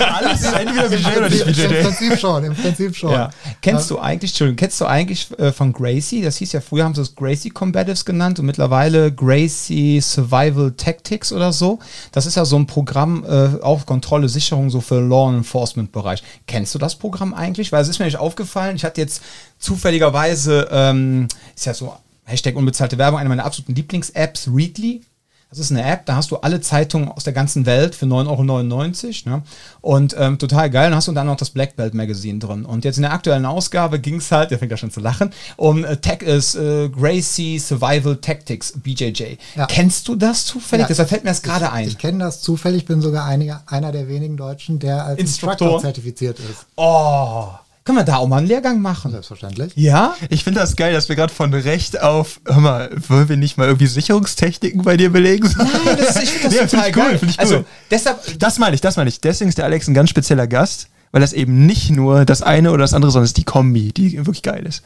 Alles 0.01 0.41
ist 0.41 0.53
entweder 0.53 0.88
BJJ 0.88 1.16
oder 1.16 1.28
nicht 1.28 1.47
BJJ. 1.47 1.62
Im 1.62 1.84
Prinzip 1.84 2.18
schon, 2.18 2.45
im 2.45 2.55
Prinzip 2.55 2.97
schon. 2.97 3.12
Ja. 3.12 3.30
Kennst 3.62 3.91
du 3.91 3.99
eigentlich, 3.99 4.32
Entschuldigung, 4.32 4.57
kennst 4.57 4.80
du 4.80 4.86
eigentlich 4.86 5.38
äh, 5.38 5.53
von 5.53 5.72
Gracie, 5.72 6.22
das 6.22 6.36
hieß 6.38 6.53
ja 6.53 6.61
früher, 6.61 6.84
haben 6.84 6.95
sie 6.95 7.03
es 7.03 7.14
Gracie 7.14 7.51
Combatives 7.51 8.05
genannt 8.05 8.38
und 8.38 8.47
mittlerweile 8.47 9.12
Gracie 9.12 10.01
Survival 10.01 10.72
Tactics 10.72 11.32
oder 11.32 11.53
so. 11.53 11.78
Das 12.12 12.26
ist 12.26 12.36
ja 12.36 12.45
so 12.45 12.57
ein 12.57 12.66
Programm 12.66 13.24
äh, 13.24 13.62
auf 13.62 13.86
Kontrolle, 13.86 14.28
Sicherung, 14.28 14.70
so 14.70 14.80
für 14.80 15.01
Law 15.01 15.32
Enforcement 15.32 15.93
Bereich. 15.93 16.22
Kennst 16.47 16.74
du 16.74 16.78
das 16.78 16.97
Programm 16.97 17.34
eigentlich? 17.34 17.70
Weil 17.72 17.82
es 17.82 17.88
ist 17.88 17.99
mir 17.99 18.07
nicht 18.07 18.18
aufgefallen. 18.18 18.76
Ich 18.76 18.84
hatte 18.84 19.01
jetzt 19.01 19.22
zufälligerweise, 19.59 20.68
ähm, 20.72 21.28
ist 21.55 21.66
ja 21.66 21.74
so 21.74 21.95
Hashtag 22.24 22.57
unbezahlte 22.57 22.99
Werbung, 22.99 23.18
eine 23.18 23.28
meiner 23.28 23.45
absoluten 23.45 23.74
Lieblings-Apps, 23.74 24.49
Readly. 24.53 25.03
Das 25.51 25.59
ist 25.59 25.73
eine 25.73 25.85
App, 25.85 26.07
da 26.07 26.15
hast 26.15 26.31
du 26.31 26.37
alle 26.37 26.61
Zeitungen 26.61 27.09
aus 27.09 27.25
der 27.25 27.33
ganzen 27.33 27.67
Welt 27.67 27.97
für 27.97 28.07
9,99 28.07 29.27
Euro. 29.27 29.37
Ne? 29.37 29.43
Und 29.81 30.15
ähm, 30.17 30.39
total 30.39 30.71
geil. 30.71 30.91
Dann 30.91 30.95
hast 30.95 31.09
du 31.09 31.13
dann 31.13 31.27
noch 31.27 31.37
das 31.37 31.51
Black 31.51 31.75
Belt 31.75 31.93
Magazine 31.93 32.39
drin. 32.39 32.65
Und 32.65 32.85
jetzt 32.85 32.99
in 32.99 33.03
der 33.03 33.13
aktuellen 33.13 33.45
Ausgabe 33.45 33.99
ging 33.99 34.17
es 34.17 34.31
halt, 34.31 34.53
der 34.53 34.61
fängt 34.61 34.71
ja 34.71 34.77
schon 34.77 34.93
zu 34.93 35.01
lachen, 35.01 35.33
um 35.57 35.85
äh, 35.85 35.97
Tech 35.97 36.23
ist 36.23 36.55
äh, 36.55 36.89
Gracie 36.89 37.59
Survival 37.59 38.17
Tactics 38.19 38.75
BJJ. 38.77 39.39
Ja. 39.57 39.67
Kennst 39.67 40.07
du 40.07 40.15
das 40.15 40.47
zufällig? 40.47 40.85
Ja, 40.85 40.89
Deshalb 40.89 41.09
fällt 41.09 41.25
mir 41.25 41.31
das 41.31 41.43
gerade 41.43 41.73
ein. 41.73 41.89
Ich 41.89 41.99
kenne 41.99 42.21
das 42.21 42.43
zufällig, 42.43 42.85
bin 42.85 43.01
sogar 43.01 43.25
einiger, 43.25 43.65
einer 43.67 43.91
der 43.91 44.07
wenigen 44.07 44.37
Deutschen, 44.37 44.79
der 44.79 45.05
als 45.05 45.19
Instruktor, 45.19 45.53
Instructor 45.53 45.81
zertifiziert 45.81 46.39
ist. 46.39 46.67
Oh. 46.77 47.49
Können 47.85 47.97
wir 47.97 48.05
da 48.05 48.16
auch 48.16 48.28
mal 48.28 48.39
einen 48.39 48.47
Lehrgang 48.47 48.81
machen? 48.83 49.11
Selbstverständlich. 49.11 49.72
Ja? 49.74 50.14
Ich 50.28 50.45
finde 50.45 50.61
das 50.61 50.76
geil, 50.76 50.93
dass 50.93 51.09
wir 51.09 51.16
gerade 51.16 51.33
von 51.33 51.53
Recht 51.55 52.01
auf, 52.03 52.41
hör 52.45 52.61
mal, 52.61 52.91
wollen 53.09 53.28
wir 53.28 53.37
nicht 53.37 53.57
mal 53.57 53.66
irgendwie 53.66 53.87
Sicherungstechniken 53.87 54.83
bei 54.83 54.97
dir 54.97 55.11
belegen? 55.11 55.51
Nein, 55.57 55.97
das, 55.99 56.22
ich 56.22 56.31
finde 56.31 56.49
das 56.49 56.55
ja, 56.57 56.66
total 56.66 56.85
find 56.85 56.97
geil. 56.97 57.18
Cool, 57.22 57.28
ich 57.31 57.41
also, 57.41 57.57
cool. 57.57 57.64
Deshalb. 57.91 58.39
Das 58.39 58.59
meine 58.59 58.74
ich, 58.74 58.81
das 58.81 58.97
meine 58.97 59.09
ich. 59.09 59.20
Deswegen 59.20 59.49
ist 59.49 59.59
der 59.59 59.64
Alex 59.64 59.89
ein 59.89 59.95
ganz 59.95 60.11
spezieller 60.11 60.47
Gast, 60.47 60.89
weil 61.11 61.22
das 61.22 61.33
eben 61.33 61.64
nicht 61.64 61.91
nur 61.91 62.24
das 62.26 62.43
eine 62.43 62.70
oder 62.70 62.83
das 62.83 62.93
andere, 62.93 63.11
sondern 63.11 63.24
es 63.24 63.31
ist 63.31 63.39
die 63.39 63.45
Kombi, 63.45 63.93
die 63.93 64.18
wirklich 64.18 64.43
geil 64.43 64.66
ist. 64.66 64.83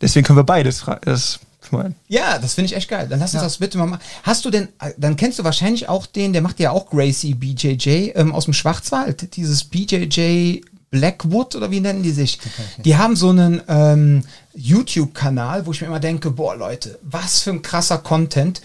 Deswegen 0.00 0.24
können 0.24 0.38
wir 0.38 0.44
beides 0.44 0.84
das 1.02 1.40
ja, 2.08 2.38
das 2.38 2.54
finde 2.54 2.66
ich 2.66 2.76
echt 2.76 2.88
geil. 2.88 3.06
Dann 3.08 3.20
lass 3.20 3.34
uns 3.34 3.42
ja. 3.42 3.46
das 3.46 3.58
bitte 3.58 3.78
mal 3.78 3.86
machen. 3.86 4.00
Hast 4.22 4.44
du 4.44 4.50
denn, 4.50 4.68
dann 4.96 5.16
kennst 5.16 5.38
du 5.38 5.44
wahrscheinlich 5.44 5.88
auch 5.88 6.06
den, 6.06 6.32
der 6.32 6.42
macht 6.42 6.60
ja 6.60 6.70
auch 6.70 6.88
Gracie 6.88 7.34
BJJ 7.34 8.12
ähm, 8.14 8.32
aus 8.32 8.44
dem 8.44 8.54
Schwarzwald, 8.54 9.36
dieses 9.36 9.64
BJJ 9.64 10.60
Blackwood 10.90 11.54
oder 11.54 11.70
wie 11.70 11.80
nennen 11.80 12.02
die 12.02 12.12
sich? 12.12 12.38
Die 12.78 12.96
haben 12.96 13.16
so 13.16 13.30
einen 13.30 13.62
ähm, 13.68 14.24
YouTube-Kanal, 14.54 15.66
wo 15.66 15.72
ich 15.72 15.80
mir 15.80 15.88
immer 15.88 16.00
denke, 16.00 16.30
boah 16.30 16.56
Leute, 16.56 16.98
was 17.02 17.40
für 17.40 17.50
ein 17.50 17.62
krasser 17.62 17.98
Content. 17.98 18.62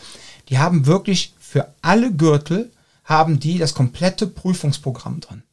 Die 0.49 0.59
haben 0.59 0.86
wirklich 0.86 1.34
für 1.39 1.74
alle 1.82 2.11
Gürtel 2.11 2.71
haben 3.03 3.39
die 3.39 3.57
das 3.57 3.74
komplette 3.74 4.28
Prüfungsprogramm 4.28 5.19
drin. 5.19 5.43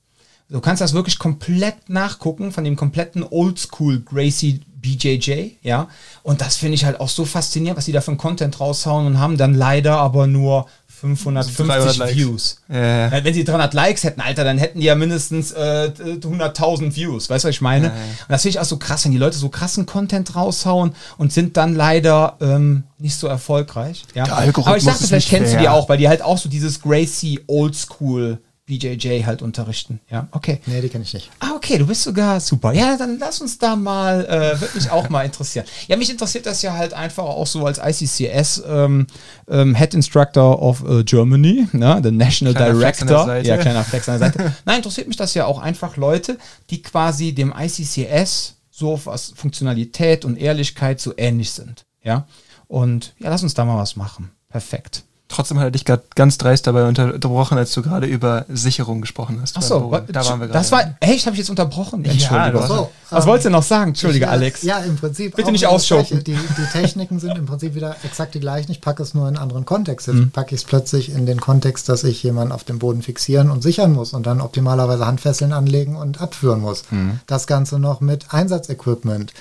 Du 0.48 0.60
kannst 0.60 0.80
das 0.80 0.94
wirklich 0.94 1.18
komplett 1.18 1.88
nachgucken 1.88 2.50
von 2.50 2.64
dem 2.64 2.74
kompletten 2.74 3.22
Oldschool 3.22 4.00
Gracie 4.00 4.60
BJJ, 4.80 5.52
ja. 5.62 5.88
Und 6.22 6.40
das 6.40 6.56
finde 6.56 6.74
ich 6.74 6.84
halt 6.84 6.98
auch 7.00 7.08
so 7.08 7.24
faszinierend, 7.24 7.78
was 7.78 7.84
die 7.84 7.92
da 7.92 8.00
für 8.00 8.10
einen 8.10 8.18
Content 8.18 8.58
raushauen 8.58 9.06
und 9.06 9.20
haben 9.20 9.36
dann 9.36 9.54
leider 9.54 9.98
aber 9.98 10.26
nur 10.26 10.66
550 11.00 12.16
Views. 12.16 12.58
Ja. 12.68 13.08
Ja, 13.08 13.24
wenn 13.24 13.32
sie 13.32 13.44
300 13.44 13.72
Likes 13.72 14.04
hätten, 14.04 14.20
Alter, 14.20 14.44
dann 14.44 14.58
hätten 14.58 14.80
die 14.80 14.86
ja 14.86 14.94
mindestens 14.94 15.52
äh, 15.52 15.90
100.000 15.98 16.94
Views. 16.94 17.30
Weißt 17.30 17.44
du, 17.44 17.48
was 17.48 17.54
ich 17.54 17.60
meine? 17.60 17.86
Ja, 17.86 17.92
und 17.92 18.28
das 18.28 18.42
finde 18.42 18.56
ich 18.56 18.60
auch 18.60 18.64
so 18.64 18.76
krass, 18.76 19.04
wenn 19.04 19.12
die 19.12 19.18
Leute 19.18 19.38
so 19.38 19.48
krassen 19.48 19.86
Content 19.86 20.36
raushauen 20.36 20.92
und 21.16 21.32
sind 21.32 21.56
dann 21.56 21.74
leider 21.74 22.36
ähm, 22.40 22.84
nicht 22.98 23.16
so 23.16 23.26
erfolgreich. 23.26 24.04
Ja? 24.14 24.24
Aber 24.24 24.76
ich 24.76 24.84
dachte, 24.84 25.06
vielleicht 25.06 25.28
kennst 25.28 25.52
fair. 25.52 25.58
du 25.58 25.64
die 25.64 25.68
auch, 25.68 25.88
weil 25.88 25.98
die 25.98 26.08
halt 26.08 26.22
auch 26.22 26.38
so 26.38 26.48
dieses 26.48 26.82
Gracie 26.82 27.40
Oldschool 27.46 28.38
BJJ 28.70 29.24
halt 29.24 29.42
unterrichten. 29.42 29.98
Ja, 30.08 30.28
okay. 30.30 30.60
Nee, 30.66 30.80
die 30.80 30.88
kenne 30.88 31.02
ich 31.02 31.12
nicht. 31.12 31.28
Ah, 31.40 31.54
okay, 31.56 31.76
du 31.76 31.86
bist 31.86 32.04
sogar 32.04 32.38
super. 32.38 32.72
Ja, 32.72 32.96
dann 32.96 33.18
lass 33.18 33.40
uns 33.40 33.58
da 33.58 33.74
mal, 33.74 34.24
äh, 34.26 34.60
würde 34.60 34.76
mich 34.76 34.90
auch 34.90 35.08
mal 35.08 35.24
interessieren. 35.24 35.66
Ja, 35.88 35.96
mich 35.96 36.08
interessiert 36.08 36.46
das 36.46 36.62
ja 36.62 36.74
halt 36.74 36.94
einfach 36.94 37.24
auch 37.24 37.48
so 37.48 37.66
als 37.66 37.80
ICCS 37.82 38.62
ähm, 38.68 39.08
ähm, 39.48 39.74
Head 39.74 39.94
Instructor 39.94 40.62
of 40.62 40.82
uh, 40.82 41.02
Germany, 41.02 41.66
ne, 41.72 42.00
the 42.00 42.12
National 42.12 42.54
kleiner 42.54 42.74
Director. 42.74 43.38
Ja, 43.38 43.56
kleiner 43.56 43.82
Flex 43.82 44.08
an 44.08 44.20
der 44.20 44.28
Seite. 44.30 44.54
Nein, 44.64 44.76
interessiert 44.76 45.08
mich 45.08 45.16
das 45.16 45.34
ja 45.34 45.46
auch 45.46 45.58
einfach 45.58 45.96
Leute, 45.96 46.38
die 46.70 46.80
quasi 46.80 47.32
dem 47.32 47.52
ICCS 47.58 48.54
so 48.70 49.00
was 49.04 49.32
Funktionalität 49.34 50.24
und 50.24 50.36
Ehrlichkeit 50.36 51.00
so 51.00 51.12
ähnlich 51.16 51.50
sind. 51.50 51.86
Ja, 52.04 52.28
und 52.68 53.14
ja, 53.18 53.30
lass 53.30 53.42
uns 53.42 53.54
da 53.54 53.64
mal 53.64 53.78
was 53.78 53.96
machen. 53.96 54.30
Perfekt. 54.48 55.02
Trotzdem 55.30 55.58
hat 55.58 55.66
er 55.66 55.70
dich 55.70 55.84
gerade 55.84 56.02
ganz 56.16 56.38
dreist 56.38 56.66
dabei 56.66 56.88
unterbrochen, 56.88 57.56
als 57.56 57.72
du 57.72 57.82
gerade 57.82 58.06
über 58.08 58.46
Sicherung 58.48 59.00
gesprochen 59.00 59.38
hast. 59.40 59.56
Achso, 59.56 59.96
da 60.08 60.26
waren 60.26 60.40
wir 60.40 60.48
gerade. 60.48 60.58
Das 60.58 60.72
war, 60.72 60.96
echt, 60.98 61.26
habe 61.26 61.34
ich 61.34 61.38
jetzt 61.38 61.50
unterbrochen? 61.50 62.04
Entschuldigung. 62.04 62.60
Ja, 62.60 62.66
so, 62.66 62.90
Was 63.10 63.26
wolltest 63.26 63.46
du 63.46 63.50
noch 63.50 63.62
sagen? 63.62 63.90
Entschuldige, 63.90 64.24
ich, 64.24 64.30
Alex. 64.30 64.62
Ja, 64.62 64.78
im 64.78 64.96
Prinzip. 64.96 65.36
Bitte 65.36 65.52
nicht 65.52 65.68
ausschoben. 65.68 66.24
Die, 66.24 66.34
die 66.34 66.66
Techniken 66.72 67.20
sind 67.20 67.38
im 67.38 67.46
Prinzip 67.46 67.76
wieder 67.76 67.94
exakt 68.02 68.34
die 68.34 68.40
gleichen. 68.40 68.72
Ich 68.72 68.80
packe 68.80 69.04
es 69.04 69.14
nur 69.14 69.28
in 69.28 69.36
einen 69.36 69.42
anderen 69.42 69.64
Kontext. 69.64 70.08
Jetzt 70.08 70.16
mhm. 70.16 70.30
packe 70.32 70.52
ich 70.56 70.62
es 70.62 70.66
plötzlich 70.66 71.12
in 71.12 71.26
den 71.26 71.40
Kontext, 71.40 71.88
dass 71.88 72.02
ich 72.02 72.20
jemanden 72.24 72.50
auf 72.50 72.64
dem 72.64 72.80
Boden 72.80 73.02
fixieren 73.02 73.50
und 73.50 73.62
sichern 73.62 73.92
muss 73.92 74.12
und 74.12 74.26
dann 74.26 74.40
optimalerweise 74.40 75.06
Handfesseln 75.06 75.52
anlegen 75.52 75.94
und 75.94 76.20
abführen 76.20 76.60
muss. 76.60 76.82
Mhm. 76.90 77.20
Das 77.28 77.46
Ganze 77.46 77.78
noch 77.78 78.00
mit 78.00 78.34
Einsatzequipment. 78.34 79.32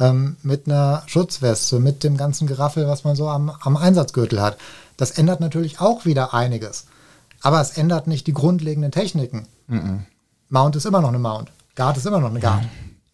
Ähm, 0.00 0.36
mit 0.42 0.66
einer 0.66 1.02
Schutzweste, 1.06 1.80
mit 1.80 2.04
dem 2.04 2.16
ganzen 2.16 2.46
Geraffel, 2.46 2.86
was 2.86 3.04
man 3.04 3.16
so 3.16 3.28
am, 3.28 3.50
am 3.50 3.76
Einsatzgürtel 3.76 4.40
hat. 4.40 4.56
Das 4.96 5.12
ändert 5.12 5.40
natürlich 5.40 5.80
auch 5.80 6.04
wieder 6.04 6.34
einiges. 6.34 6.86
Aber 7.40 7.60
es 7.60 7.70
ändert 7.70 8.06
nicht 8.06 8.26
die 8.26 8.32
grundlegenden 8.32 8.92
Techniken. 8.92 9.46
Mhm. 9.66 10.06
Mount 10.48 10.76
ist 10.76 10.86
immer 10.86 11.00
noch 11.00 11.08
eine 11.08 11.18
Mount. 11.18 11.50
Guard 11.74 11.96
ist 11.96 12.06
immer 12.06 12.20
noch 12.20 12.30
eine 12.30 12.40
Guard. 12.40 12.64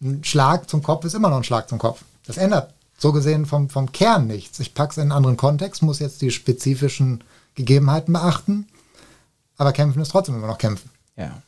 Ein 0.01 0.23
Schlag 0.23 0.69
zum 0.69 0.83
Kopf 0.83 1.05
ist 1.05 1.13
immer 1.13 1.29
noch 1.29 1.37
ein 1.37 1.43
Schlag 1.43 1.69
zum 1.69 1.79
Kopf. 1.79 2.03
Das 2.25 2.37
ändert 2.37 2.73
so 2.97 3.11
gesehen 3.11 3.45
vom, 3.45 3.69
vom 3.69 3.91
Kern 3.91 4.27
nichts. 4.27 4.59
Ich 4.59 4.73
packe 4.73 4.91
es 4.91 4.97
in 4.97 5.03
einen 5.03 5.11
anderen 5.11 5.37
Kontext, 5.37 5.83
muss 5.83 5.99
jetzt 5.99 6.21
die 6.21 6.31
spezifischen 6.31 7.23
Gegebenheiten 7.55 8.13
beachten. 8.13 8.67
Aber 9.57 9.71
kämpfen 9.71 10.01
ist 10.01 10.09
trotzdem 10.09 10.35
immer 10.35 10.47
noch 10.47 10.57
kämpfen. 10.57 10.89
Ja. 11.15 11.41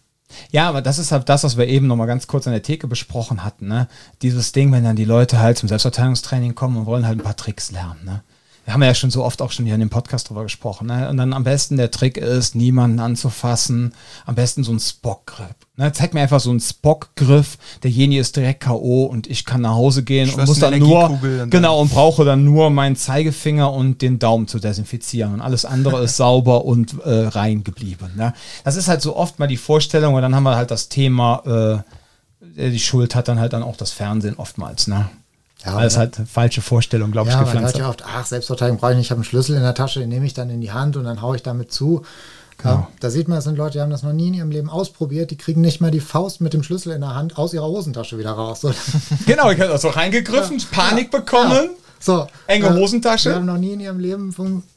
Ja, 0.52 0.68
aber 0.68 0.82
das 0.82 1.00
ist 1.00 1.12
halt 1.12 1.30
das, 1.30 1.44
was 1.44 1.58
wir 1.58 1.68
eben 1.68 1.88
nochmal 1.88 2.08
ganz 2.08 2.28
kurz 2.28 2.48
an 2.48 2.54
der 2.54 2.64
Theke 2.64 2.88
besprochen 2.88 3.44
hatten. 3.44 3.68
Ne? 3.68 3.88
Dieses 4.22 4.52
Ding, 4.52 4.72
wenn 4.72 4.84
dann 4.84 4.96
die 4.96 5.06
Leute 5.06 5.40
halt 5.40 5.58
zum 5.58 5.70
Selbstverteidigungstraining 5.70 6.56
kommen 6.56 6.78
und 6.78 6.86
wollen 6.86 7.08
halt 7.08 7.20
ein 7.20 7.24
paar 7.24 7.36
Tricks 7.36 7.72
lernen. 7.72 8.04
Ne? 8.04 8.24
Wir 8.68 8.74
haben 8.74 8.84
ja 8.84 8.94
schon 8.94 9.12
so 9.12 9.24
oft 9.24 9.42
auch 9.42 9.54
schon 9.54 9.64
hier 9.64 9.76
in 9.76 9.80
dem 9.80 9.90
Podcast 9.90 10.28
drüber 10.28 10.44
gesprochen. 10.44 10.88
Ne? 10.88 11.08
Und 11.10 11.16
dann 11.16 11.32
am 11.32 11.46
besten 11.46 11.78
der 11.78 11.90
Trick 11.90 12.18
ist, 12.18 12.54
niemanden 12.54 13.00
anzufassen. 13.00 13.94
Am 14.26 14.36
besten 14.36 14.66
so 14.66 14.74
ein 14.74 14.80
Spock-Grip. 14.82 15.56
Ne? 15.78 15.94
Zeig 15.94 16.14
mir 16.14 16.20
einfach 16.20 16.42
so 16.42 16.50
einen 16.50 16.60
Spock-Griff. 16.60 17.58
Derjenige 17.84 18.20
ist 18.20 18.36
direkt 18.36 18.64
K.O. 18.64 19.06
und 19.06 19.28
ich 19.28 19.46
kann 19.46 19.62
nach 19.62 19.76
Hause 19.76 20.04
gehen 20.04 20.30
und 20.32 20.46
muss 20.46 20.60
dann 20.60 20.78
nur, 20.80 21.18
genau, 21.50 21.80
und 21.80 21.92
brauche 21.92 22.26
dann 22.26 22.44
nur 22.44 22.70
meinen 22.70 22.98
Zeigefinger 22.98 23.72
und 23.72 24.02
den 24.02 24.20
Daumen 24.20 24.50
zu 24.50 24.60
desinfizieren. 24.60 25.36
Und 25.36 25.40
alles 25.40 25.64
andere 25.64 26.04
ist 26.04 26.18
sauber 26.18 26.66
und 26.66 27.02
äh, 27.06 27.28
rein 27.28 27.64
geblieben. 27.64 28.12
Ne? 28.18 28.34
Das 28.66 28.76
ist 28.76 28.90
halt 28.90 29.02
so 29.02 29.16
oft 29.16 29.40
mal 29.40 29.48
die 29.48 29.56
Vorstellung 29.56 30.16
und 30.16 30.22
dann 30.22 30.36
haben 30.36 30.44
wir 30.44 30.58
halt 30.58 30.72
das 30.72 30.90
Thema, 30.90 31.84
äh, 32.58 32.70
die 32.70 32.80
Schuld 32.80 33.16
hat 33.16 33.30
dann 33.30 33.40
halt 33.40 33.54
dann 33.54 33.64
auch 33.64 33.78
das 33.78 33.94
Fernsehen 33.94 34.36
oftmals. 34.36 34.88
Ne? 34.88 35.10
Ja, 35.66 35.76
Weil 35.76 35.88
es 35.88 35.98
halt 35.98 36.18
eine 36.18 36.28
falsche 36.28 36.62
Vorstellung, 36.62 37.12
glaube 37.12 37.30
ja, 37.30 37.36
ich, 37.36 37.40
gepflanzt 37.40 37.74
man 37.74 37.74
hört 37.74 37.78
ja 37.78 37.90
oft, 37.90 38.04
ach, 38.06 38.26
Selbstverteidigung 38.26 38.80
brauche 38.80 38.92
ich 38.92 38.98
nicht, 38.98 39.08
ich 39.08 39.12
habe 39.12 39.20
einen 39.20 39.26
Schlüssel 39.26 39.56
in 39.56 39.64
der 39.64 39.74
Tasche, 39.74 40.00
den 40.00 40.10
nehme 40.10 40.26
ich 40.26 40.34
dann 40.34 40.50
in 40.50 40.62
die 40.62 40.72
Hand 40.72 40.98
und 40.98 41.04
dann 41.04 41.22
haue 41.22 41.36
ich 41.36 41.44
damit 41.44 41.72
zu. 41.72 42.04
Genau. 42.60 42.88
Da 43.00 43.10
sieht 43.10 43.28
man, 43.28 43.38
das 43.38 43.44
sind 43.44 43.58
Leute, 43.58 43.74
die 43.74 43.82
haben 43.82 43.92
das 43.92 44.02
noch 44.02 44.14
nie 44.14 44.30
in 44.30 44.34
ihrem 44.34 44.52
Leben 44.52 44.70
ausprobiert, 44.70 45.30
die 45.30 45.38
kriegen 45.38 45.62
nicht 45.62 45.80
mal 45.80 45.92
die 45.92 46.00
Faust 46.00 46.42
mit 46.42 46.54
dem 46.54 46.64
Schlüssel 46.64 46.94
in 46.94 47.02
der 47.02 47.14
Hand 47.14 47.38
aus 47.38 47.54
ihrer 47.54 47.68
Hosentasche 47.68 48.18
wieder 48.18 48.32
raus. 48.32 48.62
genau, 49.26 49.52
ich 49.52 49.60
habe 49.60 49.72
das 49.72 49.82
so 49.84 49.90
reingegriffen, 49.90 50.58
ja, 50.58 50.66
Panik 50.72 51.12
bekommen. 51.12 51.70
So, 52.00 52.28
Enge 52.48 52.68
äh, 52.68 52.74
Hosentasche. 52.74 53.30
Wir 53.30 53.36
haben 53.36 53.46
noch 53.46 53.58
nie 53.58 53.74
in 53.74 53.80
ihrem 53.80 54.00
Leben 54.00 54.34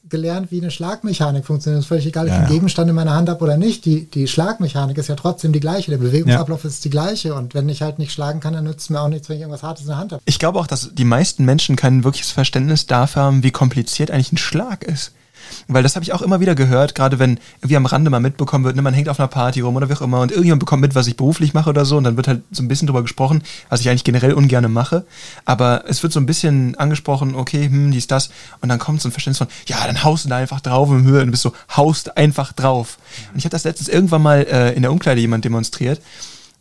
gelernt, 0.08 0.50
wie 0.50 0.60
eine 0.60 0.70
Schlagmechanik 0.70 1.46
funktioniert. 1.46 1.78
Es 1.78 1.84
ist 1.84 1.88
völlig 1.88 2.06
egal, 2.06 2.26
ob 2.26 2.32
ich 2.32 2.38
einen 2.38 2.48
Gegenstand 2.48 2.90
in 2.90 2.96
meiner 2.96 3.14
Hand 3.14 3.28
habe 3.28 3.42
oder 3.42 3.56
nicht. 3.56 3.84
Die, 3.84 4.06
die 4.06 4.26
Schlagmechanik 4.26 4.98
ist 4.98 5.08
ja 5.08 5.14
trotzdem 5.14 5.52
die 5.52 5.60
gleiche. 5.60 5.90
Der 5.90 5.98
Bewegungsablauf 5.98 6.64
ja. 6.64 6.68
ist 6.68 6.84
die 6.84 6.90
gleiche. 6.90 7.34
Und 7.34 7.54
wenn 7.54 7.68
ich 7.68 7.82
halt 7.82 7.98
nicht 7.98 8.12
schlagen 8.12 8.40
kann, 8.40 8.52
dann 8.52 8.64
nützt 8.64 8.80
es 8.80 8.90
mir 8.90 9.00
auch 9.00 9.08
nichts, 9.08 9.28
wenn 9.28 9.36
ich 9.36 9.42
irgendwas 9.42 9.62
Hartes 9.62 9.82
in 9.82 9.88
der 9.88 9.98
Hand 9.98 10.12
habe. 10.12 10.22
Ich 10.24 10.38
glaube 10.38 10.58
auch, 10.58 10.66
dass 10.66 10.90
die 10.92 11.04
meisten 11.04 11.44
Menschen 11.44 11.76
kein 11.76 12.04
wirkliches 12.04 12.32
Verständnis 12.32 12.86
dafür 12.86 13.22
haben, 13.22 13.42
wie 13.42 13.50
kompliziert 13.50 14.10
eigentlich 14.10 14.32
ein 14.32 14.38
Schlag 14.38 14.84
ist. 14.84 15.12
Weil 15.68 15.82
das 15.82 15.96
habe 15.96 16.02
ich 16.02 16.12
auch 16.12 16.22
immer 16.22 16.40
wieder 16.40 16.54
gehört, 16.54 16.94
gerade 16.94 17.18
wenn 17.18 17.38
irgendwie 17.58 17.76
am 17.76 17.86
Rande 17.86 18.10
mal 18.10 18.20
mitbekommen 18.20 18.64
wird, 18.64 18.76
ne, 18.76 18.82
man 18.82 18.94
hängt 18.94 19.08
auf 19.08 19.18
einer 19.18 19.28
Party 19.28 19.60
rum 19.60 19.76
oder 19.76 19.88
wie 19.88 19.94
auch 19.94 20.02
immer 20.02 20.20
und 20.20 20.30
irgendjemand 20.30 20.60
bekommt 20.60 20.82
mit, 20.82 20.94
was 20.94 21.06
ich 21.06 21.16
beruflich 21.16 21.54
mache 21.54 21.70
oder 21.70 21.84
so 21.84 21.96
und 21.96 22.04
dann 22.04 22.16
wird 22.16 22.28
halt 22.28 22.42
so 22.50 22.62
ein 22.62 22.68
bisschen 22.68 22.86
drüber 22.86 23.02
gesprochen, 23.02 23.42
was 23.68 23.80
ich 23.80 23.88
eigentlich 23.88 24.04
generell 24.04 24.32
ungern 24.32 24.70
mache. 24.72 25.04
Aber 25.44 25.84
es 25.88 26.02
wird 26.02 26.12
so 26.12 26.20
ein 26.20 26.26
bisschen 26.26 26.74
angesprochen, 26.76 27.34
okay, 27.34 27.64
hm, 27.64 27.90
dies, 27.90 28.06
das 28.06 28.30
und 28.60 28.68
dann 28.68 28.78
kommt 28.78 29.00
so 29.00 29.08
ein 29.08 29.12
Verständnis 29.12 29.38
von, 29.38 29.48
ja, 29.66 29.86
dann 29.86 30.04
haust 30.04 30.24
du 30.24 30.28
da 30.28 30.36
einfach 30.36 30.60
drauf 30.60 30.90
im 30.90 31.04
Höhe 31.04 31.22
und 31.22 31.30
bist 31.30 31.42
so, 31.42 31.52
haust 31.76 32.16
einfach 32.16 32.52
drauf. 32.52 32.98
Und 33.32 33.38
ich 33.38 33.44
habe 33.44 33.52
das 33.52 33.64
letztens 33.64 33.88
irgendwann 33.88 34.22
mal 34.22 34.46
äh, 34.50 34.72
in 34.74 34.82
der 34.82 34.92
Umkleide 34.92 35.20
jemand 35.20 35.44
demonstriert. 35.44 36.00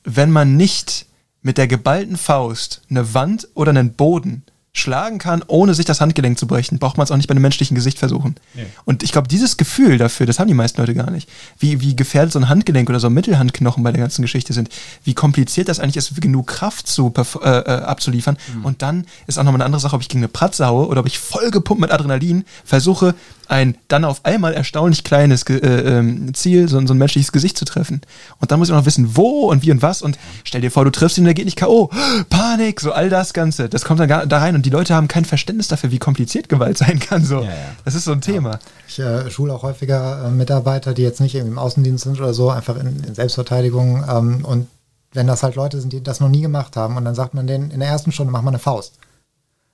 Wenn 0.04 0.32
man 0.32 0.56
nicht 0.56 1.06
mit 1.42 1.58
der 1.58 1.68
geballten 1.68 2.18
Faust 2.18 2.82
eine 2.90 3.14
Wand 3.14 3.48
oder 3.54 3.70
einen 3.70 3.94
Boden 3.94 4.44
schlagen 4.74 5.18
kann, 5.18 5.44
ohne 5.48 5.74
sich 5.74 5.86
das 5.86 6.00
Handgelenk 6.00 6.38
zu 6.38 6.48
brechen, 6.48 6.80
braucht 6.80 6.98
man 6.98 7.04
es 7.04 7.12
auch 7.12 7.18
nicht 7.18 7.28
bei 7.28 7.32
einem 7.32 7.42
menschlichen 7.42 7.76
Gesicht 7.76 7.98
versuchen. 7.98 8.36
Nee. 8.54 8.66
Und 8.86 9.04
ich 9.04 9.12
glaube, 9.12 9.28
dieses 9.28 9.58
Gefühl 9.58 9.98
dafür, 9.98 10.26
das 10.26 10.40
haben 10.40 10.48
die 10.48 10.54
meisten 10.54 10.80
Leute 10.80 10.94
gar 10.94 11.10
nicht. 11.10 11.28
Wie, 11.58 11.82
wie 11.82 11.96
gefährdet 11.96 12.34
so 12.34 12.40
ein 12.40 12.50
Handgelenk 12.50 12.90
oder 12.90 13.00
so 13.00 13.08
ein 13.08 13.14
Mittelhandknochen 13.14 13.84
bei 13.84 13.92
der 13.92 14.02
ganzen 14.02 14.22
Geschichte 14.22 14.54
sind, 14.54 14.70
wie 15.04 15.14
kompliziert 15.14 15.70
das 15.70 15.80
eigentlich 15.80 15.98
ist, 15.98 16.22
genug 16.22 16.48
Kraft 16.48 16.88
zu, 16.88 17.12
äh, 17.18 17.48
äh, 17.48 17.82
abzuliefern. 17.82 18.38
Mhm. 18.56 18.66
Und 18.66 18.82
dann 18.82 19.06
ist 19.28 19.40
auch 19.40 19.44
nochmal 19.44 19.62
eine 19.62 19.66
andere 19.66 19.82
Sache, 19.82 19.96
ob 19.96 20.02
ich 20.02 20.10
gegen 20.10 20.22
eine 20.22 20.28
Pratze 20.28 20.68
haue 20.68 20.88
oder 20.88 21.02
ob 21.02 21.08
ich 21.08 21.20
voll 21.20 21.50
gepumpt 21.52 21.82
mit 21.82 21.92
Adrenalin 21.92 22.46
versuche, 22.64 23.16
ein 23.50 23.76
dann 23.88 24.06
auf 24.06 24.26
einmal 24.26 24.54
erstaunlich 24.54 25.04
kleines 25.04 25.44
äh, 25.44 25.56
ähm, 25.56 26.34
Ziel, 26.34 26.70
so, 26.70 26.86
so, 26.86 26.94
ein 26.94 26.98
menschliches 26.98 27.32
Gesicht 27.32 27.58
zu 27.58 27.66
treffen. 27.66 28.02
Und 28.40 28.52
dann 28.52 28.60
muss 28.60 28.70
ich 28.70 28.74
auch 28.74 28.78
noch 28.78 28.86
wissen, 28.86 29.18
wo 29.18 29.50
und 29.50 29.64
wie 29.64 29.72
und 29.72 29.82
was. 29.82 30.02
Und 30.02 30.18
stell 30.44 30.62
dir 30.62 30.72
vor, 30.72 30.86
du 30.86 30.92
triffst 30.92 31.18
ihn, 31.18 31.26
der 31.26 31.34
geht 31.34 31.46
nicht 31.46 31.58
K.O. 31.58 31.90
Panik, 32.30 32.80
so 32.80 32.92
all 32.92 33.10
das 33.10 33.34
Ganze. 33.34 33.68
Das 33.68 33.84
kommt 33.84 34.00
dann 34.00 34.30
da 34.30 34.38
rein 34.38 34.56
und 34.60 34.66
die 34.66 34.72
Leute 34.72 34.94
haben 34.94 35.08
kein 35.08 35.24
Verständnis 35.24 35.70
dafür, 35.70 35.90
wie 35.90 36.00
kompliziert 36.00 36.50
Gewalt 36.50 36.78
sein 36.78 37.00
kann. 37.00 37.24
So. 37.24 37.36
Ja, 37.36 37.50
ja. 37.50 37.56
Das 37.86 37.96
ist 37.96 38.04
so 38.04 38.12
ein 38.12 38.20
Thema. 38.20 38.52
Ja. 38.52 38.60
Ich 38.90 39.00
äh, 39.00 39.32
schule 39.32 39.54
auch 39.54 39.64
häufiger 39.64 40.26
äh, 40.26 40.32
Mitarbeiter, 40.32 40.94
die 40.94 41.02
jetzt 41.02 41.22
nicht 41.22 41.34
irgendwie 41.34 41.54
im 41.54 41.58
Außendienst 41.58 42.04
sind 42.04 42.20
oder 42.20 42.34
so, 42.34 42.50
einfach 42.50 42.76
in, 42.76 43.02
in 43.06 43.16
Selbstverteidigung. 43.16 44.04
Ähm, 44.10 44.44
und 44.44 44.68
wenn 45.14 45.28
das 45.28 45.44
halt 45.44 45.56
Leute 45.56 45.80
sind, 45.80 45.94
die 45.94 46.04
das 46.04 46.20
noch 46.20 46.28
nie 46.28 46.42
gemacht 46.42 46.76
haben, 46.76 46.98
und 46.98 47.06
dann 47.06 47.16
sagt 47.16 47.36
man 47.36 47.48
denen 47.48 47.72
in 47.72 47.80
der 47.80 47.88
ersten 47.88 48.12
Stunde, 48.12 48.34
mach 48.34 48.42
mal 48.42 48.52
eine 48.52 48.60
Faust. 48.60 48.96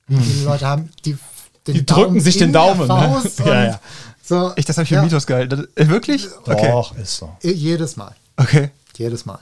Hm. 0.05 0.21
Die 0.21 0.43
Leute 0.43 0.67
haben, 0.67 0.91
die 1.03 1.17
die 1.65 1.83
drücken 1.83 2.19
sich 2.19 2.37
den 2.37 2.53
Daumen. 2.53 2.87
Ne? 2.87 3.23
ja, 3.45 3.63
ja. 3.65 3.79
So, 4.23 4.53
ich, 4.55 4.65
das 4.65 4.77
habe 4.77 4.83
ich 4.83 4.89
für 4.89 4.95
ja. 4.95 5.01
Mythos 5.01 5.25
gehalten. 5.25 5.67
Äh, 5.73 5.87
wirklich? 5.87 6.27
Okay. 6.45 6.69
Doch, 6.69 6.95
ist 6.95 7.17
so. 7.17 7.35
Jedes 7.41 7.97
Mal. 7.97 8.15
Okay. 8.37 8.69
Jedes 8.95 9.25
Mal. 9.25 9.39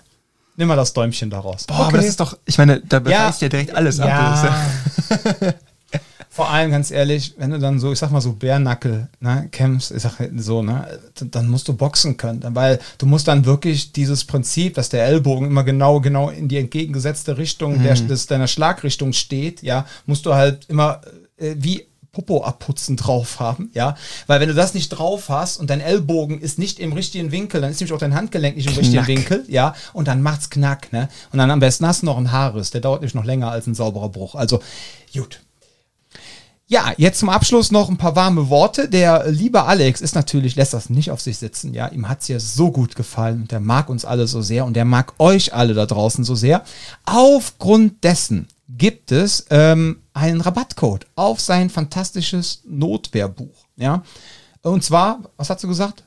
Nimm 0.56 0.68
mal 0.68 0.76
das 0.76 0.93
Däumchen 0.93 1.30
daraus. 1.30 1.66
Boah, 1.66 1.76
okay. 1.76 1.84
aber 1.88 1.97
das 1.97 2.08
ist 2.08 2.20
doch, 2.20 2.38
ich 2.45 2.58
meine, 2.58 2.80
da 2.82 2.99
beweist 2.99 3.41
ja, 3.41 3.45
ja 3.45 3.49
direkt 3.49 3.76
alles 3.76 3.97
ja. 3.97 4.06
ab. 4.06 5.56
Vor 6.34 6.49
allem, 6.49 6.72
ganz 6.72 6.89
ehrlich, 6.89 7.36
wenn 7.38 7.51
du 7.51 7.60
dann 7.60 7.80
so, 7.80 7.91
ich 7.91 7.99
sag 7.99 8.10
mal 8.10 8.20
so 8.20 8.34
Bärnackel 8.34 9.08
ne, 9.20 9.49
kämpfst, 9.51 9.91
ich 9.91 10.01
sag 10.01 10.14
so, 10.38 10.64
ne, 10.64 10.99
dann 11.26 11.47
musst 11.47 11.68
du 11.68 11.74
boxen 11.74 12.18
können. 12.18 12.43
Weil 12.56 12.80
du 12.97 13.06
musst 13.06 13.28
dann 13.28 13.45
wirklich 13.45 13.91
dieses 13.91 14.26
Prinzip, 14.26 14.74
dass 14.74 14.89
der 14.89 15.06
Ellbogen 15.06 15.45
immer 15.45 15.64
genau, 15.64 16.01
genau 16.01 16.30
in 16.30 16.47
die 16.47 16.58
entgegengesetzte 16.58 17.38
Richtung 17.38 17.78
mhm. 17.78 17.84
der, 17.84 17.93
des, 17.93 18.26
deiner 18.26 18.47
Schlagrichtung 18.47 19.14
steht, 19.14 19.62
ja, 19.62 19.86
musst 20.08 20.26
du 20.26 20.34
halt 20.34 20.66
immer 20.70 21.01
äh, 21.38 21.54
wie 21.60 21.86
Popo 22.14 22.43
abputzen 22.43 22.95
drauf 22.95 23.39
haben, 23.39 23.72
ja, 23.74 23.97
weil 24.28 24.39
wenn 24.39 24.47
du 24.47 24.53
das 24.53 24.76
nicht 24.76 24.89
drauf 24.89 25.30
hast 25.30 25.57
und 25.57 25.72
dein 25.72 25.82
Ellbogen 25.82 26.39
ist 26.39 26.59
nicht 26.59 26.80
im 26.80 26.93
richtigen 26.93 27.32
Winkel, 27.32 27.59
dann 27.59 27.72
ist 27.72 27.80
nämlich 27.80 27.91
auch 27.91 27.97
dein 27.97 28.14
Handgelenk 28.14 28.55
nicht 28.55 28.68
im 28.68 28.74
knack. 28.74 28.84
richtigen 28.84 29.07
Winkel, 29.07 29.45
ja, 29.47 29.74
und 29.93 30.07
dann 30.07 30.22
macht's 30.22 30.51
knack, 30.51 30.93
ne, 30.93 31.09
und 31.32 31.39
dann 31.39 31.49
am 31.49 31.59
besten 31.59 31.88
hast 31.88 32.03
du 32.03 32.05
noch 32.05 32.18
einen 32.18 32.32
Haarriss, 32.32 32.70
der 32.70 32.82
dauert 32.82 33.01
nämlich 33.01 33.16
noch 33.16 33.26
länger 33.26 33.49
als 33.49 33.66
ein 33.66 33.74
sauberer 33.74 34.09
Bruch, 34.09 34.36
also 34.36 34.61
gut. 35.11 35.41
Ja, 36.68 36.93
jetzt 36.97 37.20
zum 37.20 37.30
Abschluss 37.30 37.72
noch 37.72 37.89
ein 37.89 37.97
paar 37.97 38.16
warme 38.16 38.49
Worte. 38.49 38.88
Der 38.88 39.30
liebe 39.30 39.64
Alex 39.66 40.01
ist 40.01 40.16
natürlich, 40.16 40.55
lässt 40.55 40.74
das 40.74 40.89
nicht 40.89 41.11
auf 41.11 41.20
sich 41.20 41.38
sitzen. 41.38 41.74
Ja, 41.74 41.89
ihm 41.89 42.07
hat's 42.07 42.30
ja 42.30 42.39
so 42.39 42.72
gut 42.72 42.95
gefallen. 42.95 43.47
Der 43.49 43.59
mag 43.59 43.89
uns 43.89 44.05
alle 44.05 44.28
so 44.28 44.41
sehr 44.41 44.66
und 44.66 44.74
der 44.74 44.86
mag 44.86 45.14
euch 45.20 45.53
alle 45.53 45.74
da 45.74 45.86
draußen 45.86 46.24
so 46.24 46.36
sehr. 46.36 46.64
Aufgrund 47.05 48.03
dessen 48.03 48.47
gibt 48.70 49.11
es 49.11 49.45
ähm, 49.49 50.03
einen 50.14 50.41
Rabattcode 50.41 51.05
auf 51.16 51.39
sein 51.41 51.70
fantastisches 51.70 52.61
Notwehrbuch. 52.66 53.66
Ja, 53.76 54.03
und 54.61 54.84
zwar, 54.84 55.20
was 55.38 55.49
hast 55.49 55.64
du 55.64 55.68
gesagt? 55.68 56.03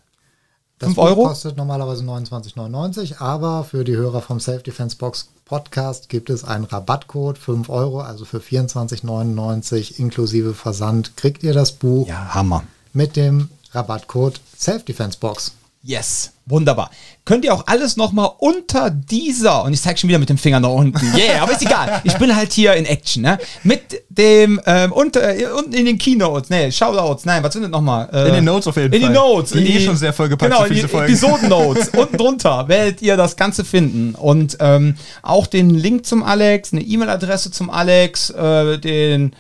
Das 0.78 0.88
5 0.88 0.96
Buch 0.96 1.04
Euro? 1.04 1.22
kostet 1.28 1.57
normalerweise 1.57 2.04
29,99, 2.04 3.18
aber 3.20 3.64
für 3.64 3.82
die 3.84 3.96
Hörer 3.96 4.20
vom 4.20 4.40
Self 4.40 4.62
Defense 4.62 4.96
Box 4.96 5.30
Podcast 5.46 6.09
gibt 6.09 6.28
es 6.28 6.44
einen 6.44 6.64
Rabattcode 6.64 7.38
5 7.38 7.68
Euro, 7.70 8.00
also 8.00 8.24
für 8.24 8.38
24,99 8.40 9.98
inklusive 9.98 10.54
Versand 10.54 11.16
kriegt 11.16 11.42
ihr 11.42 11.54
das 11.54 11.72
Buch 11.72 12.07
Ja, 12.09 12.34
Hammer. 12.34 12.64
mit 12.92 13.16
dem 13.16 13.48
Rabattcode 13.72 14.40
Self 14.57 14.84
Defense 14.84 15.18
Box. 15.18 15.52
Yes, 15.87 16.32
wunderbar. 16.47 16.91
Könnt 17.24 17.45
ihr 17.45 17.55
auch 17.55 17.68
alles 17.68 17.97
nochmal 17.97 18.30
unter 18.39 18.91
dieser, 18.91 19.62
und 19.62 19.72
ich 19.72 19.80
zeige 19.80 20.01
schon 20.01 20.09
wieder 20.09 20.18
mit 20.18 20.28
dem 20.28 20.37
Finger 20.37 20.59
nach 20.59 20.70
unten, 20.70 20.99
yeah, 21.16 21.41
aber 21.41 21.53
ist 21.53 21.62
egal, 21.62 22.01
ich 22.03 22.14
bin 22.14 22.34
halt 22.34 22.53
hier 22.53 22.74
in 22.74 22.87
Action, 22.87 23.22
ne? 23.22 23.39
Mit 23.62 24.03
dem, 24.09 24.61
ähm, 24.66 24.91
unter, 24.91 25.37
äh, 25.37 25.45
unten 25.47 25.72
in 25.74 25.87
den 25.87 25.97
Keynotes, 25.97 26.51
ne, 26.51 26.72
Shoutouts, 26.72 27.24
nein, 27.24 27.41
was 27.45 27.53
sind 27.53 27.62
das 27.62 27.70
nochmal? 27.70 28.09
Äh, 28.12 28.28
In 28.28 28.34
den 28.34 28.45
Notes 28.45 28.66
auf 28.66 28.76
jeden 28.76 28.93
in 28.93 29.01
Fall. 29.01 29.11
In 29.11 29.14
die 29.14 29.18
Notes. 29.18 29.53
Die 29.53 29.59
in 29.59 29.66
eh 29.66 29.80
schon 29.80 29.97
sehr 29.97 30.12
vollgepackt 30.12 30.51
genau, 30.51 30.64
für 30.64 30.68
in 30.70 30.74
diese 30.74 30.89
die. 30.89 30.97
Episoden-Notes. 30.97 31.89
unten 31.97 32.16
drunter 32.16 32.66
werdet 32.66 33.01
ihr 33.01 33.16
das 33.16 33.37
Ganze 33.37 33.64
finden. 33.64 34.16
Und 34.16 34.57
ähm, 34.59 34.97
auch 35.22 35.47
den 35.47 35.70
Link 35.70 36.05
zum 36.05 36.24
Alex, 36.24 36.72
eine 36.72 36.82
E-Mail-Adresse 36.82 37.53
zum 37.53 37.70
Alex, 37.70 38.30
äh, 38.30 38.78
den 38.78 39.37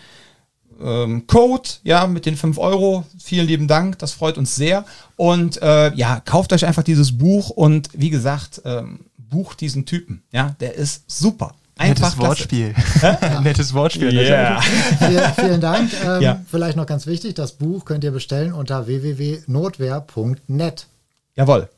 ähm, 0.82 1.26
Code, 1.26 1.68
ja, 1.82 2.06
mit 2.06 2.26
den 2.26 2.36
5 2.36 2.58
Euro. 2.58 3.04
Vielen 3.22 3.46
lieben 3.46 3.68
Dank, 3.68 3.98
das 3.98 4.12
freut 4.12 4.38
uns 4.38 4.54
sehr. 4.54 4.84
Und 5.16 5.60
äh, 5.62 5.92
ja, 5.94 6.20
kauft 6.20 6.52
euch 6.52 6.66
einfach 6.66 6.82
dieses 6.82 7.16
Buch 7.18 7.50
und 7.50 7.88
wie 7.92 8.10
gesagt, 8.10 8.62
ähm, 8.64 9.00
bucht 9.16 9.60
diesen 9.60 9.86
Typen. 9.86 10.22
Ja, 10.32 10.54
der 10.60 10.74
ist 10.74 11.04
super. 11.06 11.54
Einfach 11.78 12.16
Nettes 12.16 12.18
Wortspiel. 12.18 12.74
Nettes 13.42 13.74
Wortspiel. 13.74 14.14
Yeah. 14.14 14.62
Vielen, 14.62 15.32
vielen 15.34 15.60
Dank. 15.60 15.90
Ähm, 16.04 16.22
Ja. 16.22 16.40
Vielleicht 16.50 16.76
noch 16.76 16.86
ganz 16.86 17.06
wichtig, 17.06 17.34
das 17.34 17.52
Buch 17.52 17.84
könnt 17.84 18.02
ihr 18.04 18.12
bestellen 18.12 18.54
unter 18.54 18.86
www.notwehr.net. 18.86 20.86
Jawohl. 21.34 21.68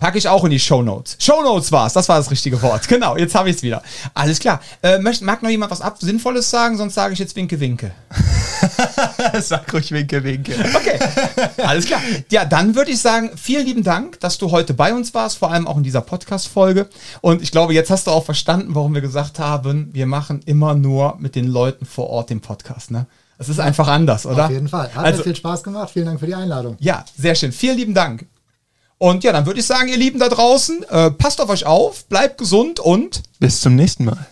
Packe 0.00 0.16
ich 0.18 0.26
auch 0.28 0.42
in 0.44 0.50
die 0.50 0.58
Shownotes. 0.58 1.16
Shownotes 1.20 1.70
war's, 1.70 1.92
das 1.92 2.08
war 2.08 2.16
das 2.16 2.30
richtige 2.30 2.60
Wort. 2.62 2.88
Genau, 2.88 3.16
jetzt 3.16 3.34
habe 3.34 3.50
ich 3.50 3.56
es 3.56 3.62
wieder. 3.62 3.82
Alles 4.14 4.38
klar. 4.40 4.60
Äh, 4.82 4.98
möcht, 4.98 5.20
mag 5.22 5.42
noch 5.42 5.50
jemand 5.50 5.70
was 5.70 5.80
ab 5.82 5.98
Sinnvolles 6.00 6.48
sagen? 6.50 6.76
Sonst 6.78 6.94
sage 6.94 7.12
ich 7.12 7.18
jetzt 7.18 7.36
Winke, 7.36 7.60
Winke. 7.60 7.92
Sag 9.40 9.72
ruhig 9.72 9.92
Winke, 9.92 10.24
Winke. 10.24 10.52
Okay, 10.74 10.98
alles 11.64 11.84
klar. 11.84 12.00
Ja, 12.30 12.44
dann 12.44 12.74
würde 12.74 12.90
ich 12.90 13.00
sagen, 13.00 13.30
vielen 13.36 13.66
lieben 13.66 13.82
Dank, 13.84 14.18
dass 14.20 14.38
du 14.38 14.50
heute 14.50 14.74
bei 14.74 14.92
uns 14.94 15.12
warst, 15.14 15.38
vor 15.38 15.52
allem 15.52 15.66
auch 15.66 15.76
in 15.76 15.82
dieser 15.82 16.00
Podcast-Folge. 16.00 16.88
Und 17.20 17.42
ich 17.42 17.50
glaube, 17.50 17.74
jetzt 17.74 17.90
hast 17.90 18.06
du 18.06 18.10
auch 18.10 18.24
verstanden, 18.24 18.74
warum 18.74 18.94
wir 18.94 19.02
gesagt 19.02 19.38
haben, 19.38 19.90
wir 19.92 20.06
machen 20.06 20.40
immer 20.46 20.74
nur 20.74 21.16
mit 21.18 21.34
den 21.34 21.46
Leuten 21.46 21.84
vor 21.84 22.08
Ort 22.08 22.30
den 22.30 22.40
Podcast. 22.40 22.90
Ne? 22.90 23.06
Es 23.38 23.48
ist 23.48 23.60
einfach 23.60 23.88
anders, 23.88 24.26
oder? 24.26 24.46
Auf 24.46 24.50
jeden 24.50 24.68
Fall. 24.68 24.94
Hat 24.94 25.04
Also- 25.04 25.18
mir 25.18 25.24
viel 25.24 25.36
Spaß 25.36 25.62
gemacht. 25.62 25.90
Vielen 25.92 26.06
Dank 26.06 26.20
für 26.20 26.26
die 26.26 26.34
Einladung. 26.34 26.76
Ja, 26.80 27.04
sehr 27.18 27.34
schön. 27.34 27.52
Vielen 27.52 27.76
lieben 27.76 27.94
Dank. 27.94 28.26
Und 29.02 29.24
ja, 29.24 29.32
dann 29.32 29.46
würde 29.46 29.60
ich 29.60 29.66
sagen, 29.66 29.88
ihr 29.88 29.96
Lieben 29.96 30.18
da 30.18 30.28
draußen, 30.28 30.82
äh, 30.90 31.10
passt 31.10 31.40
auf 31.40 31.48
euch 31.48 31.64
auf, 31.64 32.04
bleibt 32.04 32.36
gesund 32.36 32.80
und 32.80 33.22
Bis 33.38 33.62
zum 33.62 33.74
nächsten 33.74 34.04
Mal. 34.04 34.26